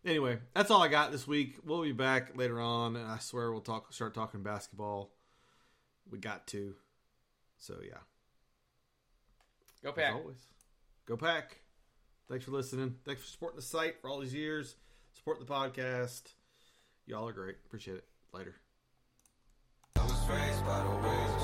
Anyway, 0.06 0.38
that's 0.54 0.70
all 0.70 0.84
I 0.84 0.88
got 0.88 1.12
this 1.12 1.28
week. 1.28 1.58
We'll 1.66 1.82
be 1.82 1.92
back 1.92 2.38
later 2.38 2.62
on, 2.62 2.96
and 2.96 3.10
I 3.10 3.18
swear 3.18 3.52
we'll 3.52 3.62
talk 3.62 3.92
start 3.92 4.14
talking 4.14 4.44
basketball. 4.44 5.12
We 6.10 6.20
got 6.20 6.46
to. 6.48 6.76
So 7.58 7.78
yeah. 7.84 7.98
Go 9.84 9.92
pack. 9.92 10.12
As 10.12 10.16
always. 10.16 10.46
Go 11.08 11.18
pack. 11.18 11.58
Thanks 12.30 12.46
for 12.46 12.52
listening. 12.52 12.96
Thanks 13.04 13.22
for 13.22 13.28
supporting 13.28 13.56
the 13.56 13.64
site 13.64 14.00
for 14.00 14.10
all 14.10 14.20
these 14.20 14.34
years. 14.34 14.76
Support 15.14 15.40
the 15.40 15.46
podcast. 15.46 16.22
Y'all 17.08 17.28
are 17.28 17.34
great. 17.34 17.56
Appreciate 17.66 17.98
it. 17.98 18.06
Later. 18.32 18.56
I 19.96 20.04
was 20.04 20.30
raised 20.30 20.66
by 20.66 20.84
the 20.84 20.90
waves. 21.08 21.36